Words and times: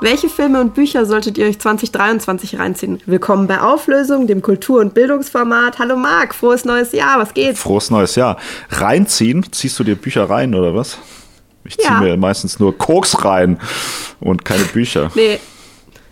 Welche 0.00 0.28
Filme 0.28 0.60
und 0.60 0.74
Bücher 0.74 1.06
solltet 1.06 1.38
ihr 1.38 1.46
euch 1.46 1.58
2023 1.58 2.58
reinziehen? 2.58 3.00
Willkommen 3.06 3.46
bei 3.46 3.60
Auflösung, 3.60 4.26
dem 4.26 4.42
Kultur- 4.42 4.80
und 4.80 4.94
Bildungsformat. 4.94 5.78
Hallo 5.78 5.96
Marc, 5.96 6.34
frohes 6.34 6.64
neues 6.64 6.92
Jahr, 6.92 7.20
was 7.20 7.34
geht? 7.34 7.56
Frohes 7.56 7.90
neues 7.90 8.16
Jahr. 8.16 8.36
Reinziehen? 8.70 9.46
Ziehst 9.52 9.78
du 9.78 9.84
dir 9.84 9.94
Bücher 9.94 10.28
rein 10.28 10.54
oder 10.54 10.74
was? 10.74 10.98
Ich 11.64 11.78
ziehe 11.78 11.88
ja. 11.88 12.00
mir 12.00 12.16
meistens 12.16 12.58
nur 12.58 12.76
Koks 12.76 13.24
rein 13.24 13.58
und 14.20 14.44
keine 14.44 14.64
Bücher. 14.64 15.10
Nee, 15.16 15.38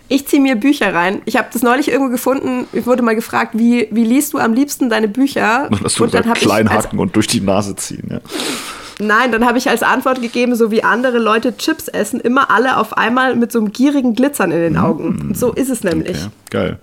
ich 0.08 0.26
ziehe 0.28 0.42
mir 0.42 0.54
Bücher 0.56 0.94
rein. 0.94 1.22
Ich 1.24 1.36
habe 1.36 1.48
das 1.52 1.62
neulich 1.62 1.88
irgendwo 1.88 2.10
gefunden. 2.10 2.68
Ich 2.72 2.86
wurde 2.86 3.02
mal 3.02 3.14
gefragt, 3.14 3.52
wie, 3.54 3.88
wie 3.90 4.04
liest 4.04 4.34
du 4.34 4.38
am 4.38 4.52
liebsten 4.52 4.90
deine 4.90 5.08
Bücher? 5.08 5.68
Und, 5.70 5.98
du 5.98 6.04
und 6.04 6.14
dann 6.14 6.32
klein 6.34 6.70
hacken 6.70 6.98
und 6.98 7.16
durch 7.16 7.26
die 7.26 7.40
Nase 7.40 7.74
ziehen, 7.74 8.08
ja. 8.10 8.20
Nein, 9.00 9.32
dann 9.32 9.44
habe 9.44 9.58
ich 9.58 9.68
als 9.68 9.82
Antwort 9.82 10.22
gegeben, 10.22 10.54
so 10.54 10.70
wie 10.70 10.84
andere 10.84 11.18
Leute 11.18 11.56
Chips 11.56 11.88
essen, 11.88 12.20
immer 12.20 12.50
alle 12.50 12.76
auf 12.76 12.96
einmal 12.96 13.34
mit 13.34 13.50
so 13.50 13.58
einem 13.58 13.72
gierigen 13.72 14.14
Glitzern 14.14 14.52
in 14.52 14.60
den 14.60 14.76
Augen. 14.76 15.20
Und 15.20 15.38
so 15.38 15.52
ist 15.52 15.70
es 15.70 15.82
nämlich. 15.82 16.16
Okay, 16.16 16.30
geil. 16.50 16.78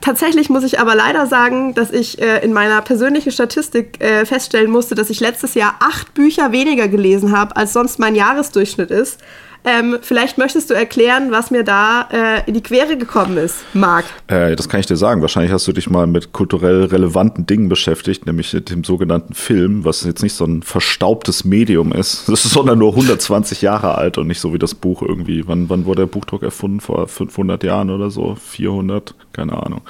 Tatsächlich 0.00 0.48
muss 0.48 0.64
ich 0.64 0.78
aber 0.78 0.94
leider 0.94 1.26
sagen, 1.26 1.74
dass 1.74 1.90
ich 1.90 2.20
äh, 2.20 2.44
in 2.44 2.52
meiner 2.52 2.80
persönlichen 2.82 3.32
Statistik 3.32 4.00
äh, 4.02 4.24
feststellen 4.24 4.70
musste, 4.70 4.94
dass 4.94 5.10
ich 5.10 5.20
letztes 5.20 5.54
Jahr 5.54 5.74
acht 5.80 6.14
Bücher 6.14 6.52
weniger 6.52 6.88
gelesen 6.88 7.36
habe, 7.36 7.56
als 7.56 7.72
sonst 7.72 7.98
mein 7.98 8.14
Jahresdurchschnitt 8.14 8.90
ist. 8.90 9.20
Ähm, 9.68 9.98
vielleicht 10.00 10.38
möchtest 10.38 10.70
du 10.70 10.74
erklären, 10.74 11.30
was 11.30 11.50
mir 11.50 11.62
da 11.62 12.08
äh, 12.10 12.48
in 12.48 12.54
die 12.54 12.62
Quere 12.62 12.96
gekommen 12.96 13.36
ist, 13.36 13.56
Marc. 13.74 14.06
Äh, 14.26 14.56
das 14.56 14.70
kann 14.70 14.80
ich 14.80 14.86
dir 14.86 14.96
sagen. 14.96 15.20
Wahrscheinlich 15.20 15.52
hast 15.52 15.68
du 15.68 15.72
dich 15.72 15.90
mal 15.90 16.06
mit 16.06 16.32
kulturell 16.32 16.84
relevanten 16.84 17.44
Dingen 17.44 17.68
beschäftigt, 17.68 18.24
nämlich 18.24 18.54
mit 18.54 18.70
dem 18.70 18.82
sogenannten 18.82 19.34
Film, 19.34 19.84
was 19.84 20.04
jetzt 20.04 20.22
nicht 20.22 20.32
so 20.32 20.46
ein 20.46 20.62
verstaubtes 20.62 21.44
Medium 21.44 21.92
ist, 21.92 22.24
sondern 22.26 22.78
nur 22.78 22.92
120 22.92 23.60
Jahre 23.60 23.96
alt 23.96 24.16
und 24.16 24.26
nicht 24.26 24.40
so 24.40 24.54
wie 24.54 24.58
das 24.58 24.74
Buch 24.74 25.02
irgendwie. 25.02 25.46
Wann, 25.46 25.68
wann 25.68 25.84
wurde 25.84 26.02
der 26.02 26.06
Buchdruck 26.06 26.42
erfunden? 26.42 26.80
Vor 26.80 27.06
500 27.06 27.62
Jahren 27.62 27.90
oder 27.90 28.10
so? 28.10 28.36
400? 28.40 29.14
Keine 29.34 29.62
Ahnung 29.62 29.82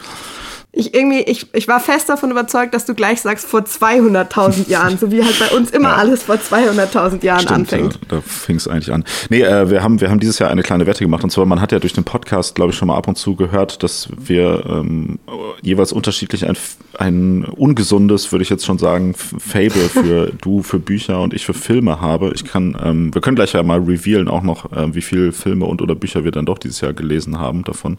ich 0.71 0.95
irgendwie, 0.95 1.21
ich, 1.21 1.47
ich 1.55 1.67
war 1.67 1.81
fest 1.81 2.11
davon 2.11 2.31
überzeugt, 2.31 2.75
dass 2.75 2.85
du 2.85 2.95
gleich 2.95 3.23
sagst, 3.23 3.47
vor 3.47 3.61
200.000 3.61 4.69
Jahren, 4.71 4.99
so 4.99 5.11
wie 5.11 5.25
halt 5.25 5.39
bei 5.39 5.57
uns 5.57 5.71
immer 5.71 5.91
ja. 5.91 5.97
alles 5.97 6.25
vor 6.25 6.35
200.000 6.37 7.25
Jahren 7.25 7.41
Stimmt, 7.41 7.53
anfängt. 7.53 7.99
Da, 8.09 8.17
da 8.17 8.21
fing 8.21 8.57
es 8.57 8.69
eigentlich 8.69 8.93
an. 8.93 9.05
Nee, 9.31 9.41
äh, 9.41 9.71
wir, 9.71 9.83
haben, 9.83 10.01
wir 10.03 10.11
haben 10.11 10.21
dieses 10.21 10.39
Jahr 10.39 10.51
eine 10.51 10.63
kleine 10.63 10.87
Wette 10.87 11.03
gemacht. 11.03 11.25
Und 11.25 11.31
zwar, 11.31 11.47
man 11.47 11.63
hat 11.63 11.73
ja 11.73 11.79
durch 11.79 11.95
den 11.95 12.05
Podcast, 12.05 12.55
glaube 12.55 12.73
ich, 12.73 12.77
schon 12.77 12.89
mal 12.89 12.97
ab 12.97 13.09
und 13.09 13.17
zu 13.17 13.35
gehört, 13.35 13.83
dass 13.83 14.09
wir 14.19 14.65
ähm, 14.69 15.19
jeweils 15.63 15.91
unterschiedlich 15.91 16.47
ein, 16.47 16.57
ein 16.99 17.45
ungesundes, 17.47 18.31
würde 18.31 18.43
ich 18.43 18.51
jetzt 18.51 18.67
schon 18.67 18.79
sagen, 18.79 19.15
Fable 19.15 19.89
für 19.89 20.33
du 20.39 20.63
für 20.63 20.79
Bücher 20.79 21.23
und 21.23 21.33
ich 21.33 21.47
für 21.47 21.55
Filme 21.55 22.03
habe. 22.03 22.33
Ich 22.35 22.45
kann, 22.45 22.77
ähm, 22.85 23.15
wir 23.15 23.23
können 23.23 23.37
gleich 23.37 23.55
ja 23.55 23.63
mal 23.63 23.81
revealen 23.81 24.29
auch 24.29 24.43
noch, 24.43 24.71
äh, 24.73 24.95
wie 24.95 25.03
viele 25.03 25.33
Filme 25.33 25.65
und 25.65 25.81
oder 25.81 25.95
Bücher 25.95 26.25
wir 26.25 26.31
dann 26.31 26.45
doch 26.45 26.59
dieses 26.59 26.83
Jahr 26.83 26.93
gelesen 26.93 27.39
haben 27.39 27.65
davon. 27.65 27.97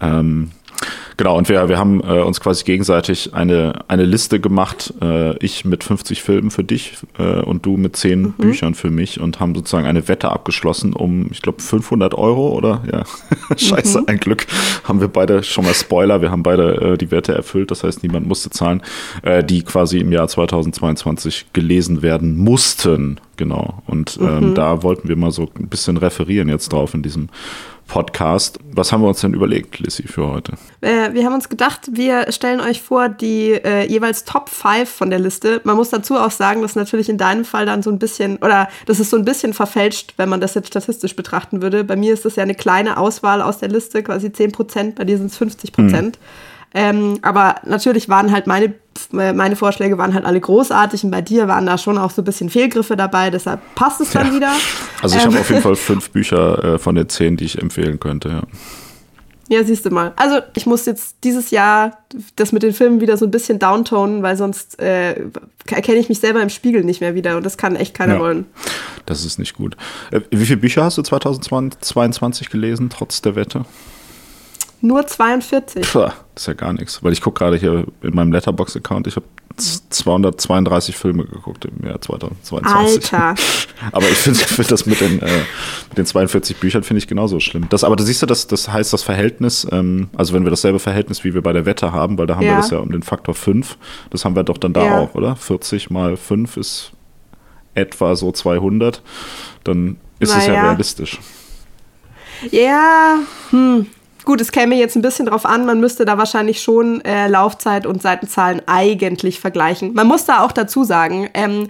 Ähm, 0.00 0.50
Genau, 1.16 1.38
und 1.38 1.48
wir, 1.48 1.68
wir 1.68 1.78
haben 1.78 2.00
äh, 2.00 2.20
uns 2.20 2.40
quasi 2.40 2.64
gegenseitig 2.64 3.34
eine, 3.34 3.84
eine 3.88 4.04
Liste 4.04 4.40
gemacht, 4.40 4.92
äh, 5.00 5.36
ich 5.38 5.64
mit 5.64 5.84
50 5.84 6.22
Filmen 6.22 6.50
für 6.50 6.64
dich 6.64 6.94
äh, 7.18 7.40
und 7.40 7.64
du 7.64 7.76
mit 7.76 7.96
10 7.96 8.22
mhm. 8.22 8.32
Büchern 8.32 8.74
für 8.74 8.90
mich 8.90 9.20
und 9.20 9.38
haben 9.38 9.54
sozusagen 9.54 9.86
eine 9.86 10.08
Wette 10.08 10.30
abgeschlossen 10.30 10.92
um, 10.92 11.28
ich 11.30 11.40
glaube, 11.42 11.62
500 11.62 12.14
Euro 12.14 12.48
oder? 12.50 12.82
Ja, 12.90 13.04
scheiße, 13.56 14.00
mhm. 14.00 14.08
ein 14.08 14.18
Glück 14.18 14.46
haben 14.82 15.00
wir 15.00 15.08
beide, 15.08 15.42
schon 15.42 15.64
mal 15.64 15.74
Spoiler, 15.74 16.20
wir 16.20 16.30
haben 16.30 16.42
beide 16.42 16.94
äh, 16.94 16.98
die 16.98 17.10
Wette 17.10 17.34
erfüllt, 17.34 17.70
das 17.70 17.84
heißt, 17.84 18.02
niemand 18.02 18.26
musste 18.26 18.50
zahlen, 18.50 18.82
äh, 19.22 19.44
die 19.44 19.62
quasi 19.62 19.98
im 19.98 20.10
Jahr 20.10 20.26
2022 20.26 21.46
gelesen 21.52 22.02
werden 22.02 22.36
mussten, 22.36 23.20
genau. 23.36 23.82
Und 23.86 24.18
ähm, 24.20 24.50
mhm. 24.50 24.54
da 24.54 24.82
wollten 24.82 25.08
wir 25.08 25.16
mal 25.16 25.30
so 25.30 25.48
ein 25.58 25.68
bisschen 25.68 25.96
referieren 25.96 26.48
jetzt 26.48 26.72
drauf 26.72 26.94
in 26.94 27.02
diesem 27.02 27.28
Podcast. 27.94 28.58
Was 28.72 28.90
haben 28.90 29.02
wir 29.02 29.08
uns 29.08 29.20
denn 29.20 29.34
überlegt, 29.34 29.78
Lissy, 29.78 30.08
für 30.08 30.26
heute? 30.26 30.54
Äh, 30.80 31.12
wir 31.12 31.24
haben 31.24 31.34
uns 31.34 31.48
gedacht, 31.48 31.82
wir 31.92 32.32
stellen 32.32 32.58
euch 32.58 32.82
vor 32.82 33.08
die 33.08 33.52
äh, 33.52 33.86
jeweils 33.86 34.24
Top 34.24 34.48
5 34.48 34.90
von 34.90 35.10
der 35.10 35.20
Liste. 35.20 35.60
Man 35.62 35.76
muss 35.76 35.90
dazu 35.90 36.16
auch 36.16 36.32
sagen, 36.32 36.62
dass 36.62 36.74
natürlich 36.74 37.08
in 37.08 37.18
deinem 37.18 37.44
Fall 37.44 37.66
dann 37.66 37.84
so 37.84 37.90
ein 37.90 38.00
bisschen, 38.00 38.38
oder 38.38 38.68
das 38.86 38.98
ist 38.98 39.10
so 39.10 39.16
ein 39.16 39.24
bisschen 39.24 39.54
verfälscht, 39.54 40.14
wenn 40.16 40.28
man 40.28 40.40
das 40.40 40.54
jetzt 40.54 40.66
statistisch 40.66 41.14
betrachten 41.14 41.62
würde. 41.62 41.84
Bei 41.84 41.94
mir 41.94 42.12
ist 42.12 42.24
das 42.24 42.34
ja 42.34 42.42
eine 42.42 42.56
kleine 42.56 42.96
Auswahl 42.96 43.40
aus 43.40 43.58
der 43.58 43.68
Liste, 43.68 44.02
quasi 44.02 44.32
10 44.32 44.50
Prozent, 44.50 44.96
bei 44.96 45.04
dir 45.04 45.16
sind 45.16 45.26
es 45.26 45.36
50 45.36 45.70
Prozent. 45.70 46.18
Mhm. 46.18 46.24
Ähm, 46.76 47.18
aber 47.22 47.60
natürlich 47.64 48.08
waren 48.08 48.32
halt 48.32 48.48
meine, 48.48 48.74
meine 49.10 49.56
Vorschläge 49.56 49.98
waren 49.98 50.14
halt 50.14 50.24
alle 50.24 50.40
großartig 50.40 51.04
und 51.04 51.10
bei 51.10 51.22
dir 51.22 51.48
waren 51.48 51.66
da 51.66 51.78
schon 51.78 51.98
auch 51.98 52.10
so 52.10 52.22
ein 52.22 52.24
bisschen 52.24 52.50
Fehlgriffe 52.50 52.96
dabei, 52.96 53.30
deshalb 53.30 53.60
passt 53.74 54.00
es 54.00 54.10
dann 54.10 54.28
ja. 54.28 54.34
wieder. 54.34 54.52
Also 55.02 55.16
ich 55.16 55.24
ähm, 55.24 55.30
habe 55.30 55.40
auf 55.40 55.50
jeden 55.50 55.62
Fall 55.62 55.76
fünf 55.76 56.10
Bücher 56.10 56.74
äh, 56.74 56.78
von 56.78 56.94
den 56.94 57.08
zehn, 57.08 57.36
die 57.36 57.44
ich 57.44 57.60
empfehlen 57.60 58.00
könnte, 58.00 58.28
ja. 58.28 58.42
Ja, 59.48 59.62
siehst 59.62 59.84
du 59.84 59.90
mal. 59.90 60.14
Also 60.16 60.40
ich 60.56 60.64
muss 60.64 60.86
jetzt 60.86 61.16
dieses 61.22 61.50
Jahr 61.50 61.98
das 62.36 62.52
mit 62.52 62.62
den 62.62 62.72
Filmen 62.72 63.00
wieder 63.00 63.16
so 63.16 63.26
ein 63.26 63.30
bisschen 63.30 63.58
downtonen, 63.58 64.22
weil 64.22 64.36
sonst 64.36 64.80
äh, 64.80 65.16
erkenne 65.70 65.98
ich 65.98 66.08
mich 66.08 66.18
selber 66.18 66.40
im 66.40 66.48
Spiegel 66.48 66.82
nicht 66.82 67.00
mehr 67.00 67.14
wieder 67.14 67.36
und 67.36 67.44
das 67.44 67.58
kann 67.58 67.76
echt 67.76 67.94
keiner 67.94 68.14
ja, 68.14 68.20
wollen. 68.20 68.46
Das 69.04 69.24
ist 69.24 69.38
nicht 69.38 69.54
gut. 69.54 69.76
Äh, 70.10 70.20
wie 70.30 70.46
viele 70.46 70.58
Bücher 70.58 70.84
hast 70.84 70.96
du 70.96 71.02
2022 71.02 72.48
gelesen, 72.48 72.88
trotz 72.88 73.20
der 73.20 73.36
Wette? 73.36 73.66
Nur 74.84 75.06
42. 75.06 75.90
Puh, 75.90 76.00
das 76.00 76.14
ist 76.36 76.46
ja 76.46 76.52
gar 76.52 76.74
nichts. 76.74 77.02
Weil 77.02 77.14
ich 77.14 77.22
gucke 77.22 77.38
gerade 77.38 77.56
hier 77.56 77.86
in 78.02 78.14
meinem 78.14 78.32
Letterbox-Account, 78.32 79.06
ich 79.06 79.16
habe 79.16 79.24
232 79.56 80.94
Filme 80.94 81.24
geguckt 81.24 81.64
im 81.64 81.86
Jahr 81.86 82.02
2022. 82.02 83.14
Alter. 83.14 83.34
aber 83.92 84.06
ich 84.10 84.18
finde 84.18 84.40
find 84.40 84.70
das 84.70 84.84
mit 84.84 85.00
den, 85.00 85.22
äh, 85.22 85.38
mit 85.88 85.96
den 85.96 86.04
42 86.04 86.58
Büchern 86.58 86.82
finde 86.82 86.98
ich 86.98 87.08
genauso 87.08 87.40
schlimm. 87.40 87.66
Das, 87.70 87.82
aber 87.82 87.96
da 87.96 88.04
siehst 88.04 88.20
du, 88.20 88.26
das, 88.26 88.46
das 88.46 88.68
heißt 88.68 88.92
das 88.92 89.02
Verhältnis, 89.02 89.66
ähm, 89.72 90.10
also 90.18 90.34
wenn 90.34 90.44
wir 90.44 90.50
dasselbe 90.50 90.78
Verhältnis 90.80 91.24
wie 91.24 91.32
wir 91.32 91.40
bei 91.40 91.54
der 91.54 91.64
Wette 91.64 91.92
haben, 91.92 92.18
weil 92.18 92.26
da 92.26 92.34
haben 92.34 92.42
ja. 92.42 92.52
wir 92.52 92.56
das 92.56 92.68
ja 92.68 92.76
um 92.76 92.92
den 92.92 93.02
Faktor 93.02 93.34
5, 93.34 93.78
das 94.10 94.26
haben 94.26 94.36
wir 94.36 94.42
doch 94.42 94.58
dann 94.58 94.74
da 94.74 94.84
ja. 94.84 94.98
auch, 94.98 95.14
oder? 95.14 95.34
40 95.34 95.88
mal 95.88 96.18
5 96.18 96.58
ist 96.58 96.92
etwa 97.74 98.16
so 98.16 98.32
200, 98.32 99.00
dann 99.62 99.96
ist 100.18 100.32
Na 100.32 100.38
es 100.40 100.46
ja, 100.46 100.52
ja 100.52 100.62
realistisch. 100.68 101.20
Ja, 102.50 103.20
hm. 103.48 103.86
Gut, 104.24 104.40
es 104.40 104.52
käme 104.52 104.74
jetzt 104.76 104.96
ein 104.96 105.02
bisschen 105.02 105.26
drauf 105.26 105.44
an, 105.44 105.66
man 105.66 105.80
müsste 105.80 106.04
da 106.04 106.16
wahrscheinlich 106.16 106.62
schon 106.62 107.02
äh, 107.02 107.28
Laufzeit 107.28 107.86
und 107.86 108.02
Seitenzahlen 108.02 108.62
eigentlich 108.66 109.38
vergleichen. 109.38 109.92
Man 109.94 110.06
muss 110.06 110.24
da 110.24 110.42
auch 110.42 110.52
dazu 110.52 110.84
sagen, 110.84 111.28
ähm, 111.34 111.68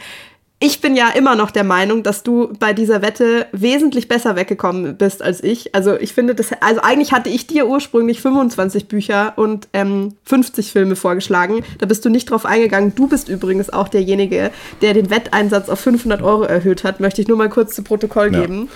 ich 0.60 0.81
bin 0.81 0.97
ja 0.97 1.10
immer 1.10 1.34
noch 1.34 1.50
der 1.50 1.64
Meinung, 1.64 2.03
dass 2.03 2.22
du 2.22 2.53
bei 2.59 2.72
dieser 2.72 3.03
Wette 3.03 3.47
wesentlich 3.53 4.09
besser 4.09 4.34
weggekommen 4.37 4.97
bist 4.97 5.20
als 5.20 5.43
ich. 5.43 5.75
Also 5.75 5.97
ich 5.98 6.14
finde 6.14 6.34
das, 6.34 6.53
also 6.60 6.81
eigentlich 6.81 7.12
hatte 7.12 7.28
ich 7.28 7.47
dir 7.47 7.66
ursprünglich 7.66 8.22
25 8.22 8.88
Bücher 8.88 9.34
und 9.37 9.69
ähm, 9.72 10.14
50 10.25 10.72
Filme 10.72 10.97
vorgeschlagen. 10.97 11.62
Da 11.78 11.87
bist 11.87 12.04
du 12.04 12.09
nicht 12.09 12.31
drauf 12.31 12.47
eingegangen. 12.47 12.94
Du 12.94 13.09
bist 13.09 13.28
übrigens 13.28 13.69
auch 13.69 13.88
derjenige, 13.88 14.53
der 14.81 14.94
den 14.94 15.10
Wetteinsatz 15.10 15.69
auf 15.69 15.81
500 15.81 16.22
Euro 16.22 16.44
erhöht 16.44 16.84
hat. 16.84 17.00
Möchte 17.00 17.20
ich 17.20 17.28
nur 17.28 17.37
mal 17.37 17.50
kurz 17.50 17.75
zu 17.75 17.82
Protokoll 17.82 18.31
geben. 18.31 18.70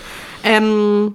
Ja. 0.45 0.51
Ähm, 0.51 1.15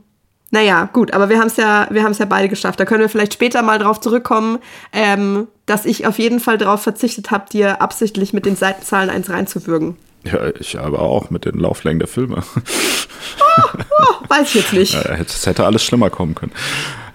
naja, 0.54 0.88
gut, 0.94 1.16
aber 1.16 1.30
wir 1.30 1.40
haben 1.40 1.48
es 1.48 1.58
ja, 1.58 1.88
wir 1.90 2.04
haben 2.04 2.12
es 2.12 2.20
ja 2.20 2.26
beide 2.26 2.48
geschafft. 2.48 2.80
Da 2.80 2.86
können 2.86 3.02
wir 3.02 3.10
vielleicht 3.10 3.34
später 3.34 3.64
mal 3.64 3.80
drauf 3.80 4.00
zurückkommen, 4.00 4.60
ähm, 4.92 5.48
dass 5.66 5.84
ich 5.84 6.06
auf 6.06 6.20
jeden 6.20 6.40
Fall 6.40 6.60
darauf 6.60 6.84
verzichtet 6.84 7.32
habe, 7.32 7.50
dir 7.50 7.82
absichtlich 7.82 8.34
mit 8.34 8.46
den 8.46 8.56
Seitenzahlen 8.56 9.10
eins 9.10 9.32
reinzuwürgen. 9.32 9.98
Ja, 10.26 10.50
ich 10.60 10.80
aber 10.80 11.00
auch 11.00 11.32
mit 11.32 11.46
den 11.46 11.58
Lauflängen 11.58 11.98
der 11.98 12.08
Filme. 12.08 12.44
Oh, 12.56 13.80
oh, 14.00 14.30
weiß 14.30 14.50
ich 14.50 14.54
jetzt 14.54 14.74
nicht. 14.74 14.94
Es 15.20 15.46
hätte 15.48 15.66
alles 15.66 15.84
schlimmer 15.84 16.12
kommen 16.12 16.36
können. 16.36 16.52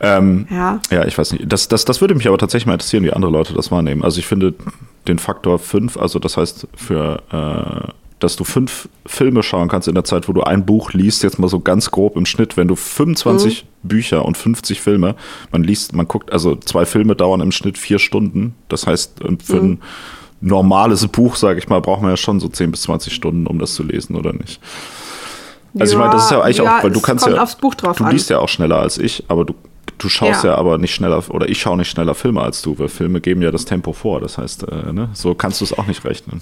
Ähm, 0.00 0.48
ja. 0.50 0.80
Ja, 0.90 1.04
ich 1.04 1.16
weiß 1.16 1.32
nicht. 1.32 1.44
Das, 1.46 1.68
das, 1.68 1.84
das 1.84 2.00
würde 2.00 2.16
mich 2.16 2.26
aber 2.26 2.38
tatsächlich 2.38 2.66
mal 2.66 2.72
interessieren, 2.72 3.04
wie 3.04 3.12
andere 3.12 3.30
Leute 3.30 3.54
das 3.54 3.70
wahrnehmen. 3.70 4.02
Also 4.02 4.18
ich 4.18 4.26
finde 4.26 4.54
den 5.06 5.20
Faktor 5.20 5.60
5, 5.60 5.96
also 5.96 6.18
das 6.18 6.36
heißt 6.36 6.66
für 6.74 7.22
äh, 7.30 7.92
dass 8.18 8.36
du 8.36 8.44
fünf 8.44 8.88
Filme 9.06 9.42
schauen 9.42 9.68
kannst 9.68 9.88
in 9.88 9.94
der 9.94 10.04
Zeit, 10.04 10.28
wo 10.28 10.32
du 10.32 10.42
ein 10.42 10.66
Buch 10.66 10.92
liest, 10.92 11.22
jetzt 11.22 11.38
mal 11.38 11.48
so 11.48 11.60
ganz 11.60 11.90
grob 11.90 12.16
im 12.16 12.26
Schnitt, 12.26 12.56
wenn 12.56 12.68
du 12.68 12.74
25 12.74 13.64
mhm. 13.64 13.88
Bücher 13.88 14.24
und 14.24 14.36
50 14.36 14.80
Filme, 14.80 15.14
man 15.52 15.62
liest, 15.62 15.94
man 15.94 16.08
guckt, 16.08 16.32
also 16.32 16.56
zwei 16.56 16.84
Filme 16.84 17.14
dauern 17.14 17.40
im 17.40 17.52
Schnitt 17.52 17.78
vier 17.78 17.98
Stunden. 17.98 18.54
Das 18.68 18.86
heißt, 18.86 19.20
für 19.44 19.62
mhm. 19.62 19.72
ein 19.72 19.82
normales 20.40 21.06
Buch, 21.08 21.36
sage 21.36 21.58
ich 21.58 21.68
mal, 21.68 21.80
braucht 21.80 22.02
man 22.02 22.10
ja 22.10 22.16
schon 22.16 22.40
so 22.40 22.48
10 22.48 22.70
bis 22.70 22.82
20 22.82 23.12
Stunden, 23.12 23.46
um 23.46 23.58
das 23.58 23.74
zu 23.74 23.82
lesen, 23.82 24.16
oder 24.16 24.32
nicht? 24.32 24.60
Also 25.78 25.94
ja, 25.94 25.98
ich 25.98 26.04
meine, 26.04 26.12
das 26.12 26.24
ist 26.24 26.30
ja 26.30 26.40
eigentlich 26.40 26.56
ja, 26.58 26.78
auch, 26.78 26.84
weil 26.84 26.90
du 26.90 27.00
kannst 27.00 27.26
ja, 27.26 27.32
du 27.34 28.04
liest 28.06 28.30
ja 28.30 28.38
auch 28.38 28.48
schneller 28.48 28.78
als 28.78 28.98
ich, 28.98 29.24
aber 29.28 29.44
du, 29.44 29.54
du 29.98 30.08
schaust 30.08 30.44
ja. 30.44 30.50
ja. 30.50 30.56
aber 30.56 30.78
nicht 30.78 30.94
schneller, 30.94 31.22
oder 31.30 31.48
ich 31.48 31.60
schaue 31.60 31.76
nicht 31.76 31.90
schneller 31.90 32.14
Filme 32.14 32.40
als 32.40 32.62
du, 32.62 32.78
weil 32.78 32.88
Filme 32.88 33.20
geben 33.20 33.42
ja 33.42 33.50
das 33.50 33.64
Tempo 33.64 33.92
vor. 33.92 34.20
Das 34.20 34.38
heißt, 34.38 34.64
äh, 34.64 34.92
ne, 34.92 35.10
so 35.12 35.34
kannst 35.34 35.60
du 35.60 35.64
es 35.64 35.76
auch 35.76 35.86
nicht 35.86 36.04
rechnen. 36.04 36.40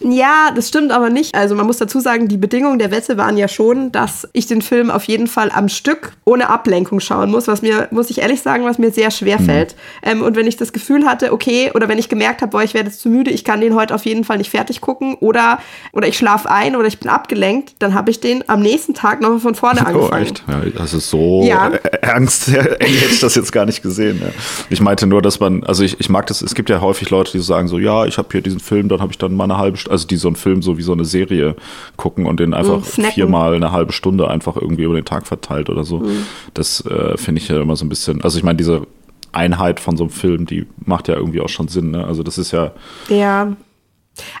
Ja, 0.00 0.50
das 0.54 0.68
stimmt 0.68 0.92
aber 0.92 1.10
nicht. 1.10 1.34
Also 1.34 1.54
man 1.54 1.66
muss 1.66 1.78
dazu 1.78 2.00
sagen, 2.00 2.28
die 2.28 2.36
Bedingungen 2.36 2.78
der 2.78 2.90
Wette 2.90 3.16
waren 3.16 3.36
ja 3.36 3.48
schon, 3.48 3.90
dass 3.92 4.28
ich 4.32 4.46
den 4.46 4.62
Film 4.62 4.90
auf 4.90 5.04
jeden 5.04 5.26
Fall 5.26 5.50
am 5.52 5.68
Stück 5.68 6.12
ohne 6.24 6.48
Ablenkung 6.48 7.00
schauen 7.00 7.30
muss, 7.30 7.48
was 7.48 7.62
mir, 7.62 7.88
muss 7.90 8.10
ich 8.10 8.18
ehrlich 8.18 8.40
sagen, 8.40 8.64
was 8.64 8.78
mir 8.78 8.90
sehr 8.90 9.10
schwer 9.10 9.40
mhm. 9.40 9.44
fällt. 9.44 9.76
Ähm, 10.02 10.22
und 10.22 10.36
wenn 10.36 10.46
ich 10.46 10.56
das 10.56 10.72
Gefühl 10.72 11.06
hatte, 11.06 11.32
okay, 11.32 11.70
oder 11.74 11.88
wenn 11.88 11.98
ich 11.98 12.08
gemerkt 12.08 12.42
habe, 12.42 12.50
boah, 12.50 12.62
ich 12.62 12.74
werde 12.74 12.90
jetzt 12.90 13.00
zu 13.00 13.08
müde, 13.08 13.30
ich 13.30 13.44
kann 13.44 13.60
den 13.60 13.74
heute 13.74 13.94
auf 13.94 14.04
jeden 14.04 14.24
Fall 14.24 14.38
nicht 14.38 14.50
fertig 14.50 14.80
gucken 14.80 15.14
oder, 15.20 15.58
oder 15.92 16.06
ich 16.06 16.16
schlafe 16.16 16.50
ein 16.50 16.76
oder 16.76 16.86
ich 16.86 17.00
bin 17.00 17.10
abgelenkt, 17.10 17.74
dann 17.80 17.94
habe 17.94 18.10
ich 18.10 18.20
den 18.20 18.44
am 18.48 18.60
nächsten 18.60 18.94
Tag 18.94 19.20
noch 19.20 19.38
von 19.40 19.54
vorne 19.54 19.80
oh, 19.82 19.88
angefangen. 19.88 20.12
Oh, 20.12 20.16
echt? 20.16 20.44
Ja, 20.46 20.60
das 20.76 20.94
ist 20.94 21.10
so 21.10 21.42
ja. 21.44 21.72
ernst. 22.02 22.48
hätte 22.52 22.84
ich 22.84 23.20
das 23.20 23.34
jetzt 23.34 23.52
gar 23.52 23.66
nicht 23.66 23.82
gesehen. 23.82 24.20
Ja. 24.22 24.28
Ich 24.70 24.80
meinte 24.80 25.06
nur, 25.06 25.22
dass 25.22 25.40
man, 25.40 25.64
also 25.64 25.82
ich, 25.82 25.98
ich 25.98 26.08
mag 26.08 26.26
das, 26.26 26.42
es 26.42 26.54
gibt 26.54 26.70
ja 26.70 26.80
häufig 26.80 27.10
Leute, 27.10 27.32
die 27.32 27.40
sagen 27.40 27.68
so, 27.68 27.78
ja, 27.78 28.04
ich 28.04 28.18
habe 28.18 28.28
hier 28.30 28.42
diesen 28.42 28.60
Film, 28.60 28.88
dann 28.88 29.00
habe 29.00 29.12
ich 29.12 29.18
dann 29.18 29.34
mal 29.34 29.44
eine 29.44 29.58
halbe 29.58 29.76
Stunde, 29.76 29.87
also 29.88 30.06
die 30.06 30.16
so 30.16 30.28
einen 30.28 30.36
Film 30.36 30.62
so 30.62 30.78
wie 30.78 30.82
so 30.82 30.92
eine 30.92 31.04
Serie 31.04 31.56
gucken 31.96 32.26
und 32.26 32.40
den 32.40 32.54
einfach 32.54 32.78
mhm, 32.78 33.04
viermal 33.04 33.54
eine 33.54 33.72
halbe 33.72 33.92
Stunde 33.92 34.28
einfach 34.28 34.56
irgendwie 34.56 34.84
über 34.84 34.94
den 34.94 35.04
Tag 35.04 35.26
verteilt 35.26 35.70
oder 35.70 35.84
so. 35.84 35.98
Mhm. 36.00 36.24
Das 36.54 36.84
äh, 36.86 37.16
finde 37.16 37.40
ich 37.40 37.48
ja 37.48 37.60
immer 37.60 37.76
so 37.76 37.84
ein 37.84 37.88
bisschen, 37.88 38.22
also 38.22 38.38
ich 38.38 38.44
meine, 38.44 38.56
diese 38.56 38.86
Einheit 39.32 39.80
von 39.80 39.96
so 39.96 40.04
einem 40.04 40.10
Film, 40.10 40.46
die 40.46 40.66
macht 40.84 41.08
ja 41.08 41.14
irgendwie 41.14 41.40
auch 41.40 41.48
schon 41.48 41.68
Sinn. 41.68 41.90
Ne? 41.90 42.04
Also 42.04 42.22
das 42.22 42.38
ist 42.38 42.52
ja. 42.52 42.72
Ja. 43.08 43.56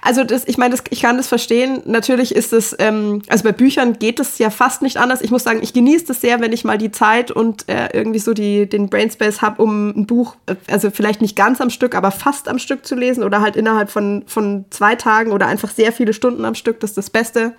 Also 0.02 0.24
das, 0.24 0.46
ich 0.46 0.58
meine, 0.58 0.74
ich 0.90 1.00
kann 1.00 1.16
das 1.16 1.28
verstehen. 1.28 1.82
Natürlich 1.84 2.34
ist 2.34 2.52
es, 2.52 2.74
ähm, 2.78 3.22
also 3.28 3.44
bei 3.44 3.52
Büchern 3.52 3.98
geht 3.98 4.20
es 4.20 4.38
ja 4.38 4.50
fast 4.50 4.82
nicht 4.82 4.96
anders. 4.96 5.20
Ich 5.20 5.30
muss 5.30 5.44
sagen, 5.44 5.60
ich 5.62 5.72
genieße 5.72 6.06
das 6.06 6.20
sehr, 6.20 6.40
wenn 6.40 6.52
ich 6.52 6.64
mal 6.64 6.78
die 6.78 6.90
Zeit 6.90 7.30
und 7.30 7.68
äh, 7.68 7.88
irgendwie 7.92 8.18
so 8.18 8.34
die, 8.34 8.68
den 8.68 8.88
Brainspace 8.88 9.42
habe, 9.42 9.62
um 9.62 9.90
ein 9.90 10.06
Buch, 10.06 10.36
äh, 10.46 10.56
also 10.70 10.90
vielleicht 10.90 11.20
nicht 11.20 11.36
ganz 11.36 11.60
am 11.60 11.70
Stück, 11.70 11.94
aber 11.94 12.10
fast 12.10 12.48
am 12.48 12.58
Stück 12.58 12.86
zu 12.86 12.94
lesen 12.94 13.22
oder 13.22 13.40
halt 13.40 13.56
innerhalb 13.56 13.90
von, 13.90 14.24
von 14.26 14.64
zwei 14.70 14.94
Tagen 14.94 15.32
oder 15.32 15.46
einfach 15.46 15.70
sehr 15.70 15.92
viele 15.92 16.12
Stunden 16.12 16.44
am 16.44 16.54
Stück. 16.54 16.80
Das 16.80 16.90
ist 16.90 16.98
das 16.98 17.10
Beste. 17.10 17.54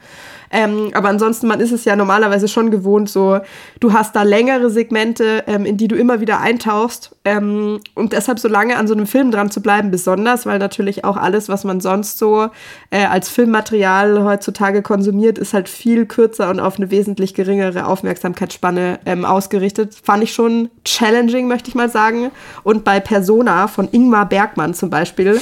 Ähm, 0.51 0.91
aber 0.93 1.09
ansonsten, 1.09 1.47
man 1.47 1.59
ist 1.59 1.71
es 1.71 1.85
ja 1.85 1.95
normalerweise 1.95 2.47
schon 2.47 2.71
gewohnt, 2.71 3.09
so, 3.09 3.39
du 3.79 3.93
hast 3.93 4.15
da 4.15 4.23
längere 4.23 4.69
Segmente, 4.69 5.43
ähm, 5.47 5.65
in 5.65 5.77
die 5.77 5.87
du 5.87 5.95
immer 5.95 6.21
wieder 6.21 6.39
eintauchst. 6.39 7.15
Ähm, 7.25 7.79
und 7.95 8.13
deshalb 8.13 8.39
so 8.39 8.47
lange 8.47 8.77
an 8.77 8.87
so 8.87 8.93
einem 8.93 9.05
Film 9.05 9.31
dran 9.31 9.51
zu 9.51 9.61
bleiben, 9.61 9.91
besonders, 9.91 10.45
weil 10.45 10.59
natürlich 10.59 11.05
auch 11.05 11.17
alles, 11.17 11.49
was 11.49 11.63
man 11.63 11.81
sonst 11.81 12.17
so 12.17 12.49
äh, 12.89 13.05
als 13.05 13.29
Filmmaterial 13.29 14.23
heutzutage 14.23 14.81
konsumiert, 14.81 15.37
ist 15.37 15.53
halt 15.53 15.69
viel 15.69 16.05
kürzer 16.05 16.49
und 16.49 16.59
auf 16.59 16.77
eine 16.77 16.89
wesentlich 16.91 17.33
geringere 17.33 17.85
Aufmerksamkeitsspanne 17.85 18.99
ähm, 19.05 19.25
ausgerichtet. 19.25 19.95
Fand 20.03 20.23
ich 20.23 20.33
schon 20.33 20.69
challenging, 20.83 21.47
möchte 21.47 21.69
ich 21.69 21.75
mal 21.75 21.89
sagen. 21.89 22.31
Und 22.63 22.83
bei 22.83 22.99
Persona 22.99 23.67
von 23.67 23.87
Ingmar 23.91 24.27
Bergmann 24.27 24.73
zum 24.73 24.89
Beispiel, 24.89 25.39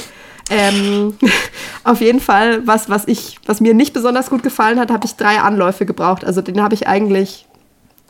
ähm, 0.50 1.14
auf 1.84 2.00
jeden 2.00 2.20
Fall, 2.20 2.66
was, 2.66 2.88
was, 2.88 3.06
ich, 3.06 3.38
was 3.46 3.60
mir 3.60 3.74
nicht 3.74 3.92
besonders 3.92 4.30
gut 4.30 4.42
gefallen 4.42 4.78
hat, 4.78 4.90
habe 4.90 5.06
ich 5.06 5.16
drei 5.16 5.40
Anläufe 5.40 5.86
gebraucht. 5.86 6.24
Also 6.24 6.42
den 6.42 6.62
habe 6.62 6.74
ich 6.74 6.86
eigentlich 6.86 7.46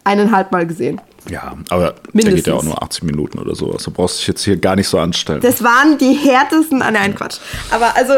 eineinhalb 0.05 0.53
Mal 0.53 0.67
gesehen. 0.67 1.01
Ja, 1.29 1.57
aber 1.69 1.95
Mindestens. 2.13 2.25
der 2.25 2.35
geht 2.35 2.47
ja 2.47 2.55
auch 2.55 2.63
nur 2.63 2.83
80 2.83 3.03
Minuten 3.05 3.39
oder 3.39 3.55
so. 3.55 3.73
Also 3.73 3.91
brauchst 3.91 4.17
du 4.17 4.19
dich 4.21 4.29
jetzt 4.29 4.45
hier 4.45 4.57
gar 4.57 4.77
nicht 4.77 4.89
so 4.89 4.99
anstellen. 4.99 5.41
Das 5.41 5.63
waren 5.63 5.99
die 5.99 6.13
härtesten. 6.13 6.81
Ah, 6.83 6.91
nein, 6.91 7.15
Quatsch. 7.15 7.39
Aber 7.71 7.97
also, 7.97 8.15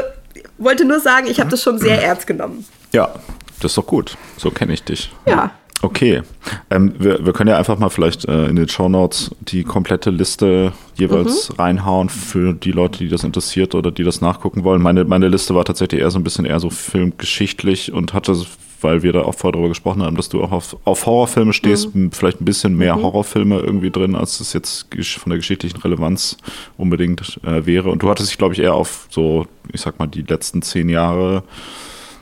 wollte 0.58 0.84
nur 0.84 1.00
sagen, 1.00 1.26
ich 1.26 1.40
habe 1.40 1.50
das 1.50 1.62
schon 1.62 1.78
sehr 1.78 2.02
ernst 2.02 2.26
genommen. 2.26 2.64
Ja, 2.92 3.14
das 3.60 3.72
ist 3.72 3.78
doch 3.78 3.86
gut. 3.86 4.16
So 4.36 4.50
kenne 4.50 4.72
ich 4.72 4.84
dich. 4.84 5.12
Ja. 5.26 5.50
Okay, 5.82 6.22
ähm, 6.68 6.92
wir, 6.98 7.24
wir 7.24 7.32
können 7.32 7.48
ja 7.48 7.56
einfach 7.56 7.78
mal 7.78 7.88
vielleicht 7.88 8.26
äh, 8.26 8.46
in 8.48 8.56
den 8.56 8.68
Show 8.68 8.88
Notes 8.88 9.30
die 9.40 9.64
komplette 9.64 10.10
Liste 10.10 10.72
jeweils 10.96 11.48
mhm. 11.48 11.54
reinhauen 11.56 12.08
für 12.10 12.52
die 12.52 12.72
Leute, 12.72 12.98
die 12.98 13.08
das 13.08 13.24
interessiert 13.24 13.74
oder 13.74 13.90
die 13.90 14.04
das 14.04 14.20
nachgucken 14.20 14.62
wollen. 14.62 14.82
Meine, 14.82 15.04
meine 15.04 15.28
Liste 15.28 15.54
war 15.54 15.64
tatsächlich 15.64 16.02
eher 16.02 16.10
so 16.10 16.18
ein 16.18 16.24
bisschen 16.24 16.44
eher 16.44 16.60
so 16.60 16.68
filmgeschichtlich 16.68 17.92
und 17.92 18.12
hatte, 18.12 18.36
weil 18.82 19.02
wir 19.02 19.14
da 19.14 19.22
auch 19.22 19.34
vorher 19.34 19.52
darüber 19.52 19.70
gesprochen 19.70 20.02
haben, 20.02 20.16
dass 20.16 20.28
du 20.28 20.42
auch 20.42 20.52
auf, 20.52 20.76
auf 20.84 21.06
Horrorfilme 21.06 21.54
stehst, 21.54 21.94
mhm. 21.94 22.12
vielleicht 22.12 22.42
ein 22.42 22.44
bisschen 22.44 22.76
mehr 22.76 22.96
mhm. 22.96 23.02
Horrorfilme 23.02 23.60
irgendwie 23.60 23.90
drin, 23.90 24.16
als 24.16 24.40
es 24.40 24.52
jetzt 24.52 24.86
von 25.18 25.30
der 25.30 25.38
geschichtlichen 25.38 25.78
Relevanz 25.78 26.36
unbedingt 26.76 27.40
äh, 27.42 27.64
wäre. 27.64 27.88
Und 27.88 28.02
du 28.02 28.10
hattest 28.10 28.30
dich, 28.30 28.38
glaube 28.38 28.52
ich, 28.52 28.60
eher 28.60 28.74
auf 28.74 29.06
so, 29.08 29.46
ich 29.72 29.80
sag 29.80 29.98
mal, 29.98 30.08
die 30.08 30.22
letzten 30.22 30.60
zehn 30.60 30.90
Jahre 30.90 31.42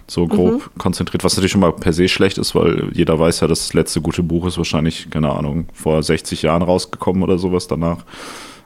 so 0.08 0.26
grob 0.26 0.54
mhm. 0.54 0.78
konzentriert, 0.78 1.22
was 1.22 1.36
natürlich 1.36 1.52
schon 1.52 1.60
mal 1.60 1.72
per 1.72 1.92
se 1.92 2.08
schlecht 2.08 2.38
ist, 2.38 2.54
weil 2.54 2.90
jeder 2.92 3.18
weiß 3.18 3.40
ja, 3.40 3.46
das 3.46 3.74
letzte 3.74 4.00
gute 4.00 4.22
Buch 4.22 4.46
ist 4.46 4.58
wahrscheinlich, 4.58 5.10
keine 5.10 5.30
Ahnung, 5.30 5.66
vor 5.72 6.02
60 6.02 6.42
Jahren 6.42 6.62
rausgekommen 6.62 7.22
oder 7.22 7.38
sowas 7.38 7.68
danach. 7.68 7.98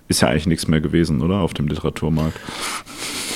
Ist 0.09 0.21
ja 0.21 0.29
eigentlich 0.29 0.47
nichts 0.47 0.69
mehr 0.69 0.81
gewesen, 0.81 1.23
oder? 1.23 1.41
Auf 1.41 1.55
dem 1.55 1.69
Literaturmarkt. 1.69 2.39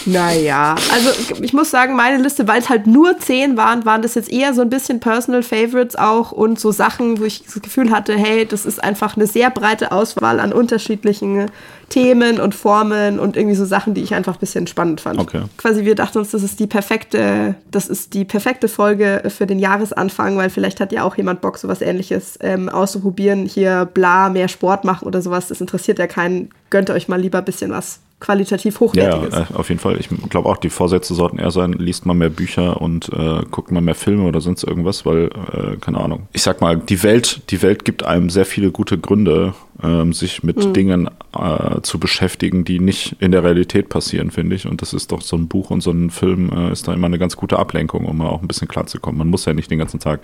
Naja, 0.04 0.76
also 0.92 1.10
ich 1.42 1.52
muss 1.52 1.70
sagen, 1.72 1.96
meine 1.96 2.22
Liste, 2.22 2.46
weil 2.46 2.60
es 2.60 2.68
halt 2.68 2.86
nur 2.86 3.18
zehn 3.18 3.56
waren, 3.56 3.84
waren 3.84 4.02
das 4.02 4.14
jetzt 4.14 4.30
eher 4.30 4.54
so 4.54 4.62
ein 4.62 4.70
bisschen 4.70 5.00
Personal 5.00 5.42
Favorites 5.42 5.96
auch 5.96 6.30
und 6.30 6.60
so 6.60 6.70
Sachen, 6.70 7.18
wo 7.18 7.24
ich 7.24 7.42
das 7.42 7.60
Gefühl 7.60 7.90
hatte, 7.90 8.16
hey, 8.16 8.46
das 8.46 8.66
ist 8.66 8.82
einfach 8.82 9.16
eine 9.16 9.26
sehr 9.26 9.50
breite 9.50 9.90
Auswahl 9.90 10.38
an 10.38 10.52
unterschiedlichen 10.52 11.50
Themen 11.88 12.40
und 12.40 12.54
Formen 12.54 13.18
und 13.18 13.36
irgendwie 13.36 13.54
so 13.54 13.64
Sachen, 13.64 13.94
die 13.94 14.02
ich 14.02 14.14
einfach 14.14 14.34
ein 14.34 14.40
bisschen 14.40 14.66
spannend 14.66 15.00
fand. 15.00 15.20
Okay. 15.20 15.42
Quasi 15.56 15.84
wir 15.84 15.94
dachten 15.94 16.18
uns, 16.18 16.32
das 16.32 16.42
ist 16.42 16.58
die 16.58 16.66
perfekte, 16.66 17.54
das 17.70 17.88
ist 17.88 18.14
die 18.14 18.24
perfekte 18.24 18.68
Folge 18.68 19.22
für 19.28 19.46
den 19.46 19.58
Jahresanfang, 19.58 20.36
weil 20.36 20.50
vielleicht 20.50 20.80
hat 20.80 20.92
ja 20.92 21.04
auch 21.04 21.16
jemand 21.16 21.40
Bock, 21.40 21.58
sowas 21.58 21.80
ähnliches 21.82 22.38
ähm, 22.42 22.68
auszuprobieren. 22.68 23.46
Hier 23.46 23.84
bla, 23.84 24.28
mehr 24.28 24.48
Sport 24.48 24.84
machen 24.84 25.06
oder 25.06 25.22
sowas. 25.22 25.48
Das 25.48 25.60
interessiert 25.60 25.98
ja 25.98 26.06
keinen. 26.06 26.50
Gönnt 26.70 26.90
euch 26.90 27.08
mal 27.08 27.20
lieber 27.20 27.38
ein 27.38 27.44
bisschen 27.44 27.70
was 27.70 28.00
qualitativ 28.18 28.80
hochwertiges. 28.80 29.34
Ja, 29.34 29.42
äh, 29.42 29.54
auf 29.54 29.68
jeden 29.68 29.80
Fall. 29.80 29.98
Ich 30.00 30.08
glaube 30.30 30.48
auch, 30.48 30.56
die 30.56 30.70
Vorsätze 30.70 31.14
sollten 31.14 31.38
eher 31.38 31.50
sein, 31.50 31.74
liest 31.74 32.06
mal 32.06 32.14
mehr 32.14 32.30
Bücher 32.30 32.80
und 32.80 33.10
äh, 33.12 33.42
guckt 33.50 33.70
mal 33.70 33.82
mehr 33.82 33.94
Filme 33.94 34.24
oder 34.24 34.40
sonst 34.40 34.64
irgendwas, 34.64 35.04
weil, 35.04 35.30
äh, 35.52 35.76
keine 35.76 36.00
Ahnung. 36.00 36.26
Ich 36.32 36.42
sag 36.42 36.60
mal, 36.62 36.76
die 36.78 37.02
Welt, 37.02 37.42
die 37.50 37.60
Welt 37.60 37.84
gibt 37.84 38.04
einem 38.04 38.30
sehr 38.30 38.46
viele 38.46 38.70
gute 38.70 38.96
Gründe, 38.96 39.54
ähm, 39.82 40.14
sich 40.14 40.42
mit 40.42 40.56
mhm. 40.56 40.72
Dingen 40.72 41.10
äh, 41.38 41.82
zu 41.82 42.00
beschäftigen, 42.00 42.64
die 42.64 42.80
nicht 42.80 43.16
in 43.20 43.32
der 43.32 43.44
Realität 43.44 43.90
passieren, 43.90 44.30
finde 44.30 44.56
ich. 44.56 44.66
Und 44.66 44.80
das 44.80 44.94
ist 44.94 45.12
doch 45.12 45.20
so 45.20 45.36
ein 45.36 45.48
Buch 45.48 45.68
und 45.68 45.82
so 45.82 45.90
ein 45.90 46.10
Film 46.10 46.50
äh, 46.50 46.72
ist 46.72 46.88
da 46.88 46.94
immer 46.94 47.08
eine 47.08 47.18
ganz 47.18 47.36
gute 47.36 47.58
Ablenkung, 47.58 48.06
um 48.06 48.16
mal 48.16 48.28
auch 48.28 48.40
ein 48.40 48.48
bisschen 48.48 48.68
klarzukommen. 48.68 49.18
Man 49.18 49.28
muss 49.28 49.44
ja 49.44 49.52
nicht 49.52 49.70
den 49.70 49.78
ganzen 49.78 50.00
Tag 50.00 50.20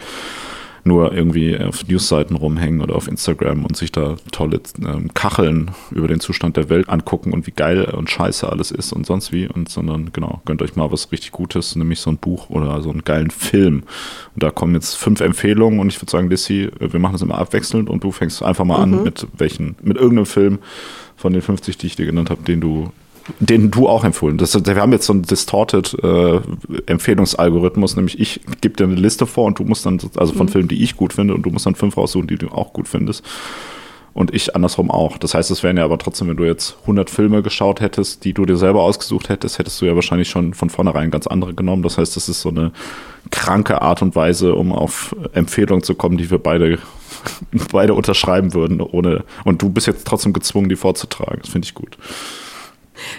nur 0.85 1.13
irgendwie 1.13 1.57
auf 1.59 1.87
Newsseiten 1.87 2.37
rumhängen 2.37 2.81
oder 2.81 2.97
auf 2.97 3.07
Instagram 3.07 3.65
und 3.65 3.77
sich 3.77 3.93
da 3.93 4.17
tolle 4.33 4.61
ähm, 4.85 5.15
Kacheln 5.15 5.71
über 5.93 6.09
den 6.09 6.21
Zustand 6.21 6.57
der 6.57 6.69
Welt 6.69 6.89
angucken 6.89 7.33
und 7.33 7.47
wie 7.47 7.53
geil 7.53 7.85
und 7.85 8.11
scheiße 8.11 8.49
alles 8.49 8.71
ist 8.71 8.93
und 8.93 9.07
sonst 9.07 9.33
wie. 9.33 9.47
Und 9.47 9.69
sondern 9.69 10.13
genau, 10.13 10.41
gönnt 10.45 10.61
euch 10.63 10.75
mal 10.75 10.91
was 10.91 11.13
richtig 11.13 11.31
Gutes, 11.31 11.77
nämlich 11.77 12.01
so 12.01 12.11
ein 12.11 12.19
Buch 12.19 12.51
oder 12.51 12.83
so 12.83 12.91
einen 12.91 13.05
geilen 13.05 13.31
Film. 13.31 13.85
Und 14.35 14.43
da 14.43 14.51
kommen 14.51 14.75
jetzt 14.75 14.97
fünf 14.97 15.21
Empfehlungen 15.21 15.79
und 15.79 15.93
ich 15.93 16.01
würde 16.01 16.11
sagen, 16.11 16.29
Lissy, 16.29 16.71
wir 16.79 17.01
machen 17.01 17.13
das 17.13 17.23
immer 17.23 17.39
abwechselnd 17.39 17.89
und 17.89 18.03
du 18.03 18.11
fängst 18.11 18.43
einfach 18.43 18.65
mal 18.65 18.85
mhm. 18.85 18.95
an 18.95 19.03
mit 19.05 19.27
welchen, 19.39 19.77
mit 19.83 19.97
irgendeinem 19.97 20.27
Film 20.27 20.59
von 21.17 21.33
den 21.33 21.43
50, 21.43 21.77
die 21.79 21.87
ich 21.87 21.97
dir 21.97 22.07
genannt 22.07 22.31
habe, 22.31 22.43
den 22.43 22.61
du 22.61 22.91
den 23.41 23.71
du 23.71 23.89
auch 23.89 24.05
empfohlen. 24.05 24.39
Das, 24.39 24.55
wir 24.55 24.77
haben 24.77 24.93
jetzt 24.93 25.07
so 25.07 25.13
einen 25.13 25.23
distorted 25.23 25.97
äh, 26.03 26.41
Empfehlungsalgorithmus, 26.87 27.97
nämlich 27.97 28.19
ich 28.19 28.41
gebe 28.61 28.77
dir 28.77 28.85
eine 28.85 28.95
Liste 28.95 29.27
vor 29.27 29.47
und 29.47 29.59
du 29.59 29.65
musst 29.65 29.87
dann, 29.87 30.01
also 30.17 30.33
von 30.33 30.47
mhm. 30.47 30.51
Filmen, 30.51 30.69
die 30.69 30.83
ich 30.83 30.97
gut 30.97 31.13
finde, 31.13 31.35
und 31.35 31.43
du 31.43 31.51
musst 31.51 31.67
dann 31.67 31.75
fünf 31.75 31.97
raussuchen, 31.97 32.27
die 32.27 32.37
du 32.37 32.49
auch 32.49 32.73
gut 32.73 32.89
findest. 32.89 33.25
Und 34.15 34.35
ich 34.35 34.55
andersrum 34.55 34.91
auch. 34.91 35.17
Das 35.17 35.33
heißt, 35.33 35.51
es 35.51 35.63
wären 35.63 35.79
ja 35.79 35.85
aber 35.85 35.97
trotzdem, 35.97 36.29
wenn 36.29 36.37
du 36.37 36.45
jetzt 36.45 36.77
100 36.83 37.09
Filme 37.09 37.43
geschaut 37.43 37.81
hättest, 37.81 38.25
die 38.25 38.35
du 38.35 38.45
dir 38.45 38.59
selber 38.59 38.83
ausgesucht 38.83 39.31
hättest, 39.31 39.59
hättest 39.59 39.81
du 39.81 39.87
ja 39.87 39.95
wahrscheinlich 39.95 40.29
schon 40.29 40.53
von 40.53 40.69
vornherein 40.69 41.11
ganz 41.11 41.27
andere 41.27 41.55
genommen. 41.55 41.83
Das 41.83 41.97
heißt, 41.97 42.15
das 42.15 42.29
ist 42.29 42.43
so 42.43 42.51
eine 42.51 42.73
kranke 43.31 43.81
Art 43.81 44.03
und 44.03 44.15
Weise, 44.15 44.55
um 44.55 44.73
auf 44.73 45.17
Empfehlungen 45.33 45.83
zu 45.83 45.95
kommen, 45.95 46.19
die 46.19 46.31
wir 46.31 46.39
beide, 46.39 46.79
beide 47.73 47.95
unterschreiben 47.95 48.53
würden, 48.53 48.83
ohne, 48.83 49.25
und 49.45 49.63
du 49.63 49.71
bist 49.71 49.87
jetzt 49.87 50.07
trotzdem 50.07 50.35
gezwungen, 50.35 50.69
die 50.69 50.77
vorzutragen. 50.77 51.39
Das 51.41 51.51
finde 51.51 51.65
ich 51.65 51.75
gut. 51.75 51.97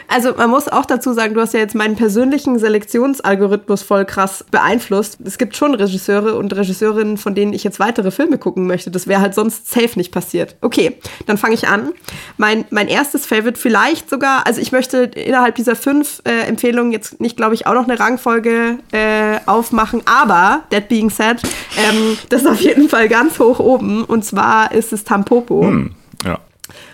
Also 0.08 0.34
man 0.36 0.50
muss 0.50 0.68
auch 0.68 0.86
dazu 0.86 1.14
sagen, 1.14 1.34
du 1.34 1.42
hast 1.42 1.54
ja 1.54 1.60
jetzt 1.60 1.76
meinen 1.76 1.96
persönlichen 1.96 2.60
Selektionsalgorithmus 2.60 3.82
voll 3.82 4.06
krass 4.06 4.46
beeinflusst. 4.52 5.18
Es 5.24 5.38
gibt 5.38 5.56
schon 5.56 5.74
Regisseure 5.74 6.36
und 6.36 6.56
Regisseurinnen, 6.56 7.18
von 7.18 7.36
denen 7.36 7.54
ich 7.54 7.64
jetzt 7.64 7.80
weitere 7.80 8.12
Filme 8.12 8.38
gucken 8.38 8.68
möchte. 8.68 8.92
Das 8.92 9.08
wäre 9.08 9.22
halt 9.22 9.34
sonst 9.34 9.70
safe 9.72 9.92
nicht 9.96 10.12
passiert. 10.12 10.56
Okay, 10.62 10.98
dann 11.26 11.38
fange 11.38 11.56
ich 11.56 11.68
an. 11.68 11.94
Mein, 12.38 12.66
mein 12.70 12.88
erstes 12.88 13.26
Favorite 13.26 13.60
vielleicht 13.60 14.10
sogar, 14.10 14.46
also 14.46 14.62
ich 14.62 14.72
möchte 14.72 15.04
innerhalb 15.04 15.56
dieser 15.56 15.76
fünf 15.76 16.22
äh, 16.26 16.48
Empfehlungen 16.48 16.92
jetzt 16.92 17.20
nicht, 17.20 17.38
glaube 17.38 17.56
ich, 17.56 17.66
auch 17.68 17.74
noch 17.74 17.88
eine 17.88 18.00
Rangfolge 18.00 18.80
äh, 18.92 19.40
aufmachen, 19.46 20.02
aber, 20.06 20.64
that 20.70 20.88
being 20.90 21.10
said, 21.10 21.42
ähm, 21.78 22.18
das 22.30 22.42
ist 22.42 22.48
auf 22.48 22.62
jeden 22.62 22.90
Fall 22.90 23.10
ganz 23.10 23.40
hoch 23.40 23.60
oben 23.60 24.04
und 24.04 24.24
zwar 24.24 24.72
ist 24.72 24.94
es 24.94 25.04
Tampopo. 25.04 25.64
Hm, 25.64 25.96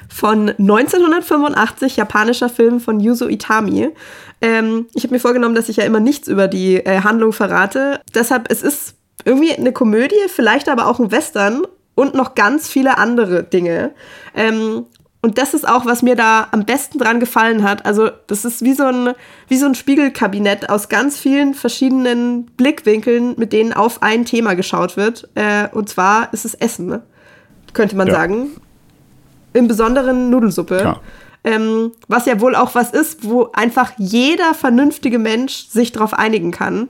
von 0.10 0.50
1985, 0.50 1.96
japanischer 1.96 2.50
Film 2.50 2.80
von 2.80 3.00
Yuzo 3.00 3.28
Itami. 3.28 3.89
Ähm, 4.42 4.88
ich 4.94 5.04
habe 5.04 5.13
mir 5.13 5.20
vorgenommen, 5.20 5.56
dass 5.56 5.70
ich 5.70 5.78
ja 5.78 5.86
immer 5.86 6.00
nichts 6.00 6.28
über 6.28 6.48
die 6.48 6.78
äh, 6.78 7.01
Handlung 7.01 7.32
verrate. 7.32 8.01
Deshalb, 8.13 8.51
es 8.51 8.62
ist 8.62 8.96
irgendwie 9.24 9.54
eine 9.54 9.72
Komödie, 9.72 10.16
vielleicht 10.28 10.68
aber 10.68 10.88
auch 10.88 11.00
ein 11.00 11.12
Western 11.12 11.62
und 11.96 12.16
noch 12.16 12.36
ganz 12.36 12.70
viele 12.70 12.98
andere 12.98 13.44
Dinge. 13.44 13.92
Ähm, 14.34 14.86
Und 15.22 15.38
das 15.38 15.54
ist 15.54 15.68
auch, 15.68 15.86
was 15.86 16.01
mir 16.01 16.16
da 16.16 16.48
am 16.51 16.63
besten 16.63 16.98
dran 16.98 17.20
gefallen 17.20 17.63
hat. 17.63 17.86
Also, 17.86 18.10
das 18.28 18.46
ist 18.46 18.63
wie 18.63 18.74
so 18.74 18.86
ein, 18.86 19.13
wie 19.50 19.58
so 19.58 19.66
ein 19.66 19.75
Spiegelkabinett 19.75 20.70
aus 20.70 20.88
ganz 20.88 21.18
vielen 21.20 21.54
verschiedenen 21.54 22.46
Blickwinkeln, 22.56 23.36
mit 23.38 23.51
denen 23.51 23.74
auf 23.74 24.01
ein 24.01 24.24
Thema 24.24 24.54
geschaut 24.56 24.96
wird. 24.96 25.28
Äh, 25.36 25.68
und 25.74 25.89
zwar 25.89 26.32
ist 26.34 26.46
es 26.46 26.56
Essen, 26.56 27.01
könnte 27.74 27.98
man 27.98 28.08
ja. 28.08 28.13
sagen. 28.13 28.51
Im 29.53 29.68
Besonderen 29.68 30.29
Nudelsuppe. 30.29 30.79
Ja. 30.79 31.00
Ähm, 31.44 31.91
was 32.08 32.25
ja 32.25 32.41
wohl 32.41 32.56
auch 32.56 32.75
was 32.75 32.91
ist, 32.91 33.24
wo 33.24 33.50
einfach 33.53 33.94
jeder 33.98 34.53
vernünftige 34.53 35.20
Mensch 35.20 35.68
sich 35.70 35.91
drauf 35.91 36.13
einigen 36.13 36.51
kann. 36.51 36.89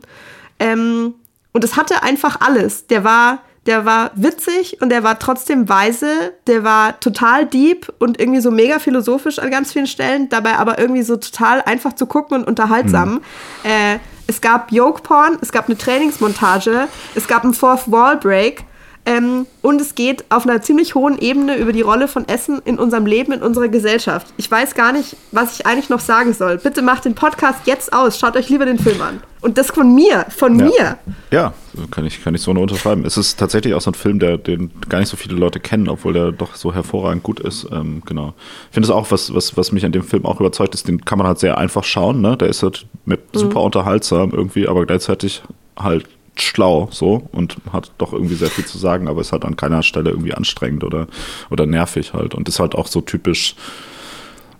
Ähm, 0.60 1.13
und 1.51 1.63
es 1.63 1.78
hatte 1.78 2.04
einfach 2.04 2.42
alles. 2.42 2.88
Der 2.88 3.04
war 3.04 3.39
der 3.66 3.86
war 3.86 4.10
witzig 4.16 4.82
und 4.82 4.89
der 4.89 5.04
war 5.04 5.20
trotzdem 5.20 5.70
weise, 5.70 6.34
der 6.48 6.63
war 6.63 7.00
total 7.00 7.46
deep 7.46 7.94
und 8.00 8.20
irgendwie 8.20 8.39
so 8.39 8.50
mega 8.50 8.80
philosophisch 8.80 9.38
an 9.38 9.51
ganz 9.51 9.74
vielen 9.74 9.86
Stellen, 9.86 10.28
dabei 10.30 10.56
aber 10.56 10.80
irgendwie 10.80 11.04
so 11.04 11.18
total 11.18 11.62
einfach 11.62 11.94
zu 11.94 12.08
gucken 12.08 12.39
und 12.39 12.48
unterhaltsam. 12.48 13.16
Mhm. 13.16 13.22
Äh, 13.63 14.00
es 14.25 14.42
gab 14.42 14.72
Yoke 14.72 15.04
Porn, 15.04 15.38
es 15.42 15.51
gab 15.51 15.68
eine 15.68 15.78
Trainingsmontage, 15.78 16.88
es 17.13 17.28
gab 17.28 17.44
einen 17.44 17.54
Fourth 17.54 17.92
Wall 17.92 18.18
Break 18.18 18.63
ähm, 19.06 19.48
und 19.62 19.82
es 19.82 19.96
geht 19.96 20.25
auf 20.29 20.46
einer 20.46 20.62
ziemlich 20.62 20.94
hohen 20.94 21.18
Ebene 21.18 21.58
über 21.58 21.74
die 21.74 21.82
Rolle 21.82 22.08
von 22.08 22.27
Essen 22.27 22.62
in 22.65 22.77
unserem 22.77 23.06
Leben, 23.06 23.32
in 23.32 23.41
unserer 23.41 23.68
Gesellschaft. 23.68 24.27
Ich 24.38 24.50
weiß 24.50 24.75
gar 24.75 24.91
nicht, 24.91 25.15
was 25.32 25.60
ich 25.60 25.65
eigentlich 25.65 25.89
noch 25.89 26.00
sagen 26.00 26.34
soll. 26.34 26.58
Bitte 26.58 26.82
macht 26.82 27.06
den 27.06 27.15
Podcast 27.15 27.62
jetzt 27.65 27.91
aus. 27.91 28.20
Schaut 28.20 28.36
euch 28.36 28.50
lieber 28.50 28.65
den 28.65 28.77
Film 28.77 29.01
an. 29.01 29.22
Und 29.41 29.58
das 29.58 29.68
von 29.68 29.96
mir, 29.96 30.25
von 30.29 30.60
ja. 30.60 30.65
mir. 30.65 30.98
Ja, 31.32 31.53
kann 31.91 32.06
ich, 32.06 32.22
kann 32.24 32.36
ich 32.36 32.41
so 32.41 32.53
nur 32.53 32.63
unterschreiben. 32.63 33.06
Es 33.06 33.15
ist 33.18 33.39
tatsächlich 33.39 33.74
auch 33.74 33.82
so 33.82 33.91
ein 33.91 33.96
Film, 33.96 34.20
der, 34.20 34.38
den 34.38 34.70
gar 34.89 35.00
nicht 35.00 35.10
so 35.10 35.18
viele 35.18 35.36
Leute 35.36 35.60
kennen, 35.60 35.88
obwohl 35.88 36.13
der 36.13 36.32
doch 36.32 36.56
so 36.56 36.74
hervorragend 36.74 37.24
gut 37.24 37.39
ist. 37.39 37.68
Ähm, 37.72 38.03
genau. 38.06 38.34
Ich 38.68 38.74
finde 38.74 38.88
es 38.88 38.91
auch, 38.91 39.10
was, 39.12 39.34
was, 39.34 39.56
was 39.56 39.72
mich 39.72 39.86
an 39.86 39.94
dem 39.94 40.03
Film 40.03 40.25
auch 40.25 40.39
überzeugt 40.39 40.75
ist, 40.75 40.88
den 40.88 41.06
kann 41.06 41.18
man 41.18 41.25
halt 41.25 41.39
sehr 41.39 41.58
einfach 41.58 41.86
schauen. 41.86 42.22
Ne? 42.22 42.36
Der 42.36 42.50
ist 42.50 42.63
halt 42.63 42.86
mit 43.06 43.34
mhm. 43.34 43.39
super 43.39 43.62
unterhaltsam 43.62 44.32
irgendwie, 44.32 44.68
aber 44.68 44.86
gleichzeitig 44.86 45.41
halt 45.77 46.06
schlau 46.41 46.88
so 46.91 47.27
und 47.31 47.58
hat 47.72 47.91
doch 47.98 48.13
irgendwie 48.13 48.36
sehr 48.36 48.50
viel 48.50 48.65
zu 48.65 48.77
sagen, 48.77 49.08
aber 49.08 49.22
ist 49.22 49.31
halt 49.31 49.46
an 49.46 49.55
keiner 49.55 49.84
Stelle 49.84 50.12
irgendwie 50.12 50.34
anstrengend 50.34 50.84
oder, 50.84 51.08
oder 51.50 51.65
nervig 51.65 52.13
halt 52.13 52.36
und 52.36 52.48
ist 52.48 52.60
halt 52.60 52.75
auch 52.75 52.88
so 52.88 53.01
typisch 53.01 53.55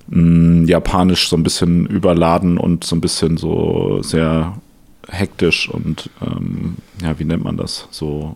mh, 0.08 0.22
mm, 0.22 0.68
japanisch 0.68 1.30
so 1.30 1.36
ein 1.36 1.44
bisschen 1.44 1.86
überladen 1.86 2.58
und 2.58 2.84
so 2.84 2.96
ein 2.96 3.02
bisschen 3.02 3.38
so 3.38 4.00
sehr 4.02 4.58
hektisch 5.08 5.70
und 5.70 6.10
ähm, 6.22 6.78
ja, 7.02 7.18
wie 7.20 7.26
nennt 7.26 7.44
man 7.44 7.58
das? 7.58 7.88
So 7.92 8.36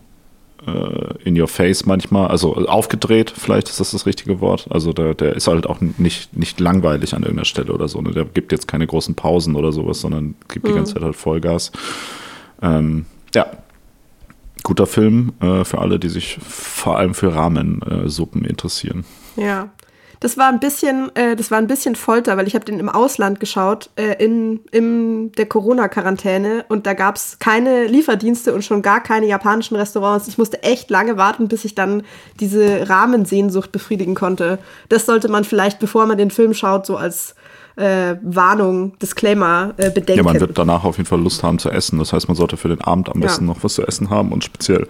äh, 0.66 1.14
in 1.24 1.40
your 1.40 1.48
face 1.48 1.86
manchmal, 1.86 2.28
also 2.28 2.54
aufgedreht, 2.54 3.32
vielleicht 3.36 3.68
ist 3.68 3.80
das 3.80 3.90
das 3.90 4.06
richtige 4.06 4.40
Wort. 4.40 4.66
Also 4.70 4.92
der, 4.92 5.14
der 5.14 5.34
ist 5.34 5.46
halt 5.46 5.66
auch 5.66 5.80
nicht, 5.80 6.36
nicht 6.36 6.60
langweilig 6.60 7.14
an 7.14 7.22
irgendeiner 7.22 7.44
Stelle 7.44 7.72
oder 7.72 7.88
so. 7.88 8.00
Ne? 8.00 8.12
Der 8.12 8.24
gibt 8.24 8.52
jetzt 8.52 8.68
keine 8.68 8.86
großen 8.86 9.14
Pausen 9.14 9.56
oder 9.56 9.72
sowas, 9.72 10.00
sondern 10.00 10.34
gibt 10.48 10.64
mhm. 10.64 10.68
die 10.70 10.74
ganze 10.74 10.94
Zeit 10.94 11.02
halt 11.02 11.16
Vollgas. 11.16 11.72
Ähm, 12.62 13.06
guter 14.64 14.88
Film 14.88 15.34
äh, 15.40 15.62
für 15.62 15.78
alle, 15.78 16.00
die 16.00 16.08
sich 16.08 16.38
vor 16.42 16.98
allem 16.98 17.14
für 17.14 17.32
Rahmensuppen 17.32 18.44
interessieren. 18.44 19.04
Ja. 19.36 19.68
Das 20.20 20.38
war 20.38 20.48
ein 20.48 20.58
bisschen, 20.58 21.14
äh, 21.16 21.36
das 21.36 21.50
war 21.50 21.58
ein 21.58 21.66
bisschen 21.66 21.96
Folter, 21.96 22.38
weil 22.38 22.46
ich 22.46 22.54
habe 22.54 22.64
den 22.64 22.80
im 22.80 22.88
Ausland 22.88 23.40
geschaut, 23.40 23.90
äh, 23.96 24.24
in, 24.24 24.60
in 24.70 25.32
der 25.32 25.44
Corona-Quarantäne 25.44 26.64
und 26.68 26.86
da 26.86 26.94
gab 26.94 27.16
es 27.16 27.38
keine 27.40 27.86
Lieferdienste 27.86 28.54
und 28.54 28.64
schon 28.64 28.80
gar 28.80 29.02
keine 29.02 29.26
japanischen 29.26 29.76
Restaurants. 29.76 30.26
Ich 30.26 30.38
musste 30.38 30.62
echt 30.62 30.88
lange 30.88 31.18
warten, 31.18 31.48
bis 31.48 31.66
ich 31.66 31.74
dann 31.74 32.04
diese 32.40 32.88
Rahmensehnsucht 32.88 33.70
befriedigen 33.70 34.14
konnte. 34.14 34.58
Das 34.88 35.04
sollte 35.04 35.28
man 35.28 35.44
vielleicht, 35.44 35.78
bevor 35.78 36.06
man 36.06 36.16
den 36.16 36.30
Film 36.30 36.54
schaut, 36.54 36.86
so 36.86 36.96
als 36.96 37.34
äh, 37.76 38.16
Warnung, 38.22 38.98
Disclaimer 38.98 39.74
äh, 39.76 39.90
bedenken. 39.90 40.18
Ja, 40.18 40.22
man 40.22 40.40
wird 40.40 40.56
danach 40.56 40.84
auf 40.84 40.96
jeden 40.96 41.08
Fall 41.08 41.20
Lust 41.20 41.42
haben 41.42 41.58
zu 41.58 41.70
essen. 41.70 41.98
Das 41.98 42.12
heißt, 42.12 42.28
man 42.28 42.36
sollte 42.36 42.56
für 42.56 42.68
den 42.68 42.80
Abend 42.80 43.08
am 43.08 43.20
besten 43.20 43.46
ja. 43.46 43.52
noch 43.52 43.64
was 43.64 43.74
zu 43.74 43.86
essen 43.86 44.10
haben 44.10 44.32
und 44.32 44.44
speziell 44.44 44.86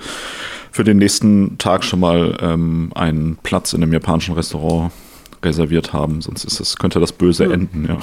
für 0.71 0.85
den 0.85 0.99
nächsten 0.99 1.57
Tag 1.59 1.85
schon 1.85 2.01
mal 2.01 2.37
ähm, 2.41 2.91
einen 2.95 3.37
Platz 3.43 3.73
in 3.73 3.83
einem 3.83 3.93
japanischen 3.93 4.35
Restaurant 4.35 4.93
reserviert 5.43 5.93
haben, 5.93 6.21
sonst 6.21 6.45
ist 6.45 6.61
es, 6.61 6.77
könnte 6.77 7.01
das 7.01 7.13
böse 7.13 7.45
hm. 7.45 7.53
enden, 7.53 7.87
ja. 7.89 7.99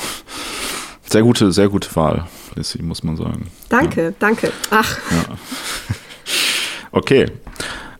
Sehr 1.03 1.23
gute, 1.23 1.51
sehr 1.51 1.67
gute 1.67 1.93
Wahl, 1.95 2.25
Lissy, 2.55 2.81
muss 2.81 3.03
man 3.03 3.17
sagen. 3.17 3.47
Danke, 3.67 4.03
ja. 4.03 4.11
danke. 4.17 4.51
Ach. 4.69 4.97
Ja. 5.11 5.35
Okay, 6.93 7.25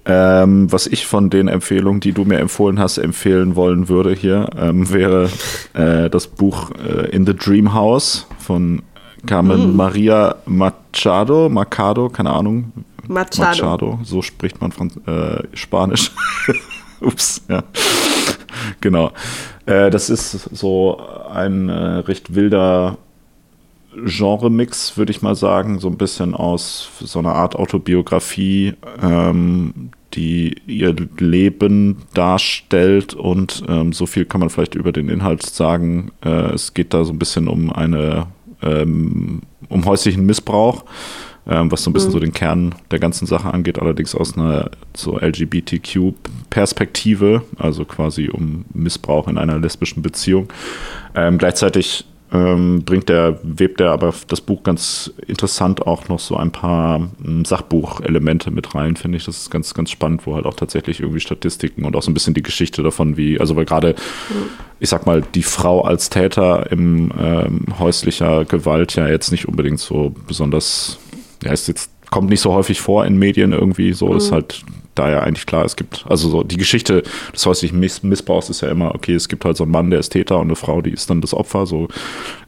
ähm, 0.06 0.72
was 0.72 0.88
ich 0.88 1.06
von 1.06 1.30
den 1.30 1.48
Empfehlungen, 1.48 2.00
die 2.00 2.12
du 2.12 2.26
mir 2.26 2.40
empfohlen 2.40 2.80
hast, 2.80 2.98
empfehlen 2.98 3.56
wollen 3.56 3.88
würde 3.88 4.14
hier, 4.14 4.50
ähm, 4.58 4.92
wäre 4.92 5.30
äh, 5.74 6.10
das 6.10 6.28
Buch 6.28 6.72
äh, 6.72 7.10
In 7.10 7.26
the 7.26 7.36
Dream 7.36 7.74
House 7.74 8.26
von 8.40 8.82
Carmen 9.28 9.74
mm. 9.74 9.76
Maria 9.76 10.36
Machado, 10.46 11.50
Machado, 11.50 12.10
keine 12.10 12.32
Ahnung. 12.32 12.72
Machado. 13.08 13.42
Machado, 13.42 14.00
so 14.04 14.22
spricht 14.22 14.62
man 14.62 14.72
von 14.72 14.90
äh, 15.06 15.44
Spanisch. 15.54 16.12
Ups, 17.02 17.44
ja. 17.50 17.64
genau. 18.80 19.12
Äh, 19.66 19.90
das 19.90 20.10
ist 20.10 20.32
so 20.56 21.02
ein 21.32 21.70
äh, 21.70 21.74
recht 21.74 22.36
wilder 22.36 22.98
Genre-Mix, 23.96 24.98
würde 24.98 25.12
ich 25.12 25.22
mal 25.22 25.36
sagen, 25.36 25.80
so 25.80 25.88
ein 25.88 25.98
bisschen 25.98 26.34
aus 26.34 26.90
so 27.00 27.20
einer 27.20 27.34
Art 27.34 27.56
Autobiografie, 27.56 28.74
ähm, 29.02 29.92
die 30.14 30.56
ihr 30.68 30.96
Leben 31.20 31.98
darstellt 32.14 33.14
und 33.14 33.64
ähm, 33.68 33.94
so 33.94 34.06
viel 34.06 34.26
kann 34.26 34.40
man 34.40 34.50
vielleicht 34.50 34.76
über 34.76 34.92
den 34.92 35.10
Inhalt 35.10 35.44
sagen. 35.44 36.12
Äh, 36.24 36.54
es 36.54 36.74
geht 36.74 36.94
da 36.94 37.04
so 37.04 37.14
ein 37.14 37.20
bisschen 37.20 37.48
um 37.48 37.72
eine 37.72 38.28
ähm, 38.62 39.42
um 39.70 39.86
häuslichen 39.86 40.26
Missbrauch, 40.26 40.84
ähm, 41.48 41.72
was 41.72 41.84
so 41.84 41.90
ein 41.90 41.94
bisschen 41.94 42.10
mhm. 42.10 42.14
so 42.14 42.20
den 42.20 42.34
Kern 42.34 42.76
der 42.92 43.00
ganzen 43.00 43.26
Sache 43.26 43.52
angeht, 43.54 43.80
allerdings 43.80 44.14
aus 44.16 44.38
einer 44.38 44.70
so 44.94 45.18
LGBTQ-Perspektive, 45.18 47.44
also 47.58 47.86
quasi 47.86 48.30
um 48.30 48.66
Missbrauch 48.74 49.28
in 49.28 49.38
einer 49.38 49.60
lesbischen 49.60 50.04
Beziehung. 50.04 50.50
Ähm, 51.16 51.38
gleichzeitig 51.38 52.06
ähm, 52.34 52.84
bringt 52.86 53.10
der, 53.10 53.40
webt 53.44 53.82
er 53.82 53.92
aber 53.92 54.14
das 54.28 54.40
Buch 54.40 54.64
ganz 54.64 55.12
interessant 55.28 55.86
auch 55.86 56.08
noch 56.08 56.20
so 56.20 56.38
ein 56.38 56.52
paar 56.52 57.10
ähm, 57.26 57.44
Sachbuchelemente 57.44 58.52
mit 58.52 58.74
rein, 58.74 58.96
finde 58.96 59.18
ich. 59.18 59.26
Das 59.26 59.38
ist 59.38 59.52
ganz, 59.52 59.74
ganz 59.74 59.92
spannend, 59.92 60.26
wo 60.26 60.36
halt 60.36 60.46
auch 60.46 60.54
tatsächlich 60.54 61.02
irgendwie 61.02 61.20
Statistiken 61.20 61.84
und 61.84 61.96
auch 61.96 62.04
so 62.04 62.10
ein 62.10 62.14
bisschen 62.14 62.34
die 62.34 62.44
Geschichte 62.44 62.84
davon, 62.84 63.18
wie, 63.18 63.40
also 63.40 63.56
weil 63.56 63.66
gerade, 63.66 63.96
ich 64.80 64.90
sag 64.90 65.06
mal, 65.06 65.22
die 65.22 65.44
Frau 65.44 65.82
als 65.82 66.10
Täter 66.10 66.72
im 66.72 67.12
ähm, 67.20 67.66
häuslicher 67.80 68.46
Gewalt 68.46 68.96
ja 68.96 69.08
jetzt 69.08 69.32
nicht 69.32 69.48
unbedingt 69.48 69.80
so 69.80 70.16
besonders, 70.26 71.00
ja, 71.44 71.52
ist 71.52 71.68
jetzt 71.68 71.92
kommt 72.12 72.30
nicht 72.30 72.42
so 72.42 72.54
häufig 72.54 72.80
vor 72.80 73.06
in 73.06 73.18
Medien 73.18 73.52
irgendwie. 73.54 73.94
So 73.94 74.10
mhm. 74.10 74.18
ist 74.18 74.32
halt 74.32 74.64
da 75.02 75.10
ja 75.10 75.20
eigentlich 75.22 75.46
klar, 75.46 75.66
es 75.66 75.76
gibt, 75.76 76.06
also 76.08 76.30
so 76.30 76.44
die 76.44 76.58
Geschichte 76.58 77.04
des 77.34 77.46
häuslichen 77.46 77.80
Miss 77.80 78.04
Missbrauchs 78.04 78.50
ist 78.50 78.62
ja 78.62 78.70
immer, 78.70 78.94
okay, 78.94 79.14
es 79.14 79.28
gibt 79.28 79.46
halt 79.46 79.58
so 79.58 79.64
einen 79.64 79.72
Mann, 79.72 79.90
der 79.90 80.00
ist 80.00 80.10
Täter 80.10 80.38
und 80.38 80.48
eine 80.48 80.56
Frau, 80.56 80.82
die 80.82 80.92
ist 80.92 81.10
dann 81.10 81.22
das 81.22 81.34
Opfer, 81.34 81.66
so 81.66 81.88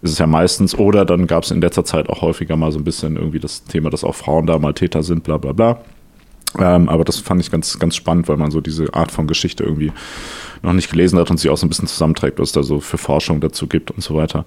ist 0.01 0.11
es 0.11 0.17
ja 0.19 0.27
meistens. 0.27 0.77
Oder 0.77 1.05
dann 1.05 1.27
gab 1.27 1.43
es 1.43 1.51
in 1.51 1.61
letzter 1.61 1.83
Zeit 1.83 2.09
auch 2.09 2.21
häufiger 2.21 2.55
mal 2.55 2.71
so 2.71 2.79
ein 2.79 2.83
bisschen 2.83 3.15
irgendwie 3.15 3.39
das 3.39 3.63
Thema, 3.63 3.89
dass 3.89 4.03
auch 4.03 4.15
Frauen 4.15 4.45
da 4.45 4.59
mal 4.59 4.73
Täter 4.73 5.03
sind, 5.03 5.23
bla 5.23 5.37
bla 5.37 5.53
bla. 5.53 5.81
Ähm, 6.59 6.87
aber 6.89 7.03
das 7.03 7.17
fand 7.19 7.41
ich 7.41 7.49
ganz, 7.49 7.79
ganz 7.79 7.95
spannend, 7.95 8.27
weil 8.27 8.37
man 8.37 8.51
so 8.51 8.61
diese 8.61 8.93
Art 8.93 9.11
von 9.11 9.25
Geschichte 9.25 9.63
irgendwie 9.63 9.91
noch 10.61 10.73
nicht 10.73 10.91
gelesen 10.91 11.17
hat 11.19 11.31
und 11.31 11.39
sie 11.39 11.49
auch 11.49 11.57
so 11.57 11.65
ein 11.65 11.69
bisschen 11.69 11.87
zusammenträgt, 11.87 12.39
was 12.39 12.51
da 12.51 12.61
so 12.61 12.79
für 12.79 12.97
Forschung 12.97 13.41
dazu 13.41 13.67
gibt 13.67 13.91
und 13.91 14.01
so 14.03 14.15
weiter. 14.15 14.45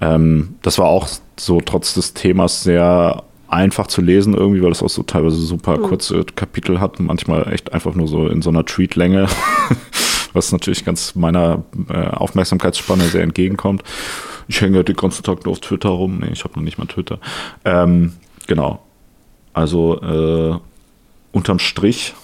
Ähm, 0.00 0.56
das 0.62 0.78
war 0.78 0.86
auch 0.86 1.08
so 1.38 1.60
trotz 1.60 1.94
des 1.94 2.12
Themas 2.12 2.62
sehr 2.62 3.22
einfach 3.48 3.86
zu 3.86 4.00
lesen 4.00 4.34
irgendwie, 4.34 4.62
weil 4.62 4.72
es 4.72 4.82
auch 4.82 4.88
so 4.88 5.02
teilweise 5.02 5.36
super 5.36 5.78
mhm. 5.78 5.82
kurze 5.82 6.24
Kapitel 6.24 6.80
hat, 6.80 7.00
manchmal 7.00 7.52
echt 7.52 7.72
einfach 7.72 7.94
nur 7.94 8.08
so 8.08 8.28
in 8.28 8.42
so 8.42 8.50
einer 8.50 8.64
Tweetlänge, 8.64 9.28
was 10.32 10.52
natürlich 10.52 10.84
ganz 10.84 11.14
meiner 11.14 11.64
äh, 11.88 12.08
Aufmerksamkeitsspanne 12.08 13.04
sehr 13.04 13.22
entgegenkommt. 13.22 13.82
Ich 14.48 14.60
hänge 14.60 14.84
den 14.84 14.96
ganzen 14.96 15.22
Tag 15.22 15.44
nur 15.44 15.52
auf 15.52 15.60
Twitter 15.60 15.88
rum. 15.88 16.18
Nee, 16.20 16.30
ich 16.32 16.44
habe 16.44 16.54
noch 16.54 16.62
nicht 16.62 16.78
mal 16.78 16.86
Twitter. 16.86 17.18
Ähm, 17.64 18.12
genau. 18.46 18.80
Also 19.52 20.00
äh, 20.02 20.58
unterm 21.32 21.58
Strich 21.58 22.14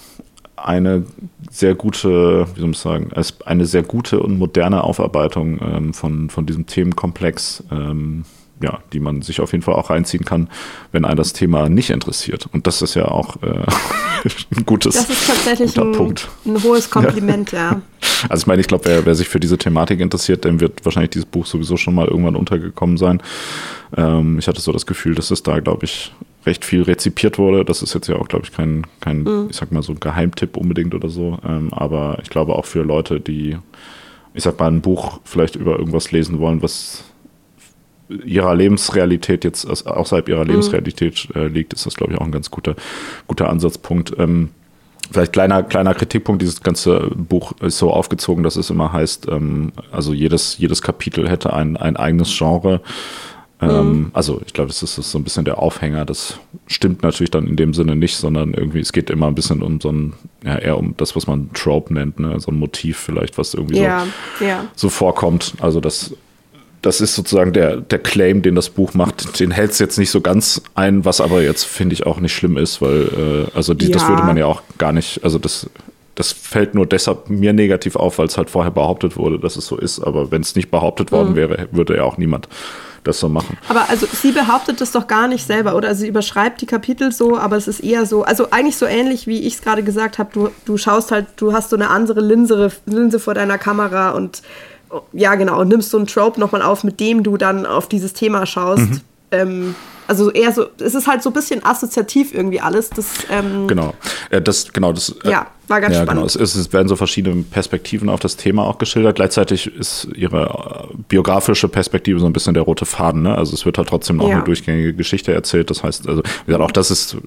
eine 0.55 1.05
sehr 1.51 1.75
gute, 1.75 2.47
wie 2.55 2.59
soll 2.59 2.69
man 2.69 2.73
sagen, 2.73 3.11
eine 3.45 3.65
sehr 3.65 3.83
gute 3.83 4.21
und 4.21 4.37
moderne 4.37 4.83
Aufarbeitung 4.83 5.59
ähm, 5.61 5.93
von, 5.93 6.29
von 6.29 6.45
diesem 6.45 6.65
Themenkomplex. 6.65 7.63
Ähm, 7.71 8.23
ja, 8.63 8.79
die 8.93 8.99
man 8.99 9.21
sich 9.21 9.41
auf 9.41 9.51
jeden 9.51 9.61
Fall 9.61 9.75
auch 9.75 9.89
reinziehen 9.89 10.25
kann, 10.25 10.49
wenn 10.91 11.05
einen 11.05 11.17
das 11.17 11.33
Thema 11.33 11.69
nicht 11.69 11.89
interessiert. 11.89 12.47
Und 12.51 12.65
das 12.65 12.81
ist 12.81 12.95
ja 12.95 13.05
auch 13.05 13.35
äh, 13.43 13.47
ein 14.55 14.65
gutes 14.65 14.95
Das 14.95 15.09
ist 15.09 15.27
tatsächlich 15.27 15.77
ein, 15.77 15.91
Punkt. 15.91 16.29
ein 16.45 16.63
hohes 16.63 16.89
Kompliment, 16.89 17.51
ja. 17.51 17.71
ja. 17.73 17.81
Also 18.29 18.43
ich 18.43 18.47
meine, 18.47 18.61
ich 18.61 18.67
glaube, 18.67 18.85
wer, 18.85 19.05
wer, 19.05 19.15
sich 19.15 19.27
für 19.27 19.41
diese 19.41 19.57
Thematik 19.57 19.99
interessiert, 19.99 20.45
dem 20.45 20.61
wird 20.61 20.85
wahrscheinlich 20.85 21.09
dieses 21.09 21.25
Buch 21.25 21.45
sowieso 21.45 21.75
schon 21.75 21.93
mal 21.93 22.07
irgendwann 22.07 22.37
untergekommen 22.37 22.95
sein. 22.95 23.21
Ähm, 23.97 24.39
ich 24.39 24.47
hatte 24.47 24.61
so 24.61 24.71
das 24.71 24.85
Gefühl, 24.85 25.13
dass 25.13 25.29
es 25.29 25.43
da, 25.43 25.59
glaube 25.59 25.83
ich, 25.83 26.13
recht 26.45 26.63
viel 26.63 26.83
rezipiert 26.83 27.37
wurde. 27.37 27.65
Das 27.65 27.81
ist 27.81 27.93
jetzt 27.93 28.07
ja 28.07 28.15
auch, 28.15 28.29
glaube 28.29 28.45
ich, 28.45 28.53
kein, 28.53 28.87
kein 29.01 29.23
mhm. 29.23 29.47
ich 29.49 29.57
sag 29.57 29.73
mal 29.73 29.83
so 29.83 29.91
ein 29.91 29.99
Geheimtipp 29.99 30.55
unbedingt 30.55 30.95
oder 30.95 31.09
so. 31.09 31.37
Ähm, 31.45 31.73
aber 31.73 32.17
ich 32.21 32.29
glaube 32.29 32.55
auch 32.55 32.65
für 32.65 32.83
Leute, 32.83 33.19
die 33.19 33.57
ich 34.33 34.43
sag 34.43 34.59
mal, 34.59 34.67
ein 34.67 34.81
Buch 34.81 35.19
vielleicht 35.23 35.55
über 35.55 35.77
irgendwas 35.77 36.11
lesen 36.11 36.39
wollen, 36.39 36.61
was 36.61 37.03
ihrer 38.09 38.55
Lebensrealität 38.55 39.43
jetzt 39.43 39.65
außerhalb 39.65 40.29
ihrer 40.29 40.43
mhm. 40.43 40.51
Lebensrealität 40.51 41.27
äh, 41.35 41.47
liegt, 41.47 41.73
ist 41.73 41.85
das, 41.85 41.95
glaube 41.95 42.13
ich, 42.13 42.19
auch 42.19 42.25
ein 42.25 42.31
ganz 42.31 42.51
guter, 42.51 42.75
guter 43.27 43.49
Ansatzpunkt. 43.49 44.13
Ähm, 44.17 44.49
vielleicht 45.11 45.33
kleiner, 45.33 45.63
kleiner 45.63 45.93
Kritikpunkt, 45.93 46.41
dieses 46.41 46.61
ganze 46.61 47.11
Buch 47.15 47.53
ist 47.61 47.77
so 47.77 47.91
aufgezogen, 47.91 48.43
dass 48.43 48.55
es 48.55 48.69
immer 48.69 48.91
heißt, 48.93 49.27
ähm, 49.29 49.71
also 49.91 50.13
jedes, 50.13 50.57
jedes 50.57 50.81
Kapitel 50.81 51.29
hätte 51.29 51.53
ein, 51.53 51.77
ein 51.77 51.97
eigenes 51.97 52.35
Genre. 52.37 52.81
Ähm, 53.61 53.91
mhm. 53.91 54.11
Also 54.13 54.41
ich 54.45 54.53
glaube, 54.53 54.69
das 54.69 54.83
ist 54.83 54.95
so 54.95 55.17
ein 55.17 55.23
bisschen 55.23 55.45
der 55.45 55.59
Aufhänger. 55.59 56.05
Das 56.05 56.39
stimmt 56.67 57.03
natürlich 57.03 57.31
dann 57.31 57.47
in 57.47 57.55
dem 57.55 57.73
Sinne 57.73 57.95
nicht, 57.95 58.17
sondern 58.17 58.53
irgendwie, 58.53 58.79
es 58.79 58.91
geht 58.91 59.09
immer 59.09 59.27
ein 59.27 59.35
bisschen 59.35 59.61
um 59.61 59.79
so 59.79 59.91
ein, 59.91 60.13
ja, 60.43 60.57
eher 60.57 60.77
um 60.77 60.95
das, 60.97 61.15
was 61.15 61.27
man 61.27 61.51
Trope 61.53 61.93
nennt, 61.93 62.19
ne? 62.19 62.39
so 62.39 62.51
ein 62.51 62.57
Motiv 62.59 62.97
vielleicht, 62.97 63.37
was 63.37 63.53
irgendwie 63.53 63.79
ja, 63.79 64.05
so, 64.39 64.45
ja. 64.45 64.65
so 64.75 64.89
vorkommt. 64.89 65.53
Also 65.59 65.79
das 65.79 66.15
das 66.83 66.99
ist 66.99 67.15
sozusagen 67.15 67.53
der, 67.53 67.77
der 67.77 67.97
Claim, 67.97 68.41
den 68.41 68.55
das 68.55 68.69
Buch 68.69 68.93
macht. 68.93 69.39
Den 69.39 69.51
hält 69.51 69.71
es 69.71 69.79
jetzt 69.79 69.97
nicht 69.97 70.11
so 70.11 70.19
ganz 70.19 70.61
ein, 70.75 71.05
was 71.05 71.21
aber 71.21 71.41
jetzt 71.41 71.63
finde 71.63 71.93
ich 71.93 72.05
auch 72.05 72.19
nicht 72.19 72.35
schlimm 72.35 72.57
ist, 72.57 72.81
weil 72.81 73.47
äh, 73.51 73.57
also 73.57 73.73
die, 73.73 73.87
ja. 73.87 73.93
das 73.93 74.07
würde 74.07 74.23
man 74.23 74.35
ja 74.35 74.45
auch 74.45 74.61
gar 74.77 74.91
nicht, 74.91 75.23
also 75.23 75.39
das, 75.39 75.69
das 76.15 76.33
fällt 76.33 76.75
nur 76.75 76.85
deshalb 76.85 77.29
mir 77.29 77.53
negativ 77.53 77.95
auf, 77.95 78.17
weil 78.19 78.27
es 78.27 78.37
halt 78.37 78.49
vorher 78.49 78.71
behauptet 78.71 79.15
wurde, 79.15 79.39
dass 79.39 79.55
es 79.55 79.65
so 79.65 79.77
ist. 79.77 80.01
Aber 80.01 80.29
wenn 80.29 80.41
es 80.41 80.55
nicht 80.55 80.71
behauptet 80.71 81.13
worden 81.13 81.31
mhm. 81.31 81.35
wäre, 81.35 81.67
würde 81.71 81.95
ja 81.95 82.03
auch 82.03 82.17
niemand 82.17 82.49
das 83.05 83.19
so 83.19 83.29
machen. 83.29 83.57
Aber 83.69 83.89
also 83.89 84.05
sie 84.05 84.31
behauptet 84.31 84.81
das 84.81 84.91
doch 84.91 85.07
gar 85.07 85.29
nicht 85.29 85.45
selber, 85.45 85.75
oder? 85.75 85.87
Also 85.89 86.01
sie 86.01 86.07
überschreibt 86.07 86.61
die 86.61 86.65
Kapitel 86.65 87.13
so, 87.13 87.37
aber 87.37 87.55
es 87.55 87.69
ist 87.69 87.79
eher 87.79 88.05
so, 88.05 88.23
also 88.23 88.51
eigentlich 88.51 88.77
so 88.77 88.85
ähnlich, 88.85 89.25
wie 89.25 89.39
ich 89.39 89.55
es 89.55 89.61
gerade 89.61 89.83
gesagt 89.83 90.19
habe, 90.19 90.29
du, 90.33 90.49
du 90.65 90.77
schaust 90.77 91.11
halt, 91.11 91.27
du 91.37 91.53
hast 91.53 91.69
so 91.69 91.77
eine 91.77 91.89
andere 91.89 92.21
Linse, 92.21 92.71
Linse 92.85 93.19
vor 93.19 93.33
deiner 93.33 93.57
Kamera 93.57 94.11
und 94.11 94.41
ja, 95.11 95.35
genau, 95.35 95.63
nimmst 95.63 95.89
so 95.89 95.97
einen 95.97 96.07
Trope 96.07 96.39
nochmal 96.39 96.61
auf, 96.61 96.83
mit 96.83 96.99
dem 96.99 97.23
du 97.23 97.37
dann 97.37 97.65
auf 97.65 97.87
dieses 97.87 98.13
Thema 98.13 98.45
schaust. 98.45 98.89
Mhm. 98.89 99.01
Ähm, 99.31 99.75
also 100.07 100.31
eher 100.31 100.51
so, 100.51 100.65
es 100.79 100.95
ist 100.95 101.07
halt 101.07 101.23
so 101.23 101.29
ein 101.29 101.33
bisschen 101.33 101.63
assoziativ 101.65 102.33
irgendwie 102.33 102.59
alles. 102.59 102.89
Das, 102.89 103.07
ähm, 103.31 103.67
genau, 103.67 103.93
äh, 104.29 104.41
das, 104.41 104.71
genau, 104.73 104.91
das. 104.91 105.15
Äh, 105.23 105.31
ja, 105.31 105.47
war 105.67 105.81
ganz 105.81 105.95
ja, 105.95 106.03
spannend. 106.03 106.31
Genau. 106.33 106.43
Es, 106.43 106.55
es, 106.55 106.73
werden 106.73 106.87
so 106.87 106.95
verschiedene 106.95 107.43
Perspektiven 107.43 108.09
auf 108.09 108.19
das 108.19 108.35
Thema 108.35 108.63
auch 108.63 108.77
geschildert. 108.77 109.15
Gleichzeitig 109.15 109.67
ist 109.67 110.09
ihre 110.15 110.89
äh, 110.91 110.95
biografische 111.07 111.69
Perspektive 111.69 112.19
so 112.19 112.25
ein 112.25 112.33
bisschen 112.33 112.53
der 112.53 112.63
rote 112.63 112.85
Faden. 112.85 113.23
Ne? 113.23 113.35
Also 113.35 113.53
es 113.53 113.65
wird 113.65 113.77
halt 113.77 113.87
trotzdem 113.87 114.17
noch 114.17 114.27
ja. 114.27 114.35
eine 114.35 114.43
durchgängige 114.43 114.93
Geschichte 114.93 115.33
erzählt. 115.33 115.69
Das 115.69 115.83
heißt, 115.83 116.07
also 116.07 116.21
wie 116.21 116.45
gesagt, 116.47 116.63
auch 116.63 116.71
das 116.71 116.91
ist 116.91 117.17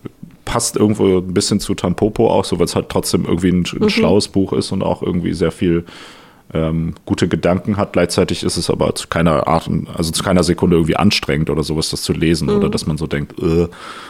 passt 0.44 0.76
irgendwo 0.76 1.18
ein 1.18 1.35
bisschen 1.35 1.61
zu 1.61 1.75
Tampopo 1.75 2.30
auch, 2.30 2.44
so 2.44 2.58
weil 2.58 2.66
es 2.66 2.76
halt 2.76 2.88
trotzdem 2.88 3.25
irgendwie 3.25 3.49
ein, 3.49 3.64
ein 3.64 3.82
mhm. 3.82 3.88
schlaues 3.90 4.28
Buch 4.28 4.52
ist 4.52 4.70
und 4.70 4.82
auch 4.82 5.02
irgendwie 5.02 5.35
sehr 5.35 5.50
viel 5.50 5.85
ähm, 6.55 6.95
gute 7.05 7.29
Gedanken 7.29 7.76
hat. 7.76 7.93
Gleichzeitig 7.93 8.45
ist 8.45 8.57
es 8.57 8.71
aber 8.71 8.95
zu 8.95 9.09
keiner 9.09 9.49
Art, 9.49 9.69
also 9.95 10.12
zu 10.12 10.23
keiner 10.23 10.45
Sekunde 10.45 10.76
irgendwie 10.76 10.97
anstrengend 10.97 11.50
oder 11.50 11.62
sowas, 11.62 11.91
das 11.91 12.03
zu 12.03 12.12
lesen 12.12 12.49
mhm. 12.49 12.57
oder 12.57 12.69
dass 12.69 12.87
man 12.87 12.99
so 12.99 13.07
denkt, 13.07 13.38
äh, 13.41 13.69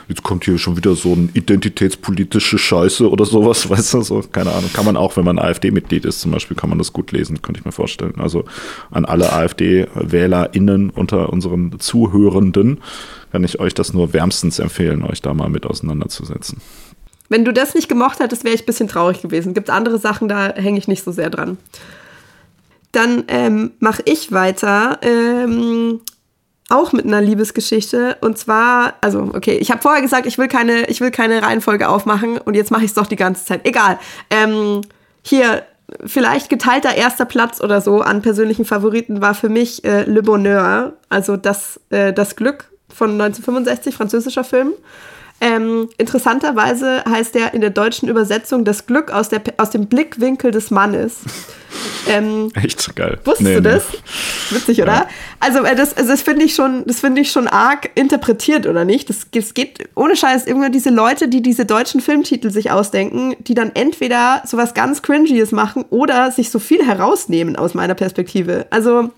jetzt 0.08 0.22
kommt 0.22 0.44
hier 0.44 0.58
schon 0.58 0.76
wieder 0.76 0.94
so 0.94 1.12
ein 1.12 1.30
identitätspolitische 1.32 2.58
Scheiße 2.58 3.10
oder 3.10 3.24
sowas, 3.24 3.68
weißt 3.70 3.94
du, 3.94 4.02
so, 4.02 4.22
keine 4.30 4.52
Ahnung. 4.52 4.70
Kann 4.72 4.84
man 4.84 4.96
auch, 4.96 5.16
wenn 5.16 5.24
man 5.24 5.38
AfD-Mitglied 5.38 6.04
ist 6.04 6.20
zum 6.20 6.30
Beispiel, 6.30 6.56
kann 6.56 6.68
man 6.68 6.78
das 6.78 6.92
gut 6.92 7.12
lesen, 7.12 7.40
könnte 7.40 7.60
ich 7.60 7.64
mir 7.64 7.72
vorstellen. 7.72 8.14
Also 8.18 8.44
an 8.90 9.04
alle 9.04 9.32
AfD-WählerInnen 9.32 10.90
unter 10.90 11.32
unseren 11.32 11.78
Zuhörenden 11.78 12.78
kann 13.32 13.44
ich 13.44 13.60
euch 13.60 13.74
das 13.74 13.92
nur 13.92 14.12
wärmstens 14.12 14.58
empfehlen, 14.58 15.02
euch 15.02 15.22
da 15.22 15.34
mal 15.34 15.48
mit 15.48 15.66
auseinanderzusetzen. 15.66 16.60
Wenn 17.28 17.44
du 17.44 17.52
das 17.52 17.74
nicht 17.74 17.88
gemocht 17.88 18.20
hättest, 18.20 18.44
wäre 18.44 18.54
ich 18.54 18.62
ein 18.62 18.66
bisschen 18.66 18.88
traurig 18.88 19.20
gewesen. 19.20 19.52
Gibt 19.52 19.68
andere 19.70 19.98
Sachen, 19.98 20.28
da 20.28 20.54
hänge 20.54 20.78
ich 20.78 20.86
nicht 20.86 21.02
so 21.02 21.10
sehr 21.10 21.30
dran. 21.30 21.58
Dann 22.96 23.24
ähm, 23.28 23.72
mache 23.78 24.00
ich 24.06 24.32
weiter. 24.32 24.98
Ähm, 25.02 26.00
auch 26.68 26.92
mit 26.92 27.04
einer 27.04 27.20
Liebesgeschichte. 27.20 28.16
Und 28.22 28.38
zwar, 28.38 28.94
also, 29.00 29.30
okay, 29.34 29.58
ich 29.58 29.70
habe 29.70 29.82
vorher 29.82 30.00
gesagt, 30.00 30.26
ich 30.26 30.38
will 30.38 30.48
keine, 30.48 30.86
ich 30.88 31.00
will 31.00 31.10
keine 31.10 31.42
Reihenfolge 31.42 31.88
aufmachen 31.88 32.38
und 32.38 32.54
jetzt 32.54 32.70
mache 32.70 32.84
ich 32.84 32.90
es 32.90 32.94
doch 32.94 33.06
die 33.06 33.16
ganze 33.16 33.44
Zeit. 33.44 33.66
Egal. 33.66 33.98
Ähm, 34.30 34.80
hier, 35.22 35.62
vielleicht 36.04 36.48
geteilter 36.48 36.94
erster 36.94 37.24
Platz 37.24 37.60
oder 37.60 37.80
so 37.80 38.00
an 38.00 38.22
persönlichen 38.22 38.64
Favoriten 38.64 39.20
war 39.20 39.34
für 39.34 39.48
mich 39.48 39.84
äh, 39.84 40.02
Le 40.04 40.22
Bonheur, 40.22 40.94
also 41.08 41.36
das, 41.36 41.78
äh, 41.90 42.12
das 42.12 42.34
Glück 42.34 42.70
von 42.88 43.10
1965, 43.10 43.94
französischer 43.94 44.42
Film. 44.42 44.72
Ähm, 45.40 45.90
interessanterweise 45.98 47.04
heißt 47.04 47.34
der 47.34 47.52
in 47.52 47.60
der 47.60 47.70
deutschen 47.70 48.08
Übersetzung 48.08 48.64
das 48.64 48.86
Glück 48.86 49.12
aus, 49.12 49.28
der, 49.28 49.42
aus 49.58 49.70
dem 49.70 49.86
Blickwinkel 49.86 50.50
des 50.50 50.70
Mannes. 50.70 51.18
Ähm, 52.08 52.50
Echt 52.54 52.94
geil. 52.94 53.18
Wusstest 53.24 53.48
nee, 53.48 53.54
du 53.56 53.62
das? 53.62 53.84
Nee. 53.92 54.56
Witzig, 54.56 54.82
oder? 54.82 54.92
Ja. 54.92 55.08
Also, 55.40 55.64
äh, 55.64 55.74
das, 55.74 55.96
also 55.96 56.10
das 56.10 56.22
finde 56.22 56.44
ich 56.44 56.54
schon, 56.54 56.84
das 56.86 57.00
finde 57.00 57.20
ich 57.20 57.30
schon 57.30 57.48
arg 57.48 57.90
interpretiert, 57.94 58.66
oder 58.66 58.84
nicht? 58.84 59.08
Das, 59.08 59.26
das 59.32 59.54
geht 59.54 59.88
ohne 59.94 60.16
Scheiß 60.16 60.46
irgendwann 60.46 60.72
diese 60.72 60.90
Leute, 60.90 61.28
die 61.28 61.42
diese 61.42 61.66
deutschen 61.66 62.00
Filmtitel 62.00 62.50
sich 62.50 62.70
ausdenken, 62.70 63.34
die 63.40 63.54
dann 63.54 63.72
entweder 63.74 64.42
sowas 64.46 64.74
ganz 64.74 65.02
Cringyes 65.02 65.52
machen 65.52 65.84
oder 65.90 66.30
sich 66.30 66.50
so 66.50 66.58
viel 66.58 66.86
herausnehmen 66.86 67.56
aus 67.56 67.74
meiner 67.74 67.94
Perspektive. 67.94 68.66
Also, 68.70 69.10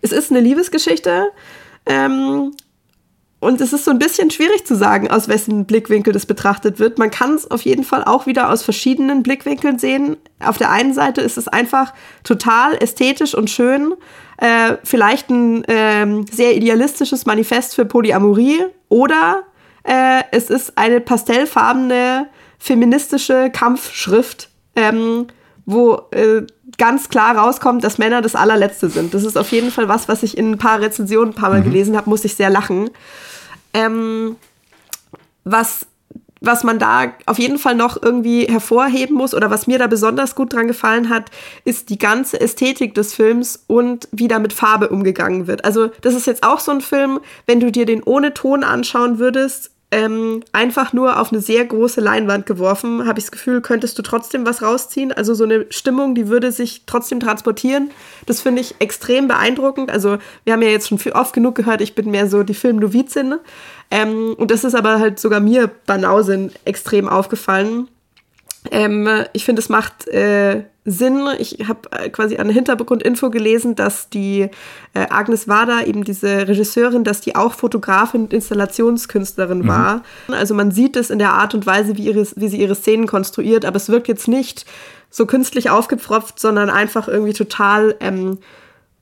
es 0.00 0.12
ist 0.12 0.30
eine 0.30 0.40
Liebesgeschichte. 0.40 1.26
Ähm, 1.86 2.52
und 3.42 3.60
es 3.60 3.72
ist 3.72 3.84
so 3.84 3.90
ein 3.90 3.98
bisschen 3.98 4.30
schwierig 4.30 4.64
zu 4.64 4.76
sagen, 4.76 5.10
aus 5.10 5.26
wessen 5.26 5.64
Blickwinkel 5.64 6.12
das 6.12 6.26
betrachtet 6.26 6.78
wird. 6.78 7.00
Man 7.00 7.10
kann 7.10 7.34
es 7.34 7.50
auf 7.50 7.62
jeden 7.62 7.82
Fall 7.82 8.04
auch 8.04 8.26
wieder 8.26 8.52
aus 8.52 8.62
verschiedenen 8.62 9.24
Blickwinkeln 9.24 9.80
sehen. 9.80 10.16
Auf 10.38 10.58
der 10.58 10.70
einen 10.70 10.94
Seite 10.94 11.22
ist 11.22 11.36
es 11.36 11.48
einfach 11.48 11.92
total 12.22 12.76
ästhetisch 12.80 13.34
und 13.34 13.50
schön. 13.50 13.94
Äh, 14.36 14.76
vielleicht 14.84 15.28
ein 15.28 15.64
äh, 15.64 16.24
sehr 16.30 16.54
idealistisches 16.54 17.26
Manifest 17.26 17.74
für 17.74 17.84
Polyamorie. 17.84 18.60
Oder 18.88 19.42
äh, 19.82 20.22
es 20.30 20.48
ist 20.48 20.78
eine 20.78 21.00
pastellfarbene 21.00 22.28
feministische 22.60 23.50
Kampfschrift, 23.50 24.50
ähm, 24.76 25.26
wo 25.66 26.02
äh, 26.12 26.42
ganz 26.78 27.08
klar 27.08 27.36
rauskommt, 27.36 27.82
dass 27.82 27.98
Männer 27.98 28.22
das 28.22 28.36
allerletzte 28.36 28.88
sind. 28.88 29.14
Das 29.14 29.24
ist 29.24 29.36
auf 29.36 29.50
jeden 29.50 29.72
Fall 29.72 29.88
was, 29.88 30.06
was 30.06 30.22
ich 30.22 30.38
in 30.38 30.52
ein 30.52 30.58
paar 30.58 30.80
Rezensionen 30.80 31.30
ein 31.30 31.34
paar 31.34 31.50
Mal 31.50 31.62
mhm. 31.62 31.64
gelesen 31.64 31.96
habe, 31.96 32.08
muss 32.08 32.24
ich 32.24 32.36
sehr 32.36 32.48
lachen. 32.48 32.88
Ähm, 33.74 34.36
was, 35.44 35.86
was 36.40 36.64
man 36.64 36.78
da 36.78 37.12
auf 37.26 37.38
jeden 37.38 37.58
Fall 37.58 37.74
noch 37.74 38.00
irgendwie 38.00 38.44
hervorheben 38.44 39.16
muss 39.16 39.34
oder 39.34 39.50
was 39.50 39.66
mir 39.66 39.78
da 39.78 39.86
besonders 39.86 40.34
gut 40.34 40.52
dran 40.52 40.68
gefallen 40.68 41.08
hat, 41.08 41.30
ist 41.64 41.90
die 41.90 41.98
ganze 41.98 42.40
Ästhetik 42.40 42.94
des 42.94 43.14
Films 43.14 43.64
und 43.66 44.08
wie 44.12 44.28
da 44.28 44.38
mit 44.38 44.52
Farbe 44.52 44.88
umgegangen 44.88 45.46
wird. 45.46 45.64
Also 45.64 45.90
das 46.00 46.14
ist 46.14 46.26
jetzt 46.26 46.42
auch 46.42 46.60
so 46.60 46.72
ein 46.72 46.80
Film, 46.80 47.20
wenn 47.46 47.60
du 47.60 47.70
dir 47.70 47.86
den 47.86 48.02
ohne 48.02 48.34
Ton 48.34 48.64
anschauen 48.64 49.18
würdest, 49.18 49.70
ähm, 49.92 50.42
einfach 50.52 50.94
nur 50.94 51.20
auf 51.20 51.32
eine 51.32 51.42
sehr 51.42 51.64
große 51.66 52.00
Leinwand 52.00 52.46
geworfen, 52.46 53.06
habe 53.06 53.18
ich 53.18 53.26
das 53.26 53.30
Gefühl, 53.30 53.60
könntest 53.60 53.98
du 53.98 54.02
trotzdem 54.02 54.46
was 54.46 54.62
rausziehen. 54.62 55.12
Also 55.12 55.34
so 55.34 55.44
eine 55.44 55.66
Stimmung, 55.68 56.14
die 56.14 56.28
würde 56.28 56.50
sich 56.50 56.84
trotzdem 56.86 57.20
transportieren. 57.20 57.90
Das 58.24 58.40
finde 58.40 58.62
ich 58.62 58.74
extrem 58.78 59.28
beeindruckend. 59.28 59.90
Also 59.90 60.16
wir 60.44 60.54
haben 60.54 60.62
ja 60.62 60.70
jetzt 60.70 60.88
schon 60.88 60.98
oft 61.12 61.34
genug 61.34 61.54
gehört, 61.54 61.82
ich 61.82 61.94
bin 61.94 62.10
mehr 62.10 62.26
so 62.26 62.42
die 62.42 62.54
Filmnovizin. 62.54 63.34
Ähm, 63.90 64.34
und 64.38 64.50
das 64.50 64.64
ist 64.64 64.74
aber 64.74 64.98
halt 64.98 65.20
sogar 65.20 65.40
mir 65.40 65.70
Banausen 65.86 66.52
extrem 66.64 67.06
aufgefallen. 67.06 67.88
Ähm, 68.70 69.08
ich 69.32 69.44
finde, 69.44 69.60
es 69.60 69.68
macht 69.68 70.06
äh, 70.08 70.62
Sinn. 70.84 71.26
Ich 71.38 71.58
habe 71.66 71.90
äh, 71.92 72.10
quasi 72.10 72.36
eine 72.36 72.52
Hintergrundinfo 72.52 73.30
gelesen, 73.30 73.74
dass 73.74 74.08
die 74.08 74.48
äh, 74.94 75.06
Agnes 75.10 75.48
Wader, 75.48 75.86
eben 75.86 76.04
diese 76.04 76.48
Regisseurin, 76.48 77.04
dass 77.04 77.20
die 77.20 77.34
auch 77.34 77.54
Fotografin 77.54 78.22
und 78.22 78.32
Installationskünstlerin 78.32 79.60
mhm. 79.60 79.68
war. 79.68 80.02
Also 80.28 80.54
man 80.54 80.70
sieht 80.70 80.96
es 80.96 81.10
in 81.10 81.18
der 81.18 81.32
Art 81.32 81.54
und 81.54 81.66
Weise, 81.66 81.96
wie, 81.96 82.04
ihre, 82.06 82.26
wie 82.36 82.48
sie 82.48 82.60
ihre 82.60 82.74
Szenen 82.74 83.06
konstruiert, 83.06 83.64
aber 83.64 83.76
es 83.76 83.88
wirkt 83.88 84.08
jetzt 84.08 84.28
nicht 84.28 84.64
so 85.10 85.26
künstlich 85.26 85.68
aufgepfropft, 85.70 86.38
sondern 86.38 86.70
einfach 86.70 87.06
irgendwie 87.06 87.34
total 87.34 87.96
ähm, 88.00 88.38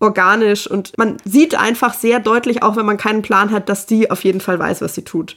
organisch 0.01 0.67
und 0.67 0.97
man 0.97 1.19
sieht 1.25 1.55
einfach 1.55 1.95
sehr 1.95 2.21
deutlich, 2.21 2.63
auch 2.63 2.77
wenn 2.77 2.87
man 2.87 2.97
keinen 2.97 3.23
Plan 3.23 3.51
hat, 3.53 3.69
dass 3.69 3.87
die 3.87 4.11
auf 4.11 4.25
jeden 4.25 4.41
Fall 4.41 4.59
weiß, 4.59 4.81
was 4.81 4.95
sie 4.95 5.05
tut. 5.05 5.37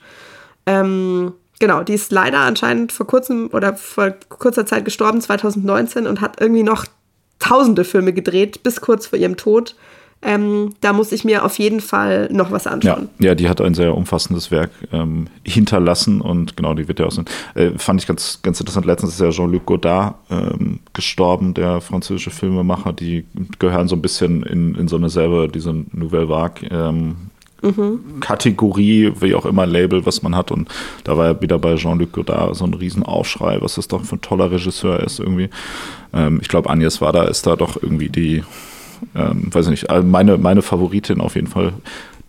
Ähm, 0.65 1.33
genau, 1.63 1.81
die 1.81 1.93
ist 1.93 2.11
leider 2.11 2.39
anscheinend 2.39 2.91
vor 2.91 3.07
kurzem 3.07 3.49
oder 3.53 3.75
vor 3.75 4.11
kurzer 4.27 4.65
Zeit 4.65 4.83
gestorben, 4.83 5.21
2019, 5.21 6.07
und 6.07 6.19
hat 6.19 6.41
irgendwie 6.41 6.61
noch 6.61 6.85
tausende 7.39 7.85
Filme 7.85 8.11
gedreht, 8.11 8.63
bis 8.63 8.81
kurz 8.81 9.07
vor 9.07 9.17
ihrem 9.17 9.37
Tod. 9.37 9.73
Ähm, 10.21 10.73
da 10.81 10.91
muss 10.91 11.13
ich 11.13 11.23
mir 11.23 11.45
auf 11.45 11.57
jeden 11.59 11.79
Fall 11.79 12.27
noch 12.33 12.51
was 12.51 12.67
anschauen. 12.67 13.07
Ja, 13.19 13.27
ja 13.27 13.35
die 13.35 13.47
hat 13.47 13.61
ein 13.61 13.75
sehr 13.75 13.95
umfassendes 13.95 14.51
Werk 14.51 14.71
ähm, 14.91 15.27
hinterlassen 15.45 16.19
und 16.19 16.57
genau, 16.57 16.73
die 16.73 16.89
wird 16.89 16.99
ja 16.99 17.05
auch 17.05 17.11
so. 17.11 17.23
Äh, 17.55 17.71
fand 17.77 18.01
ich 18.01 18.07
ganz, 18.07 18.41
ganz 18.41 18.59
interessant. 18.59 18.85
Letztens 18.85 19.13
ist 19.13 19.21
ja 19.21 19.29
Jean-Luc 19.29 19.65
Godard 19.65 20.15
ähm, 20.31 20.79
gestorben, 20.91 21.53
der 21.53 21.79
französische 21.79 22.31
Filmemacher. 22.31 22.91
Die 22.91 23.25
gehören 23.59 23.87
so 23.87 23.95
ein 23.95 24.01
bisschen 24.01 24.43
in, 24.43 24.75
in 24.75 24.89
so 24.89 24.97
eine 24.97 25.09
selbe, 25.09 25.47
diese 25.47 25.73
Nouvelle 25.93 26.27
Vague. 26.27 26.67
Ähm, 26.69 27.15
mhm. 27.63 28.19
Kategorie, 28.19 29.11
wie 29.19 29.33
auch 29.33 29.45
immer, 29.45 29.65
Label, 29.65 30.05
was 30.05 30.21
man 30.21 30.35
hat. 30.35 30.51
Und 30.51 30.69
da 31.03 31.17
war 31.17 31.27
ja 31.27 31.41
wieder 31.41 31.57
bei 31.57 31.75
Jean-Luc 31.75 32.11
Godard 32.11 32.55
so 32.55 32.65
ein 32.65 32.73
Riesenaufschrei, 32.73 33.61
was 33.61 33.75
das 33.75 33.87
doch 33.87 34.03
für 34.03 34.15
ein 34.15 34.21
toller 34.21 34.51
Regisseur 34.51 34.99
ist 34.99 35.19
irgendwie. 35.19 35.49
Ähm, 36.13 36.39
ich 36.41 36.47
glaube, 36.47 36.69
Agnes 36.69 37.01
Wada 37.01 37.23
ist 37.23 37.47
da 37.47 37.55
doch 37.55 37.81
irgendwie 37.81 38.09
die, 38.09 38.43
ähm, 39.15 39.53
weiß 39.53 39.65
ich 39.65 39.71
nicht, 39.71 39.89
äh, 39.89 40.01
meine, 40.01 40.37
meine 40.37 40.61
Favoritin 40.61 41.21
auf 41.21 41.35
jeden 41.35 41.47
Fall 41.47 41.73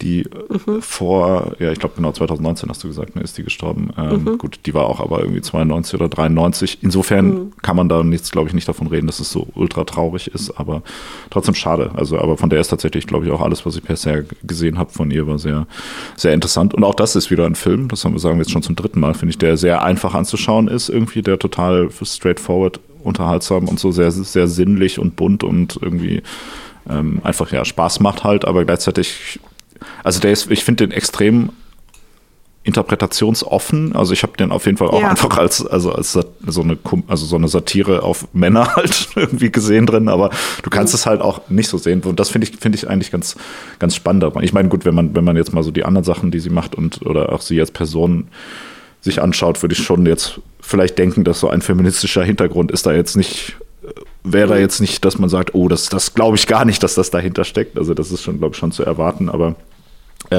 die 0.03 0.25
mhm. 0.67 0.83
vor, 0.83 1.53
ja, 1.59 1.71
ich 1.71 1.79
glaube 1.79 1.95
genau 1.97 2.13
2019 2.13 2.69
hast 2.69 2.83
du 2.83 2.89
gesagt, 2.89 3.17
ne, 3.17 3.23
ist 3.23 3.39
die 3.39 3.45
gestorben. 3.45 3.91
Ähm, 3.97 4.25
mhm. 4.25 4.39
Gut, 4.39 4.61
die 4.67 4.75
war 4.75 4.87
auch 4.87 5.01
aber 5.01 5.21
irgendwie 5.21 5.41
92 5.41 5.95
oder 5.95 6.09
93. 6.09 6.79
Insofern 6.83 7.27
mhm. 7.27 7.53
kann 7.63 7.77
man 7.77 7.89
da 7.89 8.03
nichts, 8.03 8.31
glaube 8.31 8.49
ich, 8.49 8.55
nicht 8.55 8.69
davon 8.69 8.89
reden, 8.89 9.07
dass 9.07 9.21
es 9.21 9.31
so 9.31 9.47
ultra 9.55 9.85
traurig 9.85 10.29
ist, 10.29 10.59
aber 10.59 10.83
trotzdem 11.31 11.55
schade. 11.55 11.93
Also, 11.95 12.19
aber 12.19 12.37
von 12.37 12.51
der 12.51 12.61
ist 12.61 12.69
tatsächlich, 12.69 13.07
glaube 13.07 13.27
ich, 13.27 13.33
auch 13.33 13.41
alles, 13.41 13.65
was 13.65 13.77
ich 13.77 13.83
bisher 13.83 14.25
gesehen 14.43 14.79
habe 14.79 14.91
von 14.91 15.11
ihr, 15.11 15.27
war 15.27 15.39
sehr, 15.39 15.67
sehr 16.17 16.35
interessant. 16.35 16.75
Und 16.75 16.85
auch 16.85 16.95
das 16.95 17.17
ist 17.17 17.31
wieder 17.31 17.47
ein 17.47 17.55
Film, 17.55 17.89
das 17.89 18.05
haben 18.05 18.13
wir 18.13 18.19
sagen 18.19 18.37
wir 18.37 18.43
jetzt 18.43 18.53
schon 18.53 18.63
zum 18.63 18.77
dritten 18.77 19.01
Mal, 19.01 19.15
finde 19.15 19.31
ich, 19.31 19.39
der 19.39 19.57
sehr 19.57 19.83
einfach 19.83 20.15
anzuschauen 20.15 20.69
ist, 20.69 20.89
irgendwie, 20.89 21.23
der 21.23 21.39
total 21.39 21.89
straightforward 22.03 22.81
unterhaltsam 23.05 23.69
und 23.69 23.79
so 23.79 23.93
sehr, 23.93 24.11
sehr 24.11 24.49
sinnlich 24.49 24.99
und 24.99 25.15
bunt 25.17 25.45
und 25.45 25.79
irgendwie 25.81 26.23
ähm, 26.89 27.21
einfach 27.23 27.51
ja 27.53 27.65
Spaß 27.65 28.01
macht 28.01 28.25
halt, 28.25 28.45
aber 28.45 28.65
gleichzeitig 28.65 29.41
also 30.03 30.21
der 30.21 30.33
ist, 30.33 30.51
ich 30.51 30.65
finde 30.65 30.87
den 30.87 30.97
extrem 30.97 31.51
interpretationsoffen. 32.65 33.95
Also 33.95 34.15
ich 34.15 34.23
habe 34.23 34.37
den 34.39 34.51
auf 34.51 34.65
jeden 34.65 34.79
Fall 34.79 34.89
auch 34.89 35.03
ja. 35.03 35.11
einfach 35.11 35.37
als 35.37 35.65
also 35.65 35.93
als 35.93 36.13
so 36.13 36.63
eine 36.63 36.79
also 37.07 37.27
so 37.27 37.37
eine 37.37 37.47
Satire 37.47 38.03
auf 38.03 38.27
Männer 38.33 38.67
halt 38.77 39.09
irgendwie 39.15 39.53
gesehen 39.53 39.87
drin, 39.87 40.09
aber 40.09 40.31
du 40.63 40.71
kannst 40.71 40.95
mhm. 40.95 40.97
es 40.97 41.07
halt 41.07 41.21
auch 41.21 41.49
nicht 41.51 41.69
so 41.69 41.77
sehen 41.77 42.01
und 42.03 42.19
das 42.19 42.31
finde 42.31 42.49
ich 42.49 42.57
finde 42.59 42.77
ich 42.77 42.89
eigentlich 42.89 43.13
ganz 43.13 43.37
ganz 43.79 43.95
spannend. 43.95 44.25
Ich 44.41 44.55
meine, 44.55 44.71
gut, 44.71 44.87
wenn 44.87 44.95
man 44.95 45.15
wenn 45.15 45.25
man 45.25 45.37
jetzt 45.37 45.53
mal 45.53 45.63
so 45.63 45.71
die 45.71 45.85
anderen 45.85 46.05
Sachen, 46.05 46.31
die 46.31 46.41
sie 46.41 46.51
macht 46.51 46.75
und 46.75 47.05
oder 47.05 47.33
auch 47.33 47.43
sie 47.43 47.61
als 47.61 47.71
Person 47.71 48.29
sich 49.03 49.21
anschaut, 49.21 49.63
würde 49.63 49.75
ich 49.75 49.85
schon 49.85 50.07
jetzt 50.07 50.41
vielleicht 50.61 50.99
denken, 50.99 51.25
dass 51.25 51.41
so 51.41 51.51
ein 51.51 51.61
feministischer 51.61 52.25
Hintergrund 52.25 52.73
ist 52.73 52.87
da 52.87 52.95
jetzt 52.95 53.15
nicht 53.15 53.57
wäre 54.23 54.49
da 54.49 54.55
mhm. 54.55 54.61
jetzt 54.63 54.81
nicht, 54.81 55.05
dass 55.05 55.19
man 55.19 55.29
sagt, 55.29 55.55
oh, 55.55 55.69
das 55.69 55.91
das 55.91 56.15
glaube 56.15 56.39
ich 56.39 56.47
gar 56.47 56.65
nicht, 56.65 56.83
dass 56.83 56.95
das 56.95 57.11
dahinter 57.11 57.45
steckt. 57.45 57.77
Also 57.77 57.93
das 57.93 58.11
ist 58.11 58.23
schon 58.23 58.39
glaube 58.39 58.55
ich 58.55 58.59
schon 58.59 58.73
zu 58.73 58.83
erwarten, 58.85 59.29
aber 59.29 59.55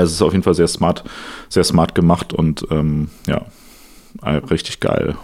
es 0.01 0.12
ist 0.12 0.21
auf 0.21 0.34
jeden 0.34 0.43
Fall 0.43 0.55
sehr 0.55 0.67
smart, 0.67 1.03
sehr 1.49 1.63
smart 1.63 1.95
gemacht 1.95 2.34
und 2.34 2.65
ähm, 2.71 3.10
ja, 3.27 3.41
richtig 4.49 4.79
geil. 4.79 5.15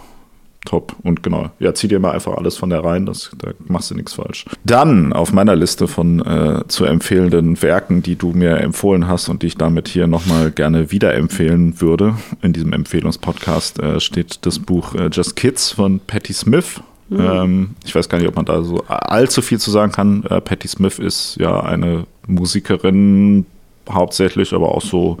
Top. 0.64 0.94
Und 1.02 1.24
genau, 1.24 1.50
ja, 1.58 1.74
zieh 1.74 1.88
dir 1.88 1.98
mal 1.98 2.12
einfach 2.12 2.36
alles 2.36 2.56
von 2.56 2.70
der 2.70 2.84
rein, 2.84 3.04
das, 3.04 3.32
da 3.36 3.50
machst 3.66 3.90
du 3.90 3.96
nichts 3.96 4.12
falsch. 4.12 4.44
Dann 4.64 5.12
auf 5.12 5.32
meiner 5.32 5.56
Liste 5.56 5.88
von 5.88 6.20
äh, 6.24 6.62
zu 6.68 6.84
empfehlenden 6.84 7.60
Werken, 7.62 8.02
die 8.02 8.14
du 8.14 8.30
mir 8.30 8.58
empfohlen 8.58 9.08
hast 9.08 9.28
und 9.28 9.42
die 9.42 9.48
ich 9.48 9.56
damit 9.56 9.88
hier 9.88 10.06
nochmal 10.06 10.52
gerne 10.52 10.92
wiederempfehlen 10.92 11.80
würde, 11.80 12.14
in 12.42 12.52
diesem 12.52 12.72
Empfehlungspodcast 12.72 13.80
äh, 13.80 13.98
steht 13.98 14.46
das 14.46 14.60
Buch 14.60 14.94
äh, 14.94 15.08
Just 15.10 15.34
Kids 15.34 15.72
von 15.72 15.98
Patti 15.98 16.32
Smith. 16.32 16.80
Mhm. 17.08 17.20
Ähm, 17.20 17.70
ich 17.84 17.94
weiß 17.94 18.08
gar 18.08 18.18
nicht, 18.18 18.28
ob 18.28 18.36
man 18.36 18.44
da 18.44 18.62
so 18.62 18.84
allzu 18.86 19.42
viel 19.42 19.58
zu 19.58 19.72
sagen 19.72 19.90
kann. 19.90 20.22
Äh, 20.24 20.40
Patti 20.40 20.68
Smith 20.68 21.00
ist 21.00 21.36
ja 21.40 21.60
eine 21.60 22.06
Musikerin, 22.28 23.46
hauptsächlich, 23.88 24.52
aber 24.52 24.74
auch 24.74 24.82
so 24.82 25.18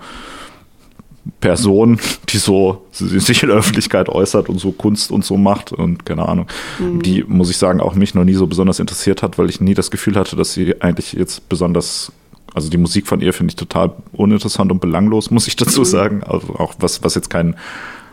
Person, 1.40 2.00
die 2.30 2.38
so 2.38 2.84
sich 2.90 3.42
in 3.42 3.48
der 3.48 3.58
Öffentlichkeit 3.58 4.08
äußert 4.08 4.48
und 4.48 4.58
so 4.58 4.72
Kunst 4.72 5.10
und 5.10 5.24
so 5.24 5.36
macht 5.36 5.72
und 5.72 6.04
keine 6.04 6.28
Ahnung, 6.28 6.46
mhm. 6.78 7.02
die, 7.02 7.24
muss 7.24 7.50
ich 7.50 7.56
sagen, 7.56 7.80
auch 7.80 7.94
mich 7.94 8.14
noch 8.14 8.24
nie 8.24 8.34
so 8.34 8.46
besonders 8.46 8.80
interessiert 8.80 9.22
hat, 9.22 9.38
weil 9.38 9.48
ich 9.48 9.60
nie 9.60 9.74
das 9.74 9.90
Gefühl 9.90 10.16
hatte, 10.16 10.36
dass 10.36 10.52
sie 10.52 10.80
eigentlich 10.80 11.12
jetzt 11.12 11.48
besonders, 11.48 12.12
also 12.54 12.68
die 12.68 12.78
Musik 12.78 13.06
von 13.06 13.20
ihr 13.20 13.32
finde 13.32 13.52
ich 13.52 13.56
total 13.56 13.92
uninteressant 14.12 14.72
und 14.72 14.80
belanglos, 14.80 15.30
muss 15.30 15.46
ich 15.46 15.56
dazu 15.56 15.80
mhm. 15.80 15.86
sagen. 15.86 16.22
Also 16.24 16.54
auch 16.54 16.74
was, 16.80 17.04
was 17.04 17.14
jetzt 17.14 17.30
kein, 17.30 17.56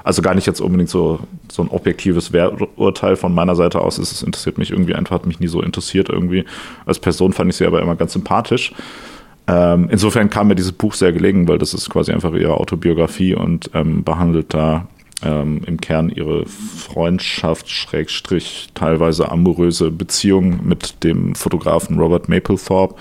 also 0.03 0.21
gar 0.21 0.35
nicht 0.35 0.45
jetzt 0.45 0.61
unbedingt 0.61 0.89
so, 0.89 1.19
so 1.51 1.63
ein 1.63 1.69
objektives 1.69 2.31
Werturteil 2.31 3.15
von 3.15 3.33
meiner 3.33 3.55
Seite 3.55 3.81
aus 3.81 3.97
ist. 3.97 4.11
Es 4.11 4.23
interessiert 4.23 4.57
mich 4.57 4.71
irgendwie 4.71 4.95
einfach, 4.95 5.15
hat 5.15 5.25
mich 5.25 5.39
nie 5.39 5.47
so 5.47 5.61
interessiert 5.61 6.09
irgendwie. 6.09 6.45
Als 6.85 6.99
Person 6.99 7.33
fand 7.33 7.49
ich 7.49 7.57
sie 7.57 7.65
aber 7.65 7.81
immer 7.81 7.95
ganz 7.95 8.13
sympathisch. 8.13 8.73
Ähm, 9.49 9.87
insofern 9.89 10.29
kam 10.29 10.47
mir 10.47 10.55
dieses 10.55 10.73
Buch 10.73 10.93
sehr 10.93 11.11
gelegen, 11.11 11.47
weil 11.47 11.57
das 11.57 11.73
ist 11.73 11.89
quasi 11.89 12.11
einfach 12.11 12.33
ihre 12.33 12.55
Autobiografie 12.55 13.33
und 13.33 13.71
ähm, 13.73 14.03
behandelt 14.03 14.53
da 14.53 14.87
ähm, 15.23 15.61
im 15.65 15.81
Kern 15.81 16.09
ihre 16.09 16.45
Freundschaft, 16.45 17.67
Schrägstrich, 17.67 18.69
teilweise 18.75 19.31
amoröse 19.31 19.89
Beziehung 19.89 20.67
mit 20.67 21.03
dem 21.03 21.33
Fotografen 21.33 21.97
Robert 21.99 22.29
Mapplethorpe, 22.29 22.95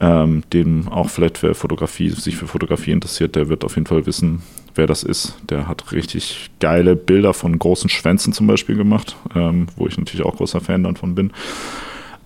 ähm, 0.00 0.42
dem 0.52 0.88
auch 0.88 1.08
vielleicht 1.08 1.38
für 1.38 1.54
Fotografie, 1.54 2.10
sich 2.10 2.36
für 2.36 2.46
Fotografie 2.46 2.90
interessiert, 2.90 3.34
der 3.34 3.48
wird 3.48 3.64
auf 3.64 3.76
jeden 3.76 3.86
Fall 3.86 4.04
wissen, 4.04 4.42
wer 4.74 4.86
das 4.86 5.02
ist. 5.02 5.36
Der 5.48 5.68
hat 5.68 5.90
richtig 5.92 6.50
geile 6.60 6.96
Bilder 6.96 7.32
von 7.32 7.58
großen 7.58 7.88
Schwänzen 7.88 8.34
zum 8.34 8.46
Beispiel 8.46 8.76
gemacht, 8.76 9.16
ähm, 9.34 9.68
wo 9.76 9.86
ich 9.86 9.96
natürlich 9.96 10.26
auch 10.26 10.36
großer 10.36 10.60
Fan 10.60 10.82
davon 10.82 11.14
bin. 11.14 11.32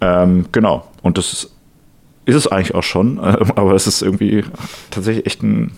Ähm, 0.01 0.47
genau, 0.51 0.89
und 1.03 1.17
das 1.17 1.33
ist 1.33 1.56
ist 2.27 2.35
es 2.35 2.47
eigentlich 2.47 2.75
auch 2.75 2.83
schon, 2.83 3.19
äh, 3.23 3.47
aber 3.55 3.73
es 3.75 3.87
ist 3.87 4.03
irgendwie 4.03 4.45
tatsächlich 4.91 5.27
echt 5.27 5.43
ein, 5.43 5.73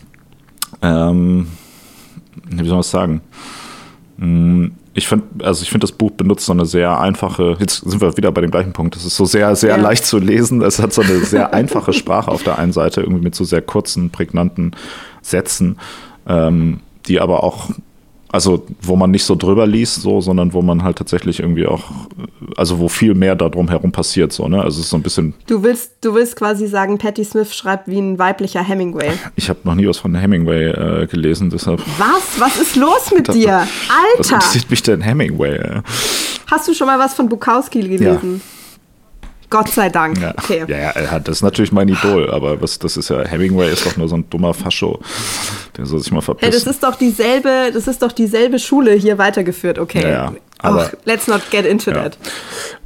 ähm, 0.83 1.47
wie 2.51 2.65
soll 2.65 2.73
man 2.73 2.81
es 2.81 2.91
sagen? 2.91 3.21
Mm, 4.17 4.69
ich 4.95 5.07
finde, 5.07 5.45
also 5.45 5.63
ich 5.63 5.71
finde, 5.71 5.85
das 5.85 5.93
Buch 5.93 6.11
benutzt 6.11 6.47
so 6.47 6.53
eine 6.53 6.67
sehr 6.67 6.99
einfache, 6.99 7.57
jetzt 7.61 7.89
sind 7.89 8.01
wir 8.01 8.17
wieder 8.17 8.33
bei 8.33 8.41
dem 8.41 8.51
gleichen 8.51 8.73
Punkt, 8.73 8.97
es 8.97 9.05
ist 9.05 9.15
so 9.15 9.27
sehr, 9.27 9.55
sehr 9.55 9.77
ja. 9.77 9.77
leicht 9.77 10.05
zu 10.05 10.19
lesen. 10.19 10.61
Es 10.61 10.81
hat 10.81 10.93
so 10.93 11.03
eine 11.03 11.21
sehr 11.21 11.55
einfache 11.55 11.93
Sprache 11.93 12.31
auf 12.31 12.43
der 12.43 12.59
einen 12.59 12.73
Seite, 12.73 13.03
irgendwie 13.03 13.23
mit 13.23 13.35
so 13.37 13.45
sehr 13.45 13.63
kurzen, 13.63 14.11
prägnanten 14.11 14.73
Sätzen, 15.23 15.79
ähm, 16.27 16.81
die 17.07 17.21
aber 17.21 17.45
auch 17.45 17.71
also 18.31 18.67
wo 18.83 18.97
man 18.97 19.11
nicht 19.11 19.25
so 19.25 19.35
drüber 19.35 19.67
liest, 19.67 20.03
so, 20.03 20.21
sondern 20.21 20.53
wo 20.53 20.62
man 20.62 20.83
halt 20.83 20.99
tatsächlich 20.99 21.41
irgendwie 21.41 21.67
auch, 21.67 21.85
also 22.57 22.79
wo 22.79 22.88
viel 22.88 23.14
mehr 23.14 23.35
darum 23.35 23.69
herum 23.69 23.93
passiert, 23.93 24.33
so, 24.33 24.49
ne? 24.49 24.62
Also 24.62 24.81
es 24.81 24.87
ist 24.87 24.91
so 24.91 24.97
ein 24.97 25.03
bisschen. 25.03 25.35
Du 25.47 25.62
willst, 25.62 25.93
du 26.03 26.14
willst 26.14 26.37
quasi 26.37 26.67
sagen, 26.67 26.99
Patti 26.99 27.25
Smith 27.25 27.55
schreibt 27.55 27.88
wie 27.88 27.99
ein 27.99 28.19
weiblicher 28.19 28.62
Hemingway. 28.62 29.11
Ich 29.37 29.49
habe 29.49 29.61
noch 29.64 29.75
nie 29.75 29.87
was 29.87 29.99
von 29.99 30.14
Hemingway 30.14 30.71
äh, 30.71 31.07
gelesen, 31.07 31.51
deshalb. 31.51 31.81
Was? 31.99 32.38
Was 32.38 32.61
ist 32.61 32.77
los 32.77 33.11
mit 33.14 33.33
dir? 33.33 33.55
Alter! 33.59 33.69
Was 34.19 34.31
interessiert 34.31 34.71
mich 34.71 34.83
denn 34.83 35.01
Hemingway? 35.01 35.83
Hast 36.47 36.69
du 36.69 36.75
schon 36.75 36.87
mal 36.87 36.99
was 36.99 37.14
von 37.14 37.29
Bukowski 37.29 37.81
gelesen? 37.81 38.43
Ja. 38.45 38.58
Gott 39.51 39.69
sei 39.69 39.89
Dank. 39.89 40.21
Ja, 40.21 40.35
okay. 40.37 40.65
ja, 40.69 41.01
ja, 41.01 41.19
das 41.19 41.37
ist 41.37 41.43
natürlich 41.43 41.73
mein 41.73 41.89
Idol, 41.89 42.31
aber 42.31 42.61
was, 42.61 42.79
das 42.79 42.97
ist 42.97 43.09
ja, 43.09 43.25
Hemingway 43.25 43.73
ist 43.73 43.87
doch 43.87 43.97
nur 43.97 44.09
so 44.09 44.17
ein 44.17 44.29
dummer 44.29 44.53
Fascho. 44.55 45.01
Der 45.77 45.87
soll 45.87 46.01
sich 46.01 46.13
mal 46.13 46.21
verpissen. 46.21 46.53
Ja, 46.53 46.59
das 46.59 46.67
ist 46.67 46.83
doch 46.83 46.97
dieselbe, 46.97 47.71
das 47.73 47.89
ist 47.89 48.03
doch 48.03 48.13
dieselbe 48.13 48.59
Schule 48.59 48.93
hier 48.93 49.19
weitergeführt, 49.19 49.79
okay. 49.79 50.03
Ja, 50.03 50.09
ja. 50.09 50.33
Aber, 50.61 50.87
Och, 50.87 50.93
let's 51.05 51.29
not 51.29 51.51
get 51.51 51.65
into 51.65 51.93
ja. 51.93 52.03
that. 52.03 52.19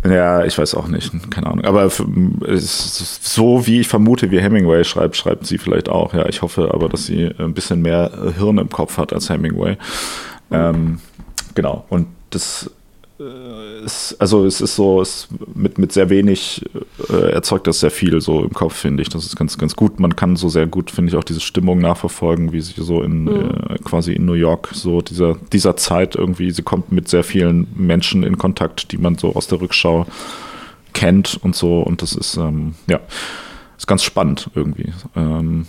Ja, 0.05 0.44
ich 0.44 0.59
weiß 0.59 0.75
auch 0.75 0.88
nicht, 0.88 1.11
keine 1.31 1.46
Ahnung. 1.46 1.64
Aber 1.64 1.88
so 1.88 3.66
wie 3.66 3.81
ich 3.81 3.88
vermute, 3.88 4.31
wie 4.31 4.40
Hemingway 4.40 4.85
schreibt, 4.85 5.16
schreibt 5.16 5.46
sie 5.46 5.57
vielleicht 5.57 5.88
auch. 5.88 6.12
Ja, 6.12 6.27
ich 6.29 6.42
hoffe 6.42 6.70
aber, 6.72 6.90
dass 6.90 7.07
sie 7.07 7.31
ein 7.38 7.55
bisschen 7.55 7.81
mehr 7.81 8.11
Hirn 8.37 8.59
im 8.59 8.68
Kopf 8.68 8.98
hat 8.98 9.14
als 9.14 9.31
Hemingway. 9.31 9.79
Ähm, 10.51 11.01
genau. 11.55 11.87
Und 11.88 12.09
das 12.29 12.70
es, 13.85 14.16
also 14.18 14.44
es 14.44 14.61
ist 14.61 14.76
so, 14.76 15.00
es 15.00 15.28
mit, 15.54 15.78
mit 15.78 15.92
sehr 15.92 16.11
wenig 16.11 16.64
äh, 17.11 17.32
erzeugt 17.32 17.66
das 17.66 17.80
sehr 17.80 17.90
viel 17.90 18.20
so 18.20 18.42
im 18.42 18.52
Kopf, 18.52 18.74
finde 18.74 19.02
ich. 19.02 19.08
Das 19.08 19.24
ist 19.24 19.37
ganz, 19.37 19.58
ganz 19.58 19.76
gut. 19.76 20.00
Man 20.00 20.16
kann 20.16 20.37
so 20.37 20.48
sehr 20.48 20.66
gut, 20.66 20.90
finde 20.90 21.11
ich, 21.11 21.16
auch 21.16 21.24
diese 21.24 21.40
Stimmung 21.40 21.78
nachverfolgen, 21.78 22.52
wie 22.52 22.61
sie 22.61 22.80
so 22.80 23.02
in 23.02 23.24
mhm. 23.24 23.50
äh, 23.68 23.78
quasi 23.85 24.12
in 24.12 24.24
New 24.24 24.35
York, 24.35 24.70
so 24.72 25.02
dieser, 25.02 25.37
dieser 25.52 25.76
Zeit 25.76 26.14
irgendwie, 26.14 26.50
sie 26.50 26.62
kommt 26.62 26.92
mit 26.92 27.08
sehr 27.08 27.24
vielen 27.24 27.66
Menschen 27.74 28.22
in 28.22 28.38
Kontakt, 28.38 28.92
die 28.92 28.98
man 28.98 29.16
so 29.16 29.35
aus 29.35 29.46
der 29.48 29.61
Rückschau 29.61 30.06
kennt 30.92 31.38
und 31.42 31.56
so. 31.56 31.80
Und 31.80 32.02
das 32.02 32.14
ist, 32.14 32.37
ähm, 32.37 32.74
ja, 32.87 33.00
ist 33.76 33.87
ganz 33.87 34.04
spannend 34.04 34.50
irgendwie. 34.54 34.92
Ähm, 35.16 35.66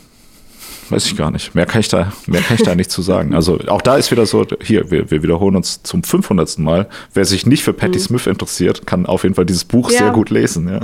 weiß 0.90 1.06
ich 1.06 1.18
gar 1.18 1.32
nicht. 1.32 1.56
Mehr 1.56 1.66
kann 1.66 1.82
ich 1.82 1.88
da, 1.88 2.12
mehr 2.28 2.42
kann 2.42 2.58
ich 2.58 2.64
da 2.64 2.76
nicht 2.76 2.92
zu 2.92 3.02
sagen. 3.02 3.34
Also 3.34 3.60
auch 3.68 3.82
da 3.82 3.96
ist 3.98 4.12
wieder 4.12 4.26
so, 4.26 4.46
hier, 4.62 4.92
wir, 4.92 5.10
wir 5.12 5.24
wiederholen 5.24 5.56
uns 5.56 5.84
zum 5.84 6.04
500. 6.04 6.60
Mal. 6.60 6.88
Wer 7.14 7.26
sich 7.26 7.46
nicht 7.46 7.64
für 7.64 7.74
Patti 7.74 7.98
mhm. 7.98 8.04
Smith 8.04 8.28
interessiert, 8.28 8.86
kann 8.86 9.06
auf 9.06 9.24
jeden 9.24 9.36
Fall 9.36 9.46
dieses 9.46 9.66
Buch 9.66 9.92
ja. 9.92 10.00
sehr 10.00 10.12
gut 10.12 10.30
lesen. 10.30 10.68
Ja. 10.70 10.80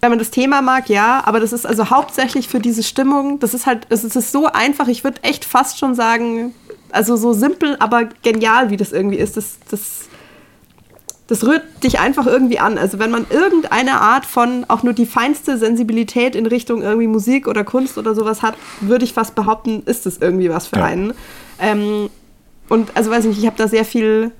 Wenn 0.00 0.10
man 0.10 0.18
das 0.18 0.30
Thema 0.30 0.62
mag, 0.62 0.88
ja, 0.88 1.22
aber 1.24 1.38
das 1.38 1.52
ist 1.52 1.64
also 1.64 1.90
hauptsächlich 1.90 2.48
für 2.48 2.58
diese 2.58 2.82
Stimmung, 2.82 3.38
das 3.38 3.54
ist 3.54 3.66
halt, 3.66 3.86
es 3.88 4.02
ist 4.02 4.32
so 4.32 4.46
einfach, 4.46 4.88
ich 4.88 5.04
würde 5.04 5.22
echt 5.22 5.44
fast 5.44 5.78
schon 5.78 5.94
sagen, 5.94 6.52
also 6.90 7.16
so 7.16 7.32
simpel, 7.32 7.76
aber 7.78 8.08
genial, 8.22 8.70
wie 8.70 8.76
das 8.76 8.90
irgendwie 8.90 9.18
ist, 9.18 9.36
das, 9.36 9.58
das 9.70 10.08
das 11.32 11.46
rührt 11.46 11.62
dich 11.82 11.98
einfach 11.98 12.26
irgendwie 12.26 12.58
an. 12.58 12.76
Also 12.76 12.98
wenn 12.98 13.10
man 13.10 13.24
irgendeine 13.30 14.02
Art 14.02 14.26
von, 14.26 14.66
auch 14.68 14.82
nur 14.82 14.92
die 14.92 15.06
feinste 15.06 15.56
Sensibilität 15.56 16.36
in 16.36 16.44
Richtung 16.44 16.82
irgendwie 16.82 17.06
Musik 17.06 17.48
oder 17.48 17.64
Kunst 17.64 17.96
oder 17.96 18.14
sowas 18.14 18.42
hat, 18.42 18.54
würde 18.82 19.06
ich 19.06 19.14
fast 19.14 19.34
behaupten, 19.34 19.82
ist 19.86 20.04
es 20.04 20.18
irgendwie 20.18 20.50
was 20.50 20.66
für 20.66 20.76
ja. 20.76 20.84
einen. 20.84 21.14
Ähm, 21.58 22.10
und 22.68 22.94
also 22.94 23.10
weiß 23.10 23.24
ich 23.24 23.30
nicht, 23.30 23.38
ich 23.38 23.46
habe 23.46 23.56
da 23.56 23.66
sehr 23.66 23.86
viel 23.86 24.32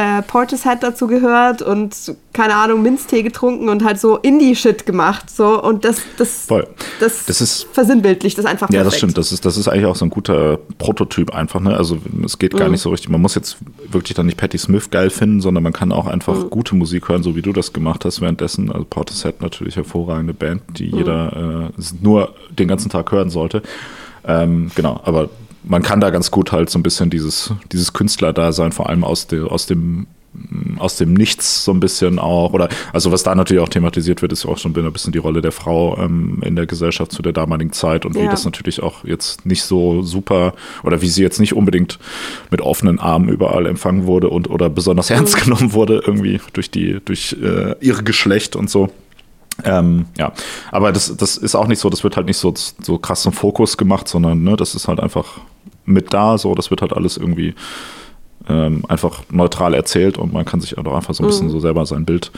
äh, 0.00 0.22
Portishead 0.22 0.80
dazu 0.80 1.08
gehört 1.08 1.60
und 1.60 2.14
keine 2.32 2.54
Ahnung, 2.54 2.82
Minztee 2.82 3.24
getrunken 3.24 3.68
und 3.68 3.84
halt 3.84 3.98
so 3.98 4.16
Indie-Shit 4.16 4.86
gemacht. 4.86 5.28
So 5.28 5.60
und 5.60 5.84
das, 5.84 6.02
das, 6.18 6.46
Voll. 6.46 6.68
das, 7.00 7.26
Das 7.26 7.40
ist- 7.40 7.66
versinnbildlicht 7.72 8.38
das 8.38 8.44
einfach 8.46 8.68
Ja, 8.70 8.82
perfekt. 8.82 8.86
das 8.92 8.96
stimmt. 8.98 9.18
Das 9.18 9.32
ist, 9.32 9.44
das 9.44 9.56
ist 9.56 9.66
eigentlich 9.66 9.86
auch 9.86 9.96
so 9.96 10.04
ein 10.06 10.10
guter 10.10 10.60
Prototyp 10.78 11.34
einfach. 11.34 11.58
Ne? 11.58 11.76
Also 11.76 11.98
es 12.24 12.38
geht 12.38 12.52
Mhm. 12.54 12.58
gar 12.58 12.68
nicht 12.68 12.80
so 12.80 12.90
richtig. 12.90 13.10
Man 13.10 13.20
muss 13.20 13.34
jetzt 13.34 13.56
wirklich 13.90 14.14
dann 14.14 14.26
nicht 14.26 14.38
Patti 14.38 14.56
Smith 14.56 14.88
geil 14.90 15.10
finden, 15.10 15.40
sondern 15.40 15.64
man 15.64 15.72
kann 15.72 15.90
auch 15.90 16.06
einfach 16.06 16.44
Mhm. 16.44 16.50
gute 16.50 16.76
Musik 16.76 17.08
hören, 17.08 17.24
so 17.24 17.34
wie 17.34 17.42
du 17.42 17.52
das 17.52 17.72
gemacht 17.72 18.04
hast 18.04 18.20
währenddessen. 18.20 18.70
Also 18.70 18.84
Portishead 18.88 19.42
natürlich 19.42 19.74
hervorragende 19.74 20.32
Band, 20.32 20.62
die 20.78 20.92
Mhm. 20.92 20.96
jeder 20.96 21.70
äh, 21.76 21.82
nur 22.00 22.34
den 22.56 22.68
ganzen 22.68 22.88
Tag 22.88 23.10
hören 23.10 23.30
sollte. 23.30 23.62
Ähm, 24.24 24.70
genau, 24.76 25.00
aber 25.04 25.28
man 25.68 25.82
kann 25.82 26.00
da 26.00 26.10
ganz 26.10 26.30
gut 26.30 26.50
halt 26.52 26.70
so 26.70 26.78
ein 26.78 26.82
bisschen 26.82 27.10
dieses, 27.10 27.52
dieses 27.72 27.92
Künstlerdasein, 27.92 28.72
vor 28.72 28.88
allem 28.88 29.04
aus, 29.04 29.26
der, 29.26 29.50
aus 29.52 29.66
dem 29.66 30.06
aus 30.76 30.96
dem 30.96 31.14
Nichts 31.14 31.64
so 31.64 31.72
ein 31.72 31.80
bisschen 31.80 32.18
auch, 32.18 32.52
oder 32.52 32.68
also 32.92 33.10
was 33.10 33.22
da 33.22 33.34
natürlich 33.34 33.62
auch 33.62 33.68
thematisiert 33.68 34.22
wird, 34.22 34.30
ist 34.32 34.46
auch 34.46 34.58
schon 34.58 34.76
ein 34.76 34.92
bisschen 34.92 35.10
die 35.10 35.18
Rolle 35.18 35.40
der 35.40 35.52
Frau 35.52 35.96
ähm, 35.98 36.40
in 36.44 36.54
der 36.54 36.66
Gesellschaft 36.66 37.10
zu 37.12 37.22
der 37.22 37.32
damaligen 37.32 37.72
Zeit 37.72 38.04
und 38.04 38.14
wie 38.14 38.20
Ja. 38.20 38.30
das 38.30 38.44
natürlich 38.44 38.82
auch 38.82 39.04
jetzt 39.04 39.46
nicht 39.46 39.62
so 39.62 40.02
super 40.02 40.54
oder 40.84 41.00
wie 41.02 41.08
sie 41.08 41.22
jetzt 41.22 41.40
nicht 41.40 41.54
unbedingt 41.54 41.98
mit 42.50 42.60
offenen 42.60 43.00
Armen 43.00 43.30
überall 43.30 43.66
empfangen 43.66 44.06
wurde 44.06 44.28
und 44.28 44.48
oder 44.50 44.68
besonders 44.70 45.10
ernst 45.10 45.42
genommen 45.42 45.72
wurde, 45.72 46.02
irgendwie 46.06 46.40
durch 46.52 46.70
die, 46.70 47.00
durch 47.04 47.34
äh, 47.42 47.74
ihr 47.80 47.94
Geschlecht 48.02 48.54
und 48.54 48.70
so. 48.70 48.90
Ähm, 49.64 50.06
ja, 50.16 50.32
aber 50.70 50.92
das, 50.92 51.16
das 51.16 51.36
ist 51.36 51.54
auch 51.54 51.66
nicht 51.66 51.80
so, 51.80 51.90
das 51.90 52.04
wird 52.04 52.16
halt 52.16 52.26
nicht 52.26 52.36
so, 52.36 52.54
so 52.80 52.98
krass 52.98 53.22
zum 53.22 53.32
Fokus 53.32 53.76
gemacht, 53.76 54.06
sondern 54.08 54.42
ne, 54.44 54.56
das 54.56 54.74
ist 54.74 54.86
halt 54.88 55.00
einfach 55.00 55.38
mit 55.84 56.12
da, 56.14 56.38
so, 56.38 56.54
das 56.54 56.70
wird 56.70 56.80
halt 56.82 56.92
alles 56.92 57.16
irgendwie 57.16 57.54
ähm, 58.48 58.84
einfach 58.88 59.22
neutral 59.30 59.74
erzählt 59.74 60.16
und 60.16 60.32
man 60.32 60.44
kann 60.44 60.60
sich 60.60 60.78
auch 60.78 60.84
einfach 60.94 61.12
so 61.14 61.22
ein 61.22 61.26
Mhm. 61.26 61.30
bisschen 61.30 61.50
so 61.50 61.60
selber 61.60 61.84
sein 61.86 62.04
Bild 62.04 62.30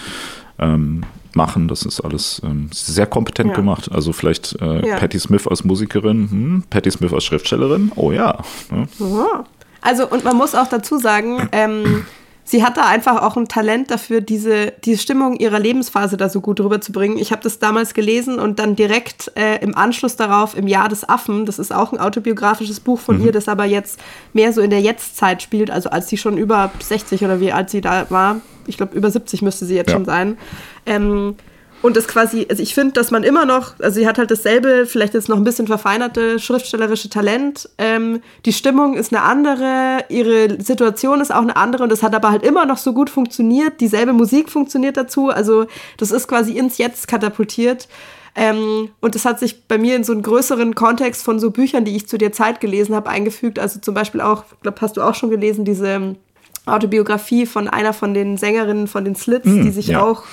ähm, 0.58 1.02
machen. 1.34 1.68
Das 1.68 1.82
ist 1.82 2.00
alles 2.00 2.40
ähm, 2.44 2.68
sehr 2.72 3.06
kompetent 3.06 3.50
Ja. 3.50 3.56
gemacht. 3.56 3.90
Also 3.92 4.12
vielleicht 4.12 4.56
äh, 4.60 4.86
Ja. 4.88 4.96
Patti 4.96 5.18
Smith 5.18 5.46
als 5.46 5.62
Musikerin, 5.64 6.30
hm, 6.30 6.64
Patti 6.70 6.90
Smith 6.90 7.12
als 7.12 7.24
Schriftstellerin, 7.24 7.92
oh 7.96 8.12
ja. 8.12 8.38
Ne? 8.70 8.88
Ja. 8.98 9.44
Also, 9.82 10.08
und 10.08 10.24
man 10.24 10.36
muss 10.36 10.54
auch 10.54 10.66
dazu 10.68 10.98
sagen, 10.98 11.48
ähm, 11.52 12.04
sie 12.50 12.64
hat 12.64 12.76
da 12.76 12.86
einfach 12.86 13.22
auch 13.22 13.36
ein 13.36 13.46
Talent 13.46 13.90
dafür, 13.90 14.20
diese, 14.20 14.72
diese 14.84 15.00
Stimmung 15.00 15.36
ihrer 15.36 15.58
Lebensphase 15.60 16.16
da 16.16 16.28
so 16.28 16.40
gut 16.40 16.58
rüberzubringen. 16.60 17.16
Ich 17.18 17.30
habe 17.30 17.42
das 17.42 17.58
damals 17.60 17.94
gelesen 17.94 18.38
und 18.40 18.58
dann 18.58 18.74
direkt 18.74 19.30
äh, 19.36 19.58
im 19.62 19.76
Anschluss 19.76 20.16
darauf 20.16 20.56
im 20.56 20.66
Jahr 20.66 20.88
des 20.88 21.08
Affen, 21.08 21.46
das 21.46 21.58
ist 21.60 21.72
auch 21.72 21.92
ein 21.92 22.00
autobiografisches 22.00 22.80
Buch 22.80 22.98
von 22.98 23.24
ihr, 23.24 23.30
das 23.32 23.48
aber 23.48 23.64
jetzt 23.66 24.00
mehr 24.32 24.52
so 24.52 24.60
in 24.62 24.70
der 24.70 24.80
Jetztzeit 24.80 25.42
spielt, 25.42 25.70
also 25.70 25.90
als 25.90 26.08
sie 26.08 26.16
schon 26.16 26.36
über 26.36 26.70
60 26.80 27.24
oder 27.24 27.40
wie 27.40 27.52
alt 27.52 27.70
sie 27.70 27.80
da 27.80 28.06
war, 28.10 28.40
ich 28.66 28.76
glaube 28.76 28.96
über 28.96 29.10
70 29.10 29.42
müsste 29.42 29.64
sie 29.64 29.76
jetzt 29.76 29.88
Ja. 29.90 29.94
schon 29.94 30.04
sein. 30.04 30.36
Ähm, 30.86 31.36
und 31.82 31.96
das 31.96 32.06
quasi, 32.06 32.46
also 32.48 32.62
ich 32.62 32.74
finde, 32.74 32.92
dass 32.92 33.10
man 33.10 33.22
immer 33.22 33.46
noch, 33.46 33.78
also 33.80 34.00
sie 34.00 34.06
hat 34.06 34.18
halt 34.18 34.30
dasselbe, 34.30 34.86
vielleicht 34.86 35.14
jetzt 35.14 35.28
noch 35.28 35.36
ein 35.36 35.44
bisschen 35.44 35.66
verfeinerte 35.66 36.38
schriftstellerische 36.38 37.08
Talent. 37.08 37.68
Ähm, 37.78 38.20
die 38.44 38.52
Stimmung 38.52 38.94
ist 38.94 39.12
eine 39.12 39.22
andere, 39.22 40.04
ihre 40.10 40.62
Situation 40.62 41.20
ist 41.20 41.32
auch 41.32 41.42
eine 41.42 41.56
andere 41.56 41.84
und 41.84 41.90
das 41.90 42.02
hat 42.02 42.14
aber 42.14 42.30
halt 42.30 42.42
immer 42.42 42.66
noch 42.66 42.76
so 42.76 42.92
gut 42.92 43.08
funktioniert. 43.08 43.80
Dieselbe 43.80 44.12
Musik 44.12 44.50
funktioniert 44.50 44.96
dazu. 44.96 45.30
Also 45.30 45.66
das 45.96 46.10
ist 46.10 46.28
quasi 46.28 46.52
ins 46.52 46.76
Jetzt 46.78 47.08
katapultiert. 47.08 47.88
Ähm, 48.36 48.90
und 49.00 49.14
das 49.14 49.24
hat 49.24 49.40
sich 49.40 49.64
bei 49.64 49.78
mir 49.78 49.96
in 49.96 50.04
so 50.04 50.12
einen 50.12 50.22
größeren 50.22 50.74
Kontext 50.74 51.24
von 51.24 51.40
so 51.40 51.50
Büchern, 51.50 51.84
die 51.84 51.96
ich 51.96 52.08
zu 52.08 52.18
der 52.18 52.32
Zeit 52.32 52.60
gelesen 52.60 52.94
habe, 52.94 53.08
eingefügt. 53.08 53.58
Also 53.58 53.80
zum 53.80 53.94
Beispiel 53.94 54.20
auch, 54.20 54.44
ich 54.52 54.60
glaube, 54.60 54.80
hast 54.80 54.96
du 54.96 55.02
auch 55.02 55.14
schon 55.14 55.30
gelesen, 55.30 55.64
diese 55.64 56.14
Autobiografie 56.66 57.46
von 57.46 57.68
einer 57.68 57.92
von 57.92 58.14
den 58.14 58.36
Sängerinnen 58.36 58.86
von 58.86 59.04
den 59.04 59.16
Slits, 59.16 59.46
die 59.46 59.70
sich 59.70 59.88
ja. 59.88 60.02
auch, 60.02 60.24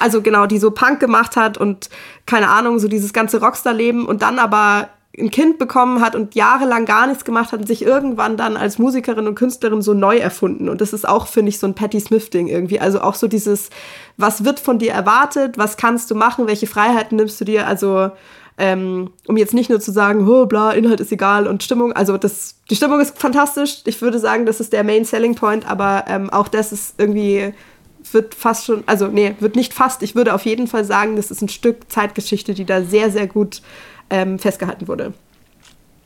also 0.00 0.22
genau, 0.22 0.46
die 0.46 0.58
so 0.58 0.70
Punk 0.70 1.00
gemacht 1.00 1.36
hat 1.36 1.58
und 1.58 1.90
keine 2.26 2.48
Ahnung, 2.48 2.78
so 2.78 2.88
dieses 2.88 3.12
ganze 3.12 3.40
Rockstar-Leben 3.40 4.06
und 4.06 4.22
dann 4.22 4.38
aber 4.38 4.88
ein 5.18 5.30
Kind 5.30 5.58
bekommen 5.58 6.00
hat 6.00 6.14
und 6.14 6.34
jahrelang 6.34 6.84
gar 6.84 7.06
nichts 7.06 7.24
gemacht 7.24 7.52
hat 7.52 7.60
und 7.60 7.66
sich 7.66 7.82
irgendwann 7.82 8.36
dann 8.36 8.56
als 8.56 8.78
Musikerin 8.78 9.26
und 9.26 9.34
Künstlerin 9.34 9.82
so 9.82 9.92
neu 9.92 10.16
erfunden. 10.16 10.68
Und 10.68 10.80
das 10.80 10.92
ist 10.92 11.06
auch, 11.06 11.26
finde 11.26 11.50
ich, 11.50 11.58
so 11.58 11.66
ein 11.66 11.74
Patti 11.74 12.00
Smith-Ding 12.00 12.46
irgendwie. 12.46 12.80
Also 12.80 13.00
auch 13.00 13.14
so 13.14 13.26
dieses, 13.26 13.70
was 14.16 14.44
wird 14.44 14.60
von 14.60 14.78
dir 14.78 14.92
erwartet, 14.92 15.58
was 15.58 15.76
kannst 15.76 16.10
du 16.10 16.14
machen, 16.14 16.46
welche 16.46 16.68
Freiheiten 16.68 17.16
nimmst 17.16 17.40
du 17.40 17.44
dir? 17.44 17.66
Also 17.66 18.12
ähm, 18.56 19.10
um 19.26 19.36
jetzt 19.36 19.54
nicht 19.54 19.70
nur 19.70 19.80
zu 19.80 19.90
sagen, 19.90 20.28
oh, 20.28 20.46
bla, 20.46 20.72
Inhalt 20.72 21.00
ist 21.00 21.10
egal 21.10 21.46
und 21.46 21.62
Stimmung, 21.62 21.92
also 21.92 22.18
das, 22.18 22.56
die 22.68 22.76
Stimmung 22.76 23.00
ist 23.00 23.18
fantastisch. 23.18 23.82
Ich 23.86 24.02
würde 24.02 24.18
sagen, 24.18 24.44
das 24.44 24.60
ist 24.60 24.72
der 24.74 24.84
Main 24.84 25.04
Selling 25.06 25.34
Point, 25.34 25.68
aber 25.68 26.04
ähm, 26.08 26.30
auch 26.30 26.46
das 26.46 26.70
ist 26.70 26.94
irgendwie, 26.98 27.54
wird 28.14 28.34
fast 28.34 28.66
schon, 28.66 28.82
also 28.86 29.08
nee, 29.08 29.34
wird 29.40 29.56
nicht 29.56 29.74
fast, 29.74 30.02
ich 30.02 30.14
würde 30.14 30.34
auf 30.34 30.44
jeden 30.44 30.66
Fall 30.66 30.84
sagen, 30.84 31.16
das 31.16 31.30
ist 31.30 31.42
ein 31.42 31.48
Stück 31.48 31.90
Zeitgeschichte, 31.90 32.54
die 32.54 32.64
da 32.64 32.82
sehr, 32.82 33.10
sehr 33.10 33.26
gut 33.26 33.62
ähm, 34.10 34.38
festgehalten 34.38 34.88
wurde. 34.88 35.12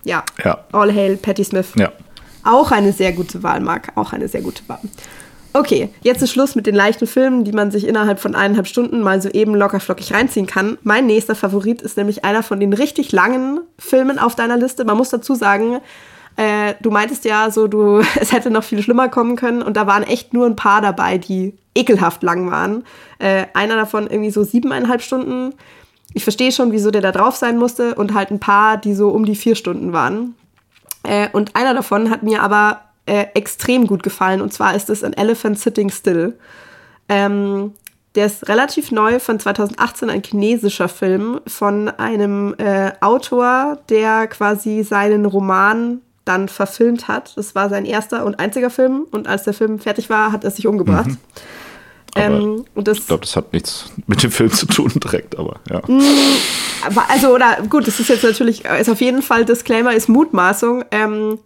Ja. 0.05 0.23
Ja. 0.45 0.65
All 0.73 0.93
Hail 0.93 1.17
Patti 1.17 1.45
Smith. 1.45 1.73
Ja. 1.77 1.93
Auch 2.45 2.71
eine 2.71 2.93
sehr 2.93 3.13
gute 3.13 3.43
Wahl, 3.43 3.61
Marc. 3.61 3.93
Auch 3.97 4.13
eine 4.13 4.29
sehr 4.29 4.43
gute 4.43 4.63
Wahl. 4.69 4.81
Okay, 5.57 5.89
jetzt 6.03 6.21
ist 6.21 6.33
Schluss 6.33 6.57
mit 6.57 6.67
den 6.67 6.75
leichten 6.75 7.07
Filmen, 7.07 7.45
die 7.45 7.53
man 7.53 7.71
sich 7.71 7.87
innerhalb 7.87 8.19
von 8.19 8.35
eineinhalb 8.35 8.67
Stunden 8.67 9.01
mal 9.03 9.23
so 9.23 9.29
eben 9.29 9.55
locker 9.55 9.79
flockig 9.79 10.13
reinziehen 10.13 10.49
kann. 10.49 10.79
Mein 10.83 11.07
nächster 11.07 11.37
Favorit 11.37 11.81
ist 11.81 11.97
nämlich 11.97 12.25
einer 12.25 12.43
von 12.43 12.59
den 12.59 12.73
richtig 12.73 13.13
langen 13.13 13.61
Filmen 13.79 14.19
auf 14.19 14.35
deiner 14.35 14.57
Liste. 14.57 14.85
Man 14.85 14.97
muss 14.97 15.11
dazu 15.11 15.37
sagen, 15.37 15.79
äh, 16.37 16.75
du 16.81 16.91
meintest 16.91 17.25
ja 17.25 17.51
so, 17.51 17.69
du, 17.69 17.99
es 18.21 18.33
hätte 18.33 18.51
noch 18.51 18.65
viel 18.65 18.83
schlimmer 18.83 19.09
kommen 19.09 19.37
können 19.37 19.63
und 19.63 19.77
da 19.77 19.87
waren 19.87 20.03
echt 20.03 20.35
nur 20.35 20.47
ein 20.47 20.57
paar 20.57 20.81
dabei, 20.81 21.19
die 21.19 21.55
ekelhaft 21.75 22.23
lang 22.23 22.51
waren. 22.51 22.85
Äh, 23.19 23.47
einer 23.55 23.77
davon 23.77 24.07
irgendwie 24.07 24.31
so 24.31 24.45
siebeneinhalb 24.45 25.03
Stunden. 25.03 25.55
Ich 26.13 26.23
verstehe 26.23 26.53
schon, 26.53 26.73
wieso 26.73 26.91
der 26.91 27.01
da 27.01 27.13
drauf 27.13 27.37
sein 27.37 27.59
musste 27.59 27.95
und 27.95 28.15
halt 28.15 28.31
ein 28.31 28.41
paar, 28.41 28.77
die 28.77 28.95
so 28.95 29.09
um 29.09 29.25
die 29.25 29.35
vier 29.35 29.57
Stunden 29.57 29.93
waren. 29.93 30.35
Äh, 31.03 31.29
und 31.33 31.57
einer 31.57 31.75
davon 31.75 32.11
hat 32.11 32.23
mir 32.23 32.43
aber 32.43 32.81
äh, 33.07 33.27
extrem 33.35 33.87
gut 33.87 34.03
gefallen. 34.03 34.41
Und 34.41 34.53
zwar 34.53 34.75
ist 34.75 34.91
es 34.91 35.03
An 35.03 35.13
Elephant 35.13 35.59
Sitting 35.59 35.91
Still. 35.91 36.39
Ähm, 37.09 37.75
der 38.15 38.27
ist 38.27 38.49
relativ 38.49 38.93
neu, 38.93 39.19
von 39.19 39.41
2018, 39.41 40.09
ein 40.09 40.23
chinesischer 40.23 40.89
Film 40.89 41.41
von 41.49 41.89
einem 41.89 42.55
äh, 42.59 42.93
Autor, 43.01 43.79
der 43.89 44.29
quasi 44.29 44.85
seinen 44.85 45.27
Roman 45.27 46.01
dann 46.25 46.49
verfilmt 46.49 47.09
hat. 47.09 47.37
Das 47.37 47.55
war 47.55 47.69
sein 47.69 47.85
erster 47.85 48.25
und 48.25 48.39
einziger 48.41 48.71
Film. 48.71 49.07
Und 49.11 49.27
als 49.27 49.45
der 49.45 49.55
Film 49.55 49.79
fertig 49.79 50.11
war, 50.11 50.33
hat 50.33 50.45
er 50.45 50.51
sich 50.51 50.67
umgebracht. 50.67 51.11
Aber 51.11 51.19
Ähm, 52.17 52.65
das 52.77 52.99
Ich 52.99 53.07
glaube, 53.09 53.23
das 53.23 53.35
hat 53.35 53.53
nichts 53.53 53.87
mit 54.07 54.23
dem 54.23 54.31
Film 54.31 54.53
zu 54.53 54.67
tun 54.67 54.93
direkt, 55.03 55.37
aber 55.37 55.57
ja. 55.69 55.83
Aber, 56.87 57.11
also, 57.11 57.35
oder 57.35 57.59
gut, 57.69 57.87
das 57.89 57.99
ist 57.99 58.09
jetzt 58.09 58.23
natürlich, 58.23 58.65
ist 58.65 58.89
auf 58.89 59.01
jeden 59.01 59.23
Fall, 59.23 59.45
Disclaimer 59.45 59.93
ist 59.95 60.09
Mutmaßung. 60.09 60.85
Ähm, 60.93 61.39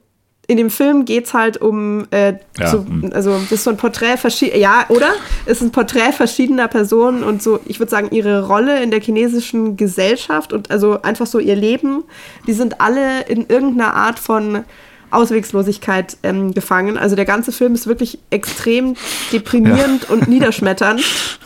in 0.48 0.56
dem 0.56 0.70
Film 0.70 1.04
geht 1.04 1.26
es 1.26 1.34
halt 1.34 1.58
um, 1.58 2.06
äh, 2.10 2.34
Ja, 2.58 2.68
so, 2.68 2.78
hm. 2.78 3.10
also 3.14 3.32
das 3.32 3.52
ist 3.52 3.64
so 3.64 3.70
ein 3.70 3.76
Porträt 3.76 4.16
verschiedener, 4.16 4.58
ja, 4.58 4.86
oder? 4.88 5.12
Es 5.44 5.58
ist 5.58 5.62
ein 5.62 5.72
Porträt 5.72 6.12
verschiedener 6.12 6.68
Personen 6.68 7.22
und 7.22 7.42
so, 7.42 7.60
ich 7.66 7.78
würde 7.78 7.90
sagen, 7.90 8.08
ihre 8.12 8.46
Rolle 8.46 8.82
in 8.82 8.90
der 8.90 9.00
chinesischen 9.00 9.76
Gesellschaft 9.76 10.54
und 10.54 10.70
also 10.70 11.02
einfach 11.02 11.26
so 11.26 11.38
ihr 11.38 11.54
Leben, 11.54 12.02
die 12.46 12.54
sind 12.54 12.80
alle 12.80 13.20
in 13.28 13.46
irgendeiner 13.46 13.92
Art 13.94 14.18
von 14.18 14.64
Auswegslosigkeit 15.10 16.16
ähm, 16.22 16.54
gefangen. 16.54 16.96
Also 16.96 17.14
der 17.14 17.26
ganze 17.26 17.52
Film 17.52 17.74
ist 17.74 17.86
wirklich 17.86 18.18
extrem 18.30 18.94
deprimierend 19.32 20.08
und 20.08 20.28
niederschmetternd. 20.28 21.02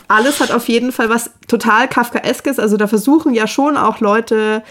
Alles 0.07 0.39
hat 0.39 0.51
auf 0.51 0.69
jeden 0.69 0.93
Fall 0.93 1.09
was 1.09 1.31
total 1.49 1.89
Kafkaeskes. 1.89 2.57
Also 2.57 2.77
da 2.77 2.87
versuchen 2.87 3.33
ja 3.33 3.47
schon 3.47 3.75
auch 3.75 3.99
Leute 3.99 4.63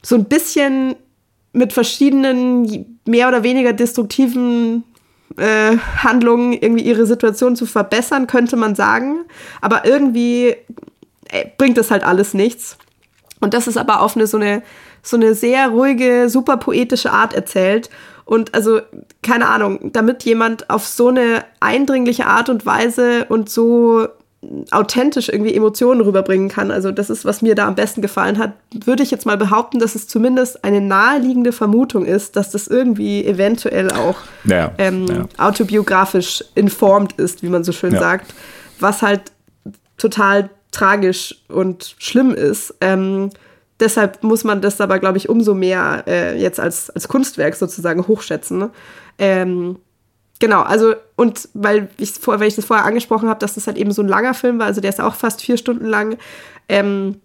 so 0.00 0.14
ein 0.14 0.24
bisschen 0.26 0.94
mit 1.52 1.72
verschiedenen 1.72 3.00
mehr 3.04 3.28
oder 3.28 3.42
weniger 3.42 3.72
destruktiven 3.72 4.84
äh, 5.36 5.76
Handlungen 5.98 6.52
irgendwie 6.52 6.84
ihre 6.84 7.06
Situation 7.06 7.56
zu 7.56 7.66
verbessern, 7.66 8.26
könnte 8.26 8.56
man 8.56 8.74
sagen. 8.74 9.24
Aber 9.60 9.84
irgendwie 9.84 10.56
äh, 11.28 11.46
bringt 11.58 11.78
das 11.78 11.90
halt 11.90 12.04
alles 12.04 12.34
nichts. 12.34 12.78
Und 13.40 13.54
das 13.54 13.66
ist 13.66 13.76
aber 13.76 14.00
auf 14.00 14.16
eine 14.16 14.26
so 14.26 14.36
eine 14.36 14.62
so 15.02 15.16
eine 15.16 15.34
sehr 15.34 15.68
ruhige, 15.68 16.28
super 16.28 16.56
poetische 16.56 17.10
Art 17.10 17.34
erzählt. 17.34 17.90
Und 18.24 18.54
also, 18.54 18.80
keine 19.22 19.48
Ahnung, 19.48 19.90
damit 19.92 20.22
jemand 20.22 20.70
auf 20.70 20.86
so 20.86 21.08
eine 21.08 21.44
eindringliche 21.58 22.26
Art 22.26 22.48
und 22.48 22.64
Weise 22.64 23.26
und 23.28 23.50
so 23.50 24.06
authentisch 24.72 25.28
irgendwie 25.28 25.54
Emotionen 25.54 26.00
rüberbringen 26.00 26.48
kann. 26.48 26.70
Also 26.72 26.90
das 26.90 27.10
ist, 27.10 27.24
was 27.24 27.42
mir 27.42 27.54
da 27.54 27.68
am 27.68 27.76
besten 27.76 28.02
gefallen 28.02 28.38
hat, 28.38 28.52
würde 28.84 29.02
ich 29.04 29.10
jetzt 29.12 29.24
mal 29.24 29.36
behaupten, 29.36 29.78
dass 29.78 29.94
es 29.94 30.08
zumindest 30.08 30.64
eine 30.64 30.80
naheliegende 30.80 31.52
Vermutung 31.52 32.04
ist, 32.04 32.34
dass 32.34 32.50
das 32.50 32.66
irgendwie 32.66 33.24
eventuell 33.24 33.92
auch 33.92 34.16
Ja, 34.44 34.72
ähm, 34.78 35.06
ja. 35.06 35.28
autobiografisch 35.38 36.44
informed 36.56 37.12
ist, 37.18 37.42
wie 37.42 37.48
man 37.48 37.62
so 37.62 37.70
schön 37.72 37.94
Ja. 37.94 38.00
sagt, 38.00 38.34
was 38.80 39.02
halt 39.02 39.22
total 39.96 40.50
tragisch 40.72 41.36
und 41.48 41.94
schlimm 41.98 42.34
ist. 42.34 42.74
Ähm, 42.80 43.30
deshalb 43.78 44.24
muss 44.24 44.42
man 44.42 44.60
das 44.60 44.80
aber, 44.80 44.98
glaube 44.98 45.18
ich, 45.18 45.28
umso 45.28 45.54
mehr 45.54 46.02
äh, 46.08 46.36
jetzt 46.40 46.58
als, 46.58 46.90
als 46.90 47.06
Kunstwerk 47.06 47.54
sozusagen 47.54 48.08
hochschätzen. 48.08 48.70
Ähm, 49.18 49.76
genau, 50.42 50.62
also 50.62 50.94
und 51.14 51.48
weil 51.54 51.88
ich, 51.98 52.10
vor, 52.10 52.40
weil 52.40 52.48
ich 52.48 52.56
das 52.56 52.64
vorher 52.64 52.84
angesprochen 52.84 53.28
habe, 53.28 53.38
dass 53.38 53.54
das 53.54 53.68
halt 53.68 53.78
eben 53.78 53.92
so 53.92 54.02
ein 54.02 54.08
langer 54.08 54.34
Film 54.34 54.58
war, 54.58 54.66
also 54.66 54.80
der 54.80 54.90
ist 54.90 55.00
auch 55.00 55.14
fast 55.14 55.40
vier 55.40 55.56
Stunden 55.56 55.86
lang. 55.86 56.18
Ähm, 56.68 57.20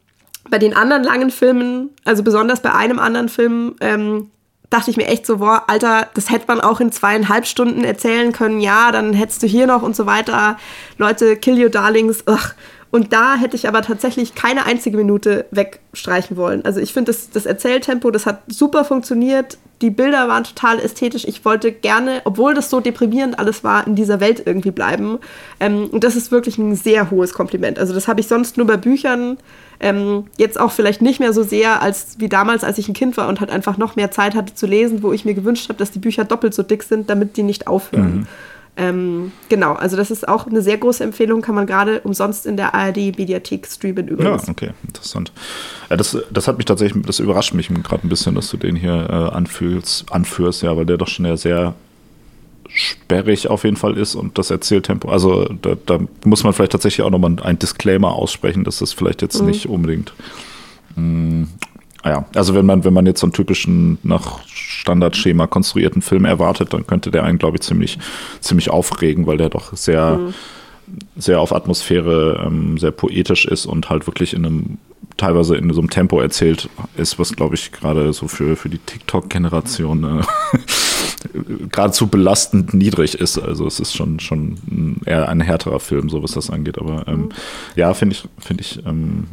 bei 0.52 0.60
den 0.60 0.76
anderen 0.76 1.04
langen 1.04 1.32
Filmen, 1.32 1.90
also 2.06 2.22
besonders 2.22 2.62
bei 2.62 2.72
einem 2.72 3.00
anderen 3.00 3.28
Film, 3.28 3.76
ähm, 3.82 4.30
dachte 4.70 4.92
ich 4.92 4.98
mir 4.98 5.08
echt 5.08 5.26
so, 5.26 5.38
boah, 5.38 5.64
Alter, 5.66 6.08
das 6.14 6.30
hätte 6.30 6.46
man 6.48 6.62
auch 6.62 6.80
in 6.80 6.92
zweieinhalb 6.92 7.48
Stunden 7.48 7.84
erzählen 7.84 8.34
können. 8.34 8.60
Ja, 8.60 8.92
dann 8.92 9.14
hättest 9.14 9.42
du 9.42 9.48
hier 9.48 9.66
noch 9.66 9.82
und 9.82 9.96
so 9.96 10.06
weiter. 10.06 10.58
Leute, 10.98 11.38
kill 11.38 11.62
your 11.62 11.70
darlings. 11.70 12.24
Ugh. 12.28 12.54
Und 12.92 13.14
da 13.14 13.36
hätte 13.36 13.56
ich 13.56 13.68
aber 13.68 13.82
tatsächlich 13.82 14.36
keine 14.36 14.66
einzige 14.66 14.96
Minute 14.96 15.46
wegstreichen 15.52 16.38
wollen. 16.38 16.64
Also 16.66 16.80
ich 16.80 16.94
finde, 16.94 17.12
das, 17.12 17.32
das 17.32 17.46
Erzähltempo, 17.46 18.12
das 18.12 18.26
hat 18.28 18.44
super 18.48 18.86
funktioniert. 18.86 19.58
Die 19.82 19.92
Bilder 19.92 20.28
waren 20.28 20.44
total 20.44 20.80
ästhetisch. 20.80 21.26
Ich 21.26 21.46
wollte 21.46 21.72
gerne, 21.72 22.22
obwohl 22.24 22.56
das 22.56 22.70
so 22.70 22.80
deprimierend 22.80 23.38
alles 23.38 23.64
war, 23.64 23.86
in 23.86 23.96
dieser 23.96 24.20
Welt 24.20 24.42
irgendwie 24.46 24.72
bleiben. 24.72 25.20
Ähm, 25.60 25.88
und 25.92 26.04
das 26.04 26.16
ist 26.16 26.32
wirklich 26.32 26.58
ein 26.58 26.76
sehr 26.76 27.12
hohes 27.12 27.34
Kompliment. 27.34 27.78
Also 27.78 27.94
das 27.94 28.08
habe 28.08 28.20
ich 28.20 28.28
sonst 28.28 28.58
nur 28.58 28.66
bei 28.66 28.78
Büchern. 28.78 29.38
Ähm, 29.80 30.26
jetzt 30.38 30.60
auch 30.60 30.72
vielleicht 30.72 31.04
nicht 31.04 31.20
mehr 31.20 31.34
so 31.34 31.44
sehr 31.44 31.84
als 31.84 32.16
wie 32.18 32.30
damals, 32.30 32.64
als 32.64 32.80
ich 32.80 32.88
ein 32.88 32.96
Kind 32.96 33.16
war 33.18 33.28
und 33.28 33.40
halt 33.40 33.52
einfach 33.52 33.78
noch 33.78 33.96
mehr 33.96 34.10
Zeit 34.10 34.34
hatte 34.34 34.56
zu 34.56 34.66
lesen, 34.66 35.04
wo 35.04 35.14
ich 35.14 35.24
mir 35.24 35.36
gewünscht 35.36 35.70
habe, 35.70 35.78
dass 35.78 35.92
die 35.92 36.00
Bücher 36.00 36.26
doppelt 36.26 36.56
so 36.56 36.64
dick 36.64 36.82
sind, 36.82 37.12
damit 37.12 37.38
die 37.38 37.44
nicht 37.44 37.68
aufhören. 37.68 38.16
Mhm. 38.16 38.28
Ähm, 38.80 39.32
genau, 39.50 39.74
also 39.74 39.98
das 39.98 40.12
ist 40.12 40.28
auch 40.28 40.46
eine 40.46 40.62
sehr 40.62 40.78
große 40.78 41.04
Empfehlung, 41.04 41.42
kann 41.42 41.56
man 41.56 41.66
gerade 41.66 42.00
umsonst 42.02 42.46
in 42.46 42.58
der 42.58 42.76
ARD-Mediathek 42.76 43.66
streamen 43.66 44.08
übrigens. 44.08 44.46
Ja, 44.46 44.52
okay, 44.52 44.70
interessant. 44.86 45.32
Ja, 45.90 45.98
das, 45.98 46.16
das 46.32 46.48
hat 46.48 46.58
mich 46.58 46.66
tatsächlich, 46.66 47.04
das 47.04 47.20
überrascht 47.20 47.56
mich 47.56 47.70
gerade 47.70 48.06
ein 48.06 48.10
bisschen, 48.10 48.36
dass 48.36 48.50
du 48.52 48.58
den 48.58 48.76
hier 48.76 49.08
äh, 49.10 49.36
anfühlst, 49.36 50.12
anführst, 50.12 50.62
ja, 50.62 50.78
weil 50.78 50.86
der 50.86 50.98
doch 50.98 51.08
schon 51.08 51.26
ja 51.26 51.36
sehr 51.38 51.74
sperrig 52.70 53.48
auf 53.48 53.64
jeden 53.64 53.78
Fall 53.78 53.98
ist 53.98 54.14
und 54.14 54.38
das 54.38 54.52
Erzähltempo, 54.52 55.10
also 55.10 55.46
da, 55.62 55.76
da 55.86 56.00
muss 56.24 56.44
man 56.44 56.54
vielleicht 56.54 56.74
tatsächlich 56.74 57.04
auch 57.04 57.10
nochmal 57.10 57.36
ein 57.42 57.58
Disclaimer 57.58 58.14
aussprechen, 58.14 58.64
dass 58.64 58.78
das 58.78 58.94
vielleicht 58.94 59.24
jetzt 59.24 59.40
mhm. 59.42 59.48
nicht 59.48 59.66
unbedingt 59.68 60.14
mh, 60.96 61.02
mm, 61.02 61.48
ja, 62.10 62.26
also 62.36 62.54
wenn 62.54 62.66
man, 62.66 62.84
wenn 62.84 62.94
man 62.94 63.06
jetzt 63.06 63.20
so 63.20 63.26
einen 63.26 63.34
typischen 63.34 63.98
nach 64.04 64.40
Standardschema 64.46 65.48
konstruierten 65.48 66.02
Film 66.02 66.26
erwartet, 66.26 66.74
dann 66.74 66.86
könnte 66.86 67.12
der 67.12 67.24
einen, 67.24 67.40
glaube 67.40 67.58
ich, 67.58 67.62
ziemlich, 67.62 67.98
ziemlich 68.40 68.70
aufregen, 68.70 69.28
weil 69.28 69.38
der 69.38 69.50
doch 69.50 69.76
sehr, 69.76 70.18
mhm. 70.18 70.34
sehr 71.16 71.40
auf 71.40 71.54
Atmosphäre, 71.54 72.44
ähm, 72.46 72.78
sehr 72.78 72.92
poetisch 72.92 73.46
ist 73.46 73.66
und 73.66 73.90
halt 73.90 74.08
wirklich 74.08 74.34
in 74.34 74.46
einem, 74.46 74.78
teilweise 75.18 75.56
in 75.56 75.74
so 75.74 75.82
einem 75.82 75.90
Tempo 75.90 76.20
erzählt 76.20 76.70
ist, 76.96 77.18
was, 77.18 77.34
glaube 77.34 77.56
ich, 77.56 77.72
gerade 77.72 78.14
so 78.14 78.28
für, 78.28 78.56
für 78.56 78.70
die 78.70 78.78
TikTok-Generation 78.78 80.22
äh, 80.22 80.58
geradezu 81.72 82.08
belastend 82.08 82.74
niedrig 82.74 83.16
ist. 83.16 83.40
Also 83.40 83.66
es 83.66 83.80
ist 83.80 83.96
schon, 83.96 84.20
schon 84.20 85.02
eher 85.06 85.28
ein 85.30 85.42
härterer 85.42 85.80
Film, 85.80 86.10
so 86.10 86.22
was 86.22 86.34
das 86.34 86.50
angeht. 86.50 86.78
Aber 86.78 87.08
ähm, 87.08 87.22
mhm. 87.22 87.30
ja, 87.76 87.94
finde 87.94 88.16
ich, 88.16 88.28
finde 88.40 88.64
ich 88.64 88.86
ähm, 88.86 89.26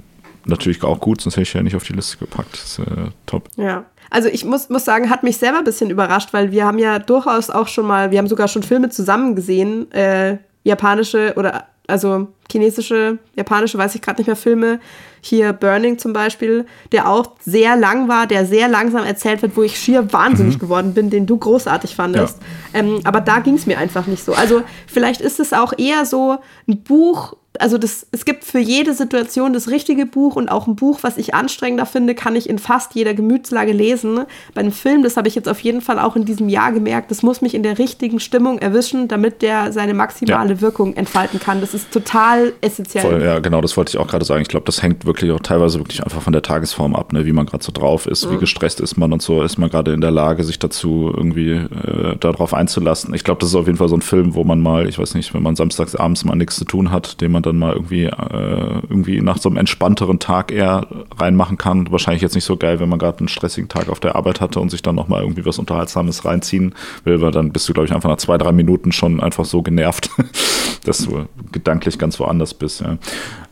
natürlich 0.46 0.82
auch 0.82 1.00
gut, 1.00 1.20
sonst 1.20 1.36
hätte 1.36 1.42
ich 1.42 1.54
ja 1.54 1.62
nicht 1.62 1.76
auf 1.76 1.84
die 1.84 1.92
Liste 1.92 2.18
gepackt. 2.18 2.52
Das 2.54 2.78
ist, 2.78 2.78
äh, 2.80 3.10
top. 3.26 3.48
Ja. 3.56 3.84
Also 4.10 4.28
ich 4.28 4.44
muss, 4.44 4.68
muss 4.68 4.84
sagen, 4.84 5.10
hat 5.10 5.22
mich 5.22 5.38
selber 5.38 5.58
ein 5.58 5.64
bisschen 5.64 5.90
überrascht, 5.90 6.32
weil 6.32 6.52
wir 6.52 6.64
haben 6.64 6.78
ja 6.78 6.98
durchaus 6.98 7.50
auch 7.50 7.68
schon 7.68 7.86
mal, 7.86 8.10
wir 8.10 8.18
haben 8.18 8.28
sogar 8.28 8.48
schon 8.48 8.62
Filme 8.62 8.88
zusammen 8.90 9.34
gesehen, 9.34 9.90
äh, 9.92 10.38
japanische 10.62 11.34
oder 11.36 11.66
also 11.86 12.28
chinesische, 12.50 13.18
japanische, 13.34 13.78
weiß 13.78 13.94
ich 13.94 14.02
gerade 14.02 14.20
nicht 14.20 14.26
mehr, 14.26 14.36
Filme. 14.36 14.80
Hier 15.26 15.54
Burning 15.54 15.96
zum 15.96 16.12
Beispiel, 16.12 16.66
der 16.92 17.08
auch 17.08 17.32
sehr 17.40 17.76
lang 17.76 18.08
war, 18.08 18.26
der 18.26 18.44
sehr 18.44 18.68
langsam 18.68 19.06
erzählt 19.06 19.40
wird, 19.40 19.56
wo 19.56 19.62
ich 19.62 19.78
schier 19.78 20.12
wahnsinnig 20.12 20.56
mhm. 20.56 20.60
geworden 20.60 20.92
bin, 20.92 21.08
den 21.08 21.24
du 21.24 21.38
großartig 21.38 21.96
fandest. 21.96 22.38
Ja. 22.74 22.80
Ähm, 22.80 23.00
aber 23.04 23.22
da 23.22 23.38
ging 23.38 23.54
es 23.54 23.64
mir 23.64 23.78
einfach 23.78 24.06
nicht 24.06 24.22
so. 24.22 24.34
Also 24.34 24.62
vielleicht 24.86 25.22
ist 25.22 25.40
es 25.40 25.54
auch 25.54 25.72
eher 25.78 26.04
so 26.04 26.36
ein 26.68 26.82
Buch, 26.82 27.36
also 27.60 27.78
das, 27.78 28.06
es 28.10 28.24
gibt 28.24 28.44
für 28.44 28.58
jede 28.58 28.94
Situation 28.94 29.52
das 29.52 29.68
richtige 29.68 30.06
Buch 30.06 30.36
und 30.36 30.48
auch 30.48 30.66
ein 30.66 30.74
Buch, 30.74 30.98
was 31.02 31.16
ich 31.16 31.34
anstrengender 31.34 31.86
finde, 31.86 32.14
kann 32.14 32.34
ich 32.34 32.48
in 32.48 32.58
fast 32.58 32.94
jeder 32.94 33.14
Gemütslage 33.14 33.72
lesen. 33.72 34.24
Bei 34.54 34.60
einem 34.60 34.72
Film, 34.72 35.02
das 35.02 35.16
habe 35.16 35.28
ich 35.28 35.34
jetzt 35.34 35.48
auf 35.48 35.60
jeden 35.60 35.80
Fall 35.80 35.98
auch 35.98 36.16
in 36.16 36.24
diesem 36.24 36.48
Jahr 36.48 36.72
gemerkt, 36.72 37.10
das 37.10 37.22
muss 37.22 37.42
mich 37.42 37.54
in 37.54 37.62
der 37.62 37.78
richtigen 37.78 38.18
Stimmung 38.18 38.58
erwischen, 38.58 39.06
damit 39.06 39.42
der 39.42 39.72
seine 39.72 39.94
maximale 39.94 40.54
ja. 40.54 40.60
Wirkung 40.60 40.94
entfalten 40.96 41.38
kann. 41.38 41.60
Das 41.60 41.74
ist 41.74 41.92
total 41.92 42.52
essentiell. 42.60 43.04
Voll, 43.04 43.22
ja, 43.22 43.38
genau, 43.38 43.60
das 43.60 43.76
wollte 43.76 43.90
ich 43.90 43.98
auch 43.98 44.08
gerade 44.08 44.24
sagen. 44.24 44.42
Ich 44.42 44.48
glaube, 44.48 44.66
das 44.66 44.82
hängt 44.82 45.04
wirklich 45.04 45.13
auch 45.32 45.40
teilweise 45.40 45.78
wirklich 45.78 46.02
einfach 46.02 46.22
von 46.22 46.32
der 46.32 46.42
Tagesform 46.42 46.94
ab, 46.94 47.12
ne? 47.12 47.26
wie 47.26 47.32
man 47.32 47.46
gerade 47.46 47.64
so 47.64 47.72
drauf 47.72 48.06
ist, 48.06 48.26
mhm. 48.26 48.34
wie 48.34 48.38
gestresst 48.38 48.80
ist 48.80 48.96
man 48.96 49.12
und 49.12 49.22
so, 49.22 49.42
ist 49.42 49.58
man 49.58 49.70
gerade 49.70 49.92
in 49.92 50.00
der 50.00 50.10
Lage, 50.10 50.44
sich 50.44 50.58
dazu 50.58 51.12
irgendwie 51.14 51.52
äh, 51.52 52.16
darauf 52.18 52.54
einzulassen. 52.54 53.14
Ich 53.14 53.24
glaube, 53.24 53.40
das 53.40 53.50
ist 53.50 53.54
auf 53.54 53.66
jeden 53.66 53.78
Fall 53.78 53.88
so 53.88 53.96
ein 53.96 54.02
Film, 54.02 54.34
wo 54.34 54.44
man 54.44 54.60
mal, 54.60 54.88
ich 54.88 54.98
weiß 54.98 55.14
nicht, 55.14 55.34
wenn 55.34 55.42
man 55.42 55.56
samstags 55.56 55.94
abends 55.94 56.24
mal 56.24 56.34
nichts 56.34 56.56
zu 56.56 56.64
tun 56.64 56.90
hat, 56.90 57.20
den 57.20 57.32
man 57.32 57.42
dann 57.42 57.58
mal 57.58 57.72
irgendwie, 57.72 58.04
äh, 58.04 58.80
irgendwie 58.88 59.20
nach 59.20 59.38
so 59.38 59.48
einem 59.48 59.58
entspannteren 59.58 60.18
Tag 60.18 60.52
eher 60.52 60.86
reinmachen 61.18 61.58
kann. 61.58 61.90
Wahrscheinlich 61.90 62.22
jetzt 62.22 62.34
nicht 62.34 62.44
so 62.44 62.56
geil, 62.56 62.80
wenn 62.80 62.88
man 62.88 62.98
gerade 62.98 63.18
einen 63.18 63.28
stressigen 63.28 63.68
Tag 63.68 63.88
auf 63.88 64.00
der 64.00 64.16
Arbeit 64.16 64.40
hatte 64.40 64.60
und 64.60 64.70
sich 64.70 64.82
dann 64.82 64.94
nochmal 64.94 65.22
irgendwie 65.22 65.44
was 65.44 65.58
Unterhaltsames 65.58 66.24
reinziehen 66.24 66.74
will, 67.04 67.20
weil 67.20 67.30
dann 67.30 67.52
bist 67.52 67.68
du, 67.68 67.72
glaube 67.72 67.86
ich, 67.86 67.94
einfach 67.94 68.08
nach 68.08 68.18
zwei, 68.18 68.38
drei 68.38 68.52
Minuten 68.52 68.92
schon 68.92 69.20
einfach 69.20 69.44
so 69.44 69.62
genervt, 69.62 70.10
dass 70.84 71.04
du 71.04 71.26
gedanklich 71.52 71.98
ganz 71.98 72.18
woanders 72.20 72.54
bist. 72.54 72.80
Ja. 72.80 72.96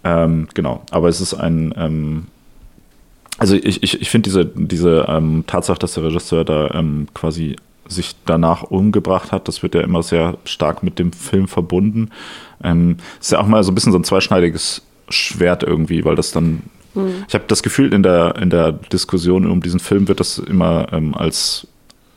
Ähm, 0.05 0.49
genau, 0.55 0.83
aber 0.91 1.09
es 1.09 1.21
ist 1.21 1.35
ein, 1.35 1.75
ähm, 1.77 2.27
also 3.39 3.57
ich, 3.57 3.83
ich, 3.83 4.01
ich 4.01 4.11
finde 4.11 4.29
diese, 4.29 4.47
diese 4.47 5.07
ähm, 5.09 5.45
Tatsache, 5.47 5.79
dass 5.79 5.95
der 5.95 6.05
Regisseur 6.05 6.45
da 6.45 6.71
ähm, 6.75 7.09
quasi 7.15 7.57
sich 7.89 8.15
danach 8.25 8.63
umgebracht 8.63 9.33
hat, 9.33 9.49
das 9.49 9.63
wird 9.63 9.75
ja 9.75 9.81
immer 9.81 10.03
sehr 10.03 10.39
stark 10.45 10.83
mit 10.83 10.99
dem 10.99 11.13
Film 11.13 11.49
verbunden. 11.49 12.11
Ähm, 12.63 12.97
ist 13.21 13.33
ja 13.33 13.41
auch 13.41 13.47
mal 13.47 13.63
so 13.65 13.73
ein 13.73 13.75
bisschen 13.75 13.93
so 13.93 13.99
ein 13.99 14.05
zweischneidiges 14.05 14.83
Schwert 15.09 15.63
irgendwie, 15.63 16.05
weil 16.05 16.15
das 16.15 16.33
dann. 16.33 16.63
Mhm. 16.95 17.25
Ich 17.27 17.35
habe 17.35 17.45
das 17.49 17.63
Gefühl, 17.63 17.93
in 17.93 18.03
der, 18.03 18.37
in 18.37 18.51
der 18.51 18.73
Diskussion 18.73 19.47
um 19.47 19.61
diesen 19.61 19.81
Film 19.81 20.09
wird 20.09 20.21
das 20.21 20.39
immer 20.39 20.93
ähm, 20.93 21.15
als 21.15 21.67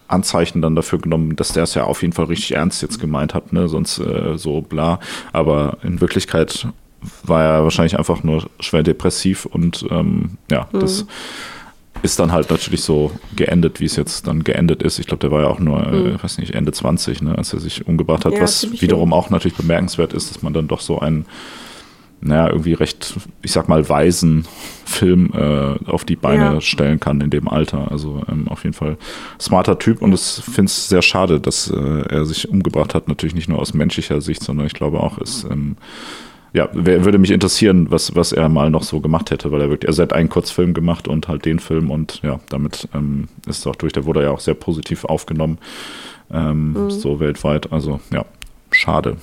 Anzeichen 0.07 0.61
dann 0.61 0.75
dafür 0.75 0.99
genommen, 0.99 1.35
dass 1.35 1.53
der 1.53 1.63
es 1.63 1.73
ja 1.73 1.85
auf 1.85 2.01
jeden 2.01 2.13
Fall 2.13 2.25
richtig 2.25 2.55
ernst 2.55 2.81
jetzt 2.81 2.99
gemeint 2.99 3.33
hat, 3.33 3.53
ne? 3.53 3.67
Sonst 3.67 3.99
äh, 3.99 4.37
so 4.37 4.61
bla. 4.61 4.99
Aber 5.33 5.77
in 5.83 6.01
Wirklichkeit 6.01 6.67
war 7.23 7.43
er 7.43 7.63
wahrscheinlich 7.63 7.97
einfach 7.97 8.23
nur 8.23 8.45
schwer 8.59 8.83
depressiv 8.83 9.45
und 9.45 9.85
ähm, 9.89 10.37
ja, 10.49 10.67
mhm. 10.71 10.79
das 10.79 11.05
ist 12.01 12.19
dann 12.19 12.31
halt 12.31 12.49
natürlich 12.49 12.81
so 12.81 13.11
geendet, 13.35 13.79
wie 13.79 13.85
es 13.85 13.95
jetzt 13.95 14.27
dann 14.27 14.43
geendet 14.43 14.83
ist. 14.83 14.99
Ich 14.99 15.07
glaube, 15.07 15.21
der 15.21 15.31
war 15.31 15.41
ja 15.41 15.47
auch 15.47 15.59
nur, 15.59 15.79
mhm. 15.79 16.15
äh, 16.15 16.23
weiß 16.23 16.37
nicht, 16.37 16.53
Ende 16.53 16.71
20, 16.71 17.21
ne, 17.21 17.37
als 17.37 17.53
er 17.53 17.59
sich 17.59 17.87
umgebracht 17.87 18.25
hat, 18.25 18.33
ja, 18.33 18.41
was 18.41 18.81
wiederum 18.81 19.13
auch 19.13 19.29
natürlich 19.29 19.57
bemerkenswert 19.57 20.13
ist, 20.13 20.29
dass 20.29 20.41
man 20.41 20.53
dann 20.53 20.67
doch 20.67 20.81
so 20.81 20.99
einen, 20.99 21.25
naja, 22.21 22.49
irgendwie 22.49 22.73
recht, 22.73 23.15
ich 23.41 23.51
sag 23.51 23.69
mal, 23.69 23.87
weisen 23.87 24.45
Film 24.85 25.31
äh, 25.33 25.89
auf 25.89 26.05
die 26.05 26.15
Beine 26.15 26.55
ja. 26.55 26.61
stellen 26.61 26.99
kann 26.99 27.21
in 27.21 27.29
dem 27.29 27.47
Alter. 27.47 27.91
Also 27.91 28.23
ähm, 28.29 28.47
auf 28.47 28.63
jeden 28.63 28.73
Fall 28.73 28.97
smarter 29.39 29.77
Typ 29.77 30.01
und 30.01 30.13
ich 30.13 30.21
finde 30.21 30.65
es 30.65 30.89
sehr 30.89 31.01
schade, 31.01 31.39
dass 31.39 31.69
äh, 31.69 32.03
er 32.09 32.25
sich 32.25 32.49
umgebracht 32.49 32.95
hat. 32.95 33.07
Natürlich 33.07 33.35
nicht 33.35 33.49
nur 33.49 33.59
aus 33.59 33.73
menschlicher 33.73 34.21
Sicht, 34.21 34.43
sondern 34.43 34.65
ich 34.65 34.73
glaube 34.73 35.01
auch, 35.01 35.17
ist 35.17 35.45
ähm, 35.49 35.77
ja, 36.55 36.69
wer, 36.71 37.03
würde 37.03 37.17
mich 37.17 37.31
interessieren, 37.31 37.87
was, 37.91 38.15
was 38.15 38.31
er 38.31 38.47
mal 38.47 38.69
noch 38.69 38.83
so 38.83 39.01
gemacht 39.01 39.29
hätte, 39.29 39.51
weil 39.51 39.59
er 39.59 39.69
wirklich, 39.69 39.89
also 39.89 40.01
er 40.01 40.05
hat 40.05 40.13
einen 40.13 40.29
Kurzfilm 40.29 40.73
gemacht 40.73 41.05
und 41.09 41.27
halt 41.27 41.43
den 41.43 41.59
Film 41.59 41.91
und 41.91 42.21
ja, 42.23 42.39
damit 42.47 42.87
ähm, 42.93 43.27
ist 43.45 43.59
es 43.59 43.67
auch 43.67 43.75
durch. 43.75 43.91
Der 43.91 44.05
wurde 44.05 44.23
ja 44.23 44.31
auch 44.31 44.39
sehr 44.39 44.53
positiv 44.53 45.03
aufgenommen, 45.03 45.57
ähm, 46.31 46.71
mhm. 46.71 46.91
so 46.91 47.19
weltweit. 47.19 47.73
Also 47.73 47.99
ja, 48.13 48.23
schade. 48.71 49.17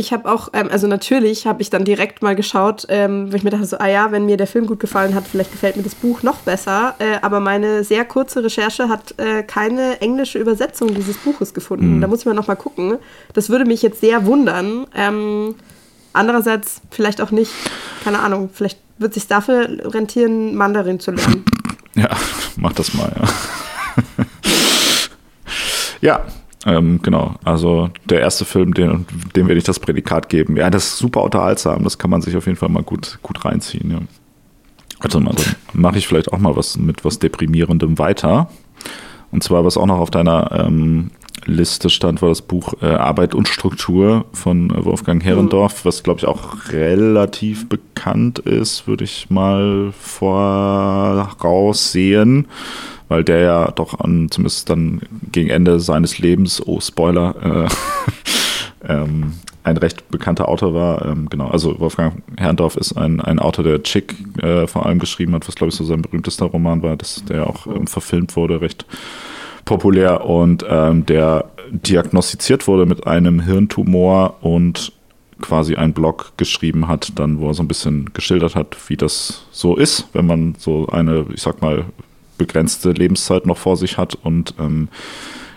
Ich 0.00 0.12
habe 0.12 0.30
auch, 0.30 0.48
ähm, 0.52 0.68
also 0.70 0.86
natürlich 0.86 1.46
habe 1.46 1.62
ich 1.62 1.70
dann 1.70 1.84
direkt 1.84 2.22
mal 2.22 2.34
geschaut, 2.34 2.86
ähm, 2.88 3.30
wo 3.30 3.36
ich 3.36 3.42
mir 3.42 3.50
dachte 3.50 3.66
so, 3.66 3.78
ah 3.78 3.86
ja, 3.86 4.10
wenn 4.12 4.26
mir 4.26 4.36
der 4.36 4.46
Film 4.46 4.66
gut 4.66 4.80
gefallen 4.80 5.14
hat, 5.14 5.24
vielleicht 5.26 5.52
gefällt 5.52 5.76
mir 5.76 5.82
das 5.82 5.94
Buch 5.94 6.22
noch 6.22 6.38
besser. 6.38 6.94
Äh, 6.98 7.18
aber 7.22 7.40
meine 7.40 7.84
sehr 7.84 8.04
kurze 8.04 8.42
Recherche 8.42 8.88
hat 8.88 9.14
äh, 9.18 9.42
keine 9.42 10.00
englische 10.00 10.38
Übersetzung 10.38 10.94
dieses 10.94 11.18
Buches 11.18 11.54
gefunden. 11.54 11.96
Mhm. 11.96 12.00
Da 12.00 12.06
muss 12.06 12.20
ich 12.20 12.26
mal 12.26 12.34
noch 12.34 12.48
mal 12.48 12.56
gucken. 12.56 12.96
Das 13.34 13.50
würde 13.50 13.64
mich 13.64 13.82
jetzt 13.82 14.00
sehr 14.00 14.26
wundern. 14.26 14.86
Ähm, 14.94 15.54
Andererseits 16.12 16.80
vielleicht 16.90 17.20
auch 17.20 17.30
nicht, 17.30 17.52
keine 18.02 18.18
Ahnung, 18.18 18.50
vielleicht 18.52 18.78
wird 18.98 19.14
sich 19.14 19.28
dafür 19.28 19.68
rentieren, 19.94 20.56
Mandarin 20.56 21.00
zu 21.00 21.10
lernen. 21.10 21.44
Ja, 21.96 22.08
mach 22.54 22.72
das 22.72 22.94
mal, 22.94 23.12
ja. 23.20 23.28
ja, 26.00 26.24
ähm, 26.66 27.00
genau. 27.02 27.36
Also 27.44 27.90
der 28.04 28.20
erste 28.20 28.44
Film, 28.44 28.74
den, 28.74 29.06
dem 29.34 29.48
werde 29.48 29.58
ich 29.58 29.64
das 29.64 29.80
Prädikat 29.80 30.28
geben. 30.28 30.56
Ja, 30.56 30.68
das 30.70 30.88
ist 30.88 30.98
super 30.98 31.22
unterhaltsam. 31.22 31.84
Das 31.84 31.98
kann 31.98 32.10
man 32.10 32.20
sich 32.20 32.36
auf 32.36 32.46
jeden 32.46 32.58
Fall 32.58 32.68
mal 32.68 32.82
gut, 32.82 33.18
gut 33.22 33.44
reinziehen. 33.44 33.90
Ja. 33.90 34.00
Also 35.00 35.20
dann 35.20 35.34
mache 35.72 35.98
ich 35.98 36.06
vielleicht 36.06 36.32
auch 36.32 36.38
mal 36.38 36.56
was 36.56 36.76
mit 36.76 37.04
was 37.04 37.18
Deprimierendem 37.18 37.98
weiter. 37.98 38.50
Und 39.30 39.42
zwar, 39.42 39.64
was 39.64 39.76
auch 39.76 39.86
noch 39.86 39.98
auf 39.98 40.10
deiner 40.10 40.66
ähm, 40.66 41.10
Liste 41.46 41.88
stand, 41.88 42.20
war 42.20 42.28
das 42.28 42.42
Buch 42.42 42.74
äh, 42.82 42.86
Arbeit 42.86 43.34
und 43.34 43.48
Struktur 43.48 44.26
von 44.32 44.70
Wolfgang 44.84 45.24
Herrendorf, 45.24 45.86
was 45.86 46.02
glaube 46.02 46.18
ich 46.18 46.26
auch 46.26 46.70
relativ 46.70 47.68
bekannt 47.68 48.40
ist, 48.40 48.86
würde 48.86 49.04
ich 49.04 49.30
mal 49.30 49.92
voraussehen, 49.98 51.38
weil 53.10 53.24
der 53.24 53.40
ja 53.40 53.70
doch 53.72 53.98
an, 53.98 54.28
zumindest 54.30 54.70
dann 54.70 55.02
gegen 55.32 55.50
Ende 55.50 55.80
seines 55.80 56.18
Lebens, 56.18 56.62
oh 56.64 56.80
Spoiler, 56.80 57.68
äh, 58.86 58.88
ähm, 58.88 59.32
ein 59.64 59.76
recht 59.76 60.08
bekannter 60.10 60.48
Autor 60.48 60.74
war. 60.74 61.04
Ähm, 61.04 61.28
genau, 61.28 61.48
also 61.48 61.80
Wolfgang 61.80 62.22
Herrndorf 62.38 62.76
ist 62.76 62.92
ein, 62.92 63.20
ein 63.20 63.40
Autor, 63.40 63.64
der 63.64 63.82
Chick 63.82 64.14
äh, 64.40 64.68
vor 64.68 64.86
allem 64.86 65.00
geschrieben 65.00 65.34
hat, 65.34 65.46
was 65.48 65.56
glaube 65.56 65.70
ich 65.70 65.74
so 65.74 65.84
sein 65.84 66.02
berühmtester 66.02 66.46
Roman 66.46 66.84
war, 66.84 66.96
das, 66.96 67.24
der 67.24 67.48
auch 67.48 67.66
ähm, 67.66 67.88
verfilmt 67.88 68.36
wurde, 68.36 68.60
recht 68.60 68.86
populär 69.64 70.24
und 70.24 70.64
ähm, 70.68 71.04
der 71.04 71.50
diagnostiziert 71.72 72.68
wurde 72.68 72.86
mit 72.86 73.08
einem 73.08 73.40
Hirntumor 73.40 74.36
und 74.40 74.92
quasi 75.40 75.74
einen 75.74 75.94
Blog 75.94 76.32
geschrieben 76.36 76.86
hat, 76.86 77.18
dann 77.18 77.40
wo 77.40 77.48
er 77.48 77.54
so 77.54 77.62
ein 77.64 77.68
bisschen 77.68 78.12
geschildert 78.12 78.54
hat, 78.54 78.76
wie 78.88 78.96
das 78.96 79.46
so 79.50 79.74
ist, 79.74 80.06
wenn 80.12 80.26
man 80.26 80.54
so 80.58 80.86
eine, 80.86 81.26
ich 81.34 81.42
sag 81.42 81.60
mal, 81.60 81.86
begrenzte 82.40 82.92
Lebenszeit 82.92 83.44
noch 83.44 83.58
vor 83.58 83.76
sich 83.76 83.98
hat 83.98 84.14
und 84.14 84.54
ähm, 84.58 84.88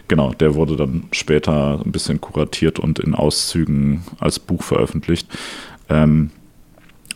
genau, 0.09 0.33
der 0.33 0.53
wurde 0.55 0.75
dann 0.75 1.05
später 1.13 1.81
ein 1.83 1.93
bisschen 1.93 2.19
kuratiert 2.19 2.77
und 2.77 2.99
in 2.99 3.15
Auszügen 3.15 4.03
als 4.19 4.37
Buch 4.37 4.63
veröffentlicht. 4.63 5.29
Ähm, 5.87 6.29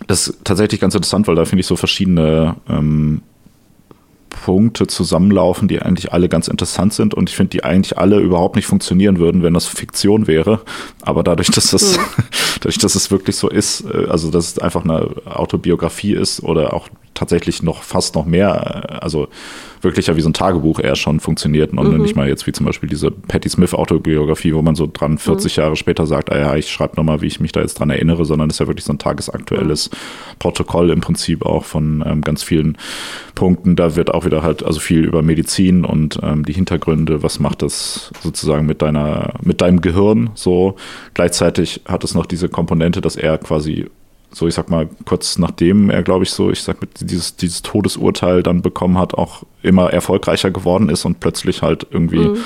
das 0.08 0.30
ist 0.30 0.46
tatsächlich 0.46 0.80
ganz 0.80 0.96
interessant, 0.96 1.28
weil 1.28 1.36
da 1.36 1.44
finde 1.44 1.60
ich 1.62 1.68
so 1.68 1.76
verschiedene 1.76 2.56
ähm, 2.70 3.22
Punkte 4.30 4.88
zusammenlaufen, 4.88 5.68
die 5.68 5.82
eigentlich 5.82 6.14
alle 6.14 6.30
ganz 6.30 6.48
interessant 6.48 6.94
sind 6.94 7.14
und 7.14 7.30
ich 7.30 7.36
finde, 7.36 7.50
die 7.50 7.66
eigentlich 7.66 7.98
alle 7.98 8.20
überhaupt 8.20 8.56
nicht 8.56 8.68
funktionieren 8.68 9.20
würden, 9.20 9.44
wenn 9.44 9.54
das 9.54 9.66
Fiktion 9.66 10.28
wäre. 10.28 10.62
Aber 11.02 11.24
dadurch, 11.24 11.50
dass 11.50 11.72
das, 11.72 11.98
mhm. 11.98 12.02
dadurch, 12.62 12.78
dass 12.78 12.96
es 12.96 13.12
wirklich 13.12 13.36
so 13.36 13.50
ist, 13.50 13.84
äh, 13.86 14.06
also 14.08 14.32
dass 14.32 14.54
es 14.54 14.60
einfach 14.60 14.86
eine 14.86 15.10
Autobiografie 15.26 16.14
ist 16.14 16.42
oder 16.42 16.74
auch 16.74 16.88
tatsächlich 17.18 17.64
noch 17.64 17.84
fast 17.84 18.16
noch 18.16 18.26
mehr, 18.26 18.86
äh, 18.90 18.94
also 18.96 19.28
wirklich 19.82 20.08
ja 20.08 20.16
wie 20.16 20.22
so 20.22 20.30
ein 20.30 20.34
Tagebuch 20.34 20.80
eher 20.80 20.96
schon 20.96 21.20
funktioniert 21.20 21.72
und 21.72 21.92
mhm. 21.92 22.02
nicht 22.02 22.16
mal 22.16 22.28
jetzt 22.28 22.48
wie 22.48 22.52
zum 22.52 22.66
Beispiel 22.66 22.90
diese 22.90 23.12
Patti 23.12 23.50
Smith 23.50 23.74
Autobiografie, 23.74 24.54
wo 24.54 24.62
man 24.62 24.76
so 24.76 24.90
dran 24.92 25.18
40 25.18 25.56
mhm. 25.56 25.62
Jahre 25.62 25.76
später 25.76 26.06
sagt, 26.06 26.32
ah 26.32 26.38
ja, 26.38 26.56
ich 26.56 26.72
schreibe 26.72 26.96
nochmal, 26.96 27.22
wie 27.22 27.28
ich 27.28 27.40
mich 27.40 27.52
da 27.52 27.62
jetzt 27.62 27.80
dran 27.80 27.90
erinnere, 27.90 28.26
sondern 28.26 28.50
es 28.50 28.56
ist 28.56 28.60
ja 28.60 28.68
wirklich 28.68 28.86
so 28.86 28.94
ein 28.94 29.00
tagesaktuelles 29.00 29.92
mhm. 29.92 29.96
Protokoll 30.40 30.90
im 30.90 31.02
Prinzip 31.02 31.46
auch 31.46 31.66
von 31.66 32.04
ähm, 32.06 32.22
ganz 32.22 32.44
vielen 32.44 32.78
Punkten. 33.36 33.76
Da 33.76 33.96
wird 33.96 34.14
auch 34.14 34.26
wieder 34.26 34.44
halt 34.44 34.64
also 34.64 34.80
viel 34.80 35.06
über 35.06 35.22
Medizin 35.22 35.86
und 35.86 36.20
ähm, 36.24 36.46
die 36.46 36.54
Hintergründe, 36.54 37.24
was 37.24 37.40
macht 37.40 37.62
das 37.62 38.12
sozusagen 38.22 38.66
mit 38.66 38.82
deiner, 38.82 39.34
mit 39.42 39.62
deinem 39.62 39.82
Gehirn 39.82 40.32
so. 40.34 40.76
Gleichzeitig 41.14 41.82
hat 41.86 42.04
es 42.04 42.16
noch 42.16 42.26
diese 42.26 42.50
Komponente, 42.50 43.02
dass 43.02 43.16
er 43.16 43.38
quasi 43.38 43.88
so 44.38 44.48
ich 44.48 44.54
sag 44.54 44.70
mal, 44.70 44.88
kurz 45.06 45.38
nachdem 45.38 45.90
er, 45.90 46.04
glaube 46.04 46.24
ich, 46.24 46.32
so, 46.32 46.52
ich 46.52 46.62
sag, 46.62 46.78
dieses, 47.00 47.36
dieses 47.36 47.62
Todesurteil 47.62 48.44
dann 48.44 48.62
bekommen 48.62 48.98
hat, 48.98 49.14
auch 49.14 49.44
immer 49.64 49.92
erfolgreicher 49.92 50.52
geworden 50.52 50.90
ist 50.90 51.06
und 51.06 51.20
plötzlich 51.20 51.62
halt 51.62 51.88
irgendwie, 51.90 52.30
mhm. 52.30 52.38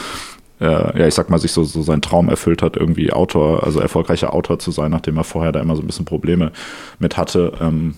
äh, 0.60 1.00
ja, 1.00 1.08
ich 1.08 1.14
sag 1.14 1.30
mal, 1.30 1.40
sich 1.40 1.52
so, 1.52 1.64
so 1.64 1.82
seinen 1.82 2.02
Traum 2.02 2.30
erfüllt 2.30 2.62
hat, 2.62 2.78
irgendwie 2.78 3.12
Autor, 3.12 3.64
also 3.64 3.80
erfolgreicher 3.80 4.34
Autor 4.34 4.60
zu 4.60 4.72
sein, 4.72 4.92
nachdem 4.92 5.18
er 5.18 5.24
vorher 5.24 5.52
da 5.52 5.60
immer 5.60 5.76
so 5.76 5.82
ein 5.82 5.88
bisschen 5.88 6.06
Probleme 6.06 6.52
mit 7.00 7.18
hatte. 7.18 7.54
Ähm, 7.62 7.96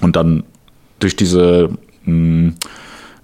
und 0.00 0.16
dann 0.16 0.44
durch 0.98 1.16
diese 1.16 1.70
mh, 2.04 2.06
hm, 2.06 2.54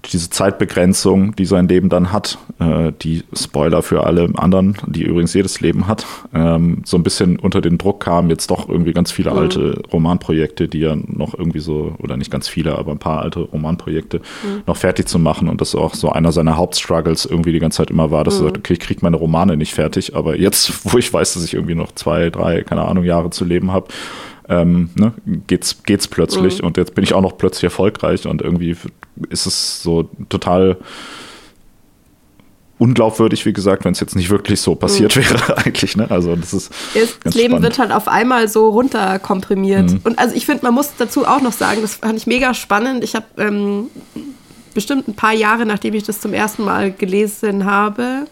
diese 0.05 0.29
Zeitbegrenzung, 0.29 1.35
die 1.35 1.45
sein 1.45 1.67
Leben 1.67 1.89
dann 1.89 2.11
hat, 2.11 2.37
äh, 2.59 2.91
die 3.01 3.23
Spoiler 3.33 3.81
für 3.81 4.03
alle 4.03 4.29
anderen, 4.35 4.77
die 4.87 5.03
übrigens 5.03 5.33
jedes 5.33 5.61
Leben 5.61 5.87
hat, 5.87 6.05
ähm, 6.33 6.81
so 6.85 6.97
ein 6.97 7.03
bisschen 7.03 7.37
unter 7.37 7.61
den 7.61 7.77
Druck 7.77 7.99
kamen 8.01 8.29
jetzt 8.29 8.49
doch 8.49 8.67
irgendwie 8.67 8.93
ganz 8.93 9.11
viele 9.11 9.31
mhm. 9.31 9.37
alte 9.37 9.81
Romanprojekte, 9.91 10.67
die 10.67 10.79
ja 10.79 10.95
noch 10.95 11.37
irgendwie 11.37 11.59
so, 11.59 11.95
oder 11.99 12.17
nicht 12.17 12.31
ganz 12.31 12.47
viele, 12.47 12.77
aber 12.77 12.91
ein 12.91 12.99
paar 12.99 13.21
alte 13.21 13.41
Romanprojekte 13.41 14.17
mhm. 14.19 14.63
noch 14.65 14.77
fertig 14.77 15.07
zu 15.07 15.19
machen 15.19 15.47
und 15.47 15.61
das 15.61 15.75
auch 15.75 15.93
so 15.93 16.09
einer 16.09 16.31
seiner 16.31 16.57
Hauptstruggles 16.57 17.25
irgendwie 17.25 17.51
die 17.51 17.59
ganze 17.59 17.77
Zeit 17.77 17.91
immer 17.91 18.11
war, 18.11 18.23
dass 18.23 18.39
mhm. 18.39 18.45
er 18.45 18.49
sagt, 18.49 18.57
okay, 18.59 18.73
ich 18.73 18.79
kriege 18.79 19.01
meine 19.03 19.17
Romane 19.17 19.55
nicht 19.55 19.73
fertig, 19.73 20.15
aber 20.15 20.37
jetzt, 20.37 20.85
wo 20.91 20.97
ich 20.97 21.13
weiß, 21.13 21.35
dass 21.35 21.43
ich 21.43 21.53
irgendwie 21.53 21.75
noch 21.75 21.93
zwei, 21.93 22.29
drei, 22.29 22.63
keine 22.63 22.83
Ahnung, 22.83 23.03
Jahre 23.03 23.29
zu 23.29 23.45
leben 23.45 23.71
habe, 23.71 23.87
ähm, 24.51 24.89
ne, 24.95 25.13
geht's, 25.47 25.81
geht's 25.83 26.07
plötzlich 26.07 26.59
mhm. 26.59 26.67
und 26.67 26.77
jetzt 26.77 26.93
bin 26.93 27.03
ich 27.03 27.13
auch 27.13 27.21
noch 27.21 27.37
plötzlich 27.37 27.63
erfolgreich 27.63 28.27
und 28.27 28.41
irgendwie 28.41 28.75
ist 29.29 29.45
es 29.45 29.81
so 29.81 30.09
total 30.27 30.77
unglaubwürdig, 32.77 33.45
wie 33.45 33.53
gesagt, 33.53 33.85
wenn 33.85 33.93
es 33.93 33.99
jetzt 33.99 34.15
nicht 34.15 34.29
wirklich 34.29 34.59
so 34.59 34.75
passiert 34.75 35.15
mhm. 35.15 35.21
wäre 35.21 35.57
eigentlich. 35.65 35.95
Ne? 35.95 36.09
Also 36.09 36.35
das 36.35 36.53
ist 36.53 36.71
das 37.23 37.33
Leben 37.35 37.51
spannend. 37.51 37.63
wird 37.63 37.79
halt 37.79 37.91
auf 37.91 38.07
einmal 38.07 38.49
so 38.49 38.69
runterkomprimiert. 38.69 39.91
Mhm. 39.91 40.01
Und 40.03 40.19
also 40.19 40.35
ich 40.35 40.45
finde, 40.45 40.65
man 40.65 40.73
muss 40.73 40.91
dazu 40.97 41.25
auch 41.25 41.41
noch 41.41 41.53
sagen, 41.53 41.81
das 41.81 41.95
fand 41.95 42.17
ich 42.17 42.27
mega 42.27 42.53
spannend. 42.53 43.03
Ich 43.03 43.15
habe 43.15 43.27
ähm, 43.37 43.85
bestimmt 44.73 45.07
ein 45.07 45.13
paar 45.13 45.33
Jahre, 45.33 45.65
nachdem 45.65 45.93
ich 45.93 46.03
das 46.03 46.19
zum 46.19 46.33
ersten 46.33 46.65
Mal 46.65 46.91
gelesen 46.91 47.65
habe, 47.65 48.25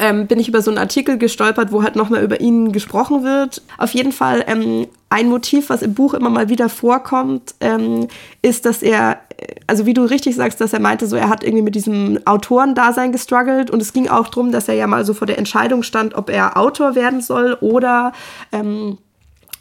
ähm, 0.00 0.26
bin 0.26 0.38
ich 0.38 0.48
über 0.48 0.62
so 0.62 0.70
einen 0.70 0.78
Artikel 0.78 1.18
gestolpert, 1.18 1.72
wo 1.72 1.82
halt 1.82 1.96
nochmal 1.96 2.22
über 2.22 2.40
ihn 2.40 2.72
gesprochen 2.72 3.24
wird. 3.24 3.62
Auf 3.78 3.92
jeden 3.92 4.12
Fall 4.12 4.44
ähm, 4.46 4.86
ein 5.10 5.28
Motiv, 5.28 5.68
was 5.68 5.82
im 5.82 5.94
Buch 5.94 6.14
immer 6.14 6.30
mal 6.30 6.48
wieder 6.48 6.68
vorkommt, 6.68 7.54
ähm, 7.60 8.08
ist, 8.40 8.64
dass 8.64 8.82
er, 8.82 9.18
also 9.66 9.84
wie 9.84 9.94
du 9.94 10.04
richtig 10.04 10.36
sagst, 10.36 10.60
dass 10.60 10.72
er 10.72 10.80
meinte, 10.80 11.06
so 11.06 11.16
er 11.16 11.28
hat 11.28 11.44
irgendwie 11.44 11.62
mit 11.62 11.74
diesem 11.74 12.18
Autorendasein 12.24 13.12
gestruggelt 13.12 13.70
und 13.70 13.82
es 13.82 13.92
ging 13.92 14.08
auch 14.08 14.28
darum, 14.28 14.52
dass 14.52 14.68
er 14.68 14.74
ja 14.74 14.86
mal 14.86 15.04
so 15.04 15.12
vor 15.12 15.26
der 15.26 15.38
Entscheidung 15.38 15.82
stand, 15.82 16.14
ob 16.14 16.30
er 16.30 16.56
Autor 16.56 16.94
werden 16.94 17.20
soll 17.20 17.58
oder 17.60 18.12
ähm, 18.52 18.98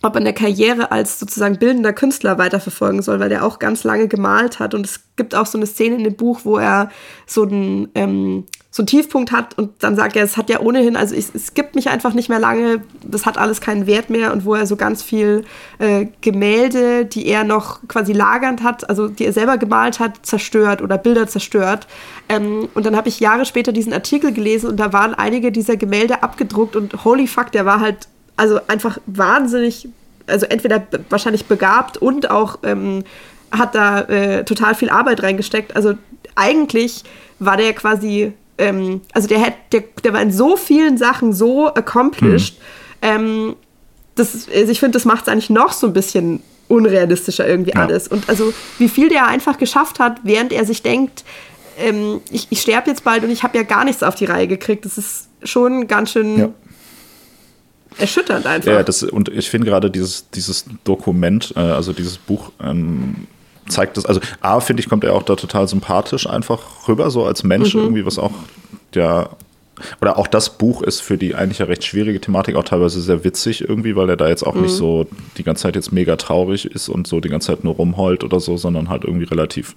ob 0.04 0.16
er 0.16 0.22
eine 0.22 0.34
Karriere 0.34 0.92
als 0.92 1.20
sozusagen 1.20 1.60
bildender 1.60 1.94
Künstler 1.94 2.38
weiterverfolgen 2.38 3.02
soll, 3.02 3.20
weil 3.20 3.32
er 3.32 3.46
auch 3.46 3.60
ganz 3.60 3.84
lange 3.84 4.08
gemalt 4.08 4.60
hat. 4.60 4.74
Und 4.74 4.86
es 4.86 5.02
gibt 5.16 5.36
auch 5.36 5.46
so 5.46 5.58
eine 5.58 5.68
Szene 5.68 5.96
in 5.96 6.04
dem 6.04 6.16
Buch, 6.16 6.42
wo 6.44 6.58
er 6.58 6.90
so 7.28 7.44
ein 7.44 7.90
ähm, 7.94 8.46
so 8.74 8.84
einen 8.84 8.88
Tiefpunkt 8.88 9.34
hat 9.34 9.58
und 9.58 9.84
dann 9.84 9.98
sagt 9.98 10.16
er, 10.16 10.24
es 10.24 10.38
hat 10.38 10.50
ja 10.50 10.62
ohnehin, 10.62 10.96
also 10.96 11.14
es, 11.14 11.36
es 11.36 11.54
gibt 11.54 11.76
mich 11.76 11.90
einfach 11.90 12.14
nicht 12.14 12.30
mehr 12.30 12.40
lange, 12.40 12.82
das 13.04 13.26
hat 13.26 13.38
alles 13.38 13.60
keinen 13.60 13.86
Wert 13.86 14.10
mehr 14.10 14.32
und 14.32 14.46
wo 14.46 14.56
er 14.56 14.66
so 14.66 14.78
ganz 14.78 15.04
viel 15.04 15.44
äh, 15.80 16.08
Gemälde, 16.22 17.04
die 17.04 17.28
er 17.28 17.44
noch 17.44 17.86
quasi 17.90 18.14
lagernd 18.14 18.64
hat, 18.64 18.90
also 18.90 19.10
die 19.10 19.26
er 19.26 19.34
selber 19.34 19.58
gemalt 19.58 20.00
hat, 20.00 20.26
zerstört 20.26 20.82
oder 20.82 20.98
Bilder 20.98 21.28
zerstört. 21.28 21.86
Ähm, 22.30 22.70
und 22.74 22.86
dann 22.86 22.96
habe 22.96 23.10
ich 23.10 23.20
Jahre 23.20 23.44
später 23.46 23.74
diesen 23.74 23.92
Artikel 23.92 24.32
gelesen 24.32 24.70
und 24.70 24.78
da 24.78 24.94
waren 24.94 25.14
einige 25.16 25.52
dieser 25.52 25.76
Gemälde 25.76 26.24
abgedruckt 26.24 26.78
und 26.78 27.04
holy 27.04 27.28
fuck, 27.28 27.52
der 27.52 27.66
war 27.66 27.82
halt 27.82 28.08
also 28.38 28.62
einfach 28.70 29.00
wahnsinnig, 29.06 29.90
also 30.28 30.46
entweder 30.46 30.82
wahrscheinlich 31.10 31.46
begabt 31.46 31.98
und 31.98 32.32
auch 32.32 32.60
ähm, 32.64 33.04
hat 33.52 33.76
da 33.76 34.00
äh, 34.04 34.46
total 34.46 34.76
viel 34.76 34.90
Arbeit 34.90 35.24
reingesteckt. 35.24 35.76
Also 35.76 35.96
eigentlich 36.36 37.04
war 37.40 37.58
der 37.58 37.74
quasi 37.74 38.32
ähm, 38.62 39.02
also 39.14 39.28
der, 39.28 39.42
hat, 39.42 39.54
der, 39.72 39.84
der 40.04 40.14
war 40.14 40.22
in 40.22 40.32
so 40.32 40.56
vielen 40.56 40.98
Sachen 40.98 41.34
so 41.34 41.68
accomplished. 41.68 42.58
Mhm. 42.60 42.66
Ähm, 43.02 43.56
das, 44.16 44.48
also 44.54 44.72
ich 44.72 44.80
finde, 44.80 44.94
das 44.94 45.06
macht 45.06 45.24
es 45.24 45.28
eigentlich 45.28 45.50
noch 45.50 45.74
so 45.74 45.88
ein 45.88 45.94
bisschen 45.94 46.42
unrealistischer 46.68 47.48
irgendwie 47.48 47.72
ja. 47.72 47.82
alles. 47.82 48.08
Und 48.08 48.30
also 48.30 48.54
wie 48.78 48.88
viel 48.88 49.10
der 49.10 49.28
einfach 49.28 49.58
geschafft 49.58 50.00
hat, 50.00 50.20
während 50.24 50.54
er 50.54 50.66
sich 50.66 50.84
denkt, 50.84 51.24
ähm, 51.78 52.22
ich, 52.30 52.48
ich 52.50 52.62
sterbe 52.62 52.90
jetzt 52.90 53.04
bald 53.04 53.24
und 53.24 53.32
ich 53.32 53.44
habe 53.44 53.58
ja 53.58 53.64
gar 53.64 53.84
nichts 53.84 54.04
auf 54.04 54.16
die 54.16 54.26
Reihe 54.26 54.48
gekriegt. 54.48 54.86
Das 54.86 54.98
ist 54.98 55.30
schon 55.44 55.88
ganz 55.88 56.12
schön 56.12 56.38
ja. 56.38 56.50
erschütternd 57.98 58.46
einfach. 58.46 58.72
Ja, 58.72 58.84
das, 58.84 59.04
und 59.04 59.30
ich 59.30 59.50
finde 59.50 59.68
gerade 59.68 59.90
dieses, 59.90 60.30
dieses 60.30 60.66
Dokument, 60.84 61.54
äh, 61.56 61.60
also 61.60 61.94
dieses 61.94 62.18
Buch, 62.18 62.52
ähm, 62.62 63.28
zeigt 63.68 63.98
das, 63.98 64.06
also 64.06 64.20
A, 64.42 64.60
finde 64.60 64.82
ich, 64.82 64.90
kommt 64.90 65.04
er 65.04 65.14
auch 65.14 65.24
da 65.24 65.36
total 65.36 65.68
sympathisch 65.68 66.28
einfach 66.28 66.88
rüber, 66.88 67.10
so 67.10 67.26
als 67.26 67.44
Mensch 67.44 67.74
mhm. 67.74 67.82
irgendwie, 67.82 68.06
was 68.06 68.20
auch 68.20 68.32
der 68.94 69.30
oder 70.00 70.20
auch 70.20 70.28
das 70.28 70.58
Buch 70.58 70.84
ist 70.84 71.02
für 71.02 71.18
die 71.18 71.34
eigentlich 71.34 71.60
ja 71.60 71.66
recht 71.66 71.84
schwierige 71.84 72.22
Thematik 72.22 72.56
auch 72.56 72.64
teilweise 72.64 73.02
sehr 73.02 73.24
witzig 73.24 73.62
irgendwie, 73.68 73.96
weil 73.96 74.10
er 74.10 74.18
da 74.18 74.28
jetzt 74.28 74.44
auch 74.44 74.54
mhm. 74.54 74.64
nicht 74.64 74.76
so 74.76 75.08
die 75.38 75.44
ganze 75.44 75.64
Zeit 75.64 75.76
jetzt 75.76 75.92
mega 75.92 76.16
traurig 76.18 76.66
ist 76.66 76.90
und 76.90 77.08
so 77.08 77.20
die 77.20 77.30
ganze 77.30 77.48
Zeit 77.48 77.64
nur 77.64 77.76
rumheult 77.76 78.24
oder 78.24 78.40
so, 78.40 78.58
sondern 78.58 78.90
halt 78.90 79.06
irgendwie 79.06 79.26
relativ 79.26 79.76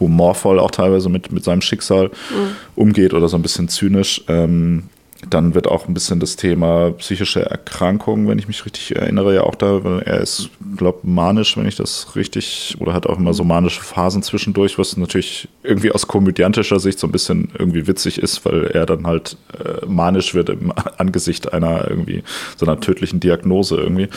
humorvoll 0.00 0.58
auch 0.58 0.70
teilweise 0.70 1.08
mit, 1.08 1.32
mit 1.32 1.44
seinem 1.44 1.60
Schicksal 1.60 2.06
mhm. 2.06 2.56
umgeht 2.74 3.14
oder 3.14 3.28
so 3.28 3.36
ein 3.36 3.42
bisschen 3.42 3.68
zynisch. 3.68 4.22
Ähm, 4.28 4.84
dann 5.28 5.54
wird 5.54 5.66
auch 5.66 5.88
ein 5.88 5.94
bisschen 5.94 6.20
das 6.20 6.36
Thema 6.36 6.92
psychische 6.92 7.44
Erkrankungen, 7.44 8.28
wenn 8.28 8.38
ich 8.38 8.46
mich 8.46 8.64
richtig 8.64 8.94
erinnere, 8.94 9.34
ja 9.34 9.42
auch 9.42 9.56
da, 9.56 9.82
weil 9.82 10.00
er 10.00 10.20
ist, 10.20 10.50
glaube 10.76 11.00
manisch, 11.02 11.56
wenn 11.56 11.66
ich 11.66 11.74
das 11.74 12.14
richtig, 12.14 12.76
oder 12.78 12.92
hat 12.92 13.06
auch 13.06 13.18
immer 13.18 13.34
so 13.34 13.42
manische 13.42 13.82
Phasen 13.82 14.22
zwischendurch, 14.22 14.78
was 14.78 14.96
natürlich 14.96 15.48
irgendwie 15.64 15.90
aus 15.90 16.06
komödiantischer 16.06 16.78
Sicht 16.78 17.00
so 17.00 17.08
ein 17.08 17.12
bisschen 17.12 17.50
irgendwie 17.58 17.88
witzig 17.88 18.18
ist, 18.18 18.44
weil 18.44 18.68
er 18.68 18.86
dann 18.86 19.06
halt 19.06 19.36
äh, 19.58 19.84
manisch 19.86 20.34
wird 20.34 20.50
im 20.50 20.72
Angesicht 20.98 21.52
einer 21.52 21.88
irgendwie 21.90 22.22
so 22.56 22.64
einer 22.64 22.78
tödlichen 22.78 23.18
Diagnose 23.18 23.76
irgendwie. 23.76 24.08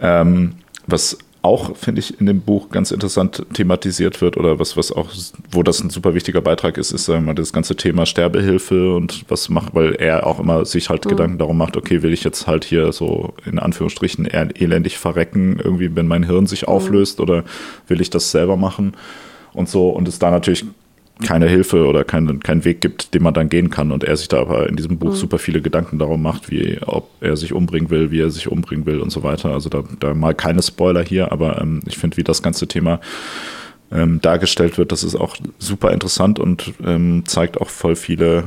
Ähm, 0.00 0.56
was 0.86 1.18
auch, 1.42 1.76
finde 1.76 2.00
ich, 2.00 2.20
in 2.20 2.26
dem 2.26 2.40
Buch 2.40 2.68
ganz 2.70 2.90
interessant 2.90 3.46
thematisiert 3.52 4.20
wird 4.20 4.36
oder 4.36 4.58
was, 4.58 4.76
was 4.76 4.90
auch, 4.90 5.08
wo 5.50 5.62
das 5.62 5.80
ein 5.80 5.90
super 5.90 6.14
wichtiger 6.14 6.40
Beitrag 6.40 6.78
ist, 6.78 6.90
ist 6.90 7.04
sagen 7.04 7.22
wir 7.22 7.26
mal, 7.28 7.34
das 7.34 7.52
ganze 7.52 7.76
Thema 7.76 8.06
Sterbehilfe 8.06 8.94
und 8.94 9.24
was 9.28 9.48
macht, 9.48 9.74
weil 9.74 9.94
er 9.94 10.26
auch 10.26 10.40
immer 10.40 10.64
sich 10.64 10.90
halt 10.90 11.04
mhm. 11.04 11.10
Gedanken 11.10 11.38
darum 11.38 11.56
macht, 11.56 11.76
okay, 11.76 12.02
will 12.02 12.12
ich 12.12 12.24
jetzt 12.24 12.46
halt 12.46 12.64
hier 12.64 12.92
so 12.92 13.34
in 13.46 13.58
Anführungsstrichen 13.58 14.26
elendig 14.26 14.98
verrecken, 14.98 15.60
irgendwie, 15.62 15.94
wenn 15.94 16.08
mein 16.08 16.24
Hirn 16.24 16.46
sich 16.46 16.62
mhm. 16.62 16.68
auflöst 16.68 17.20
oder 17.20 17.44
will 17.86 18.00
ich 18.00 18.10
das 18.10 18.30
selber 18.30 18.56
machen 18.56 18.94
und 19.52 19.68
so 19.68 19.90
und 19.90 20.08
es 20.08 20.18
da 20.18 20.30
natürlich 20.30 20.64
keine 21.24 21.48
Hilfe 21.48 21.86
oder 21.86 22.04
keinen 22.04 22.40
kein 22.40 22.64
Weg 22.64 22.80
gibt, 22.80 23.14
den 23.14 23.22
man 23.22 23.34
dann 23.34 23.48
gehen 23.48 23.70
kann. 23.70 23.90
Und 23.90 24.04
er 24.04 24.16
sich 24.16 24.28
da 24.28 24.40
aber 24.40 24.68
in 24.68 24.76
diesem 24.76 24.98
Buch 24.98 25.10
mhm. 25.10 25.16
super 25.16 25.38
viele 25.38 25.60
Gedanken 25.60 25.98
darum 25.98 26.22
macht, 26.22 26.50
wie 26.50 26.78
ob 26.84 27.10
er 27.20 27.36
sich 27.36 27.52
umbringen 27.52 27.90
will, 27.90 28.10
wie 28.10 28.20
er 28.20 28.30
sich 28.30 28.48
umbringen 28.48 28.86
will 28.86 29.00
und 29.00 29.10
so 29.10 29.22
weiter. 29.22 29.50
Also 29.50 29.68
da, 29.68 29.82
da 30.00 30.14
mal 30.14 30.34
keine 30.34 30.62
Spoiler 30.62 31.02
hier, 31.02 31.32
aber 31.32 31.60
ähm, 31.60 31.82
ich 31.86 31.98
finde, 31.98 32.16
wie 32.16 32.24
das 32.24 32.42
ganze 32.42 32.68
Thema 32.68 33.00
ähm, 33.90 34.20
dargestellt 34.20 34.78
wird, 34.78 34.92
das 34.92 35.02
ist 35.02 35.16
auch 35.16 35.36
super 35.58 35.92
interessant 35.92 36.38
und 36.38 36.72
ähm, 36.84 37.24
zeigt 37.26 37.60
auch 37.60 37.70
voll 37.70 37.96
viele 37.96 38.44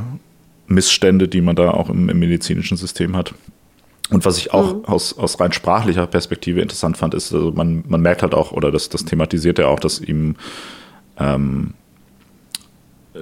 Missstände, 0.68 1.28
die 1.28 1.42
man 1.42 1.56
da 1.56 1.72
auch 1.72 1.90
im, 1.90 2.10
im 2.10 2.20
medizinischen 2.20 2.78
System 2.78 3.18
hat. 3.18 3.34
Und 4.10 4.26
was 4.26 4.38
ich 4.38 4.54
auch 4.54 4.76
mhm. 4.76 4.86
aus, 4.86 5.18
aus 5.18 5.40
rein 5.40 5.52
sprachlicher 5.52 6.06
Perspektive 6.08 6.62
interessant 6.62 6.98
fand, 6.98 7.14
ist, 7.14 7.34
also 7.34 7.52
man, 7.52 7.84
man 7.88 8.02
merkt 8.02 8.24
halt 8.24 8.34
auch, 8.34 8.52
oder 8.52 8.72
das, 8.72 8.90
das 8.90 9.06
thematisiert 9.06 9.60
er 9.60 9.70
auch, 9.70 9.80
dass 9.80 10.00
ihm 10.00 10.36
ähm, 11.18 11.74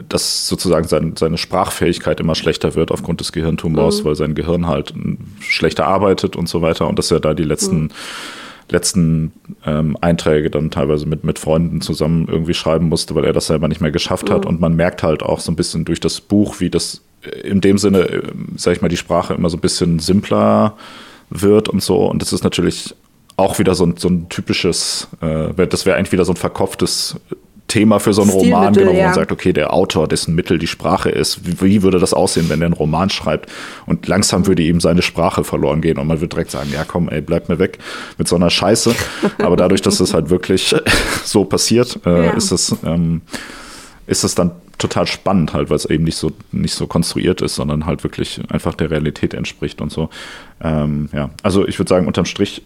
dass 0.08 0.48
sozusagen 0.48 0.88
sein, 0.88 1.16
seine 1.18 1.38
Sprachfähigkeit 1.38 2.20
immer 2.20 2.36
schlechter 2.36 2.76
wird 2.76 2.92
aufgrund 2.92 3.22
des 3.22 3.32
Gehirntumors, 3.32 4.02
mhm. 4.02 4.06
weil 4.06 4.16
sein 4.16 4.36
Gehirn 4.36 4.68
halt 4.68 4.94
schlechter 5.40 5.88
arbeitet 5.88 6.36
und 6.36 6.48
so 6.48 6.62
weiter. 6.62 6.88
Und 6.88 7.00
dass 7.00 7.10
er 7.12 7.20
da 7.20 7.34
die 7.34 7.44
letzten, 7.44 7.84
mhm. 7.84 7.90
letzten 8.70 9.32
ähm, 9.66 9.98
Einträge 10.02 10.52
dann 10.52 10.70
teilweise 10.70 11.08
mit, 11.08 11.24
mit 11.24 11.40
Freunden 11.40 11.82
zusammen 11.82 12.28
irgendwie 12.30 12.54
schreiben 12.54 12.88
musste, 12.88 13.16
weil 13.16 13.26
er 13.26 13.34
das 13.34 13.48
selber 13.48 13.68
nicht 13.68 13.82
mehr 13.82 13.92
geschafft 13.92 14.30
mhm. 14.30 14.34
hat. 14.34 14.46
Und 14.46 14.62
man 14.62 14.76
merkt 14.76 15.02
halt 15.02 15.24
auch 15.24 15.40
so 15.40 15.52
ein 15.52 15.56
bisschen 15.56 15.86
durch 15.86 16.00
das 16.00 16.22
Buch, 16.22 16.60
wie 16.60 16.70
das 16.70 17.02
in 17.44 17.60
dem 17.60 17.78
Sinne, 17.78 18.02
äh, 18.02 18.22
sag 18.56 18.74
ich 18.74 18.82
mal, 18.82 18.90
die 18.90 18.98
Sprache 18.98 19.34
immer 19.34 19.50
so 19.50 19.58
ein 19.58 19.62
bisschen 19.62 20.00
simpler 20.00 20.78
wird 21.32 21.68
und 21.68 21.82
so. 21.82 22.06
Und 22.06 22.22
das 22.22 22.32
ist 22.32 22.44
natürlich 22.44 22.96
auch 23.38 23.58
wieder 23.58 23.74
so 23.74 23.86
ein, 23.86 23.98
so 23.98 24.10
ein 24.10 24.30
typisches, 24.30 25.08
äh, 25.22 25.68
das 25.68 25.86
wäre 25.86 25.98
eigentlich 25.98 26.12
wieder 26.12 26.26
so 26.26 26.34
ein 26.34 26.38
verkopftes 26.38 27.16
Thema 27.70 28.00
für 28.00 28.12
so 28.12 28.24
einen 28.24 28.32
Roman, 28.32 28.76
wo 28.76 28.92
ja. 28.92 29.06
man 29.06 29.14
sagt, 29.14 29.32
okay, 29.32 29.54
der 29.54 29.74
Autor, 29.74 30.10
dessen 30.10 30.36
Mittel 30.36 30.58
die 30.58 30.68
Sprache 30.68 31.10
ist, 31.10 31.48
wie, 31.48 31.62
wie, 31.62 31.84
würde 31.84 32.00
das 32.00 32.14
aussehen, 32.14 32.50
wenn 32.50 32.62
er 32.62 32.66
einen 32.66 32.74
Roman 32.74 33.10
schreibt? 33.10 33.50
Und 33.86 34.06
langsam 34.08 34.46
würde 34.48 34.64
ihm 34.64 34.82
seine 34.82 35.02
Sprache 35.02 35.46
verloren 35.46 35.80
gehen 35.80 35.98
und 35.98 36.08
man 36.08 36.20
würde 36.20 36.30
direkt 36.30 36.52
sagen, 36.52 36.70
ja 36.74 36.84
komm, 36.84 37.08
ey, 37.08 37.22
bleib 37.22 37.48
mir 37.48 37.60
weg 37.60 37.78
mit 38.18 38.28
so 38.28 38.36
einer 38.36 38.50
Scheiße. 38.50 38.94
Aber 39.38 39.56
dadurch, 39.56 39.82
dass 39.82 40.00
das 40.00 40.14
halt 40.14 40.30
wirklich 40.30 40.76
so 41.24 41.46
passiert, 41.46 42.00
äh, 42.06 42.26
ja. 42.26 42.32
ist 42.32 42.52
es 42.52 42.76
ähm, 42.84 43.22
ist 44.08 44.24
es 44.24 44.34
dann 44.34 44.52
total 44.80 45.06
spannend 45.06 45.54
halt, 45.54 45.70
weil 45.70 45.78
es 45.78 45.86
eben 45.86 46.04
nicht 46.04 46.18
so 46.18 46.32
nicht 46.52 46.74
so 46.74 46.88
konstruiert 46.88 47.42
ist, 47.42 47.56
sondern 47.56 47.86
halt 47.86 48.04
wirklich 48.04 48.42
einfach 48.50 48.74
der 48.74 48.90
Realität 48.90 49.34
entspricht 49.34 49.82
und 49.82 49.92
so. 49.92 50.10
Ähm, 50.62 51.10
ja, 51.14 51.30
also 51.44 51.68
ich 51.68 51.78
würde 51.80 51.90
sagen, 51.90 52.08
unterm 52.08 52.26
Strich 52.26 52.64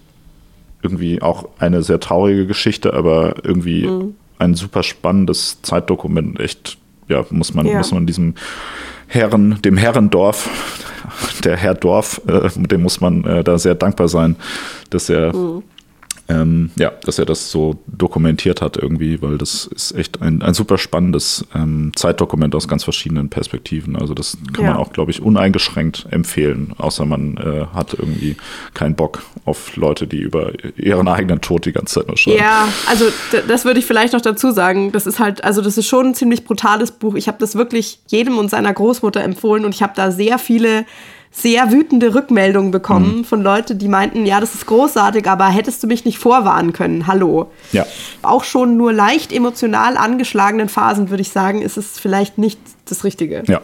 irgendwie 0.81 1.21
auch 1.21 1.49
eine 1.59 1.83
sehr 1.83 1.99
traurige 1.99 2.47
Geschichte, 2.47 2.93
aber 2.93 3.35
irgendwie 3.43 3.87
mhm 3.87 4.15
ein 4.39 4.55
super 4.55 4.83
spannendes 4.83 5.61
Zeitdokument. 5.61 6.39
Echt, 6.39 6.77
ja, 7.07 7.25
muss 7.29 7.53
man, 7.53 7.65
ja. 7.65 7.77
muss 7.77 7.91
man 7.91 8.05
diesem 8.05 8.35
Herren, 9.07 9.61
dem 9.61 9.77
Herrendorf, 9.77 10.49
der 11.43 11.57
Herr 11.57 11.75
Dorf, 11.75 12.21
äh, 12.27 12.49
dem 12.55 12.81
muss 12.81 13.01
man 13.01 13.23
äh, 13.25 13.43
da 13.43 13.57
sehr 13.57 13.75
dankbar 13.75 14.07
sein, 14.07 14.35
dass 14.89 15.09
er 15.09 15.35
mhm 15.35 15.63
ähm, 16.29 16.71
ja, 16.77 16.91
dass 17.03 17.19
er 17.19 17.25
das 17.25 17.51
so 17.51 17.75
dokumentiert 17.87 18.61
hat 18.61 18.77
irgendwie, 18.77 19.21
weil 19.21 19.37
das 19.37 19.65
ist 19.65 19.93
echt 19.93 20.21
ein, 20.21 20.41
ein 20.41 20.53
super 20.53 20.77
spannendes 20.77 21.45
ähm, 21.53 21.91
Zeitdokument 21.95 22.55
aus 22.55 22.67
ganz 22.67 22.85
verschiedenen 22.85 23.29
Perspektiven. 23.29 23.97
Also 23.97 24.13
das 24.13 24.37
kann 24.53 24.63
ja. 24.63 24.71
man 24.71 24.79
auch, 24.79 24.93
glaube 24.93 25.11
ich, 25.11 25.21
uneingeschränkt 25.21 26.07
empfehlen, 26.11 26.73
außer 26.77 27.05
man 27.05 27.37
äh, 27.37 27.65
hat 27.73 27.93
irgendwie 27.93 28.37
keinen 28.73 28.95
Bock 28.95 29.23
auf 29.43 29.75
Leute, 29.75 30.07
die 30.07 30.19
über 30.19 30.53
ihren 30.77 31.09
eigenen 31.09 31.41
Tod 31.41 31.65
die 31.65 31.73
ganze 31.73 31.95
Zeit 31.95 32.07
nur 32.07 32.17
schreiben. 32.17 32.39
Ja, 32.39 32.69
also 32.87 33.05
das 33.47 33.65
würde 33.65 33.79
ich 33.79 33.85
vielleicht 33.85 34.13
noch 34.13 34.21
dazu 34.21 34.51
sagen. 34.51 34.93
Das 34.93 35.05
ist 35.05 35.19
halt, 35.19 35.43
also 35.43 35.61
das 35.61 35.77
ist 35.77 35.87
schon 35.87 36.07
ein 36.07 36.15
ziemlich 36.15 36.45
brutales 36.45 36.91
Buch. 36.91 37.15
Ich 37.15 37.27
habe 37.27 37.37
das 37.39 37.55
wirklich 37.55 37.99
jedem 38.07 38.37
und 38.37 38.49
seiner 38.49 38.73
Großmutter 38.73 39.21
empfohlen 39.21 39.65
und 39.65 39.75
ich 39.75 39.83
habe 39.83 39.93
da 39.95 40.11
sehr 40.11 40.39
viele 40.39 40.85
sehr 41.35 41.71
wütende 41.71 42.13
Rückmeldungen 42.13 42.69
bekommen 42.71 43.17
mhm. 43.17 43.25
von 43.25 43.41
Leuten, 43.41 43.79
die 43.79 43.87
meinten, 43.87 44.25
ja, 44.25 44.39
das 44.39 44.53
ist 44.53 44.67
großartig, 44.67 45.27
aber 45.27 45.47
hättest 45.47 45.81
du 45.81 45.87
mich 45.87 46.05
nicht 46.05 46.19
vorwarnen 46.19 46.73
können? 46.73 47.07
Hallo. 47.07 47.51
Ja. 47.71 47.87
Auch 48.21 48.43
schon 48.43 48.77
nur 48.77 48.93
leicht 48.93 49.33
emotional 49.33 49.97
angeschlagenen 49.97 50.69
Phasen, 50.69 51.09
würde 51.09 51.21
ich 51.21 51.29
sagen, 51.29 51.63
ist 51.63 51.75
es 51.75 51.99
vielleicht 51.99 52.37
nicht 52.37 52.59
das 52.85 53.03
Richtige. 53.03 53.43
Ja. 53.47 53.61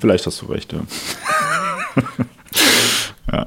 Vielleicht 0.00 0.26
hast 0.26 0.40
du 0.40 0.46
recht, 0.46 0.72
ja. 0.72 0.80
ja. 3.32 3.46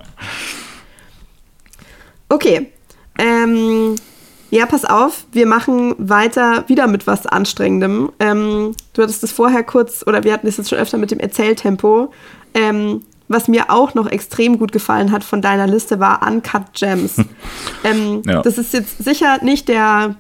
Okay. 2.30 2.72
Ähm, 3.18 3.96
ja, 4.50 4.66
pass 4.66 4.86
auf, 4.86 5.26
wir 5.32 5.46
machen 5.46 5.96
weiter 5.98 6.64
wieder 6.68 6.88
mit 6.88 7.08
was 7.08 7.26
Anstrengendem. 7.26 8.12
Ähm, 8.20 8.74
du 8.94 9.02
hattest 9.02 9.24
es 9.24 9.32
vorher 9.32 9.64
kurz, 9.64 10.04
oder 10.06 10.24
wir 10.24 10.32
hatten 10.34 10.48
es 10.48 10.58
jetzt 10.58 10.70
schon 10.70 10.78
öfter 10.78 10.98
mit 10.98 11.12
dem 11.12 11.20
Erzähltempo. 11.20 12.14
Ähm, 12.54 13.02
was 13.28 13.48
mir 13.48 13.70
auch 13.70 13.94
noch 13.94 14.08
extrem 14.08 14.58
gut 14.58 14.72
gefallen 14.72 15.12
hat 15.12 15.24
von 15.24 15.42
deiner 15.42 15.68
Liste 15.68 16.00
war 16.00 16.26
Uncut 16.26 16.74
Gems. 16.74 17.18
ähm, 17.84 18.22
ja. 18.26 18.42
Das 18.42 18.58
ist 18.58 18.74
jetzt 18.74 19.04
sicher 19.04 19.44
nicht 19.44 19.68
der, 19.68 20.16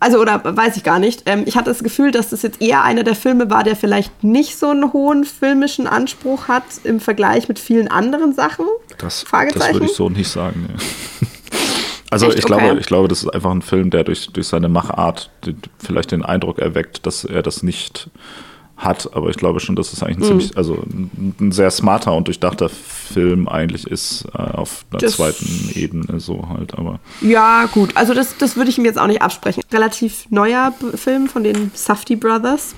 also 0.00 0.18
oder 0.18 0.40
weiß 0.44 0.76
ich 0.76 0.84
gar 0.84 0.98
nicht. 0.98 1.24
Ähm, 1.26 1.42
ich 1.46 1.56
hatte 1.56 1.70
das 1.70 1.82
Gefühl, 1.82 2.10
dass 2.10 2.30
das 2.30 2.42
jetzt 2.42 2.62
eher 2.62 2.84
einer 2.84 3.04
der 3.04 3.14
Filme 3.14 3.50
war, 3.50 3.64
der 3.64 3.76
vielleicht 3.76 4.24
nicht 4.24 4.58
so 4.58 4.70
einen 4.70 4.92
hohen 4.92 5.24
filmischen 5.24 5.86
Anspruch 5.86 6.48
hat 6.48 6.64
im 6.84 7.00
Vergleich 7.00 7.48
mit 7.48 7.58
vielen 7.58 7.88
anderen 7.88 8.32
Sachen. 8.32 8.64
Das, 8.98 9.24
das 9.30 9.72
würde 9.72 9.86
ich 9.86 9.92
so 9.92 10.08
nicht 10.08 10.28
sagen. 10.28 10.68
Ja. 10.70 11.26
Also 12.10 12.26
Echt? 12.28 12.38
ich 12.38 12.44
okay. 12.46 12.58
glaube, 12.58 12.80
ich 12.80 12.86
glaube, 12.86 13.08
das 13.08 13.22
ist 13.22 13.28
einfach 13.28 13.50
ein 13.50 13.60
Film, 13.60 13.90
der 13.90 14.02
durch, 14.02 14.28
durch 14.28 14.46
seine 14.46 14.70
Machart 14.70 15.30
vielleicht 15.78 16.10
den 16.10 16.24
Eindruck 16.24 16.58
erweckt, 16.58 17.04
dass 17.04 17.24
er 17.24 17.42
das 17.42 17.62
nicht 17.62 18.08
hat. 18.78 19.10
Aber 19.14 19.28
ich 19.28 19.36
glaube 19.36 19.60
schon, 19.60 19.76
dass 19.76 19.92
es 19.92 20.02
eigentlich 20.02 20.18
ein 20.18 20.22
mhm. 20.22 20.40
ziemlich, 20.40 20.56
also 20.56 20.78
ein 21.40 21.52
sehr 21.52 21.70
smarter 21.70 22.14
und 22.14 22.28
durchdachter 22.28 22.68
Film 22.68 23.48
eigentlich 23.48 23.86
ist 23.86 24.24
äh, 24.34 24.38
auf 24.38 24.84
einer 24.90 25.00
das, 25.00 25.14
zweiten 25.14 25.70
Ebene 25.74 26.20
so 26.20 26.48
halt. 26.48 26.78
Aber 26.78 27.00
ja, 27.20 27.66
gut. 27.66 27.96
Also 27.96 28.14
das, 28.14 28.36
das 28.38 28.56
würde 28.56 28.70
ich 28.70 28.78
ihm 28.78 28.84
jetzt 28.84 28.98
auch 28.98 29.06
nicht 29.06 29.20
absprechen. 29.20 29.62
Relativ 29.72 30.26
neuer 30.30 30.72
Film 30.94 31.28
von 31.28 31.42
den 31.42 31.70
Safety 31.74 32.16
Brothers. 32.16 32.74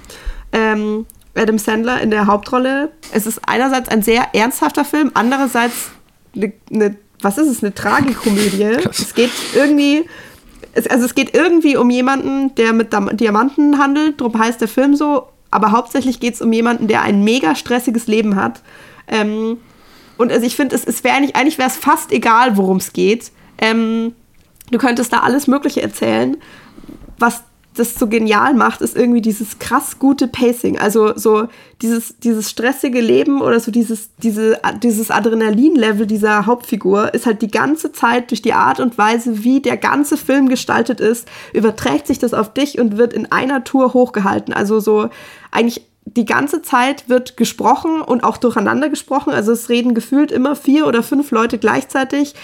Ähm, 0.52 1.06
Adam 1.36 1.58
Sandler 1.58 2.00
in 2.00 2.10
der 2.10 2.26
Hauptrolle. 2.26 2.90
Es 3.12 3.26
ist 3.26 3.40
einerseits 3.46 3.88
ein 3.88 4.02
sehr 4.02 4.34
ernsthafter 4.34 4.84
Film, 4.84 5.12
andererseits 5.14 5.90
eine, 6.34 6.52
eine 6.72 6.96
was 7.22 7.36
ist 7.36 7.48
es, 7.48 7.62
eine 7.62 7.74
Tragikomödie. 7.74 8.78
es 8.90 9.14
geht 9.14 9.30
irgendwie 9.54 10.06
also 10.74 11.04
es 11.04 11.14
geht 11.14 11.34
irgendwie 11.34 11.76
um 11.76 11.90
jemanden, 11.90 12.54
der 12.54 12.72
mit 12.72 12.92
Diamanten 12.92 13.78
handelt, 13.78 14.20
darum 14.20 14.38
heißt 14.38 14.60
der 14.60 14.68
Film 14.68 14.94
so, 14.94 15.26
aber 15.50 15.72
hauptsächlich 15.72 16.20
geht 16.20 16.34
es 16.34 16.42
um 16.42 16.52
jemanden, 16.52 16.88
der 16.88 17.02
ein 17.02 17.24
mega 17.24 17.54
stressiges 17.54 18.06
Leben 18.06 18.36
hat. 18.36 18.62
Ähm, 19.08 19.58
und 20.16 20.30
also 20.30 20.46
ich 20.46 20.56
finde, 20.56 20.76
es, 20.76 20.84
es 20.84 21.02
wäre 21.02 21.16
eigentlich, 21.16 21.36
eigentlich 21.36 21.58
wäre 21.58 21.68
es 21.68 21.76
fast 21.76 22.12
egal, 22.12 22.56
worum 22.56 22.76
es 22.76 22.92
geht. 22.92 23.32
Ähm, 23.58 24.14
du 24.70 24.78
könntest 24.78 25.12
da 25.12 25.20
alles 25.20 25.46
Mögliche 25.46 25.82
erzählen. 25.82 26.36
Was 27.18 27.42
das 27.74 27.94
so 27.94 28.08
genial 28.08 28.54
macht, 28.54 28.80
ist 28.80 28.96
irgendwie 28.96 29.20
dieses 29.20 29.58
krass 29.60 29.98
gute 29.98 30.26
Pacing. 30.26 30.78
Also 30.78 31.16
so 31.16 31.46
dieses, 31.82 32.18
dieses 32.18 32.50
stressige 32.50 33.00
Leben 33.00 33.40
oder 33.40 33.60
so 33.60 33.70
dieses, 33.70 34.10
diese, 34.16 34.60
dieses 34.82 35.10
Adrenalin-Level 35.10 36.06
dieser 36.06 36.46
Hauptfigur 36.46 37.14
ist 37.14 37.26
halt 37.26 37.42
die 37.42 37.50
ganze 37.50 37.92
Zeit 37.92 38.30
durch 38.30 38.42
die 38.42 38.54
Art 38.54 38.80
und 38.80 38.98
Weise, 38.98 39.44
wie 39.44 39.60
der 39.60 39.76
ganze 39.76 40.16
Film 40.16 40.48
gestaltet 40.48 41.00
ist, 41.00 41.28
überträgt 41.52 42.08
sich 42.08 42.18
das 42.18 42.34
auf 42.34 42.52
dich 42.52 42.78
und 42.80 42.98
wird 42.98 43.12
in 43.12 43.30
einer 43.30 43.62
Tour 43.62 43.94
hochgehalten. 43.94 44.52
Also 44.52 44.80
so 44.80 45.08
eigentlich 45.52 45.86
die 46.04 46.24
ganze 46.24 46.62
Zeit 46.62 47.08
wird 47.08 47.36
gesprochen 47.36 48.00
und 48.00 48.24
auch 48.24 48.36
durcheinander 48.36 48.88
gesprochen. 48.88 49.32
Also 49.32 49.52
es 49.52 49.68
reden 49.68 49.94
gefühlt 49.94 50.32
immer 50.32 50.56
vier 50.56 50.86
oder 50.86 51.04
fünf 51.04 51.30
Leute 51.30 51.58
gleichzeitig. 51.58 52.34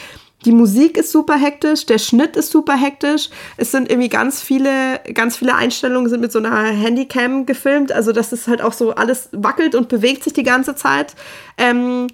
Die 0.44 0.52
Musik 0.52 0.96
ist 0.96 1.10
super 1.10 1.36
hektisch, 1.36 1.86
der 1.86 1.98
Schnitt 1.98 2.36
ist 2.36 2.50
super 2.50 2.76
hektisch. 2.76 3.30
Es 3.56 3.72
sind 3.72 3.90
irgendwie 3.90 4.08
ganz 4.08 4.42
viele, 4.42 5.00
ganz 5.14 5.36
viele 5.36 5.54
Einstellungen 5.54 6.08
sind 6.08 6.20
mit 6.20 6.30
so 6.30 6.38
einer 6.38 6.64
Handycam 6.64 7.46
gefilmt, 7.46 7.90
also 7.90 8.12
dass 8.12 8.32
es 8.32 8.46
halt 8.46 8.62
auch 8.62 8.72
so 8.72 8.94
alles 8.94 9.28
wackelt 9.32 9.74
und 9.74 9.88
bewegt 9.88 10.22
sich 10.24 10.34
die 10.34 10.42
ganze 10.42 10.76
Zeit. 10.76 11.14
Ähm, 11.56 12.08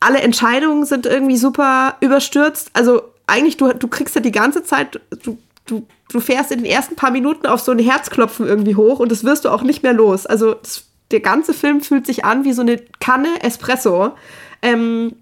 alle 0.00 0.20
Entscheidungen 0.20 0.84
sind 0.84 1.06
irgendwie 1.06 1.38
super 1.38 1.96
überstürzt. 2.00 2.70
Also 2.74 3.02
eigentlich, 3.26 3.56
du, 3.56 3.72
du 3.72 3.88
kriegst 3.88 4.14
ja 4.14 4.20
die 4.20 4.32
ganze 4.32 4.62
Zeit, 4.62 5.00
du, 5.22 5.38
du, 5.66 5.86
du 6.12 6.20
fährst 6.20 6.52
in 6.52 6.58
den 6.58 6.70
ersten 6.70 6.94
paar 6.94 7.10
Minuten 7.10 7.46
auf 7.46 7.60
so 7.60 7.72
ein 7.72 7.78
Herzklopfen 7.78 8.46
irgendwie 8.46 8.76
hoch 8.76 8.98
und 9.00 9.10
das 9.10 9.24
wirst 9.24 9.44
du 9.44 9.48
auch 9.48 9.62
nicht 9.62 9.82
mehr 9.82 9.94
los. 9.94 10.26
Also 10.26 10.54
das, 10.54 10.84
der 11.10 11.20
ganze 11.20 11.54
Film 11.54 11.80
fühlt 11.80 12.06
sich 12.06 12.24
an 12.24 12.44
wie 12.44 12.52
so 12.52 12.62
eine 12.62 12.78
Kanne 13.00 13.42
Espresso. 13.42 14.12
Ähm, 14.62 15.16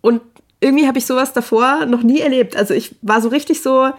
und 0.00 0.20
irgendwie 0.62 0.86
habe 0.86 0.98
ich 0.98 1.06
sowas 1.06 1.32
davor 1.32 1.86
noch 1.86 2.02
nie 2.02 2.20
erlebt. 2.20 2.56
Also 2.56 2.72
ich 2.72 2.94
war 3.02 3.20
so 3.20 3.28
richtig 3.28 3.62
so, 3.62 3.90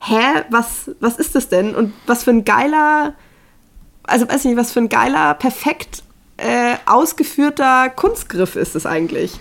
hä, 0.00 0.44
was, 0.50 0.90
was 1.00 1.16
ist 1.16 1.34
das 1.34 1.48
denn? 1.48 1.74
Und 1.74 1.92
was 2.06 2.24
für 2.24 2.30
ein 2.30 2.44
geiler, 2.44 3.14
also 4.04 4.28
weiß 4.28 4.44
nicht, 4.44 4.56
was 4.56 4.72
für 4.72 4.80
ein 4.80 4.88
geiler, 4.88 5.34
perfekt 5.34 6.02
äh, 6.36 6.76
ausgeführter 6.86 7.90
Kunstgriff 7.90 8.56
ist 8.56 8.76
es 8.76 8.86
eigentlich. 8.86 9.32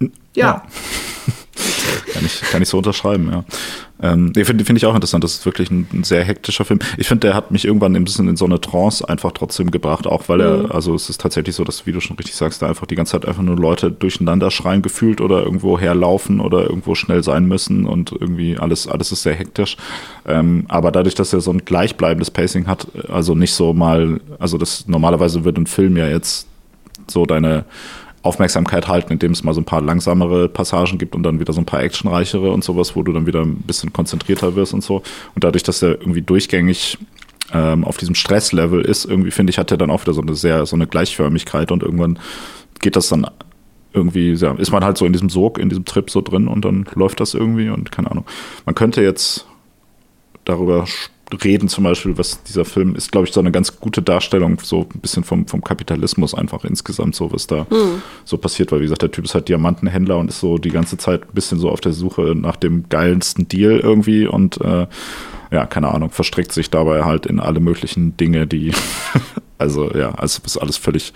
Ja. 0.00 0.08
ja. 0.34 0.62
kann, 2.12 2.24
ich, 2.24 2.40
kann 2.42 2.62
ich 2.62 2.68
so 2.68 2.78
unterschreiben, 2.78 3.30
ja. 3.30 3.44
Ähm, 4.00 4.32
nee, 4.36 4.44
finde 4.44 4.64
find 4.64 4.78
ich 4.78 4.86
auch 4.86 4.94
interessant. 4.94 5.24
Das 5.24 5.34
ist 5.34 5.46
wirklich 5.46 5.70
ein, 5.70 5.86
ein 5.92 6.04
sehr 6.04 6.22
hektischer 6.22 6.64
Film. 6.64 6.78
Ich 6.96 7.08
finde, 7.08 7.26
der 7.26 7.34
hat 7.34 7.50
mich 7.50 7.64
irgendwann 7.64 7.96
ein 7.96 8.04
bisschen 8.04 8.28
in 8.28 8.36
so 8.36 8.44
eine 8.44 8.60
Trance 8.60 9.08
einfach 9.08 9.32
trotzdem 9.32 9.70
gebracht, 9.70 10.06
auch 10.06 10.28
weil 10.28 10.40
er, 10.40 10.56
mhm. 10.58 10.72
also 10.72 10.94
es 10.94 11.10
ist 11.10 11.20
tatsächlich 11.20 11.56
so, 11.56 11.64
dass, 11.64 11.86
wie 11.86 11.92
du 11.92 12.00
schon 12.00 12.16
richtig 12.16 12.36
sagst, 12.36 12.62
da 12.62 12.68
einfach 12.68 12.86
die 12.86 12.94
ganze 12.94 13.12
Zeit 13.12 13.26
einfach 13.26 13.42
nur 13.42 13.56
Leute 13.56 13.90
durcheinander 13.90 14.50
schreien 14.50 14.82
gefühlt 14.82 15.20
oder 15.20 15.42
irgendwo 15.42 15.78
herlaufen 15.78 16.40
oder 16.40 16.62
irgendwo 16.62 16.94
schnell 16.94 17.22
sein 17.24 17.46
müssen 17.46 17.86
und 17.86 18.12
irgendwie 18.12 18.56
alles, 18.56 18.86
alles 18.86 19.10
ist 19.10 19.22
sehr 19.22 19.34
hektisch. 19.34 19.76
Ähm, 20.26 20.64
aber 20.68 20.92
dadurch, 20.92 21.14
dass 21.14 21.32
er 21.32 21.40
so 21.40 21.50
ein 21.50 21.64
gleichbleibendes 21.64 22.30
Pacing 22.30 22.66
hat, 22.66 22.86
also 23.08 23.34
nicht 23.34 23.52
so 23.52 23.72
mal, 23.72 24.20
also 24.38 24.58
das 24.58 24.86
normalerweise 24.86 25.44
wird 25.44 25.58
ein 25.58 25.66
Film 25.66 25.96
ja 25.96 26.08
jetzt 26.08 26.46
so 27.10 27.26
deine 27.26 27.64
Aufmerksamkeit 28.22 28.88
halten, 28.88 29.12
indem 29.12 29.32
es 29.32 29.44
mal 29.44 29.54
so 29.54 29.60
ein 29.60 29.64
paar 29.64 29.80
langsamere 29.80 30.48
Passagen 30.48 30.98
gibt 30.98 31.14
und 31.14 31.22
dann 31.22 31.40
wieder 31.40 31.52
so 31.52 31.60
ein 31.60 31.66
paar 31.66 31.82
actionreichere 31.82 32.50
und 32.50 32.64
sowas, 32.64 32.96
wo 32.96 33.02
du 33.02 33.12
dann 33.12 33.26
wieder 33.26 33.42
ein 33.42 33.56
bisschen 33.56 33.92
konzentrierter 33.92 34.56
wirst 34.56 34.74
und 34.74 34.82
so. 34.82 35.02
Und 35.34 35.44
dadurch, 35.44 35.62
dass 35.62 35.82
er 35.82 36.00
irgendwie 36.00 36.22
durchgängig 36.22 36.98
ähm, 37.52 37.84
auf 37.84 37.96
diesem 37.96 38.14
Stresslevel 38.14 38.82
ist, 38.82 39.04
irgendwie 39.04 39.30
finde 39.30 39.50
ich, 39.50 39.58
hat 39.58 39.70
er 39.70 39.78
dann 39.78 39.90
auch 39.90 40.02
wieder 40.02 40.14
so 40.14 40.20
eine 40.20 40.34
sehr, 40.34 40.66
so 40.66 40.76
eine 40.76 40.86
Gleichförmigkeit 40.86 41.70
und 41.70 41.82
irgendwann 41.82 42.18
geht 42.80 42.96
das 42.96 43.08
dann 43.08 43.26
irgendwie, 43.92 44.32
ja, 44.34 44.52
ist 44.54 44.70
man 44.70 44.84
halt 44.84 44.98
so 44.98 45.06
in 45.06 45.12
diesem 45.12 45.30
Sog, 45.30 45.58
in 45.58 45.68
diesem 45.68 45.84
Trip 45.84 46.10
so 46.10 46.20
drin 46.20 46.48
und 46.48 46.64
dann 46.64 46.86
läuft 46.94 47.20
das 47.20 47.34
irgendwie 47.34 47.70
und 47.70 47.90
keine 47.90 48.10
Ahnung. 48.10 48.24
Man 48.66 48.74
könnte 48.74 49.02
jetzt 49.02 49.46
darüber 50.44 50.86
sprechen, 50.86 51.17
reden, 51.44 51.68
zum 51.68 51.84
Beispiel, 51.84 52.16
was 52.16 52.42
dieser 52.42 52.64
Film 52.64 52.94
ist, 52.94 53.12
glaube 53.12 53.26
ich, 53.26 53.32
so 53.32 53.40
eine 53.40 53.52
ganz 53.52 53.78
gute 53.78 54.02
Darstellung, 54.02 54.60
so 54.62 54.88
ein 54.94 55.00
bisschen 55.00 55.24
vom, 55.24 55.46
vom 55.46 55.62
Kapitalismus 55.62 56.34
einfach 56.34 56.64
insgesamt, 56.64 57.14
so 57.14 57.32
was 57.32 57.46
da 57.46 57.66
mhm. 57.70 58.02
so 58.24 58.38
passiert, 58.38 58.72
weil 58.72 58.80
wie 58.80 58.84
gesagt, 58.84 59.02
der 59.02 59.10
Typ 59.10 59.24
ist 59.24 59.34
halt 59.34 59.48
Diamantenhändler 59.48 60.18
und 60.18 60.28
ist 60.28 60.40
so 60.40 60.58
die 60.58 60.70
ganze 60.70 60.96
Zeit 60.96 61.22
ein 61.22 61.34
bisschen 61.34 61.58
so 61.58 61.70
auf 61.70 61.80
der 61.80 61.92
Suche 61.92 62.34
nach 62.34 62.56
dem 62.56 62.88
geilsten 62.88 63.48
Deal 63.48 63.78
irgendwie 63.78 64.26
und 64.26 64.60
äh, 64.60 64.86
ja, 65.50 65.66
keine 65.66 65.88
Ahnung, 65.88 66.10
verstrickt 66.10 66.52
sich 66.52 66.70
dabei 66.70 67.04
halt 67.04 67.26
in 67.26 67.40
alle 67.40 67.60
möglichen 67.60 68.16
Dinge, 68.16 68.46
die 68.46 68.72
also 69.58 69.90
ja, 69.92 70.12
also 70.12 70.40
was 70.44 70.58
alles 70.58 70.76
völlig, 70.76 71.12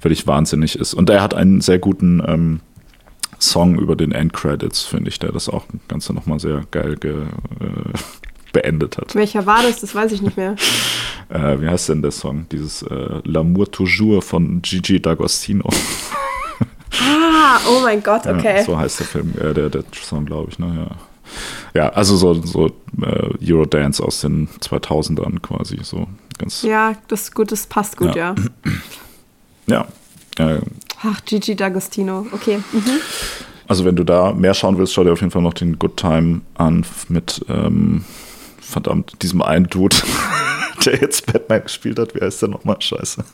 völlig 0.00 0.26
wahnsinnig 0.26 0.78
ist. 0.78 0.94
Und 0.94 1.10
er 1.10 1.22
hat 1.22 1.34
einen 1.34 1.60
sehr 1.60 1.78
guten 1.78 2.22
ähm, 2.26 2.60
Song 3.38 3.78
über 3.78 3.96
den 3.96 4.12
Endcredits, 4.12 4.82
finde 4.82 5.10
ich, 5.10 5.18
der 5.18 5.32
das 5.32 5.48
auch 5.48 5.64
Ganze 5.88 6.14
nochmal 6.14 6.40
sehr 6.40 6.62
geil 6.70 6.96
ge, 6.96 7.12
äh, 7.12 7.92
beendet 8.54 8.96
hat. 8.96 9.14
Welcher 9.14 9.44
war 9.44 9.62
das? 9.62 9.82
Das 9.82 9.94
weiß 9.94 10.12
ich 10.12 10.22
nicht 10.22 10.38
mehr. 10.38 10.56
äh, 11.28 11.60
wie 11.60 11.68
heißt 11.68 11.90
denn 11.90 12.00
der 12.00 12.12
Song? 12.12 12.46
Dieses 12.50 12.80
äh, 12.82 13.20
L'amour 13.24 13.70
toujours 13.70 14.24
von 14.24 14.62
Gigi 14.62 14.96
D'Agostino. 14.96 15.68
ah, 17.02 17.58
oh 17.68 17.80
mein 17.82 18.02
Gott, 18.02 18.26
okay. 18.26 18.58
Ja, 18.58 18.64
so 18.64 18.78
heißt 18.78 19.00
der 19.00 19.06
Film, 19.06 19.34
äh, 19.38 19.52
der, 19.52 19.68
der 19.68 19.84
Song, 19.92 20.24
glaube 20.24 20.50
ich. 20.50 20.58
Ne? 20.58 20.88
Ja. 20.88 20.96
Ja, 21.74 21.88
also 21.90 22.16
so, 22.16 22.34
so 22.34 22.66
äh, 23.02 23.52
Eurodance 23.52 24.02
aus 24.02 24.20
den 24.20 24.48
2000ern 24.60 25.40
quasi. 25.40 25.78
So 25.82 26.06
ganz 26.38 26.62
ja, 26.62 26.94
das 27.08 27.32
gut, 27.32 27.50
das 27.52 27.66
passt 27.66 27.96
gut, 27.96 28.14
ja. 28.14 28.34
Ja. 29.66 29.86
ja 30.38 30.54
äh, 30.56 30.60
Ach, 31.02 31.24
Gigi 31.24 31.52
D'Agostino, 31.52 32.26
okay. 32.32 32.58
Mhm. 32.72 33.00
Also 33.66 33.84
wenn 33.84 33.96
du 33.96 34.04
da 34.04 34.32
mehr 34.32 34.54
schauen 34.54 34.78
willst, 34.78 34.92
schau 34.92 35.04
dir 35.04 35.12
auf 35.12 35.20
jeden 35.20 35.30
Fall 35.30 35.42
noch 35.42 35.54
den 35.54 35.78
Good 35.78 35.96
Time 35.96 36.42
an 36.54 36.84
mit 37.08 37.44
ähm, 37.48 38.04
verdammt, 38.64 39.22
diesem 39.22 39.42
einen 39.42 39.66
Dude, 39.68 39.96
der 40.84 41.00
jetzt 41.00 41.32
Batman 41.32 41.62
gespielt 41.62 41.98
hat. 41.98 42.14
Wie 42.14 42.20
heißt 42.20 42.42
der 42.42 42.48
nochmal? 42.48 42.76
Scheiße. 42.80 43.24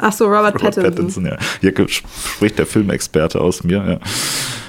Ach 0.00 0.12
so, 0.12 0.26
Robert, 0.26 0.54
Robert 0.56 0.76
Pattinson. 0.76 0.84
Pattinson. 0.84 1.26
ja. 1.26 1.36
Hier 1.60 1.88
spricht 1.88 2.58
der 2.58 2.66
Filmexperte 2.66 3.40
aus 3.40 3.64
mir, 3.64 3.84
ja. 3.88 3.98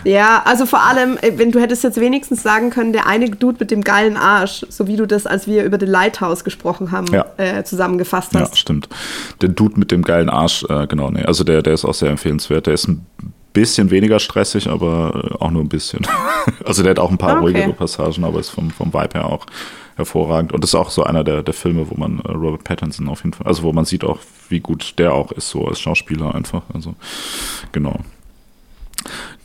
Ja, 0.05 0.41
also 0.45 0.65
vor 0.65 0.81
allem, 0.81 1.17
äh, 1.17 1.33
wenn 1.35 1.51
du 1.51 1.59
hättest 1.59 1.83
jetzt 1.83 1.99
wenigstens 1.99 2.41
sagen 2.41 2.69
können, 2.69 2.93
der 2.93 3.05
eine 3.05 3.29
Dude 3.29 3.57
mit 3.59 3.71
dem 3.71 3.83
geilen 3.83 4.17
Arsch, 4.17 4.65
so 4.69 4.87
wie 4.87 4.95
du 4.95 5.05
das, 5.05 5.25
als 5.25 5.47
wir 5.47 5.63
über 5.63 5.77
The 5.79 5.85
Lighthouse 5.85 6.43
gesprochen 6.43 6.91
haben, 6.91 7.07
ja. 7.07 7.25
äh, 7.37 7.63
zusammengefasst 7.63 8.33
hast. 8.33 8.51
Ja, 8.51 8.55
stimmt. 8.55 8.87
Der 9.41 9.49
Dude 9.49 9.77
mit 9.79 9.91
dem 9.91 10.03
geilen 10.03 10.29
Arsch, 10.29 10.65
äh, 10.69 10.87
genau, 10.87 11.09
nee. 11.09 11.23
Also 11.23 11.43
der, 11.43 11.61
der 11.61 11.73
ist 11.73 11.85
auch 11.85 11.93
sehr 11.93 12.09
empfehlenswert. 12.09 12.67
Der 12.67 12.73
ist 12.73 12.87
ein 12.87 13.05
bisschen 13.53 13.91
weniger 13.91 14.19
stressig, 14.19 14.69
aber 14.69 15.35
auch 15.39 15.51
nur 15.51 15.63
ein 15.63 15.69
bisschen. 15.69 16.07
also 16.65 16.83
der 16.83 16.91
hat 16.91 16.99
auch 16.99 17.11
ein 17.11 17.17
paar 17.17 17.37
okay. 17.37 17.41
ruhigere 17.41 17.73
Passagen, 17.73 18.23
aber 18.23 18.39
ist 18.39 18.49
vom, 18.49 18.71
vom 18.71 18.93
Vibe 18.93 19.09
her 19.13 19.25
auch 19.25 19.45
hervorragend. 19.99 20.51
Und 20.51 20.63
das 20.63 20.71
ist 20.71 20.75
auch 20.75 20.89
so 20.89 21.03
einer 21.03 21.23
der, 21.23 21.43
der 21.43 21.53
Filme, 21.53 21.89
wo 21.89 21.95
man 21.95 22.19
äh, 22.19 22.31
Robert 22.31 22.63
Pattinson 22.63 23.07
auf 23.07 23.23
jeden 23.23 23.33
Fall, 23.33 23.45
also 23.45 23.63
wo 23.63 23.71
man 23.71 23.85
sieht 23.85 24.03
auch, 24.03 24.19
wie 24.49 24.59
gut 24.59 24.95
der 24.97 25.13
auch 25.13 25.31
ist, 25.31 25.49
so 25.49 25.67
als 25.67 25.79
Schauspieler 25.79 26.33
einfach. 26.33 26.63
Also, 26.73 26.95
genau. 27.71 27.99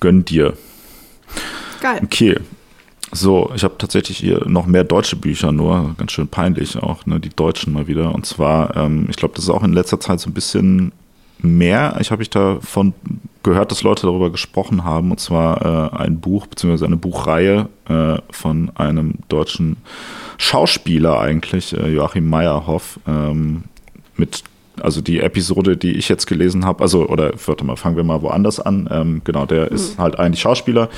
Gönn 0.01 0.25
dir. 0.25 0.55
Geil. 1.81 2.01
Okay. 2.03 2.37
So, 3.13 3.53
ich 3.55 3.63
habe 3.63 3.79
tatsächlich 3.79 4.19
hier 4.19 4.43
noch 4.49 4.67
mehr 4.67 4.83
deutsche 4.83 5.15
Bücher, 5.15 5.53
nur 5.53 5.95
ganz 5.99 6.11
schön 6.11 6.27
peinlich 6.27 6.77
auch, 6.77 7.07
ne, 7.07 7.21
die 7.21 7.29
Deutschen 7.29 7.73
mal 7.73 7.87
wieder. 7.87 8.13
Und 8.13 8.27
zwar, 8.27 8.77
ähm, 8.77 9.07
ich 9.09 9.17
glaube, 9.17 9.35
das 9.35 9.45
ist 9.45 9.51
auch 9.51 9.63
in 9.63 9.73
letzter 9.73 10.01
Zeit 10.01 10.19
so 10.19 10.31
ein 10.31 10.35
bisschen 10.35 10.91
mehr. 11.39 11.97
Ich 12.01 12.11
habe 12.11 12.23
ich 12.23 12.31
davon 12.31 12.93
gehört, 13.45 13.71
dass 13.71 13.83
Leute 13.83 14.07
darüber 14.07 14.31
gesprochen 14.31 14.85
haben, 14.85 15.13
und 15.13 15.21
zwar 15.21 15.93
äh, 15.93 15.97
ein 15.97 16.19
Buch 16.19 16.47
beziehungsweise 16.47 16.87
eine 16.87 16.97
Buchreihe 16.97 17.69
äh, 17.89 18.17
von 18.31 18.73
einem 18.75 19.15
deutschen 19.29 19.77
Schauspieler 20.39 21.21
eigentlich, 21.21 21.77
äh, 21.77 21.89
Joachim 21.89 22.29
Meyerhoff, 22.29 22.99
ähm, 23.07 23.65
mit 24.17 24.45
also 24.81 25.01
die 25.01 25.21
Episode, 25.21 25.77
die 25.77 25.93
ich 25.93 26.09
jetzt 26.09 26.27
gelesen 26.27 26.65
habe, 26.65 26.83
also, 26.83 27.09
oder 27.09 27.33
warte 27.47 27.65
mal, 27.65 27.77
fangen 27.77 27.97
wir 27.97 28.05
mal 28.05 28.23
woanders 28.23 28.59
an. 28.59 28.89
Ähm, 28.91 29.23
genau, 29.25 29.47
der 29.47 29.71
mhm. 29.71 29.75
ist 29.75 29.99
halt 29.99 30.19
eigentlich 30.19 30.41
Schauspieler 30.41 30.89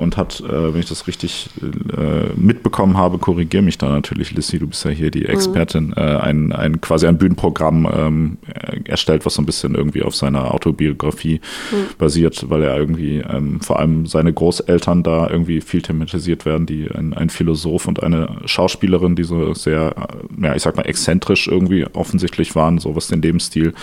und 0.00 0.16
hat, 0.16 0.40
äh, 0.40 0.72
wenn 0.72 0.80
ich 0.80 0.88
das 0.88 1.06
richtig 1.06 1.50
äh, 1.60 2.32
mitbekommen 2.34 2.96
habe, 2.96 3.18
korrigiere 3.18 3.62
mich 3.62 3.76
da 3.78 3.88
natürlich, 3.90 4.32
Lissy, 4.32 4.58
du 4.58 4.66
bist 4.66 4.84
ja 4.84 4.90
hier 4.90 5.10
die 5.10 5.20
mhm. 5.20 5.26
Expertin, 5.26 5.86
mhm. 5.88 5.94
äh, 5.96 6.16
ein, 6.16 6.52
ein 6.52 6.80
quasi 6.80 7.06
ein 7.06 7.18
Bühnenprogramm 7.18 7.88
ähm, 7.94 8.38
erstellt, 8.84 9.26
was 9.26 9.34
so 9.34 9.42
ein 9.42 9.46
bisschen 9.46 9.74
irgendwie 9.74 10.02
auf 10.02 10.16
seiner 10.16 10.54
Autobiografie 10.54 11.40
mhm. 11.70 11.76
basiert, 11.98 12.48
weil 12.48 12.62
er 12.62 12.76
irgendwie 12.76 13.18
ähm, 13.18 13.60
vor 13.60 13.78
allem 13.78 14.06
seine 14.06 14.32
Großeltern 14.32 15.02
da 15.02 15.28
irgendwie 15.28 15.60
viel 15.60 15.82
thematisiert 15.82 16.46
werden, 16.46 16.64
die 16.64 16.90
ein, 16.90 17.12
ein 17.12 17.28
Philosoph 17.28 17.86
und 17.86 18.02
eine 18.02 18.38
Schauspielerin, 18.46 19.16
die 19.16 19.24
so 19.24 19.52
sehr, 19.52 19.94
äh, 19.96 20.46
ja, 20.46 20.54
ich 20.54 20.62
sag 20.62 20.76
mal, 20.76 20.86
exzentrisch 20.86 21.46
irgendwie 21.46 21.86
offensichtlich 21.92 22.54
waren, 22.54 22.78
so 22.78 22.96
was 22.96 23.08
den 23.08 23.20
Lebensstil 23.20 23.74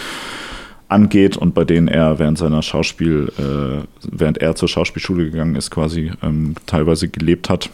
angeht 0.90 1.38
und 1.38 1.54
bei 1.54 1.66
denen 1.66 1.88
er 1.88 2.20
während 2.20 2.38
seiner 2.38 2.62
Schauspiel, 2.62 3.32
äh, 3.38 3.86
während 4.10 4.38
er 4.38 4.56
zur 4.56 4.70
Schauspielschule 4.70 5.30
gegangen 5.30 5.56
ist, 5.56 5.72
quasi 5.72 6.12
ähm, 6.24 6.56
teilweise 6.66 7.10
gelebt 7.10 7.50
hat. 7.50 7.70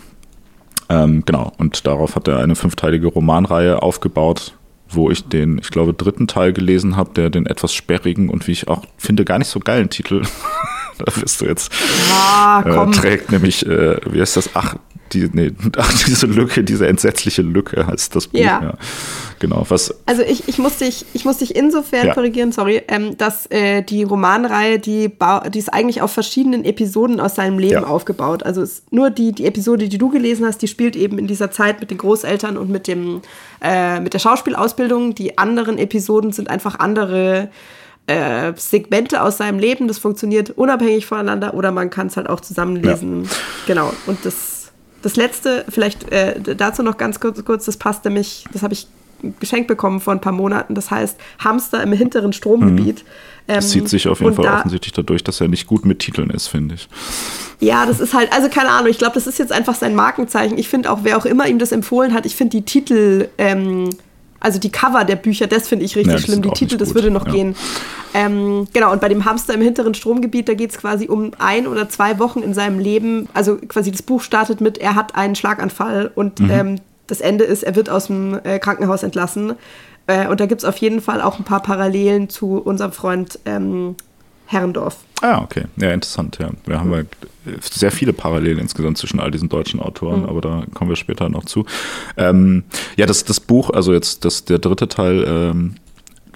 Ähm, 0.90 1.24
genau, 1.26 1.52
und 1.58 1.86
darauf 1.86 2.16
hat 2.16 2.28
er 2.28 2.40
eine 2.40 2.56
fünfteilige 2.56 3.08
Romanreihe 3.08 3.82
aufgebaut, 3.82 4.56
wo 4.90 5.10
ich 5.10 5.28
den, 5.28 5.60
ich 5.60 5.70
glaube, 5.70 5.94
dritten 5.94 6.28
Teil 6.28 6.54
gelesen 6.54 6.98
habe, 6.98 7.12
der 7.16 7.30
den 7.30 7.46
etwas 7.46 7.74
sperrigen 7.74 8.30
und 8.30 8.48
wie 8.48 8.52
ich 8.52 8.68
auch 8.68 8.84
finde, 8.98 9.26
gar 9.26 9.40
nicht 9.40 9.48
so 9.48 9.60
geilen 9.60 9.90
Titel, 9.90 10.24
da 10.98 11.06
wirst 11.16 11.42
du 11.42 11.46
jetzt, 11.46 11.72
ah, 12.12 12.64
äh, 12.66 12.92
trägt, 12.92 13.32
nämlich, 13.32 13.66
äh, 13.66 13.98
wie 14.12 14.22
heißt 14.22 14.38
das? 14.38 14.50
Ach, 14.54 14.76
die, 15.14 15.30
nee, 15.32 15.52
diese 16.08 16.26
Lücke, 16.26 16.64
diese 16.64 16.88
entsetzliche 16.88 17.42
Lücke 17.42 17.86
heißt 17.88 18.16
das 18.16 18.28
Buch. 18.28 18.40
Ja. 18.40 18.62
ja. 18.62 18.74
Genau. 19.40 19.66
Was 19.68 19.94
also 20.06 20.22
ich, 20.22 20.48
ich, 20.48 20.58
muss 20.58 20.78
dich, 20.78 21.06
ich 21.14 21.26
muss 21.26 21.38
dich 21.38 21.56
insofern 21.56 22.08
ja. 22.08 22.14
korrigieren, 22.14 22.52
sorry, 22.52 22.82
ähm, 22.88 23.18
dass 23.18 23.46
äh, 23.48 23.82
die 23.82 24.04
Romanreihe, 24.04 24.80
die, 24.80 25.12
die 25.54 25.60
ist 25.60 25.74
eigentlich 25.74 26.02
auf 26.02 26.12
verschiedenen 26.12 26.64
Episoden 26.66 27.20
aus 27.20 27.36
seinem 27.36 27.60
Leben 27.60 27.82
ja. 27.82 27.88
aufgebaut. 27.88 28.44
Also 28.44 28.64
nur 28.92 29.10
die, 29.10 29.32
die 29.32 29.46
Episode, 29.46 29.90
die 29.90 29.98
du 29.98 30.10
gelesen 30.10 30.46
hast, 30.46 30.62
die 30.62 30.68
spielt 30.68 30.96
eben 30.96 31.20
in 31.20 31.28
dieser 31.28 31.52
Zeit 31.52 31.82
mit 31.82 31.92
den 31.92 31.98
Großeltern 31.98 32.58
und 32.58 32.70
mit, 32.70 32.88
dem, 32.88 33.22
äh, 33.62 34.00
mit 34.00 34.14
der 34.14 34.20
Schauspielausbildung. 34.20 35.16
Die 35.16 35.38
anderen 35.38 35.78
Episoden 35.78 36.32
sind 36.32 36.50
einfach 36.50 36.80
andere 36.80 37.50
äh, 38.08 38.54
Segmente 38.56 39.22
aus 39.22 39.38
seinem 39.38 39.60
Leben. 39.60 39.88
Das 39.88 39.98
funktioniert 39.98 40.52
unabhängig 40.52 41.06
voneinander 41.06 41.54
oder 41.54 41.72
man 41.72 41.90
kann 41.90 42.08
es 42.08 42.18
halt 42.18 42.30
auch 42.30 42.40
zusammenlesen. 42.40 43.24
Ja. 43.24 43.30
Genau. 43.68 43.94
Und 44.08 44.26
das 44.26 44.63
das 45.04 45.16
letzte, 45.16 45.66
vielleicht 45.70 46.12
äh, 46.12 46.40
dazu 46.56 46.82
noch 46.82 46.98
ganz 46.98 47.20
kurz, 47.20 47.44
kurz, 47.46 47.66
das 47.66 47.78
passt 47.78 48.04
nämlich, 48.06 48.46
das 48.52 48.64
habe 48.64 48.74
ich 48.74 48.88
geschenkt 49.40 49.68
bekommen 49.68 50.00
vor 50.00 50.14
ein 50.14 50.22
paar 50.22 50.34
Monaten. 50.34 50.76
Das 50.76 50.92
heißt 50.92 51.18
Hamster 51.40 51.84
im 51.84 51.94
hinteren 51.94 52.34
Stromgebiet. 52.34 53.04
Mhm. 53.04 53.08
Das 53.48 53.70
zieht 53.70 53.90
sich 53.90 54.08
auf 54.08 54.22
jeden 54.22 54.34
Fall 54.34 54.46
da, 54.46 54.60
offensichtlich 54.60 54.94
dadurch, 54.94 55.24
dass 55.24 55.42
er 55.42 55.50
nicht 55.50 55.68
gut 55.68 55.86
mit 55.86 56.00
Titeln 56.00 56.30
ist, 56.30 56.48
finde 56.48 56.76
ich. 56.76 56.88
Ja, 57.60 57.86
das 57.86 58.00
ist 58.00 58.14
halt, 58.14 58.32
also 58.32 58.48
keine 58.48 58.70
Ahnung, 58.70 58.90
ich 58.90 58.98
glaube, 58.98 59.16
das 59.16 59.28
ist 59.28 59.38
jetzt 59.38 59.52
einfach 59.52 59.76
sein 59.76 59.96
Markenzeichen. 59.96 60.58
Ich 60.58 60.70
finde 60.70 60.90
auch, 60.90 61.00
wer 61.04 61.18
auch 61.18 61.26
immer 61.26 61.48
ihm 61.48 61.60
das 61.60 61.74
empfohlen 61.74 62.14
hat, 62.14 62.26
ich 62.26 62.36
finde 62.38 62.58
die 62.58 62.64
Titel 62.64 63.28
ähm, 63.38 63.90
also 64.44 64.60
die 64.60 64.72
Cover 64.72 65.06
der 65.06 65.16
Bücher, 65.16 65.48
das 65.48 65.68
finde 65.68 65.86
ich 65.86 65.96
richtig 65.96 66.14
ja, 66.14 66.20
schlimm. 66.20 66.42
Die 66.42 66.50
Titel, 66.50 66.78
das 66.78 66.94
würde 66.94 67.10
noch 67.10 67.26
ja. 67.26 67.32
gehen. 67.32 67.56
Ähm, 68.14 68.68
genau, 68.74 68.92
und 68.92 69.02
bei 69.02 69.10
dem 69.10 69.26
Hamster 69.26 69.54
im 69.54 69.62
hinteren 69.62 69.94
Stromgebiet, 69.94 70.50
da 70.50 70.54
geht 70.54 70.72
es 70.72 70.78
quasi 70.78 71.08
um 71.08 71.32
ein 71.40 71.66
oder 71.66 71.90
zwei 71.90 72.20
Wochen 72.20 72.40
in 72.44 72.54
seinem 72.54 72.78
Leben. 72.78 73.30
Also 73.34 73.56
quasi 73.56 73.92
das 73.92 74.02
Buch 74.02 74.22
startet 74.22 74.62
mit, 74.62 74.78
er 74.78 74.96
hat 74.96 75.16
einen 75.16 75.36
Schlaganfall 75.36 76.12
und 76.14 76.42
mhm. 76.42 76.52
ähm, 76.52 76.76
das 77.08 77.22
Ende 77.22 77.46
ist, 77.46 77.64
er 77.64 77.76
wird 77.76 77.90
aus 77.90 78.08
dem 78.08 78.40
äh, 78.44 78.60
Krankenhaus 78.60 79.04
entlassen. 79.04 79.54
Äh, 80.08 80.28
und 80.28 80.40
da 80.40 80.46
gibt 80.46 80.62
es 80.62 80.66
auf 80.66 80.78
jeden 80.78 81.02
Fall 81.02 81.22
auch 81.22 81.40
ein 81.40 81.46
paar 81.46 81.62
Parallelen 81.62 82.28
zu 82.28 82.58
unserem 82.58 82.92
Freund 82.92 83.40
ähm, 83.46 83.96
Herrendorf. 84.48 84.98
Ah, 85.22 85.42
okay. 85.42 85.64
Ja, 85.78 85.92
interessant, 85.92 86.38
ja. 86.40 86.50
Wir 86.66 86.80
haben 86.80 86.92
ja 86.92 87.04
sehr 87.62 87.92
viele 87.92 88.12
Parallelen 88.12 88.60
insgesamt 88.60 88.98
zwischen 88.98 89.20
all 89.20 89.32
diesen 89.32 89.48
deutschen 89.50 89.80
Autoren, 89.80 90.22
mhm. 90.22 90.30
aber 90.30 90.42
da 90.42 90.64
kommen 90.74 90.90
wir 90.90 90.98
später 90.98 91.30
noch 91.30 91.46
zu. 91.46 91.66
Ähm, 92.18 92.64
ja, 92.96 93.06
das, 93.06 93.24
das 93.24 93.40
Buch, 93.40 93.70
also 93.70 93.94
jetzt 93.94 94.26
das, 94.26 94.46
der 94.46 94.60
dritte 94.60 94.88
Teil, 94.88 95.24
ähm, 95.28 95.76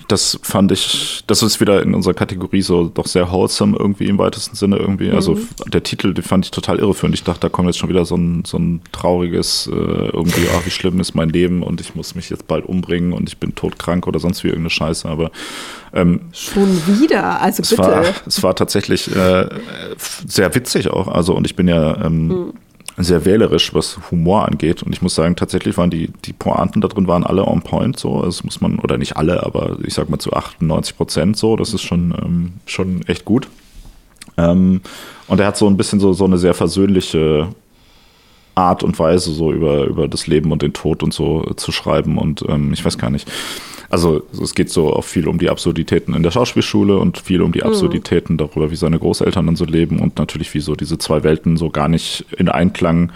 das 0.08 0.40
fand 0.42 0.72
ich, 0.72 1.24
das 1.28 1.44
ist 1.44 1.60
wieder 1.60 1.82
in 1.82 1.94
unserer 1.94 2.14
Kategorie 2.14 2.62
so 2.62 2.88
doch 2.88 3.08
sehr 3.08 3.30
wholesome 3.30 3.78
irgendwie 3.78 4.06
im 4.06 4.18
weitesten 4.18 4.56
Sinne 4.56 4.78
irgendwie. 4.78 5.12
Also 5.12 5.34
mhm. 5.34 5.48
Also 5.58 5.70
der 5.70 5.84
Titel, 5.84 6.14
den 6.14 6.24
fand 6.24 6.46
ich 6.46 6.52
total 6.52 6.80
irreführend. 6.80 7.14
Ich 7.14 7.24
dachte, 7.24 7.42
da 7.42 7.50
kommt 7.50 7.68
jetzt 7.68 7.78
schon 7.78 7.90
wieder 7.90 8.06
so 8.06 8.16
ein, 8.16 8.44
so 8.46 8.58
ein 8.58 8.82
trauriges, 8.92 9.68
äh, 9.68 9.76
irgendwie, 9.76 10.48
ach, 10.56 10.66
wie 10.66 10.70
schlimm 10.70 11.00
ist 11.00 11.14
mein 11.14 11.30
Leben 11.30 11.62
und 11.62 11.82
ich 11.82 11.96
muss 11.96 12.16
mich 12.16 12.30
jetzt 12.30 12.48
bald 12.48 12.66
umbringen 12.66 13.12
und 13.12 13.28
ich 13.28 13.38
bin 13.38 13.54
todkrank 13.56 14.08
oder 14.08 14.20
sonst 14.20 14.44
wie 14.44 14.48
irgendeine 14.48 14.70
Scheiße. 14.70 15.08
Aber 15.10 15.32
ähm, 15.94 16.22
schon 16.32 16.70
wieder, 17.02 17.42
also 17.42 17.62
bitte. 17.62 17.74
Es 17.74 17.78
war, 17.80 18.04
es 18.26 18.44
war 18.44 18.56
tatsächlich 18.56 19.14
äh, 19.14 19.50
sehr 20.26 20.56
witzig 20.56 20.90
auch. 20.90 21.10
Also 21.10 21.34
und 21.36 21.46
ich 21.46 21.56
bin 21.56 21.68
ja 21.68 22.06
ähm, 22.06 22.28
mhm 22.28 22.54
sehr 22.98 23.26
wählerisch, 23.26 23.74
was 23.74 24.00
Humor 24.10 24.48
angeht. 24.48 24.82
Und 24.84 24.92
ich 24.92 25.02
muss 25.02 25.16
sagen, 25.16 25.36
tatsächlich 25.36 25.78
waren 25.78 25.92
die, 25.92 26.12
die 26.26 26.34
Pointen 26.34 26.82
da 26.82 26.88
drin 26.88 27.08
waren 27.08 27.24
alle 27.24 27.46
on 27.46 27.62
point 27.62 28.00
so. 28.00 28.24
Das 28.24 28.44
muss 28.44 28.60
man, 28.60 28.80
oder 28.80 28.98
nicht 28.98 29.18
alle, 29.18 29.44
aber 29.44 29.78
ich 29.84 29.94
sag 29.94 30.10
mal 30.10 30.20
zu 30.20 30.34
98 30.34 30.98
Prozent 30.98 31.38
so. 31.38 31.56
Das 31.56 31.74
ist 31.74 31.84
schon, 31.84 32.14
ähm, 32.20 32.54
schon 32.66 33.04
echt 33.08 33.24
gut. 33.24 33.48
Ähm, 34.38 34.82
und 35.28 35.40
er 35.40 35.48
hat 35.48 35.58
so 35.58 35.68
ein 35.68 35.78
bisschen 35.78 36.00
so, 36.00 36.14
so 36.14 36.26
eine 36.26 36.38
sehr 36.38 36.54
versöhnliche 36.54 37.50
Art 38.58 38.84
und 38.84 38.98
Weise, 38.98 39.32
so 39.32 39.52
über, 39.52 39.86
über 39.86 40.08
das 40.08 40.28
Leben 40.28 40.52
und 40.52 40.62
den 40.62 40.74
Tod 40.74 41.04
und 41.04 41.14
so 41.14 41.44
zu 41.56 41.72
schreiben. 41.72 42.18
Und 42.18 42.44
ähm, 42.48 42.74
ich 42.74 42.84
weiß 42.84 42.98
gar 42.98 43.10
nicht. 43.10 43.30
Also 43.90 44.24
es 44.42 44.54
geht 44.54 44.70
so 44.70 44.92
auch 44.92 45.04
viel 45.04 45.28
um 45.28 45.38
die 45.38 45.50
Absurditäten 45.50 46.14
in 46.14 46.24
der 46.24 46.32
Schauspielschule 46.32 46.98
und 46.98 47.20
viel 47.20 47.42
um 47.42 47.52
die 47.52 47.60
mhm. 47.60 47.68
Absurditäten 47.68 48.34
mhm. 48.34 48.38
darüber, 48.38 48.72
wie 48.72 48.76
seine 48.76 49.00
Großeltern 49.00 49.46
dann 49.46 49.56
so 49.56 49.66
leben 49.66 50.00
und 50.00 50.18
natürlich 50.18 50.54
wie 50.54 50.60
so 50.60 50.76
diese 50.76 50.98
zwei 50.98 51.24
Welten 51.24 51.56
so 51.56 51.70
gar 51.70 51.88
nicht 51.88 52.26
in 52.38 52.50
Einklang 52.50 53.12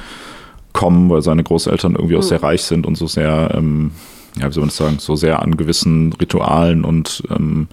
kommen, 0.74 1.10
weil 1.10 1.22
seine 1.22 1.44
Großeltern 1.44 1.96
irgendwie 1.96 2.16
auch 2.16 2.22
mhm. 2.22 2.28
sehr 2.28 2.44
reich 2.44 2.62
sind 2.62 2.86
und 2.86 2.96
so 2.96 3.08
sehr, 3.08 3.52
ähm, 3.56 3.92
ja, 4.40 4.48
wie 4.48 4.54
soll 4.54 4.62
man 4.62 4.70
das 4.70 4.78
sagen, 4.78 5.00
so 5.00 5.16
sehr 5.16 5.42
an 5.42 5.58
gewissen 5.58 6.14
Ritualen 6.14 6.86
und 6.86 7.24
ähm, 7.30 7.68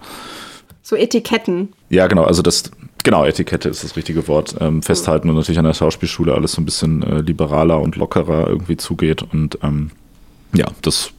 so 0.81 0.95
Etiketten. 0.95 1.69
Ja, 1.89 2.07
genau, 2.07 2.23
also 2.23 2.41
das, 2.41 2.71
genau, 3.03 3.25
Etikette 3.25 3.69
ist 3.69 3.83
das 3.83 3.95
richtige 3.95 4.27
Wort, 4.27 4.55
ähm, 4.59 4.81
festhalten 4.81 5.29
und 5.29 5.35
natürlich 5.35 5.59
an 5.59 5.65
der 5.65 5.73
Schauspielschule 5.73 6.33
alles 6.33 6.53
so 6.53 6.61
ein 6.61 6.65
bisschen 6.65 7.03
äh, 7.03 7.21
liberaler 7.21 7.81
und 7.81 7.95
lockerer 7.95 8.47
irgendwie 8.47 8.77
zugeht 8.77 9.23
und 9.23 9.57
ähm, 9.63 9.91
ja, 10.53 10.65
das 10.81 11.11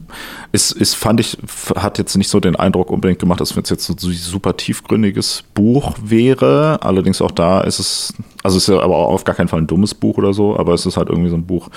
ist, 0.51 0.73
ist, 0.73 0.95
fand 0.95 1.21
ich, 1.21 1.37
hat 1.75 1.97
jetzt 1.97 2.17
nicht 2.17 2.27
so 2.27 2.41
den 2.41 2.57
Eindruck 2.57 2.91
unbedingt 2.91 3.19
gemacht, 3.19 3.39
dass 3.39 3.55
es 3.55 3.69
jetzt 3.69 3.85
so 3.85 3.93
ein 3.93 4.13
super 4.13 4.57
tiefgründiges 4.57 5.45
Buch 5.53 5.93
wäre. 6.03 6.79
Allerdings 6.81 7.21
auch 7.21 7.31
da 7.31 7.61
ist 7.61 7.79
es, 7.79 8.13
also 8.43 8.57
es 8.57 8.67
ist 8.67 8.75
ja 8.75 8.81
aber 8.81 8.97
auch 8.97 9.13
auf 9.13 9.23
gar 9.23 9.35
keinen 9.35 9.47
Fall 9.47 9.61
ein 9.61 9.67
dummes 9.67 9.93
Buch 9.93 10.17
oder 10.17 10.33
so, 10.33 10.57
aber 10.57 10.73
es 10.73 10.85
ist 10.85 10.97
halt 10.97 11.07
irgendwie 11.07 11.29
so 11.29 11.37
ein 11.37 11.45
Buch, 11.45 11.69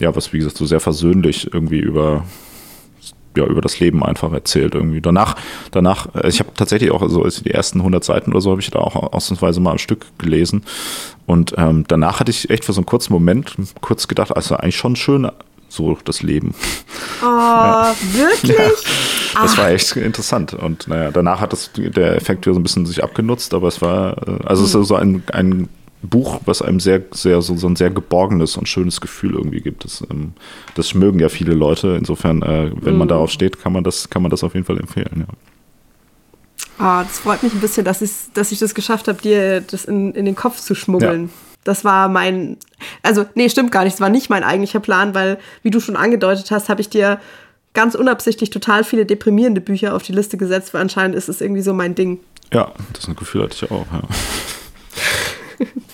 ja, 0.00 0.14
was 0.14 0.32
wie 0.32 0.38
gesagt 0.38 0.56
so 0.56 0.64
sehr 0.64 0.78
versöhnlich 0.78 1.52
irgendwie 1.52 1.80
über 1.80 2.24
ja, 3.36 3.44
über 3.44 3.60
das 3.60 3.80
Leben 3.80 4.04
einfach 4.04 4.32
erzählt 4.32 4.74
irgendwie. 4.74 5.00
Danach, 5.00 5.36
danach, 5.70 6.14
äh, 6.14 6.28
ich 6.28 6.40
habe 6.40 6.50
tatsächlich 6.54 6.90
auch 6.90 7.08
so 7.08 7.22
also 7.22 7.42
die 7.42 7.50
ersten 7.50 7.78
100 7.80 8.04
Seiten 8.04 8.30
oder 8.30 8.40
so 8.40 8.50
habe 8.50 8.60
ich 8.60 8.70
da 8.70 8.78
auch 8.78 8.94
ausnahmsweise 9.12 9.60
mal 9.60 9.72
ein 9.72 9.78
Stück 9.78 10.06
gelesen 10.18 10.64
und 11.26 11.54
ähm, 11.56 11.84
danach 11.88 12.20
hatte 12.20 12.30
ich 12.30 12.50
echt 12.50 12.64
für 12.64 12.72
so 12.72 12.80
einen 12.80 12.86
kurzen 12.86 13.12
Moment 13.12 13.54
kurz 13.80 14.08
gedacht, 14.08 14.34
also 14.34 14.56
eigentlich 14.56 14.76
schon 14.76 14.96
schön 14.96 15.30
so 15.68 15.96
das 16.04 16.22
Leben. 16.22 16.54
Oh, 17.22 17.24
ja. 17.26 17.94
wirklich? 18.12 18.56
Ja, 18.56 19.42
das 19.42 19.56
war 19.56 19.70
echt 19.70 19.96
interessant. 19.96 20.52
Und 20.52 20.86
naja, 20.86 21.10
danach 21.10 21.40
hat 21.40 21.52
das, 21.52 21.70
der 21.74 22.16
Effekt 22.16 22.44
wieder 22.44 22.54
so 22.54 22.60
ein 22.60 22.62
bisschen 22.62 22.84
sich 22.84 23.02
abgenutzt, 23.02 23.54
aber 23.54 23.68
es 23.68 23.80
war, 23.80 24.16
äh, 24.28 24.44
also 24.44 24.64
es 24.64 24.74
ist 24.74 24.88
so 24.88 24.96
ein, 24.96 25.22
ein 25.32 25.68
Buch, 26.02 26.40
was 26.46 26.62
einem 26.62 26.80
sehr, 26.80 27.02
sehr, 27.12 27.40
so, 27.42 27.56
so 27.56 27.68
ein 27.68 27.76
sehr 27.76 27.90
geborgenes 27.90 28.56
und 28.56 28.68
schönes 28.68 29.00
Gefühl 29.00 29.34
irgendwie 29.34 29.60
gibt. 29.60 29.84
Das, 29.84 30.04
ähm, 30.10 30.32
das 30.74 30.94
mögen 30.94 31.20
ja 31.20 31.28
viele 31.28 31.54
Leute. 31.54 31.96
Insofern, 31.98 32.42
äh, 32.42 32.72
wenn 32.74 32.96
man 32.96 33.06
mhm. 33.06 33.10
darauf 33.10 33.30
steht, 33.30 33.60
kann 33.60 33.72
man 33.72 33.84
das, 33.84 34.10
kann 34.10 34.22
man 34.22 34.30
das 34.30 34.42
auf 34.42 34.54
jeden 34.54 34.66
Fall 34.66 34.78
empfehlen, 34.78 35.26
ja. 35.28 35.34
Ah, 36.78 37.04
das 37.04 37.20
freut 37.20 37.42
mich 37.42 37.52
ein 37.52 37.60
bisschen, 37.60 37.84
dass 37.84 38.02
ich, 38.02 38.10
dass 38.34 38.50
ich 38.50 38.58
das 38.58 38.74
geschafft 38.74 39.06
habe, 39.06 39.20
dir 39.20 39.60
das 39.60 39.84
in, 39.84 40.14
in 40.14 40.24
den 40.24 40.34
Kopf 40.34 40.58
zu 40.58 40.74
schmuggeln. 40.74 41.24
Ja. 41.24 41.30
Das 41.64 41.84
war 41.84 42.08
mein, 42.08 42.56
also 43.02 43.24
nee, 43.36 43.48
stimmt 43.48 43.70
gar 43.70 43.84
nicht, 43.84 43.94
es 43.94 44.00
war 44.00 44.08
nicht 44.08 44.30
mein 44.30 44.42
eigentlicher 44.42 44.80
Plan, 44.80 45.14
weil, 45.14 45.38
wie 45.62 45.70
du 45.70 45.78
schon 45.78 45.94
angedeutet 45.96 46.50
hast, 46.50 46.68
habe 46.68 46.80
ich 46.80 46.88
dir 46.88 47.20
ganz 47.72 47.94
unabsichtlich 47.94 48.50
total 48.50 48.82
viele 48.82 49.06
deprimierende 49.06 49.60
Bücher 49.60 49.94
auf 49.94 50.02
die 50.02 50.12
Liste 50.12 50.36
gesetzt, 50.36 50.74
weil 50.74 50.80
anscheinend 50.80 51.14
ist 51.14 51.28
es 51.28 51.40
irgendwie 51.40 51.62
so 51.62 51.72
mein 51.72 51.94
Ding. 51.94 52.18
Ja, 52.52 52.72
das 52.92 53.06
Gefühl 53.14 53.44
hatte 53.44 53.54
ich 53.54 53.70
auch, 53.70 53.86
ja. 53.92 54.02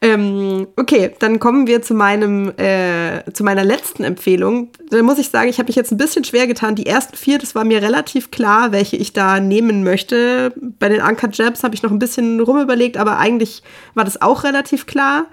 Ähm, 0.00 0.68
okay, 0.76 1.12
dann 1.18 1.40
kommen 1.40 1.66
wir 1.66 1.82
zu 1.82 1.92
meinem, 1.92 2.52
äh, 2.56 3.24
zu 3.32 3.42
meiner 3.42 3.64
letzten 3.64 4.04
Empfehlung. 4.04 4.68
Da 4.90 5.02
muss 5.02 5.18
ich 5.18 5.28
sagen, 5.30 5.48
ich 5.48 5.58
habe 5.58 5.68
mich 5.68 5.76
jetzt 5.76 5.90
ein 5.90 5.96
bisschen 5.96 6.22
schwer 6.22 6.46
getan. 6.46 6.76
Die 6.76 6.86
ersten 6.86 7.16
vier, 7.16 7.38
das 7.38 7.56
war 7.56 7.64
mir 7.64 7.82
relativ 7.82 8.30
klar, 8.30 8.70
welche 8.70 8.96
ich 8.96 9.12
da 9.12 9.40
nehmen 9.40 9.82
möchte. 9.82 10.52
Bei 10.78 10.88
den 10.88 11.00
Anker 11.00 11.30
Jabs 11.32 11.64
habe 11.64 11.74
ich 11.74 11.82
noch 11.82 11.90
ein 11.90 11.98
bisschen 11.98 12.40
rumüberlegt, 12.40 12.96
aber 12.96 13.18
eigentlich 13.18 13.64
war 13.94 14.04
das 14.04 14.22
auch 14.22 14.44
relativ 14.44 14.86
klar. 14.86 15.26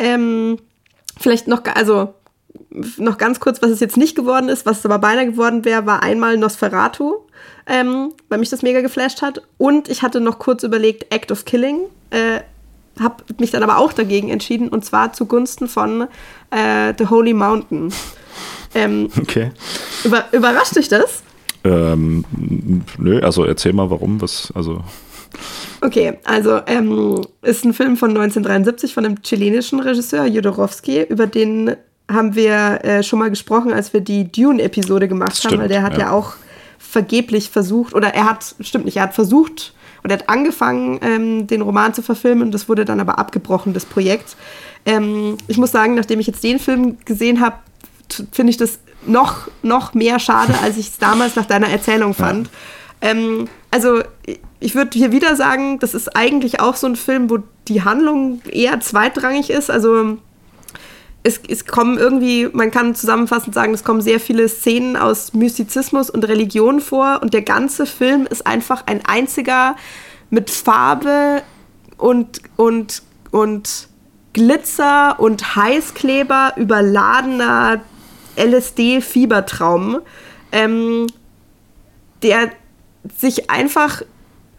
Ähm, 0.00 0.58
vielleicht 1.20 1.46
noch, 1.46 1.62
also 1.74 2.14
noch 2.96 3.18
ganz 3.18 3.38
kurz, 3.38 3.62
was 3.62 3.70
es 3.70 3.80
jetzt 3.80 3.96
nicht 3.96 4.16
geworden 4.16 4.48
ist, 4.48 4.66
was 4.66 4.78
es 4.78 4.84
aber 4.84 4.98
beinahe 4.98 5.26
geworden 5.26 5.64
wäre, 5.64 5.86
war 5.86 6.02
einmal 6.02 6.36
Nosferatu, 6.36 7.18
ähm, 7.66 8.12
weil 8.28 8.38
mich 8.38 8.50
das 8.50 8.62
mega 8.62 8.80
geflasht 8.80 9.22
hat. 9.22 9.42
Und 9.58 9.88
ich 9.88 10.02
hatte 10.02 10.20
noch 10.20 10.40
kurz 10.40 10.64
überlegt, 10.64 11.12
Act 11.14 11.30
of 11.30 11.44
Killing. 11.44 11.82
Äh, 12.10 12.40
habe 13.00 13.24
mich 13.38 13.50
dann 13.50 13.62
aber 13.62 13.78
auch 13.78 13.92
dagegen 13.92 14.28
entschieden 14.28 14.68
und 14.68 14.84
zwar 14.84 15.12
zugunsten 15.12 15.68
von 15.68 16.08
äh, 16.50 16.94
The 16.96 17.06
Holy 17.08 17.34
Mountain. 17.34 17.92
Ähm, 18.74 19.08
okay. 19.18 19.50
Über, 20.04 20.24
überrascht 20.32 20.76
dich 20.76 20.88
das? 20.88 21.22
Ähm, 21.64 22.24
nö, 22.98 23.20
also 23.20 23.44
erzähl 23.44 23.72
mal, 23.72 23.90
warum, 23.90 24.20
was, 24.20 24.52
also. 24.54 24.82
Okay, 25.80 26.18
also 26.24 26.60
ähm, 26.66 27.22
ist 27.42 27.64
ein 27.64 27.74
Film 27.74 27.96
von 27.96 28.10
1973 28.10 28.94
von 28.94 29.04
einem 29.04 29.22
chilenischen 29.22 29.80
Regisseur, 29.80 30.26
Jodorowsky, 30.26 31.02
über 31.02 31.26
den 31.26 31.76
haben 32.10 32.34
wir 32.34 32.84
äh, 32.84 33.02
schon 33.02 33.18
mal 33.18 33.30
gesprochen, 33.30 33.72
als 33.72 33.92
wir 33.92 34.00
die 34.00 34.30
Dune-Episode 34.30 35.08
gemacht 35.08 35.36
stimmt, 35.36 35.54
haben, 35.54 35.60
weil 35.60 35.68
der 35.68 35.82
hat 35.82 35.94
ja. 35.94 36.06
ja 36.06 36.10
auch 36.12 36.34
vergeblich 36.78 37.50
versucht, 37.50 37.94
oder 37.94 38.14
er 38.14 38.24
hat, 38.24 38.54
stimmt 38.60 38.86
nicht, 38.86 38.96
er 38.96 39.04
hat 39.04 39.14
versucht, 39.14 39.74
und 40.02 40.10
er 40.10 40.18
hat 40.18 40.28
angefangen, 40.28 40.98
ähm, 41.02 41.46
den 41.46 41.62
Roman 41.62 41.94
zu 41.94 42.02
verfilmen 42.02 42.42
und 42.42 42.52
das 42.52 42.68
wurde 42.68 42.84
dann 42.84 43.00
aber 43.00 43.18
abgebrochen, 43.18 43.74
das 43.74 43.84
Projekt. 43.84 44.36
Ähm, 44.86 45.36
ich 45.48 45.58
muss 45.58 45.72
sagen, 45.72 45.94
nachdem 45.94 46.20
ich 46.20 46.26
jetzt 46.26 46.42
den 46.42 46.58
Film 46.58 46.98
gesehen 47.04 47.40
habe, 47.40 47.56
finde 48.32 48.50
ich 48.50 48.56
das 48.56 48.78
noch, 49.06 49.48
noch 49.62 49.94
mehr 49.94 50.18
schade, 50.18 50.54
als 50.62 50.76
ich 50.76 50.88
es 50.88 50.98
damals 50.98 51.36
nach 51.36 51.46
deiner 51.46 51.68
Erzählung 51.68 52.14
fand. 52.14 52.48
Ja. 53.02 53.10
Ähm, 53.10 53.48
also 53.70 54.02
ich 54.60 54.74
würde 54.74 54.98
hier 54.98 55.12
wieder 55.12 55.36
sagen, 55.36 55.78
das 55.78 55.94
ist 55.94 56.16
eigentlich 56.16 56.60
auch 56.60 56.74
so 56.74 56.86
ein 56.86 56.96
Film, 56.96 57.30
wo 57.30 57.38
die 57.68 57.82
Handlung 57.82 58.40
eher 58.50 58.80
zweitrangig 58.80 59.50
ist. 59.50 59.70
Also 59.70 60.18
es, 61.22 61.40
es 61.48 61.66
kommen 61.66 61.98
irgendwie, 61.98 62.48
man 62.52 62.70
kann 62.70 62.94
zusammenfassend 62.94 63.54
sagen, 63.54 63.74
es 63.74 63.84
kommen 63.84 64.00
sehr 64.00 64.20
viele 64.20 64.48
Szenen 64.48 64.96
aus 64.96 65.34
Mystizismus 65.34 66.10
und 66.10 66.26
Religion 66.26 66.80
vor 66.80 67.20
und 67.22 67.34
der 67.34 67.42
ganze 67.42 67.86
Film 67.86 68.26
ist 68.26 68.46
einfach 68.46 68.84
ein 68.86 69.04
einziger 69.04 69.76
mit 70.30 70.50
Farbe 70.50 71.42
und, 71.96 72.42
und, 72.56 73.02
und 73.30 73.88
Glitzer 74.32 75.18
und 75.18 75.56
Heißkleber 75.56 76.54
überladener 76.56 77.80
LSD-Fiebertraum, 78.36 80.00
ähm, 80.52 81.06
der 82.22 82.52
sich 83.16 83.50
einfach, 83.50 84.02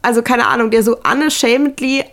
also 0.01 0.21
keine 0.21 0.47
Ahnung, 0.47 0.71
der 0.71 0.83
so 0.83 0.97
unashamedly 0.97 2.03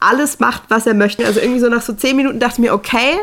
alles 0.00 0.40
macht, 0.40 0.64
was 0.68 0.86
er 0.86 0.94
möchte. 0.94 1.24
Also 1.24 1.38
irgendwie 1.38 1.60
so 1.60 1.68
nach 1.68 1.82
so 1.82 1.92
zehn 1.92 2.16
Minuten 2.16 2.40
dachte 2.40 2.54
ich 2.54 2.58
mir, 2.58 2.74
okay, 2.74 3.18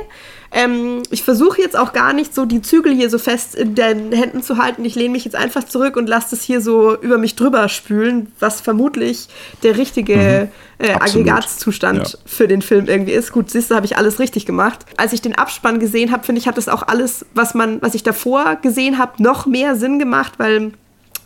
ähm, 0.52 1.04
ich 1.12 1.24
versuche 1.24 1.62
jetzt 1.62 1.78
auch 1.78 1.94
gar 1.94 2.14
nicht 2.14 2.34
so 2.34 2.46
die 2.46 2.62
Zügel 2.62 2.94
hier 2.94 3.10
so 3.10 3.20
fest 3.20 3.56
in 3.56 3.76
den 3.76 4.12
Händen 4.12 4.42
zu 4.42 4.58
halten. 4.58 4.84
Ich 4.84 4.96
lehne 4.96 5.12
mich 5.12 5.26
jetzt 5.26 5.36
einfach 5.36 5.64
zurück 5.64 5.96
und 5.96 6.10
lasse 6.10 6.32
das 6.32 6.42
hier 6.42 6.60
so 6.62 7.00
über 7.00 7.18
mich 7.18 7.36
drüber 7.36 7.70
spülen, 7.70 8.32
was 8.40 8.60
vermutlich 8.60 9.28
der 9.62 9.78
richtige 9.78 10.50
mhm. 10.80 10.86
äh, 10.86 10.94
Aggregatzustand 10.94 12.14
ja. 12.14 12.20
für 12.26 12.48
den 12.48 12.62
Film 12.62 12.88
irgendwie 12.88 13.12
ist. 13.12 13.32
Gut, 13.32 13.52
siehst 13.52 13.70
du, 13.70 13.76
habe 13.76 13.86
ich 13.86 13.98
alles 13.98 14.20
richtig 14.20 14.46
gemacht. 14.46 14.86
Als 14.98 15.14
ich 15.14 15.22
den 15.22 15.36
Abspann 15.36 15.80
gesehen 15.80 16.12
habe, 16.12 16.24
finde 16.24 16.42
ich, 16.42 16.48
hat 16.48 16.58
das 16.58 16.68
auch 16.68 16.84
alles, 16.88 17.26
was 17.36 17.54
man, 17.54 17.82
was 17.82 17.94
ich 17.94 18.04
davor 18.04 18.56
gesehen 18.56 18.98
habe, 18.98 19.22
noch 19.22 19.46
mehr 19.46 19.76
Sinn 19.76 20.00
gemacht, 20.00 20.34
weil 20.38 20.72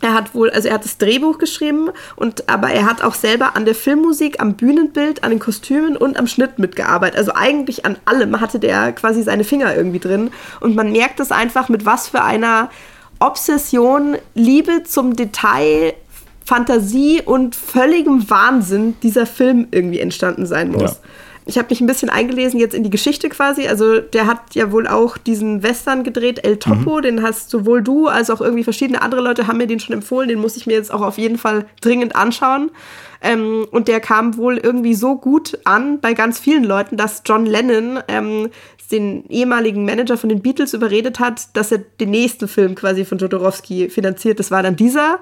er 0.00 0.14
hat 0.14 0.34
wohl, 0.34 0.50
also 0.50 0.68
er 0.68 0.74
hat 0.74 0.84
das 0.84 0.98
Drehbuch 0.98 1.38
geschrieben 1.38 1.90
und 2.16 2.48
aber 2.48 2.70
er 2.70 2.86
hat 2.86 3.02
auch 3.02 3.14
selber 3.14 3.56
an 3.56 3.64
der 3.64 3.74
Filmmusik, 3.74 4.40
am 4.40 4.54
Bühnenbild, 4.54 5.24
an 5.24 5.30
den 5.30 5.38
Kostümen 5.38 5.96
und 5.96 6.18
am 6.18 6.26
Schnitt 6.26 6.58
mitgearbeitet. 6.58 7.18
Also 7.18 7.32
eigentlich 7.34 7.86
an 7.86 7.96
allem 8.04 8.40
hatte 8.40 8.58
der 8.58 8.92
quasi 8.92 9.22
seine 9.22 9.44
Finger 9.44 9.74
irgendwie 9.74 10.00
drin 10.00 10.30
und 10.60 10.76
man 10.76 10.92
merkt 10.92 11.20
es 11.20 11.32
einfach 11.32 11.68
mit 11.68 11.86
was 11.86 12.08
für 12.08 12.22
einer 12.22 12.70
Obsession, 13.20 14.16
Liebe 14.34 14.82
zum 14.84 15.16
Detail, 15.16 15.94
Fantasie 16.44 17.22
und 17.24 17.56
völligem 17.56 18.28
Wahnsinn 18.28 18.96
dieser 19.02 19.24
Film 19.24 19.68
irgendwie 19.70 20.00
entstanden 20.00 20.46
sein 20.46 20.70
muss. 20.70 20.82
Ja. 20.82 20.96
Ich 21.46 21.58
habe 21.58 21.68
mich 21.70 21.80
ein 21.80 21.86
bisschen 21.86 22.08
eingelesen 22.08 22.58
jetzt 22.58 22.74
in 22.74 22.82
die 22.82 22.90
Geschichte 22.90 23.28
quasi. 23.28 23.66
Also 23.68 24.00
der 24.00 24.26
hat 24.26 24.54
ja 24.54 24.72
wohl 24.72 24.86
auch 24.86 25.18
diesen 25.18 25.62
Western 25.62 26.02
gedreht, 26.02 26.44
El 26.44 26.56
Topo. 26.56 26.98
Mhm. 26.98 27.02
Den 27.02 27.22
hast 27.22 27.50
sowohl 27.50 27.82
du 27.82 28.08
als 28.08 28.30
auch 28.30 28.40
irgendwie 28.40 28.64
verschiedene 28.64 29.02
andere 29.02 29.20
Leute 29.20 29.46
haben 29.46 29.58
mir 29.58 29.66
den 29.66 29.80
schon 29.80 29.94
empfohlen. 29.94 30.28
Den 30.28 30.40
muss 30.40 30.56
ich 30.56 30.66
mir 30.66 30.72
jetzt 30.72 30.92
auch 30.92 31.02
auf 31.02 31.18
jeden 31.18 31.38
Fall 31.38 31.66
dringend 31.80 32.16
anschauen. 32.16 32.70
Ähm, 33.20 33.66
und 33.70 33.88
der 33.88 34.00
kam 34.00 34.36
wohl 34.36 34.58
irgendwie 34.58 34.94
so 34.94 35.16
gut 35.16 35.58
an 35.64 36.00
bei 36.00 36.14
ganz 36.14 36.38
vielen 36.38 36.64
Leuten, 36.64 36.96
dass 36.96 37.22
John 37.24 37.46
Lennon 37.46 38.00
ähm, 38.08 38.50
den 38.94 39.24
ehemaligen 39.28 39.84
Manager 39.84 40.16
von 40.16 40.28
den 40.28 40.40
Beatles 40.40 40.72
überredet 40.72 41.18
hat, 41.18 41.48
dass 41.54 41.72
er 41.72 41.78
den 41.78 42.10
nächsten 42.10 42.48
Film 42.48 42.74
quasi 42.74 43.04
von 43.04 43.18
Jodorowsky 43.18 43.90
finanziert. 43.90 44.38
Das 44.38 44.50
war 44.50 44.62
dann 44.62 44.76
dieser 44.76 45.18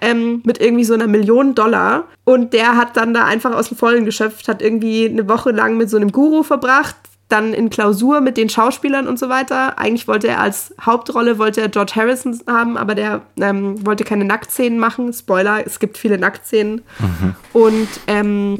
ähm, 0.00 0.42
mit 0.44 0.60
irgendwie 0.60 0.84
so 0.84 0.94
einer 0.94 1.06
Million 1.06 1.54
Dollar. 1.54 2.04
Und 2.24 2.52
der 2.52 2.76
hat 2.76 2.96
dann 2.96 3.14
da 3.14 3.24
einfach 3.24 3.54
aus 3.54 3.68
dem 3.68 3.76
Vollen 3.76 4.04
geschöpft, 4.04 4.48
hat 4.48 4.62
irgendwie 4.62 5.06
eine 5.06 5.28
Woche 5.28 5.50
lang 5.50 5.76
mit 5.76 5.90
so 5.90 5.96
einem 5.96 6.12
Guru 6.12 6.42
verbracht, 6.42 6.96
dann 7.28 7.52
in 7.52 7.70
Klausur 7.70 8.20
mit 8.20 8.36
den 8.36 8.48
Schauspielern 8.48 9.08
und 9.08 9.18
so 9.18 9.28
weiter. 9.28 9.78
Eigentlich 9.78 10.06
wollte 10.06 10.28
er 10.28 10.40
als 10.40 10.74
Hauptrolle 10.80 11.38
wollte 11.38 11.60
er 11.60 11.68
George 11.68 11.92
Harrison 11.96 12.40
haben, 12.46 12.76
aber 12.76 12.94
der 12.94 13.22
ähm, 13.40 13.84
wollte 13.84 14.04
keine 14.04 14.24
Nacktszenen 14.24 14.78
machen. 14.78 15.12
Spoiler, 15.12 15.66
es 15.66 15.80
gibt 15.80 15.98
viele 15.98 16.18
Nacktszenen. 16.18 16.82
Mhm. 17.00 17.34
Und 17.52 17.88
ähm, 18.06 18.58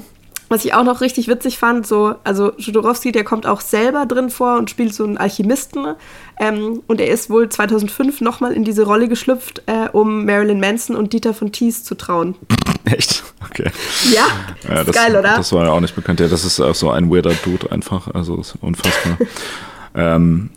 was 0.49 0.65
ich 0.65 0.75
auch 0.75 0.85
noch 0.85 1.01
richtig 1.01 1.29
witzig 1.29 1.59
fand, 1.59 1.87
so, 1.87 2.15
also 2.25 2.53
Jodorowsky, 2.57 3.13
der 3.13 3.25
kommt 3.25 3.47
auch 3.47 3.61
selber 3.61 4.07
drin 4.07 4.31
vor 4.31 4.57
und 4.59 4.71
spielt 4.71 4.95
so 4.95 5.05
einen 5.05 5.19
Alchemisten. 5.19 5.95
Ähm, 6.39 6.83
und 6.87 7.01
er 7.01 7.09
ist 7.09 7.31
wohl 7.31 7.49
2005 7.49 8.21
nochmal 8.21 8.53
in 8.53 8.65
diese 8.65 8.85
Rolle 8.85 9.09
geschlüpft, 9.09 9.63
äh, 9.67 9.89
um 9.93 10.25
Marilyn 10.25 10.61
Manson 10.61 10.95
und 10.95 11.13
Dieter 11.13 11.35
von 11.35 11.51
Thies 11.51 11.83
zu 11.83 11.95
trauen. 11.95 12.35
Echt? 12.85 13.25
Okay. 13.49 13.71
Ja, 14.13 14.27
ja 14.69 14.85
das, 14.85 14.95
geil, 14.95 15.17
oder? 15.17 15.37
Das 15.37 15.53
war 15.53 15.65
ja 15.65 15.73
auch 15.73 15.81
nicht 15.81 15.97
bekannt. 15.97 16.21
Ja, 16.21 16.29
das 16.29 16.45
ist 16.45 16.61
auch 16.61 16.75
so 16.75 16.91
ein 16.91 17.11
weirder 17.11 17.35
Dude 17.45 17.73
einfach. 17.73 18.09
Also 18.15 18.37
ist 18.37 18.55
unfassbar. 18.61 19.19
ähm, 19.95 20.51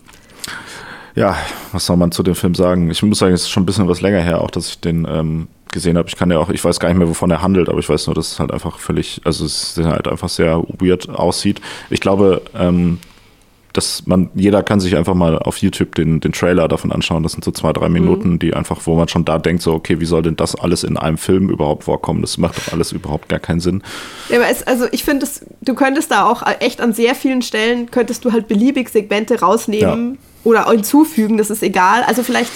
ja, 1.19 1.35
was 1.73 1.85
soll 1.85 1.97
man 1.97 2.13
zu 2.13 2.23
dem 2.23 2.33
Film 2.33 2.55
sagen? 2.55 2.89
Ich 2.89 3.03
muss 3.03 3.19
sagen, 3.19 3.33
es 3.33 3.41
ist 3.41 3.49
schon 3.49 3.63
ein 3.63 3.65
bisschen 3.65 3.89
was 3.89 3.99
länger 3.99 4.21
her, 4.21 4.39
auch 4.39 4.49
dass 4.49 4.69
ich 4.69 4.79
den 4.79 5.05
ähm, 5.05 5.49
gesehen 5.69 5.97
habe. 5.97 6.07
Ich 6.07 6.15
kann 6.15 6.31
ja 6.31 6.39
auch, 6.39 6.49
ich 6.49 6.63
weiß 6.63 6.79
gar 6.79 6.87
nicht 6.87 6.97
mehr, 6.97 7.09
wovon 7.09 7.29
er 7.29 7.41
handelt, 7.41 7.67
aber 7.67 7.79
ich 7.79 7.89
weiß 7.89 8.07
nur, 8.07 8.15
dass 8.15 8.31
es 8.31 8.39
halt 8.39 8.51
einfach 8.51 8.79
völlig, 8.79 9.19
also 9.25 9.43
es 9.43 9.77
halt 9.83 10.07
einfach 10.07 10.29
sehr 10.29 10.63
weird 10.79 11.09
aussieht. 11.09 11.59
Ich 11.89 11.99
glaube, 11.99 12.41
ähm, 12.55 12.99
dass 13.73 14.07
man, 14.07 14.29
jeder 14.33 14.63
kann 14.63 14.79
sich 14.79 14.95
einfach 14.95 15.13
mal 15.13 15.37
auf 15.37 15.57
YouTube 15.57 15.93
den, 15.93 16.21
den 16.21 16.31
Trailer 16.31 16.69
davon 16.69 16.93
anschauen. 16.93 17.21
Das 17.21 17.33
sind 17.33 17.43
so 17.43 17.51
zwei, 17.51 17.73
drei 17.73 17.89
Minuten, 17.89 18.31
mhm. 18.31 18.39
die 18.39 18.53
einfach, 18.53 18.79
wo 18.85 18.95
man 18.95 19.09
schon 19.09 19.25
da 19.25 19.39
denkt, 19.39 19.61
so, 19.61 19.73
okay, 19.73 19.99
wie 19.99 20.05
soll 20.05 20.21
denn 20.21 20.37
das 20.37 20.55
alles 20.55 20.85
in 20.85 20.95
einem 20.95 21.17
Film 21.17 21.49
überhaupt 21.49 21.83
vorkommen? 21.83 22.21
Das 22.21 22.37
macht 22.37 22.57
doch 22.57 22.71
alles 22.71 22.93
überhaupt 22.93 23.27
gar 23.27 23.39
keinen 23.39 23.59
Sinn. 23.59 23.83
Ja, 24.29 24.37
aber 24.37 24.49
es, 24.49 24.63
also 24.63 24.85
ich 24.93 25.03
finde, 25.03 25.27
du 25.59 25.73
könntest 25.75 26.11
da 26.11 26.29
auch 26.29 26.43
echt 26.61 26.79
an 26.79 26.93
sehr 26.93 27.13
vielen 27.13 27.41
Stellen, 27.41 27.91
könntest 27.91 28.23
du 28.23 28.31
halt 28.31 28.47
beliebig 28.47 28.87
Segmente 28.87 29.41
rausnehmen 29.41 30.13
ja. 30.13 30.28
Oder 30.43 30.69
hinzufügen, 30.69 31.37
das 31.37 31.49
ist 31.49 31.63
egal. 31.63 32.03
Also 32.03 32.23
vielleicht 32.23 32.51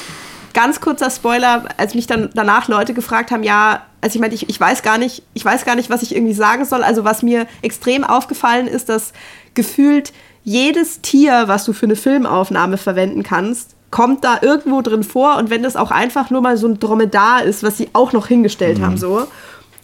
ganz 0.53 0.79
kurzer 0.81 1.09
Spoiler, 1.09 1.65
als 1.77 1.95
mich 1.95 2.07
dann 2.07 2.29
danach 2.33 2.67
Leute 2.67 2.93
gefragt 2.93 3.31
haben, 3.31 3.43
ja, 3.43 3.81
also 4.01 4.15
ich 4.15 4.21
meine, 4.21 4.33
ich, 4.33 4.49
ich 4.49 4.59
weiß 4.59 4.83
gar 4.83 4.97
nicht, 4.97 5.23
ich 5.33 5.43
weiß 5.43 5.65
gar 5.65 5.75
nicht, 5.75 5.89
was 5.89 6.03
ich 6.03 6.15
irgendwie 6.15 6.33
sagen 6.33 6.65
soll. 6.65 6.83
Also 6.83 7.03
was 7.03 7.23
mir 7.23 7.47
extrem 7.61 8.03
aufgefallen 8.03 8.67
ist, 8.67 8.89
dass 8.89 9.13
gefühlt 9.53 10.13
jedes 10.43 11.01
Tier, 11.01 11.47
was 11.47 11.65
du 11.65 11.73
für 11.73 11.85
eine 11.85 11.95
Filmaufnahme 11.95 12.77
verwenden 12.77 13.23
kannst, 13.23 13.75
kommt 13.91 14.23
da 14.23 14.39
irgendwo 14.41 14.81
drin 14.81 15.03
vor 15.03 15.37
und 15.37 15.49
wenn 15.49 15.63
das 15.63 15.75
auch 15.75 15.91
einfach 15.91 16.29
nur 16.29 16.41
mal 16.41 16.57
so 16.57 16.67
ein 16.67 16.79
Dromedar 16.79 17.43
ist, 17.43 17.63
was 17.63 17.77
sie 17.77 17.89
auch 17.93 18.11
noch 18.11 18.27
hingestellt 18.27 18.79
mhm. 18.79 18.85
haben, 18.85 18.97
so. 18.97 19.27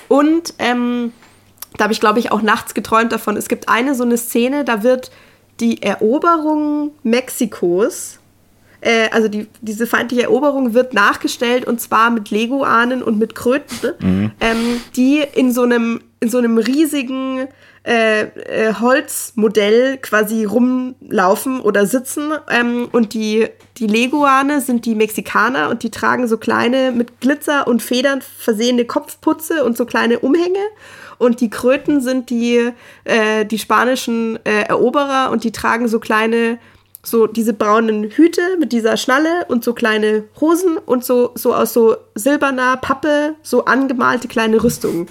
Und 0.07 0.55
ähm, 0.57 1.13
da 1.77 1.83
habe 1.83 1.93
ich, 1.93 1.99
glaube 1.99 2.19
ich, 2.19 2.31
auch 2.31 2.41
nachts 2.41 2.73
geträumt 2.73 3.11
davon. 3.11 3.37
Es 3.37 3.47
gibt 3.47 3.69
eine 3.69 3.93
so 3.93 4.03
eine 4.03 4.17
Szene, 4.17 4.65
da 4.65 4.81
wird 4.83 5.11
die 5.59 5.81
Eroberung 5.81 6.91
Mexikos 7.03 8.19
äh, 8.81 9.09
also 9.11 9.27
die, 9.27 9.47
diese 9.61 9.87
feindliche 9.87 10.23
Eroberung 10.23 10.73
wird 10.73 10.93
nachgestellt 10.93 11.65
und 11.65 11.81
zwar 11.81 12.09
mit 12.11 12.29
Lego-Ahnen 12.29 13.03
und 13.03 13.19
mit 13.19 13.35
Kröten, 13.35 13.91
mhm. 13.99 14.31
ähm, 14.39 14.81
die 14.95 15.23
in 15.35 15.51
so 15.51 15.63
einem, 15.63 16.01
in 16.21 16.29
so 16.29 16.37
einem 16.37 16.57
riesigen 16.57 17.47
äh, 17.85 18.21
äh, 18.21 18.73
Holzmodell 18.79 19.97
quasi 19.97 20.45
rumlaufen 20.45 21.59
oder 21.59 21.85
sitzen. 21.85 22.31
Ähm, 22.49 22.87
und 22.91 23.13
die, 23.13 23.47
die 23.77 23.87
Leguane 23.87 24.61
sind 24.61 24.85
die 24.85 24.95
Mexikaner 24.95 25.69
und 25.69 25.83
die 25.83 25.89
tragen 25.89 26.27
so 26.27 26.37
kleine 26.37 26.91
mit 26.91 27.19
Glitzer 27.19 27.67
und 27.67 27.81
Federn 27.81 28.21
versehene 28.21 28.85
Kopfputze 28.85 29.63
und 29.65 29.75
so 29.75 29.85
kleine 29.85 30.19
Umhänge. 30.19 30.59
Und 31.19 31.41
die 31.41 31.51
Kröten 31.51 32.01
sind 32.01 32.31
die, 32.31 32.71
äh, 33.03 33.45
die 33.45 33.59
spanischen 33.59 34.39
äh, 34.45 34.63
Eroberer 34.63 35.29
und 35.31 35.43
die 35.43 35.51
tragen 35.51 35.87
so 35.87 35.99
kleine 35.99 36.57
so 37.01 37.27
diese 37.27 37.53
braunen 37.53 38.11
Hüte 38.11 38.41
mit 38.59 38.71
dieser 38.71 38.97
Schnalle 38.97 39.45
und 39.47 39.63
so 39.63 39.73
kleine 39.73 40.25
Hosen 40.39 40.77
und 40.77 41.05
so, 41.05 41.31
so 41.35 41.53
aus 41.53 41.73
so 41.73 41.95
silberner 42.15 42.77
Pappe 42.77 43.35
so 43.41 43.65
angemalte 43.65 44.27
kleine 44.27 44.61
Rüstungen. 44.61 45.07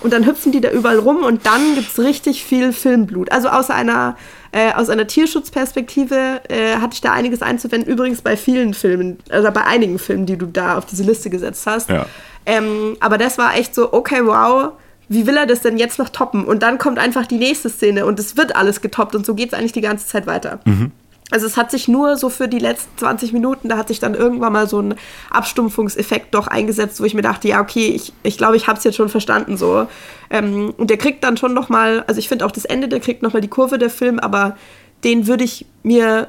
Und 0.00 0.12
dann 0.12 0.26
hüpfen 0.26 0.50
die 0.50 0.60
da 0.60 0.70
überall 0.70 0.98
rum 0.98 1.22
und 1.22 1.46
dann 1.46 1.76
gibt 1.76 1.88
es 1.88 1.98
richtig 1.98 2.44
viel 2.44 2.72
Filmblut. 2.72 3.30
Also 3.30 3.48
aus 3.48 3.70
einer, 3.70 4.16
äh, 4.50 4.72
aus 4.72 4.88
einer 4.88 5.06
Tierschutzperspektive 5.06 6.40
äh, 6.48 6.76
hatte 6.76 6.94
ich 6.94 7.00
da 7.00 7.12
einiges 7.12 7.40
einzuwenden. 7.40 7.88
Übrigens 7.88 8.20
bei 8.20 8.36
vielen 8.36 8.74
Filmen, 8.74 9.18
also 9.30 9.50
bei 9.52 9.64
einigen 9.64 10.00
Filmen, 10.00 10.26
die 10.26 10.36
du 10.36 10.46
da 10.46 10.76
auf 10.78 10.86
diese 10.86 11.04
Liste 11.04 11.30
gesetzt 11.30 11.66
hast. 11.66 11.88
Ja. 11.88 12.06
Ähm, 12.46 12.96
aber 12.98 13.16
das 13.16 13.38
war 13.38 13.56
echt 13.56 13.76
so, 13.76 13.92
okay, 13.92 14.22
wow, 14.24 14.72
wie 15.12 15.26
will 15.26 15.36
er 15.36 15.46
das 15.46 15.60
denn 15.60 15.76
jetzt 15.76 15.98
noch 15.98 16.08
toppen? 16.08 16.44
Und 16.44 16.62
dann 16.62 16.78
kommt 16.78 16.98
einfach 16.98 17.26
die 17.26 17.38
nächste 17.38 17.68
Szene 17.68 18.06
und 18.06 18.18
es 18.18 18.36
wird 18.36 18.56
alles 18.56 18.80
getoppt 18.80 19.14
und 19.14 19.26
so 19.26 19.34
geht 19.34 19.52
es 19.52 19.58
eigentlich 19.58 19.72
die 19.72 19.80
ganze 19.80 20.06
Zeit 20.06 20.26
weiter. 20.26 20.60
Mhm. 20.64 20.92
Also 21.30 21.46
es 21.46 21.56
hat 21.56 21.70
sich 21.70 21.88
nur 21.88 22.18
so 22.18 22.28
für 22.28 22.46
die 22.46 22.58
letzten 22.58 22.96
20 22.98 23.32
Minuten, 23.32 23.70
da 23.70 23.78
hat 23.78 23.88
sich 23.88 23.98
dann 23.98 24.14
irgendwann 24.14 24.52
mal 24.52 24.68
so 24.68 24.80
ein 24.80 24.94
Abstumpfungseffekt 25.30 26.34
doch 26.34 26.46
eingesetzt, 26.46 27.00
wo 27.00 27.04
ich 27.04 27.14
mir 27.14 27.22
dachte, 27.22 27.48
ja, 27.48 27.60
okay, 27.60 27.88
ich, 27.88 28.12
ich 28.22 28.36
glaube, 28.36 28.56
ich 28.56 28.66
habe 28.66 28.76
es 28.76 28.84
jetzt 28.84 28.96
schon 28.96 29.08
verstanden 29.08 29.56
so. 29.56 29.86
Ähm, 30.28 30.74
und 30.76 30.90
der 30.90 30.98
kriegt 30.98 31.24
dann 31.24 31.38
schon 31.38 31.54
noch 31.54 31.70
mal, 31.70 32.04
also 32.06 32.18
ich 32.18 32.28
finde 32.28 32.44
auch 32.44 32.50
das 32.50 32.66
Ende, 32.66 32.86
der 32.86 33.00
kriegt 33.00 33.22
noch 33.22 33.32
mal 33.32 33.40
die 33.40 33.48
Kurve 33.48 33.78
der 33.78 33.88
Film, 33.88 34.18
aber 34.18 34.56
den 35.04 35.26
würde 35.26 35.44
ich 35.44 35.64
mir 35.82 36.28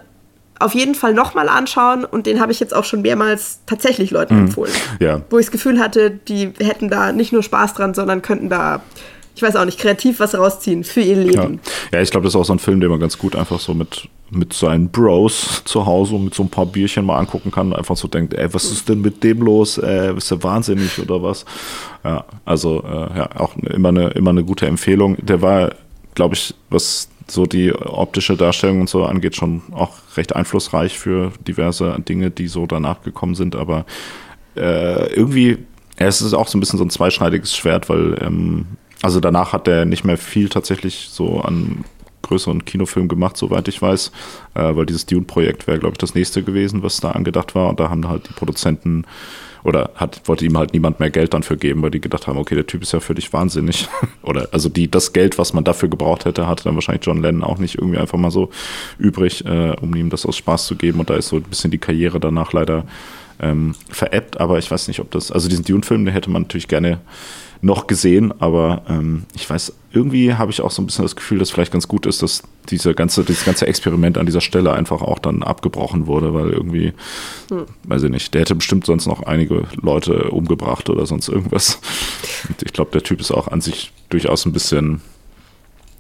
auf 0.64 0.74
jeden 0.74 0.96
Fall 0.96 1.14
noch 1.14 1.34
mal 1.34 1.50
anschauen 1.50 2.06
und 2.06 2.26
den 2.26 2.40
habe 2.40 2.52
ich 2.52 2.60
jetzt 2.60 2.76
auch 2.76 2.84
schon 2.84 3.02
mehrmals 3.02 3.60
tatsächlich 3.66 4.12
Leuten 4.12 4.36
mhm. 4.36 4.46
empfohlen. 4.46 4.74
Ja. 5.00 5.22
Wo 5.30 5.38
ich 5.38 5.46
das 5.46 5.52
Gefühl 5.52 5.80
hatte, 5.80 6.12
die 6.12 6.52
hätten 6.60 6.90
da 6.90 7.12
nicht 7.12 7.34
nur 7.34 7.44
Spaß 7.44 7.74
dran, 7.74 7.94
sondern 7.94 8.22
könnten 8.22 8.50
da 8.50 8.82
ich 9.36 9.42
weiß 9.42 9.56
auch 9.56 9.66
nicht, 9.66 9.80
kreativ 9.80 10.20
was 10.20 10.36
rausziehen 10.36 10.84
für 10.84 11.02
ihr 11.02 11.16
Leben. 11.16 11.60
Ja, 11.92 11.98
ja 11.98 12.02
ich 12.02 12.12
glaube, 12.12 12.26
das 12.26 12.34
ist 12.34 12.40
auch 12.40 12.46
so 12.46 12.54
ein 12.54 12.60
Film, 12.60 12.80
den 12.80 12.90
man 12.90 13.00
ganz 13.00 13.18
gut 13.18 13.36
einfach 13.36 13.60
so 13.60 13.74
mit, 13.74 14.08
mit 14.30 14.54
seinen 14.54 14.90
Bros 14.90 15.64
zu 15.66 15.86
Hause 15.86 16.16
mit 16.16 16.36
so 16.36 16.44
ein 16.44 16.50
paar 16.50 16.68
Bierchen 16.68 17.06
mal 17.06 17.18
angucken 17.18 17.50
kann. 17.50 17.74
Einfach 17.74 17.98
so 17.98 18.08
denkt, 18.08 18.34
ey, 18.36 18.54
was 18.54 18.66
ist 18.66 18.90
denn 18.90 19.02
mit 19.02 19.24
dem 19.24 19.42
los? 19.42 19.80
Äh, 19.80 20.16
ist 20.16 20.30
der 20.30 20.44
wahnsinnig 20.44 21.00
oder 21.00 21.24
was? 21.24 21.46
Ja, 22.04 22.26
also 22.46 22.84
äh, 22.84 23.18
ja, 23.18 23.30
auch 23.36 23.56
immer 23.58 23.90
eine, 23.90 24.10
immer 24.10 24.30
eine 24.30 24.44
gute 24.44 24.68
Empfehlung. 24.68 25.18
Der 25.20 25.42
war, 25.42 25.72
glaube 26.14 26.36
ich, 26.36 26.54
was 26.70 27.10
so 27.28 27.46
die 27.46 27.74
optische 27.74 28.36
Darstellung 28.36 28.82
und 28.82 28.90
so 28.90 29.06
angeht, 29.06 29.36
schon 29.36 29.62
auch 29.72 29.94
recht 30.16 30.36
einflussreich 30.36 30.98
für 30.98 31.32
diverse 31.48 31.98
Dinge, 32.08 32.32
die 32.32 32.48
so 32.48 32.66
danach 32.66 33.02
gekommen 33.02 33.36
sind. 33.36 33.56
Aber 33.56 33.86
äh, 34.56 35.14
irgendwie, 35.14 35.58
ja, 36.00 36.08
es 36.08 36.22
ist 36.22 36.34
auch 36.34 36.48
so 36.48 36.58
ein 36.58 36.60
bisschen 36.60 36.80
so 36.80 36.86
ein 36.86 36.90
zweischneidiges 36.90 37.56
Schwert, 37.56 37.90
weil 37.90 38.18
ähm, 38.22 38.66
also 39.02 39.20
danach 39.20 39.54
hat 39.54 39.68
er 39.68 39.86
nicht 39.86 40.06
mehr 40.06 40.18
viel 40.18 40.50
tatsächlich 40.50 41.10
so 41.12 41.42
an 41.42 41.84
größeren 42.22 42.66
Kinofilmen 42.66 43.10
gemacht, 43.10 43.38
soweit 43.38 43.68
ich 43.68 43.82
weiß, 43.82 44.12
äh, 44.56 44.76
weil 44.76 44.86
dieses 44.86 45.06
Dune-Projekt 45.06 45.68
wäre, 45.68 45.80
glaube 45.80 45.94
ich, 45.94 45.98
das 46.00 46.16
nächste 46.16 46.42
gewesen, 46.42 46.82
was 46.82 47.02
da 47.02 47.12
angedacht 47.12 47.54
war. 47.54 47.70
Und 47.70 47.80
da 47.80 47.90
haben 47.90 48.08
halt 48.08 48.30
die 48.30 48.34
Produzenten 48.34 49.06
oder 49.64 49.92
hat, 49.96 50.22
wollte 50.26 50.46
ihm 50.46 50.58
halt 50.58 50.74
niemand 50.74 51.00
mehr 51.00 51.10
Geld 51.10 51.34
dann 51.34 51.44
für 51.44 51.58
geben, 51.58 51.82
weil 51.82 51.92
die 51.92 52.02
gedacht 52.02 52.28
haben, 52.28 52.38
okay, 52.38 52.56
der 52.56 52.68
Typ 52.68 52.82
ist 52.82 52.92
ja 52.92 53.00
völlig 53.00 53.32
wahnsinnig. 53.32 53.88
oder 54.22 54.50
also 54.52 54.70
die, 54.70 54.90
das 54.90 55.14
Geld, 55.14 55.38
was 55.38 55.54
man 55.54 55.64
dafür 55.64 55.90
gebraucht 55.90 56.26
hätte, 56.26 56.48
hatte 56.48 56.66
dann 56.66 56.76
wahrscheinlich 56.76 57.06
John 57.06 57.22
Lennon 57.22 57.44
auch 57.44 57.58
nicht 57.58 57.76
irgendwie 57.76 57.98
einfach 57.98 58.18
mal 58.18 58.32
so 58.32 58.50
übrig, 58.98 59.46
äh, 59.46 59.76
um 59.82 59.96
ihm 59.96 60.10
das 60.10 60.26
aus 60.26 60.38
Spaß 60.38 60.68
zu 60.68 60.76
geben. 60.76 61.00
Und 61.00 61.10
da 61.10 61.16
ist 61.16 61.30
so 61.30 61.38
ein 61.38 61.44
bisschen 61.44 61.72
die 61.72 61.78
Karriere 61.78 62.20
danach 62.20 62.52
leider 62.52 62.86
ähm, 63.40 63.74
veräppt. 63.90 64.40
Aber 64.40 64.58
ich 64.58 64.70
weiß 64.70 64.88
nicht, 64.88 65.00
ob 65.00 65.12
das, 65.12 65.32
also 65.32 65.48
diesen 65.48 65.66
Dune-Film, 65.66 66.06
den 66.06 66.14
hätte 66.14 66.30
man 66.30 66.44
natürlich 66.44 66.68
gerne 66.68 67.00
noch 67.64 67.88
gesehen, 67.88 68.34
aber 68.42 68.84
ähm, 68.90 69.24
ich 69.36 69.50
weiß, 69.50 69.74
irgendwie 69.94 70.34
habe 70.34 70.52
ich 70.52 70.60
auch 70.62 70.72
so 70.72 70.82
ein 70.82 70.86
bisschen 70.86 71.06
das 71.06 71.16
Gefühl, 71.16 71.40
dass 71.40 71.50
vielleicht 71.50 71.72
ganz 71.72 71.88
gut 71.88 72.06
ist, 72.06 72.22
dass 72.22 72.44
diese 72.70 72.94
ganze, 72.94 73.24
dieses 73.24 73.46
ganze 73.46 73.68
Experiment 73.68 74.18
an 74.18 74.26
dieser 74.26 74.42
Stelle 74.42 74.74
einfach 74.74 75.02
auch 75.02 75.18
dann 75.18 75.44
abgebrochen 75.44 76.06
wurde, 76.06 76.34
weil 76.34 76.50
irgendwie, 76.50 76.92
hm. 77.50 77.66
weiß 77.86 78.04
ich 78.04 78.10
nicht, 78.10 78.34
der 78.34 78.42
hätte 78.42 78.56
bestimmt 78.56 78.86
sonst 78.86 79.08
noch 79.08 79.24
einige 79.24 79.64
Leute 79.82 80.30
umgebracht 80.30 80.90
oder 80.90 81.06
sonst 81.06 81.30
irgendwas. 81.30 81.80
Und 82.50 82.62
ich 82.64 82.74
glaube, 82.74 82.92
der 82.92 83.04
Typ 83.04 83.22
ist 83.22 83.32
auch 83.32 83.48
an 83.48 83.62
sich 83.62 83.94
durchaus 84.10 84.46
ein 84.46 84.52
bisschen 84.52 85.02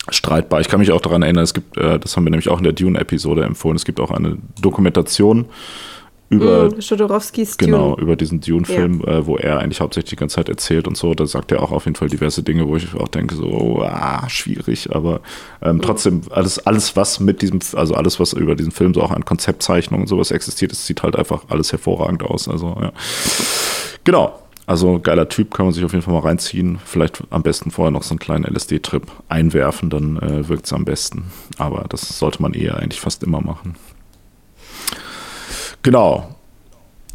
streitbar. 0.09 0.59
Ich 0.59 0.67
kann 0.67 0.81
mich 0.81 0.91
auch 0.91 1.01
daran 1.01 1.21
erinnern, 1.21 1.45
es 1.45 1.53
gibt, 1.53 1.77
äh, 1.77 1.97
das 1.97 2.17
haben 2.17 2.25
wir 2.25 2.31
nämlich 2.31 2.49
auch 2.49 2.57
in 2.57 2.65
der 2.65 2.73
Dune-Episode 2.73 3.45
empfohlen, 3.45 3.77
es 3.77 3.85
gibt 3.85 4.01
auch 4.01 4.11
eine 4.11 4.37
Dokumentation 4.61 5.45
über 6.35 6.69
mm, 6.69 6.79
genau 7.57 7.91
Dune. 7.91 8.01
über 8.01 8.15
diesen 8.15 8.41
Dune-Film, 8.41 9.03
ja. 9.05 9.19
äh, 9.19 9.25
wo 9.25 9.37
er 9.37 9.59
eigentlich 9.59 9.81
hauptsächlich 9.81 10.11
die 10.11 10.15
ganze 10.15 10.35
Zeit 10.35 10.49
erzählt 10.49 10.87
und 10.87 10.97
so. 10.97 11.13
Da 11.13 11.25
sagt 11.25 11.51
er 11.51 11.61
auch 11.61 11.71
auf 11.71 11.85
jeden 11.85 11.95
Fall 11.95 12.09
diverse 12.09 12.43
Dinge, 12.43 12.67
wo 12.67 12.75
ich 12.75 12.93
auch 12.95 13.07
denke 13.07 13.35
so 13.35 13.45
oh, 13.45 13.81
ah, 13.83 14.27
schwierig, 14.29 14.93
aber 14.93 15.21
ähm, 15.61 15.77
mm. 15.77 15.81
trotzdem 15.81 16.21
alles 16.29 16.59
alles 16.59 16.95
was 16.95 17.19
mit 17.19 17.41
diesem 17.41 17.59
also 17.73 17.93
alles 17.93 18.19
was 18.19 18.33
über 18.33 18.55
diesen 18.55 18.71
Film 18.71 18.93
so 18.93 19.01
auch 19.01 19.11
an 19.11 19.25
Konzeptzeichnungen 19.25 20.03
und 20.03 20.07
sowas 20.07 20.31
existiert, 20.31 20.71
es 20.71 20.85
sieht 20.85 21.03
halt 21.03 21.15
einfach 21.15 21.43
alles 21.49 21.71
hervorragend 21.71 22.23
aus. 22.23 22.47
Also 22.47 22.75
ja, 22.79 22.91
genau. 24.03 24.39
Also 24.65 24.99
geiler 24.99 25.27
Typ, 25.27 25.53
kann 25.53 25.65
man 25.65 25.73
sich 25.73 25.83
auf 25.83 25.91
jeden 25.91 26.03
Fall 26.03 26.13
mal 26.13 26.21
reinziehen. 26.21 26.79
Vielleicht 26.85 27.21
am 27.31 27.43
besten 27.43 27.69
vorher 27.69 27.91
noch 27.91 28.03
so 28.03 28.11
einen 28.11 28.19
kleinen 28.19 28.45
LSD-Trip 28.45 29.03
einwerfen, 29.27 29.89
dann 29.89 30.17
äh, 30.17 30.47
wirkt 30.47 30.65
es 30.65 30.73
am 30.73 30.85
besten. 30.85 31.25
Aber 31.57 31.85
das 31.89 32.17
sollte 32.17 32.41
man 32.41 32.53
eher 32.53 32.77
eigentlich 32.77 33.01
fast 33.01 33.23
immer 33.23 33.41
machen. 33.41 33.75
Genau. 35.83 36.35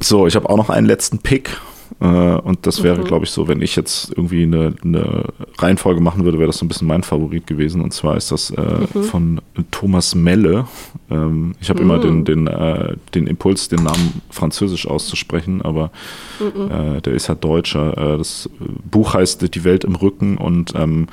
So, 0.00 0.26
ich 0.26 0.36
habe 0.36 0.48
auch 0.48 0.56
noch 0.56 0.70
einen 0.70 0.86
letzten 0.86 1.18
Pick 1.18 1.58
äh, 2.00 2.04
und 2.04 2.66
das 2.66 2.82
wäre, 2.82 2.98
mhm. 2.98 3.04
glaube 3.04 3.24
ich, 3.24 3.30
so, 3.30 3.48
wenn 3.48 3.60
ich 3.60 3.74
jetzt 3.74 4.10
irgendwie 4.10 4.44
eine, 4.44 4.74
eine 4.84 5.24
Reihenfolge 5.58 6.00
machen 6.00 6.24
würde, 6.24 6.38
wäre 6.38 6.46
das 6.46 6.58
so 6.58 6.64
ein 6.64 6.68
bisschen 6.68 6.86
mein 6.86 7.02
Favorit 7.02 7.46
gewesen. 7.46 7.80
Und 7.80 7.92
zwar 7.92 8.16
ist 8.16 8.30
das 8.30 8.50
äh, 8.50 8.86
mhm. 8.94 9.02
von 9.02 9.40
Thomas 9.70 10.14
Melle. 10.14 10.66
Ähm, 11.10 11.54
ich 11.60 11.70
habe 11.70 11.82
mhm. 11.82 11.90
immer 11.90 11.98
den, 12.00 12.24
den, 12.24 12.46
äh, 12.46 12.96
den 13.14 13.26
Impuls, 13.26 13.68
den 13.68 13.82
Namen 13.82 14.22
französisch 14.30 14.86
auszusprechen, 14.86 15.62
aber 15.62 15.90
mhm. 16.38 16.70
äh, 16.70 17.00
der 17.00 17.14
ist 17.14 17.28
ja 17.28 17.34
Deutscher. 17.34 17.96
Äh, 17.96 18.18
das 18.18 18.48
Buch 18.90 19.14
heißt 19.14 19.54
Die 19.54 19.64
Welt 19.64 19.84
im 19.84 19.96
Rücken 19.96 20.36
und 20.36 20.74
ähm, 20.76 21.08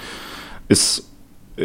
ist 0.67 1.09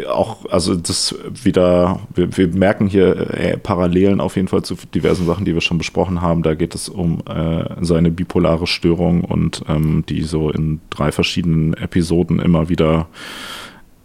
auch, 0.07 0.45
also 0.49 0.75
das 0.75 1.15
wieder, 1.43 1.99
wir, 2.13 2.37
wir 2.37 2.47
merken 2.47 2.87
hier 2.87 3.31
äh, 3.31 3.57
Parallelen 3.57 4.21
auf 4.21 4.35
jeden 4.35 4.47
Fall 4.47 4.63
zu 4.63 4.75
diversen 4.93 5.25
Sachen, 5.25 5.43
die 5.43 5.53
wir 5.53 5.61
schon 5.61 5.77
besprochen 5.77 6.21
haben. 6.21 6.43
Da 6.43 6.53
geht 6.53 6.75
es 6.75 6.87
um 6.87 7.21
äh, 7.27 7.65
seine 7.81 8.11
bipolare 8.11 8.67
Störung 8.67 9.23
und 9.23 9.63
ähm, 9.67 10.03
die 10.07 10.23
so 10.23 10.49
in 10.49 10.79
drei 10.89 11.11
verschiedenen 11.11 11.73
Episoden 11.73 12.39
immer 12.39 12.69
wieder 12.69 13.07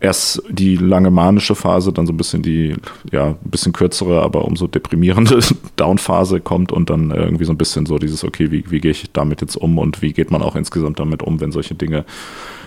erst 0.00 0.42
die 0.50 0.76
lange 0.76 1.10
manische 1.10 1.54
Phase, 1.54 1.92
dann 1.92 2.06
so 2.06 2.12
ein 2.12 2.16
bisschen 2.16 2.42
die, 2.42 2.74
ja, 3.12 3.28
ein 3.28 3.36
bisschen 3.50 3.72
kürzere, 3.72 4.22
aber 4.22 4.44
umso 4.44 4.66
deprimierende 4.66 5.38
Downphase 5.76 6.40
kommt 6.40 6.72
und 6.72 6.90
dann 6.90 7.10
irgendwie 7.10 7.44
so 7.44 7.52
ein 7.52 7.58
bisschen 7.58 7.86
so 7.86 7.98
dieses, 7.98 8.24
okay, 8.24 8.50
wie, 8.50 8.70
wie 8.70 8.80
gehe 8.80 8.90
ich 8.90 9.10
damit 9.12 9.40
jetzt 9.40 9.56
um 9.56 9.78
und 9.78 10.02
wie 10.02 10.12
geht 10.12 10.30
man 10.30 10.42
auch 10.42 10.56
insgesamt 10.56 10.98
damit 10.98 11.22
um, 11.22 11.40
wenn 11.40 11.52
solche 11.52 11.74
Dinge 11.74 12.04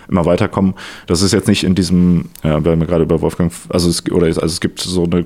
immer 0.09 0.25
weiterkommen. 0.25 0.73
Das 1.07 1.21
ist 1.21 1.31
jetzt 1.31 1.47
nicht 1.47 1.63
in 1.63 1.75
diesem, 1.75 2.29
äh, 2.43 2.63
wir 2.63 2.71
haben 2.71 2.81
ja 2.81 2.85
gerade 2.85 3.03
über 3.03 3.21
Wolfgang, 3.21 3.51
also 3.69 3.89
es, 3.89 4.09
oder 4.11 4.25
also 4.25 4.41
es 4.41 4.59
gibt 4.59 4.79
so 4.79 5.03
eine 5.03 5.25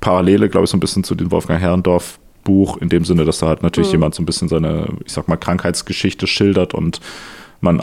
Parallele, 0.00 0.48
glaube 0.48 0.64
ich, 0.64 0.70
so 0.70 0.76
ein 0.76 0.80
bisschen 0.80 1.04
zu 1.04 1.14
dem 1.14 1.30
Wolfgang 1.30 1.60
Herrendorf 1.60 2.18
Buch, 2.44 2.78
in 2.78 2.88
dem 2.88 3.04
Sinne, 3.04 3.24
dass 3.26 3.40
da 3.40 3.48
halt 3.48 3.62
natürlich 3.62 3.90
mhm. 3.90 3.96
jemand 3.96 4.14
so 4.14 4.22
ein 4.22 4.26
bisschen 4.26 4.48
seine, 4.48 4.88
ich 5.04 5.12
sag 5.12 5.28
mal, 5.28 5.36
Krankheitsgeschichte 5.36 6.26
schildert 6.26 6.72
und 6.72 7.00
man 7.60 7.82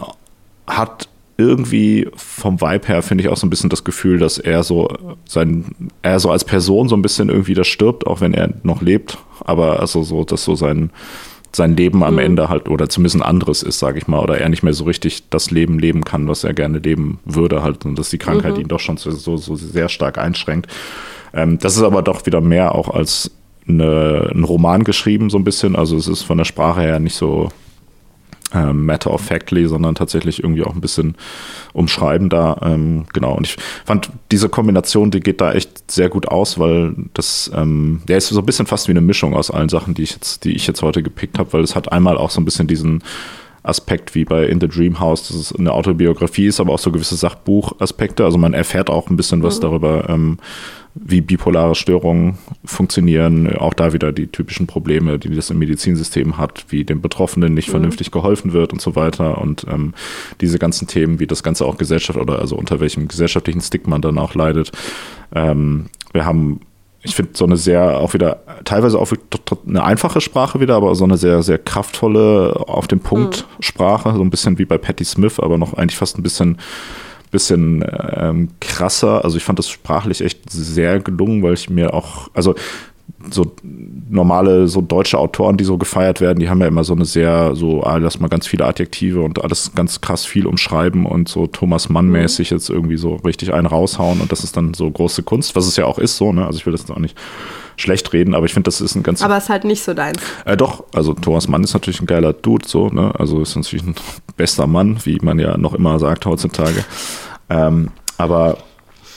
hat 0.66 1.08
irgendwie 1.38 2.08
vom 2.16 2.62
Vibe 2.62 2.88
her 2.88 3.02
finde 3.02 3.24
ich 3.24 3.30
auch 3.30 3.38
so 3.38 3.46
ein 3.46 3.50
bisschen 3.50 3.70
das 3.70 3.84
Gefühl, 3.84 4.20
dass 4.20 4.38
er 4.38 4.64
so 4.64 4.88
sein, 5.26 5.66
er 6.02 6.20
so 6.20 6.32
als 6.32 6.46
Person 6.46 6.88
so 6.88 6.96
ein 6.96 7.02
bisschen 7.02 7.30
irgendwie 7.30 7.54
da 7.54 7.64
stirbt, 7.64 8.08
auch 8.08 8.22
wenn 8.22 8.34
er 8.34 8.54
noch 8.64 8.82
lebt, 8.82 9.18
aber 9.42 9.82
also 9.82 10.02
so, 10.04 10.24
dass 10.24 10.44
so 10.46 10.56
sein, 10.56 10.92
sein 11.56 11.76
Leben 11.76 12.04
am 12.04 12.14
mhm. 12.16 12.20
Ende 12.20 12.50
halt 12.50 12.70
oder 12.70 12.90
zumindest 12.90 13.16
ein 13.18 13.22
anderes 13.22 13.64
ist, 13.64 13.80
sage 13.80 13.98
ich 13.98 14.08
mal, 14.08 14.20
oder 14.20 14.38
er 14.40 14.50
nicht 14.50 14.64
mehr 14.64 14.74
so 14.74 14.84
richtig 14.86 15.30
das 15.30 15.52
Leben 15.52 15.80
leben 15.80 16.04
kann, 16.04 16.28
was 16.28 16.44
er 16.44 16.54
gerne 16.54 16.80
leben 16.80 17.20
würde 17.26 17.64
halt 17.64 17.86
und 17.86 17.98
dass 17.98 18.10
die 18.10 18.18
Krankheit 18.18 18.56
mhm. 18.56 18.62
ihn 18.62 18.68
doch 18.68 18.80
schon 18.80 18.98
so, 18.98 19.12
so, 19.12 19.38
so 19.38 19.56
sehr 19.56 19.90
stark 19.90 20.18
einschränkt. 20.18 20.72
Ähm, 21.34 21.58
das 21.60 21.76
ist 21.76 21.84
aber 21.84 22.02
doch 22.02 22.26
wieder 22.26 22.42
mehr 22.42 22.76
auch 22.76 22.90
als 22.90 23.32
eine, 23.68 24.30
ein 24.34 24.44
Roman 24.44 24.84
geschrieben 24.84 25.30
so 25.30 25.38
ein 25.38 25.44
bisschen, 25.44 25.76
also 25.76 25.98
es 25.98 26.08
ist 26.08 26.24
von 26.24 26.38
der 26.38 26.46
Sprache 26.46 26.82
her 26.82 27.00
nicht 27.00 27.16
so 27.16 27.50
ähm, 28.54 28.86
matter 28.86 29.12
of 29.12 29.22
factly, 29.22 29.68
sondern 29.68 29.96
tatsächlich 29.96 30.44
irgendwie 30.44 30.64
auch 30.64 30.74
ein 30.76 30.82
bisschen 30.82 31.16
umschreiben 31.74 32.30
da. 32.30 32.60
Ähm, 32.64 33.06
genau. 33.14 33.36
Und 33.36 33.48
ich 33.48 33.58
fand 33.86 34.10
diese 34.32 34.50
Kombination, 34.50 35.12
die 35.12 35.20
geht 35.20 35.42
da 35.42 35.54
echt 35.54 35.92
sehr 35.92 36.10
gut 36.10 36.28
aus, 36.28 36.60
weil 36.60 36.96
das, 37.14 37.52
ähm, 37.54 38.02
der 38.08 38.18
ist 38.18 38.30
so 38.30 38.40
ein 38.40 38.46
bisschen 38.46 38.68
fast 38.68 38.88
wie 38.88 38.92
eine 38.92 39.02
Mischung 39.02 39.36
aus 39.36 39.52
allen 39.52 39.70
Sachen, 39.70 39.94
die 39.94 40.04
ich 40.04 40.12
jetzt, 40.12 40.44
die 40.44 40.56
ich 40.56 40.68
jetzt 40.68 40.82
heute 40.82 41.04
gepickt 41.04 41.40
habe, 41.40 41.54
weil 41.54 41.64
es 41.64 41.76
hat 41.76 41.92
einmal 41.92 42.18
auch 42.18 42.30
so 42.30 42.40
ein 42.40 42.46
bisschen 42.46 42.68
diesen 42.68 43.04
Aspekt 43.64 44.14
wie 44.14 44.26
bei 44.26 44.46
In 44.46 44.62
the 44.62 44.68
Dream 44.68 45.00
House, 45.00 45.28
dass 45.28 45.38
es 45.38 45.56
eine 45.56 45.72
Autobiografie 45.72 46.46
ist, 46.46 46.60
aber 46.60 46.74
auch 46.74 46.80
so 46.80 46.92
gewisse 46.92 47.16
Sachbuchaspekte. 47.16 48.24
Also 48.24 48.38
man 48.38 48.54
erfährt 48.54 48.90
auch 48.90 49.10
ein 49.10 49.18
bisschen 49.18 49.42
was 49.42 49.58
mhm. 49.58 49.62
darüber, 49.62 50.10
ähm, 50.10 50.38
wie 50.96 51.20
bipolare 51.20 51.76
Störungen 51.76 52.38
funktionieren. 52.64 53.56
Auch 53.58 53.74
da 53.74 53.92
wieder 53.92 54.14
die 54.14 54.28
typischen 54.28 54.66
Probleme, 54.66 55.20
die 55.20 55.30
das 55.30 55.50
im 55.50 55.60
Medizinsystem 55.60 56.38
hat, 56.38 56.66
wie 56.70 56.86
dem 56.86 57.02
Betroffenen 57.02 57.54
nicht 57.54 57.68
mhm. 57.68 57.72
vernünftig 57.72 58.12
geholfen 58.12 58.54
wird 58.54 58.72
und 58.72 58.82
so 58.82 58.96
weiter. 58.96 59.40
Und 59.40 59.66
ähm, 59.70 59.94
diese 60.40 60.58
ganzen 60.58 60.88
Themen, 60.88 61.20
wie 61.20 61.28
das 61.28 61.44
Ganze 61.44 61.66
auch 61.66 61.78
Gesellschaft 61.78 62.18
oder 62.18 62.40
also 62.40 62.56
unter 62.56 62.80
welchem 62.80 63.10
gesellschaftlichen 63.10 63.62
Stick 63.62 63.88
man 63.88 64.02
dann 64.02 64.18
auch 64.18 64.36
leidet. 64.36 64.72
Ähm, 65.34 65.88
wir 66.14 66.26
haben 66.26 66.62
ich 67.06 67.14
finde 67.14 67.34
so 67.36 67.46
eine 67.46 67.56
sehr, 67.56 68.00
auch 68.00 68.16
wieder, 68.16 68.40
teilweise 68.64 68.98
auch 68.98 69.08
eine 69.68 69.84
einfache 69.84 70.22
Sprache 70.22 70.60
wieder, 70.60 70.76
aber 70.76 70.96
so 70.96 71.04
eine 71.04 71.18
sehr, 71.18 71.44
sehr 71.44 71.60
kraftvolle, 71.60 72.56
auf 72.68 72.88
den 72.88 73.00
Punkt 73.00 73.46
mhm. 73.48 73.64
Sprache, 73.64 74.12
so 74.12 74.22
ein 74.22 74.32
bisschen 74.32 74.58
wie 74.58 74.66
bei 74.66 74.80
Patti 74.80 75.06
Smith, 75.06 75.40
aber 75.40 75.60
noch 75.60 75.76
eigentlich 75.76 75.98
fast 75.98 76.18
ein 76.18 76.24
bisschen 76.24 76.58
bisschen 77.36 77.84
ähm, 78.16 78.48
krasser. 78.62 79.24
Also 79.26 79.36
ich 79.36 79.44
fand 79.44 79.60
das 79.60 79.70
sprachlich 79.70 80.22
echt 80.22 80.50
sehr 80.50 81.02
gelungen, 81.02 81.44
weil 81.44 81.54
ich 81.54 81.70
mir 81.70 81.94
auch, 81.94 82.30
also 82.34 82.56
so 83.32 83.52
normale, 84.10 84.68
so 84.68 84.82
deutsche 84.82 85.18
Autoren, 85.18 85.58
die 85.58 85.64
so 85.64 85.78
gefeiert 85.78 86.22
werden, 86.22 86.40
die 86.40 86.50
haben 86.50 86.62
ja 86.62 86.68
immer 86.68 86.84
so 86.84 86.94
eine 86.94 87.06
sehr, 87.06 87.56
so, 87.56 87.84
ah, 87.84 87.98
lass 87.98 88.20
mal 88.20 88.28
ganz 88.28 88.48
viele 88.48 88.66
Adjektive 88.66 89.22
und 89.22 89.44
alles 89.44 89.72
ganz 89.76 90.02
krass 90.02 90.26
viel 90.26 90.46
umschreiben 90.46 91.06
und 91.06 91.28
so 91.28 91.48
Thomas 91.48 91.90
Mann-mäßig 91.90 92.50
jetzt 92.50 92.70
irgendwie 92.70 92.98
so 92.98 93.16
richtig 93.16 93.54
einen 93.54 93.68
raushauen 93.68 94.22
und 94.22 94.32
das 94.32 94.44
ist 94.44 94.58
dann 94.58 94.74
so 94.74 94.90
große 94.90 95.24
Kunst, 95.24 95.56
was 95.56 95.68
es 95.68 95.76
ja 95.76 95.86
auch 95.86 95.98
ist, 95.98 96.18
so, 96.18 96.32
ne? 96.32 96.46
Also 96.46 96.60
ich 96.60 96.66
will 96.66 96.74
das 96.74 96.90
auch 96.90 96.98
nicht 96.98 97.18
schlecht 97.78 98.14
reden, 98.14 98.36
aber 98.36 98.46
ich 98.46 98.54
finde, 98.54 98.68
das 98.68 98.82
ist 98.82 98.96
ein 98.96 99.04
ganz. 99.04 99.22
Aber 99.22 99.38
es 99.38 99.46
ist 99.46 99.50
halt 99.50 99.66
nicht 99.66 99.84
so 99.84 99.94
deins. 99.94 100.20
Äh, 100.46 100.58
doch, 100.58 100.86
also 100.94 101.14
Thomas 101.14 101.48
Mann 101.48 101.64
ist 101.64 101.74
natürlich 101.74 102.02
ein 102.02 102.06
geiler 102.06 102.34
Dude, 102.34 102.68
so, 102.68 102.90
ne? 102.90 103.14
Also 103.18 103.42
ist 103.42 103.56
natürlich 103.56 103.86
ein 103.86 103.96
bester 104.38 104.68
Mann, 104.68 105.00
wie 105.04 105.18
man 105.22 105.40
ja 105.40 105.58
noch 105.58 105.74
immer 105.74 106.00
sagt 106.00 106.26
heutzutage. 106.26 106.86
Ähm, 107.50 107.90
aber 108.18 108.58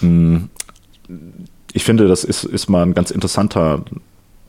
mh, 0.01 0.09
hm, 0.09 0.51
ich 1.73 1.85
finde, 1.85 2.09
das 2.09 2.25
ist, 2.25 2.45
ist 2.45 2.69
mal 2.69 2.83
ein 2.83 2.95
ganz 2.95 3.11
interessanter 3.11 3.85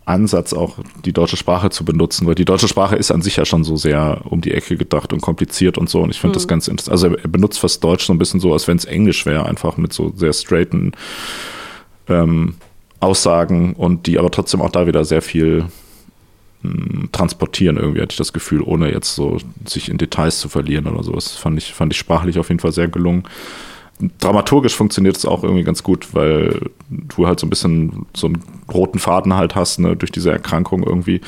Ansatz, 0.10 0.54
auch 0.54 0.78
die 1.06 1.14
deutsche 1.14 1.38
Sprache 1.38 1.70
zu 1.70 1.86
benutzen, 1.86 2.26
weil 2.26 2.36
die 2.36 2.46
deutsche 2.46 2.68
Sprache 2.68 2.96
ist 2.96 3.12
an 3.12 3.22
sich 3.22 3.36
ja 3.36 3.46
schon 3.46 3.64
so 3.64 3.76
sehr 3.76 4.22
um 4.26 4.42
die 4.42 4.52
Ecke 4.52 4.76
gedacht 4.76 5.14
und 5.14 5.22
kompliziert 5.22 5.78
und 5.78 5.90
so. 5.90 6.02
Und 6.02 6.10
ich 6.10 6.20
finde 6.20 6.34
mhm. 6.34 6.40
das 6.40 6.48
ganz 6.48 6.68
interessant. 6.68 6.92
Also 6.92 7.16
er 7.16 7.28
benutzt 7.28 7.60
fast 7.60 7.84
Deutsch 7.84 8.06
so 8.06 8.14
ein 8.14 8.18
bisschen 8.18 8.40
so, 8.40 8.52
als 8.52 8.68
wenn 8.68 8.78
es 8.78 8.86
Englisch 8.86 9.26
wäre, 9.26 9.46
einfach 9.46 9.78
mit 9.78 9.94
so 9.94 10.12
sehr 10.16 10.34
straighten 10.34 10.94
ähm, 12.08 12.56
Aussagen 13.00 13.74
und 13.74 14.08
die 14.08 14.18
aber 14.18 14.32
trotzdem 14.32 14.62
auch 14.62 14.72
da 14.72 14.88
wieder 14.88 15.06
sehr 15.06 15.22
viel 15.22 15.66
mh, 16.64 16.72
hm, 16.72 17.10
transportieren, 17.12 17.78
irgendwie 17.78 18.02
hatte 18.02 18.14
ich 18.14 18.18
das 18.18 18.34
Gefühl, 18.34 18.62
ohne 18.62 18.92
jetzt 18.92 19.14
so 19.14 19.38
sich 19.66 19.90
in 19.90 20.00
Details 20.00 20.40
zu 20.40 20.50
verlieren 20.50 20.88
oder 20.88 21.04
so. 21.04 21.14
Das 21.14 21.34
fand 21.34 21.58
ich, 21.58 21.74
fand 21.74 21.94
ich 21.94 22.00
sprachlich 22.00 22.40
auf 22.40 22.50
jeden 22.50 22.60
Fall 22.60 22.72
sehr 22.72 22.88
gelungen 22.88 23.24
dramaturgisch 24.20 24.76
funktioniert 24.76 25.18
es 25.18 25.26
auch 25.26 25.44
irgendwie 25.44 25.64
ganz 25.64 25.84
gut, 25.84 26.14
weil 26.14 26.60
du 26.90 27.28
halt 27.28 27.40
so 27.40 27.46
ein 27.46 27.50
bisschen 27.50 28.06
so 28.16 28.28
einen 28.28 28.42
roten 28.72 29.00
Faden 29.00 29.36
halt 29.36 29.56
hast, 29.56 29.80
ne, 29.80 29.96
durch 29.96 30.12
diese 30.12 30.32
Erkrankung 30.32 30.84
irgendwie. 30.84 31.22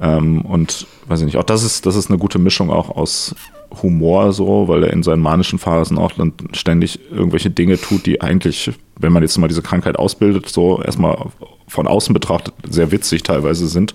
Ähm, 0.00 0.42
und 0.42 0.86
weiß 1.06 1.20
ich 1.20 1.26
nicht, 1.26 1.36
auch 1.36 1.44
das 1.44 1.62
ist, 1.62 1.86
das 1.86 1.96
ist 1.96 2.10
eine 2.10 2.18
gute 2.18 2.38
Mischung 2.38 2.70
auch 2.70 2.90
aus 2.90 3.34
Humor 3.82 4.32
so, 4.32 4.68
weil 4.68 4.84
er 4.84 4.92
in 4.92 5.02
seinen 5.02 5.22
manischen 5.22 5.58
Phasen 5.58 5.96
auch 5.96 6.12
dann 6.12 6.34
ständig 6.52 7.00
irgendwelche 7.10 7.50
Dinge 7.50 7.80
tut, 7.80 8.04
die 8.04 8.20
eigentlich, 8.20 8.70
wenn 8.98 9.12
man 9.12 9.22
jetzt 9.22 9.38
mal 9.38 9.48
diese 9.48 9.62
Krankheit 9.62 9.98
ausbildet, 9.98 10.48
so 10.48 10.82
erstmal 10.82 11.26
von 11.68 11.86
außen 11.86 12.12
betrachtet 12.12 12.52
sehr 12.68 12.92
witzig 12.92 13.22
teilweise 13.22 13.66
sind. 13.66 13.94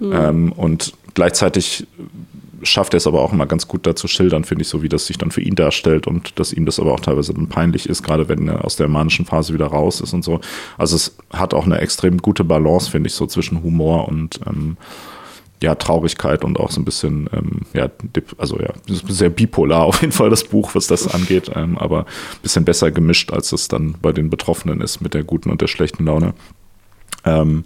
Mhm. 0.00 0.12
Ähm, 0.12 0.52
und 0.52 0.94
gleichzeitig 1.14 1.86
schafft 2.64 2.94
er 2.94 2.98
es 2.98 3.06
aber 3.06 3.20
auch 3.22 3.32
immer 3.32 3.46
ganz 3.46 3.68
gut 3.68 3.86
dazu 3.86 4.08
schildern, 4.08 4.44
finde 4.44 4.62
ich, 4.62 4.68
so 4.68 4.82
wie 4.82 4.88
das 4.88 5.06
sich 5.06 5.18
dann 5.18 5.30
für 5.30 5.40
ihn 5.40 5.54
darstellt 5.54 6.06
und 6.06 6.38
dass 6.38 6.52
ihm 6.52 6.66
das 6.66 6.80
aber 6.80 6.92
auch 6.92 7.00
teilweise 7.00 7.34
dann 7.34 7.48
peinlich 7.48 7.88
ist, 7.88 8.02
gerade 8.02 8.28
wenn 8.28 8.48
er 8.48 8.64
aus 8.64 8.76
der 8.76 8.88
manischen 8.88 9.26
Phase 9.26 9.54
wieder 9.54 9.66
raus 9.66 10.00
ist 10.00 10.12
und 10.12 10.24
so. 10.24 10.40
Also 10.78 10.96
es 10.96 11.16
hat 11.32 11.54
auch 11.54 11.66
eine 11.66 11.78
extrem 11.78 12.18
gute 12.18 12.44
Balance, 12.44 12.90
finde 12.90 13.08
ich, 13.08 13.14
so 13.14 13.26
zwischen 13.26 13.62
Humor 13.62 14.08
und 14.08 14.40
ähm, 14.46 14.76
ja, 15.62 15.74
Traurigkeit 15.74 16.44
und 16.44 16.60
auch 16.60 16.70
so 16.70 16.80
ein 16.80 16.84
bisschen, 16.84 17.28
ähm, 17.32 17.60
ja, 17.72 17.88
also 18.38 18.58
ja, 18.58 18.72
sehr 18.86 19.30
bipolar 19.30 19.84
auf 19.84 20.00
jeden 20.02 20.12
Fall 20.12 20.30
das 20.30 20.44
Buch, 20.44 20.74
was 20.74 20.86
das 20.86 21.08
angeht, 21.08 21.50
ähm, 21.54 21.78
aber 21.78 22.00
ein 22.00 22.42
bisschen 22.42 22.64
besser 22.64 22.90
gemischt, 22.90 23.32
als 23.32 23.52
es 23.52 23.68
dann 23.68 23.94
bei 24.02 24.12
den 24.12 24.30
Betroffenen 24.30 24.80
ist 24.80 25.00
mit 25.00 25.14
der 25.14 25.24
guten 25.24 25.50
und 25.50 25.62
der 25.62 25.68
schlechten 25.68 26.04
Laune. 26.04 26.34
Ähm, 27.24 27.64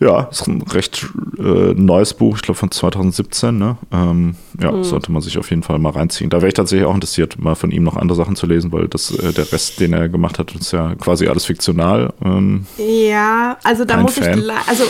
ja, 0.00 0.22
ist 0.30 0.48
ein 0.48 0.62
recht 0.62 1.06
äh, 1.38 1.74
neues 1.74 2.14
Buch, 2.14 2.36
ich 2.36 2.42
glaube 2.42 2.58
von 2.58 2.70
2017. 2.70 3.56
Ne? 3.56 3.76
Ähm, 3.92 4.34
ja, 4.58 4.72
mhm. 4.72 4.82
sollte 4.82 5.12
man 5.12 5.20
sich 5.20 5.38
auf 5.38 5.50
jeden 5.50 5.62
Fall 5.62 5.78
mal 5.78 5.90
reinziehen. 5.90 6.30
Da 6.30 6.38
wäre 6.38 6.48
ich 6.48 6.54
tatsächlich 6.54 6.86
auch 6.86 6.94
interessiert, 6.94 7.38
mal 7.38 7.54
von 7.54 7.70
ihm 7.70 7.82
noch 7.82 7.96
andere 7.96 8.16
Sachen 8.16 8.34
zu 8.34 8.46
lesen, 8.46 8.72
weil 8.72 8.88
das, 8.88 9.10
äh, 9.10 9.32
der 9.32 9.52
Rest, 9.52 9.78
den 9.78 9.92
er 9.92 10.08
gemacht 10.08 10.38
hat, 10.38 10.54
ist 10.54 10.72
ja 10.72 10.94
quasi 10.94 11.28
alles 11.28 11.44
fiktional. 11.44 12.14
Ähm, 12.24 12.66
ja, 12.78 13.58
also 13.62 13.84
da 13.84 13.98
muss 13.98 14.18
Fan. 14.18 14.38
ich, 14.38 14.50
also 14.66 14.84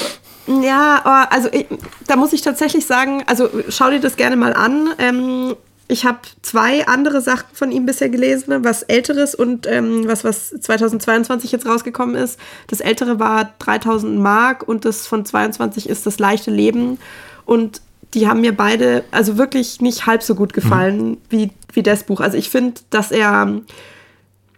Ja, 0.63 1.03
oh, 1.05 1.35
also 1.35 1.49
ich, 1.53 1.67
da 2.07 2.17
muss 2.17 2.33
ich 2.33 2.43
tatsächlich 2.43 2.87
sagen, 2.87 3.23
also 3.27 3.49
schau 3.69 3.91
dir 3.91 4.01
das 4.01 4.17
gerne 4.17 4.37
mal 4.37 4.55
an. 4.55 4.91
Ähm, 4.99 5.55
ich 5.91 6.05
habe 6.05 6.21
zwei 6.43 6.87
andere 6.87 7.21
Sachen 7.21 7.49
von 7.53 7.73
ihm 7.73 7.85
bisher 7.85 8.09
gelesen, 8.09 8.65
was 8.65 8.85
älteres 8.85 9.35
und 9.35 9.67
ähm, 9.67 10.07
was, 10.07 10.23
was 10.23 10.51
2022 10.51 11.51
jetzt 11.51 11.67
rausgekommen 11.67 12.15
ist. 12.15 12.39
Das 12.69 12.81
ältere 12.81 13.19
war 13.19 13.51
3000 13.59 14.19
Mark 14.19 14.67
und 14.67 14.85
das 14.85 15.07
von 15.07 15.25
22 15.25 15.89
ist 15.89 16.07
das 16.07 16.21
leichte 16.21 16.53
Leben. 16.53 16.99
Und 17.45 17.81
die 18.15 18.29
haben 18.29 18.41
mir 18.41 18.57
beide 18.57 19.05
also 19.11 19.37
wirklich 19.37 19.81
nicht 19.81 20.07
halb 20.07 20.23
so 20.23 20.37
gut 20.37 20.53
gefallen 20.53 21.11
mhm. 21.11 21.19
wie, 21.29 21.51
wie 21.73 21.83
das 21.83 22.05
Buch. 22.05 22.21
Also 22.21 22.37
ich 22.37 22.51
finde, 22.51 22.81
dass 22.91 23.11
er 23.11 23.61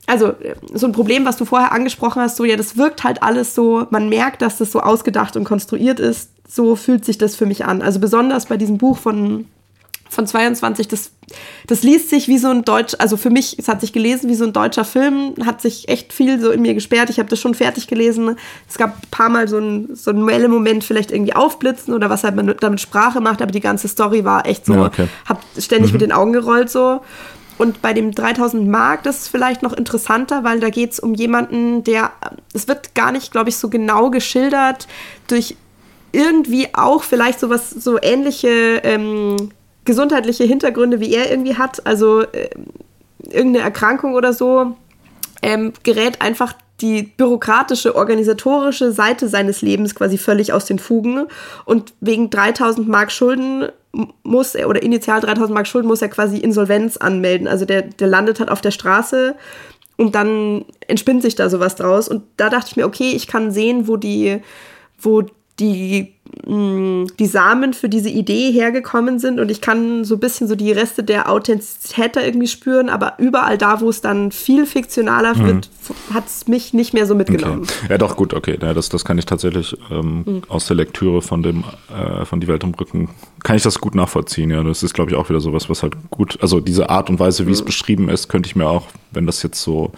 also 0.06 0.34
so 0.74 0.86
ein 0.86 0.92
Problem, 0.92 1.24
was 1.24 1.38
du 1.38 1.46
vorher 1.46 1.72
angesprochen 1.72 2.20
hast, 2.20 2.36
so 2.36 2.44
ja, 2.44 2.56
das 2.56 2.76
wirkt 2.76 3.04
halt 3.04 3.22
alles 3.22 3.54
so, 3.54 3.86
man 3.88 4.10
merkt, 4.10 4.42
dass 4.42 4.58
das 4.58 4.70
so 4.70 4.80
ausgedacht 4.80 5.36
und 5.36 5.44
konstruiert 5.44 5.98
ist. 5.98 6.30
So 6.46 6.76
fühlt 6.76 7.06
sich 7.06 7.16
das 7.16 7.36
für 7.36 7.46
mich 7.46 7.64
an. 7.64 7.80
Also 7.80 8.00
besonders 8.00 8.46
bei 8.46 8.58
diesem 8.58 8.76
Buch 8.76 8.98
von 8.98 9.46
von 10.12 10.26
22, 10.26 10.88
das, 10.88 11.10
das 11.66 11.82
liest 11.82 12.10
sich 12.10 12.28
wie 12.28 12.38
so 12.38 12.48
ein 12.48 12.64
deutsch, 12.64 12.94
also 12.98 13.16
für 13.16 13.30
mich, 13.30 13.58
es 13.58 13.68
hat 13.68 13.80
sich 13.80 13.92
gelesen 13.92 14.28
wie 14.28 14.34
so 14.34 14.44
ein 14.44 14.52
deutscher 14.52 14.84
Film, 14.84 15.34
hat 15.44 15.60
sich 15.60 15.88
echt 15.88 16.12
viel 16.12 16.40
so 16.40 16.50
in 16.50 16.62
mir 16.62 16.74
gesperrt. 16.74 17.10
Ich 17.10 17.18
habe 17.18 17.28
das 17.28 17.40
schon 17.40 17.54
fertig 17.54 17.86
gelesen. 17.86 18.36
Es 18.68 18.78
gab 18.78 18.96
ein 18.96 19.10
paar 19.10 19.28
Mal 19.28 19.48
so 19.48 19.58
ein, 19.58 19.94
so 19.94 20.10
ein 20.10 20.22
Moment 20.22 20.84
vielleicht 20.84 21.10
irgendwie 21.10 21.34
aufblitzen 21.34 21.94
oder 21.94 22.10
was 22.10 22.24
halt 22.24 22.36
man 22.36 22.54
damit 22.60 22.80
Sprache 22.80 23.20
macht, 23.20 23.42
aber 23.42 23.52
die 23.52 23.60
ganze 23.60 23.88
Story 23.88 24.24
war 24.24 24.46
echt 24.46 24.66
so, 24.66 24.74
ja, 24.74 24.86
okay. 24.86 25.08
hab 25.28 25.42
ständig 25.58 25.90
mhm. 25.90 25.94
mit 25.94 26.02
den 26.02 26.12
Augen 26.12 26.32
gerollt 26.32 26.70
so. 26.70 27.00
Und 27.58 27.82
bei 27.82 27.92
dem 27.92 28.12
3000 28.12 28.66
Mark, 28.66 29.02
das 29.04 29.20
ist 29.20 29.28
vielleicht 29.28 29.62
noch 29.62 29.72
interessanter, 29.72 30.42
weil 30.42 30.58
da 30.58 30.70
geht 30.70 30.92
es 30.92 31.00
um 31.00 31.14
jemanden, 31.14 31.84
der, 31.84 32.10
es 32.54 32.66
wird 32.66 32.94
gar 32.94 33.12
nicht, 33.12 33.30
glaube 33.30 33.50
ich, 33.50 33.56
so 33.56 33.68
genau 33.68 34.10
geschildert, 34.10 34.88
durch 35.28 35.56
irgendwie 36.12 36.68
auch 36.74 37.02
vielleicht 37.02 37.40
sowas, 37.40 37.70
so 37.70 37.98
ähnliche 38.00 38.80
ähm, 38.84 39.50
gesundheitliche 39.84 40.44
Hintergründe, 40.44 41.00
wie 41.00 41.14
er 41.14 41.30
irgendwie 41.30 41.56
hat, 41.56 41.84
also 41.86 42.22
äh, 42.22 42.50
irgendeine 43.30 43.64
Erkrankung 43.64 44.14
oder 44.14 44.32
so, 44.32 44.76
ähm, 45.42 45.72
gerät 45.82 46.20
einfach 46.20 46.54
die 46.80 47.02
bürokratische, 47.04 47.94
organisatorische 47.94 48.92
Seite 48.92 49.28
seines 49.28 49.62
Lebens 49.62 49.94
quasi 49.94 50.18
völlig 50.18 50.52
aus 50.52 50.64
den 50.64 50.78
Fugen. 50.78 51.26
Und 51.64 51.94
wegen 52.00 52.28
3000 52.28 52.88
Mark 52.88 53.12
Schulden 53.12 53.68
muss 54.22 54.54
er, 54.54 54.68
oder 54.68 54.82
initial 54.82 55.20
3000 55.20 55.54
Mark 55.54 55.66
Schulden, 55.66 55.86
muss 55.86 56.02
er 56.02 56.08
quasi 56.08 56.38
Insolvenz 56.38 56.96
anmelden. 56.96 57.46
Also 57.46 57.64
der, 57.64 57.82
der 57.82 58.08
landet 58.08 58.40
halt 58.40 58.50
auf 58.50 58.60
der 58.60 58.72
Straße 58.72 59.36
und 59.96 60.14
dann 60.14 60.64
entspinnt 60.88 61.22
sich 61.22 61.36
da 61.36 61.48
sowas 61.48 61.76
draus. 61.76 62.08
Und 62.08 62.24
da 62.36 62.50
dachte 62.50 62.68
ich 62.70 62.76
mir, 62.76 62.86
okay, 62.86 63.12
ich 63.14 63.28
kann 63.28 63.52
sehen, 63.52 63.86
wo 63.86 63.96
die, 63.96 64.40
wo 64.98 65.22
die, 65.60 66.11
die 66.44 67.26
Samen 67.26 67.72
für 67.72 67.88
diese 67.88 68.08
Idee 68.08 68.50
hergekommen 68.50 69.18
sind 69.18 69.38
und 69.38 69.50
ich 69.50 69.60
kann 69.60 70.04
so 70.04 70.14
ein 70.14 70.20
bisschen 70.20 70.48
so 70.48 70.56
die 70.56 70.72
Reste 70.72 71.04
der 71.04 71.30
Authentizität 71.30 72.16
da 72.16 72.22
irgendwie 72.22 72.48
spüren, 72.48 72.88
aber 72.88 73.14
überall 73.18 73.58
da, 73.58 73.80
wo 73.80 73.88
es 73.88 74.00
dann 74.00 74.32
viel 74.32 74.66
fiktionaler 74.66 75.36
mhm. 75.36 75.46
wird, 75.46 75.70
hat 76.12 76.26
es 76.26 76.48
mich 76.48 76.72
nicht 76.72 76.94
mehr 76.94 77.06
so 77.06 77.14
mitgenommen. 77.14 77.62
Okay. 77.62 77.86
Ja, 77.90 77.98
doch, 77.98 78.16
gut, 78.16 78.34
okay. 78.34 78.58
Ja, 78.60 78.74
das, 78.74 78.88
das 78.88 79.04
kann 79.04 79.18
ich 79.18 79.26
tatsächlich 79.26 79.76
ähm, 79.90 80.24
mhm. 80.26 80.42
aus 80.48 80.66
der 80.66 80.76
Lektüre 80.76 81.22
von 81.22 81.42
dem, 81.42 81.64
äh, 81.94 82.24
von 82.24 82.40
Die 82.40 82.48
Welt 82.48 82.64
im 82.64 82.74
Rücken, 82.74 83.10
kann 83.44 83.56
ich 83.56 83.62
das 83.62 83.78
gut 83.78 83.94
nachvollziehen. 83.94 84.50
Ja, 84.50 84.62
das 84.62 84.82
ist, 84.82 84.94
glaube 84.94 85.10
ich, 85.10 85.16
auch 85.16 85.28
wieder 85.28 85.40
sowas, 85.40 85.68
was 85.68 85.82
halt 85.82 85.94
gut, 86.10 86.38
also 86.40 86.60
diese 86.60 86.90
Art 86.90 87.08
und 87.08 87.20
Weise, 87.20 87.44
wie 87.44 87.50
mhm. 87.50 87.54
es 87.54 87.62
beschrieben 87.62 88.08
ist, 88.08 88.28
könnte 88.28 88.48
ich 88.48 88.56
mir 88.56 88.66
auch, 88.66 88.86
wenn 89.12 89.26
das 89.26 89.42
jetzt 89.42 89.62
so 89.62 89.92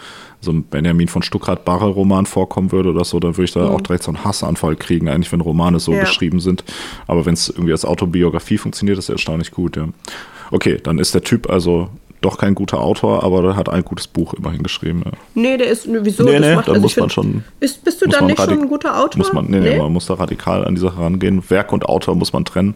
so 0.44 0.52
ein 0.52 0.62
Benjamin 0.62 1.08
von 1.08 1.22
Stuckrad-Barre-Roman 1.22 2.26
vorkommen 2.26 2.70
würde 2.72 2.90
oder 2.90 3.04
so, 3.04 3.18
dann 3.18 3.36
würde 3.36 3.44
ich 3.44 3.52
da 3.52 3.68
mhm. 3.68 3.74
auch 3.74 3.80
direkt 3.80 4.04
so 4.04 4.10
einen 4.10 4.24
Hassanfall 4.24 4.76
kriegen, 4.76 5.08
eigentlich, 5.08 5.32
wenn 5.32 5.40
Romane 5.40 5.80
so 5.80 5.92
ja. 5.92 6.00
beschrieben 6.00 6.40
sind. 6.40 6.64
Aber 7.06 7.26
wenn 7.26 7.34
es 7.34 7.48
irgendwie 7.48 7.72
als 7.72 7.84
Autobiografie 7.84 8.58
funktioniert, 8.58 8.98
ist 8.98 9.08
er 9.08 9.14
erstaunlich 9.14 9.50
gut, 9.50 9.76
ja. 9.76 9.88
Okay, 10.50 10.78
dann 10.82 10.98
ist 10.98 11.14
der 11.14 11.22
Typ 11.22 11.50
also 11.50 11.88
doch 12.24 12.38
kein 12.38 12.54
guter 12.54 12.80
Autor, 12.80 13.22
aber 13.22 13.42
der 13.42 13.56
hat 13.56 13.68
ein 13.68 13.84
gutes 13.84 14.06
Buch 14.06 14.34
immerhin 14.34 14.62
geschrieben. 14.62 15.02
Ja. 15.04 15.12
Nee, 15.34 15.56
der 15.58 15.68
ist, 15.68 15.86
wieso? 15.86 16.24
Nee, 16.24 16.40
nee, 16.40 16.54
macht, 16.54 16.68
dann 16.68 16.76
also 16.76 16.82
muss 16.82 16.96
man 16.96 17.10
schon. 17.10 17.44
Ist, 17.60 17.84
bist 17.84 18.00
du 18.00 18.06
dann 18.06 18.26
nicht 18.26 18.40
schon 18.40 18.62
ein 18.62 18.68
guter 18.68 18.98
Autor? 18.98 19.18
Muss 19.18 19.32
man, 19.32 19.46
nee, 19.46 19.60
nee, 19.60 19.70
nee, 19.70 19.78
man 19.78 19.92
muss 19.92 20.06
da 20.06 20.14
radikal 20.14 20.64
an 20.64 20.74
die 20.74 20.80
Sache 20.80 20.98
rangehen. 20.98 21.42
Werk 21.50 21.72
und 21.72 21.84
Autor 21.86 22.14
muss 22.14 22.32
man 22.32 22.44
trennen. 22.44 22.74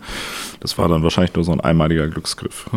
Das 0.61 0.77
war 0.77 0.89
dann 0.89 1.03
wahrscheinlich 1.03 1.35
nur 1.35 1.45
so 1.45 1.53
ein 1.53 1.61
einmaliger 1.61 2.09
Glücksgriff. 2.09 2.69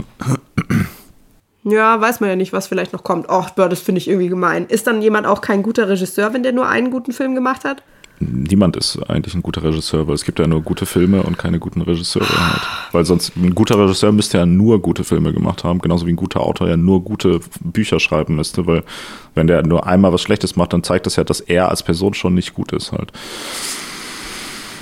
Ja, 1.63 2.01
weiß 2.01 2.21
man 2.21 2.29
ja 2.29 2.35
nicht, 2.35 2.53
was 2.53 2.67
vielleicht 2.67 2.93
noch 2.93 3.03
kommt. 3.03 3.29
Ach, 3.29 3.51
das 3.51 3.81
finde 3.81 3.99
ich 3.99 4.07
irgendwie 4.07 4.29
gemein. 4.29 4.65
Ist 4.65 4.87
dann 4.87 5.01
jemand 5.01 5.27
auch 5.27 5.41
kein 5.41 5.61
guter 5.61 5.87
Regisseur, 5.87 6.33
wenn 6.33 6.43
der 6.43 6.53
nur 6.53 6.67
einen 6.67 6.89
guten 6.89 7.13
Film 7.13 7.35
gemacht 7.35 7.63
hat? 7.65 7.83
Niemand 8.19 8.77
ist 8.77 8.99
eigentlich 9.09 9.33
ein 9.33 9.41
guter 9.41 9.63
Regisseur, 9.63 10.07
weil 10.07 10.13
es 10.13 10.23
gibt 10.23 10.37
ja 10.37 10.45
nur 10.45 10.61
gute 10.61 10.85
Filme 10.85 11.23
und 11.23 11.39
keine 11.39 11.57
guten 11.57 11.81
Regisseure 11.81 12.27
halt. 12.27 12.61
Weil 12.91 13.03
sonst 13.03 13.35
ein 13.35 13.55
guter 13.55 13.79
Regisseur 13.79 14.11
müsste 14.11 14.37
ja 14.37 14.45
nur 14.45 14.79
gute 14.79 15.03
Filme 15.03 15.33
gemacht 15.33 15.63
haben, 15.63 15.79
genauso 15.79 16.05
wie 16.05 16.11
ein 16.11 16.17
guter 16.17 16.41
Autor 16.41 16.67
ja 16.67 16.77
nur 16.77 17.03
gute 17.03 17.39
Bücher 17.61 17.99
schreiben 17.99 18.35
müsste, 18.35 18.67
weil 18.67 18.83
wenn 19.33 19.47
der 19.47 19.65
nur 19.65 19.87
einmal 19.87 20.13
was 20.13 20.21
Schlechtes 20.21 20.55
macht, 20.55 20.73
dann 20.73 20.83
zeigt 20.83 21.07
das 21.07 21.15
ja, 21.15 21.23
dass 21.23 21.39
er 21.41 21.69
als 21.69 21.81
Person 21.81 22.13
schon 22.13 22.35
nicht 22.35 22.53
gut 22.53 22.71
ist 22.73 22.91
halt. 22.91 23.11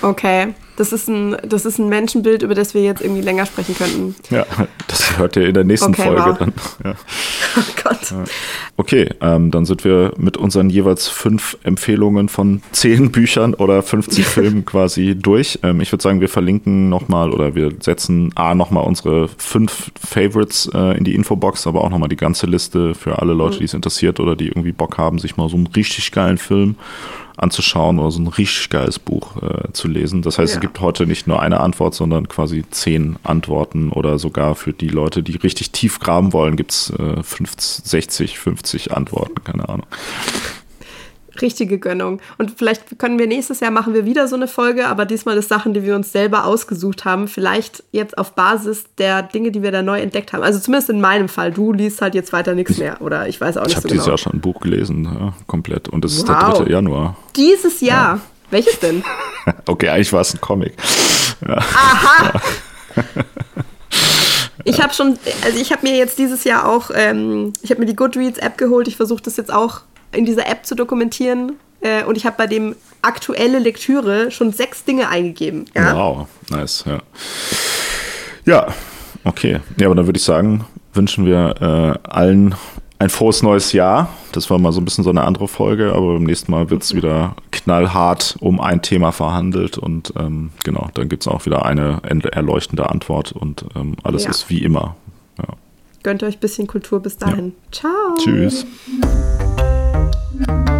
Okay. 0.01 0.53
Das 0.79 0.93
ist, 0.93 1.09
ein, 1.09 1.35
das 1.45 1.65
ist 1.65 1.77
ein 1.77 1.89
Menschenbild, 1.89 2.41
über 2.41 2.55
das 2.55 2.73
wir 2.73 2.81
jetzt 2.81 3.01
irgendwie 3.01 3.19
länger 3.19 3.45
sprechen 3.45 3.75
könnten. 3.75 4.15
Ja, 4.29 4.45
das 4.87 5.17
hört 5.17 5.35
ihr 5.35 5.45
in 5.45 5.53
der 5.53 5.65
nächsten 5.65 5.89
okay, 5.89 6.03
Folge 6.03 6.21
wow. 6.25 6.37
dann. 6.37 6.53
Ja. 6.85 6.95
Oh 7.57 7.81
Gott. 7.83 8.13
Okay, 8.77 9.09
ähm, 9.21 9.49
dann 9.49 9.65
sind 9.65 9.83
wir 9.83 10.13
mit 10.17 10.37
unseren 10.37 10.69
jeweils 10.69 11.07
fünf 11.07 11.57
Empfehlungen 11.63 12.29
von 12.29 12.61
zehn 12.71 13.11
Büchern 13.11 13.55
oder 13.55 13.81
50 13.81 14.25
Filmen 14.25 14.65
quasi 14.65 15.15
durch. 15.15 15.59
Ähm, 15.63 15.81
ich 15.81 15.91
würde 15.91 16.03
sagen, 16.03 16.21
wir 16.21 16.29
verlinken 16.29 16.89
nochmal 16.89 17.31
oder 17.31 17.55
wir 17.55 17.71
setzen 17.79 18.31
A 18.35 18.53
nochmal 18.53 18.85
unsere 18.85 19.29
fünf 19.37 19.91
Favorites 19.99 20.69
äh, 20.73 20.95
in 20.95 21.03
die 21.05 21.15
Infobox, 21.15 21.65
aber 21.65 21.83
auch 21.83 21.89
nochmal 21.89 22.09
die 22.09 22.17
ganze 22.17 22.45
Liste 22.45 22.93
für 22.93 23.19
alle 23.19 23.33
Leute, 23.33 23.55
mhm. 23.55 23.59
die 23.59 23.65
es 23.65 23.73
interessiert 23.73 24.19
oder 24.19 24.35
die 24.35 24.47
irgendwie 24.47 24.73
Bock 24.73 24.99
haben, 24.99 25.17
sich 25.17 25.35
mal 25.35 25.49
so 25.49 25.57
einen 25.57 25.67
richtig 25.67 26.11
geilen 26.11 26.37
Film 26.37 26.75
anzuschauen 27.39 27.99
oder 27.99 28.11
so 28.11 28.21
ein 28.21 28.27
richtig 28.27 28.69
geiles 28.69 28.99
Buch 28.99 29.41
äh, 29.41 29.71
zu 29.73 29.87
lesen. 29.87 30.21
Das 30.21 30.37
heißt, 30.37 30.53
ja. 30.53 30.57
es 30.57 30.61
gibt 30.61 30.79
heute 30.79 31.05
nicht 31.05 31.27
nur 31.27 31.41
eine 31.41 31.59
Antwort, 31.59 31.95
sondern 31.95 32.27
quasi 32.27 32.63
zehn 32.69 33.17
Antworten 33.23 33.91
oder 33.91 34.19
sogar 34.19 34.55
für 34.55 34.73
die 34.73 34.89
Leute, 34.89 35.23
die 35.23 35.37
richtig 35.37 35.71
tief 35.71 35.99
graben 35.99 36.33
wollen, 36.33 36.55
gibt 36.55 36.71
es 36.71 36.91
äh, 36.91 37.23
50, 37.23 37.85
60, 37.85 38.39
50 38.39 38.91
Antworten, 38.93 39.43
keine 39.43 39.69
Ahnung 39.69 39.85
richtige 41.41 41.79
Gönnung. 41.79 42.21
Und 42.37 42.57
vielleicht 42.57 42.99
können 42.99 43.19
wir 43.19 43.27
nächstes 43.27 43.59
Jahr 43.59 43.71
machen 43.71 43.93
wir 43.93 44.05
wieder 44.05 44.27
so 44.27 44.35
eine 44.35 44.47
Folge, 44.47 44.87
aber 44.87 45.05
diesmal 45.05 45.35
das 45.35 45.47
Sachen, 45.47 45.73
die 45.73 45.83
wir 45.83 45.95
uns 45.95 46.11
selber 46.11 46.45
ausgesucht 46.45 47.05
haben. 47.05 47.27
Vielleicht 47.27 47.83
jetzt 47.91 48.17
auf 48.17 48.33
Basis 48.33 48.85
der 48.97 49.23
Dinge, 49.23 49.51
die 49.51 49.63
wir 49.63 49.71
da 49.71 49.81
neu 49.81 49.99
entdeckt 49.99 50.33
haben. 50.33 50.43
Also 50.43 50.59
zumindest 50.59 50.89
in 50.89 51.01
meinem 51.01 51.29
Fall. 51.29 51.51
Du 51.51 51.73
liest 51.73 52.01
halt 52.01 52.15
jetzt 52.15 52.33
weiter 52.33 52.55
nichts 52.55 52.77
mehr. 52.77 53.01
Oder 53.01 53.27
ich 53.27 53.39
weiß 53.39 53.57
auch 53.57 53.65
nicht 53.65 53.77
ich 53.77 53.81
so 53.81 53.87
genau. 53.87 53.93
Ich 53.93 53.99
habe 54.01 54.07
dieses 54.07 54.07
Jahr 54.07 54.17
schon 54.17 54.33
ein 54.33 54.41
Buch 54.41 54.59
gelesen, 54.59 55.03
ja, 55.05 55.33
komplett. 55.47 55.89
Und 55.89 56.05
es 56.05 56.13
wow. 56.13 56.19
ist 56.19 56.27
der 56.57 56.65
3. 56.65 56.71
Januar. 56.71 57.17
Dieses 57.35 57.81
Jahr? 57.81 58.15
Ja. 58.15 58.21
Welches 58.51 58.79
denn? 58.79 59.03
okay, 59.67 59.89
eigentlich 59.89 60.11
war 60.11 60.21
es 60.21 60.33
ein 60.33 60.41
Comic. 60.41 60.73
Ja. 61.47 61.57
Aha! 61.57 62.41
Ich 64.65 64.81
habe 64.81 64.93
schon, 64.93 65.17
also 65.43 65.59
ich 65.59 65.71
habe 65.71 65.87
mir 65.87 65.95
jetzt 65.95 66.19
dieses 66.19 66.43
Jahr 66.43 66.67
auch, 66.67 66.91
ähm, 66.93 67.53
ich 67.61 67.71
habe 67.71 67.79
mir 67.79 67.85
die 67.85 67.95
Goodreads-App 67.95 68.57
geholt. 68.57 68.87
Ich 68.87 68.97
versuche 68.97 69.21
das 69.21 69.37
jetzt 69.37 69.53
auch 69.53 69.81
in 70.11 70.25
dieser 70.25 70.47
App 70.47 70.65
zu 70.65 70.75
dokumentieren. 70.75 71.53
Äh, 71.81 72.03
und 72.03 72.17
ich 72.17 72.25
habe 72.25 72.35
bei 72.37 72.47
dem 72.47 72.75
aktuelle 73.01 73.59
Lektüre 73.59 74.31
schon 74.31 74.51
sechs 74.51 74.83
Dinge 74.83 75.09
eingegeben. 75.09 75.65
Ja? 75.75 75.95
Wow, 75.95 76.27
nice, 76.49 76.83
ja. 76.85 76.99
Ja, 78.45 78.67
okay. 79.23 79.59
Ja, 79.77 79.87
aber 79.87 79.95
dann 79.95 80.05
würde 80.05 80.17
ich 80.17 80.23
sagen, 80.23 80.65
wünschen 80.93 81.25
wir 81.25 81.55
äh, 81.61 82.09
allen 82.09 82.55
ein 82.99 83.09
frohes 83.09 83.41
neues 83.41 83.71
Jahr. 83.71 84.09
Das 84.33 84.49
war 84.49 84.59
mal 84.59 84.73
so 84.73 84.81
ein 84.81 84.85
bisschen 84.85 85.05
so 85.05 85.09
eine 85.09 85.23
andere 85.23 85.47
Folge, 85.47 85.93
aber 85.93 86.13
beim 86.13 86.23
nächsten 86.23 86.51
Mal 86.51 86.69
wird 86.69 86.83
es 86.83 86.93
wieder 86.93 87.35
knallhart 87.51 88.35
um 88.41 88.59
ein 88.59 88.81
Thema 88.81 89.11
verhandelt 89.11 89.77
und 89.77 90.13
ähm, 90.17 90.51
genau, 90.63 90.89
dann 90.93 91.07
gibt 91.07 91.23
es 91.23 91.27
auch 91.27 91.45
wieder 91.45 91.65
eine 91.65 92.01
erleuchtende 92.03 92.89
Antwort 92.89 93.31
und 93.31 93.65
ähm, 93.75 93.95
alles 94.03 94.25
ja. 94.25 94.29
ist 94.29 94.49
wie 94.49 94.61
immer. 94.61 94.97
Ja. 95.37 95.55
Gönnt 96.03 96.23
euch 96.23 96.37
ein 96.37 96.41
bisschen 96.41 96.67
Kultur 96.67 96.99
bis 97.01 97.17
dahin. 97.17 97.53
Ja. 97.71 97.71
Ciao. 97.71 98.15
Tschüss. 98.17 98.65
thank 100.39 100.69
you 100.69 100.78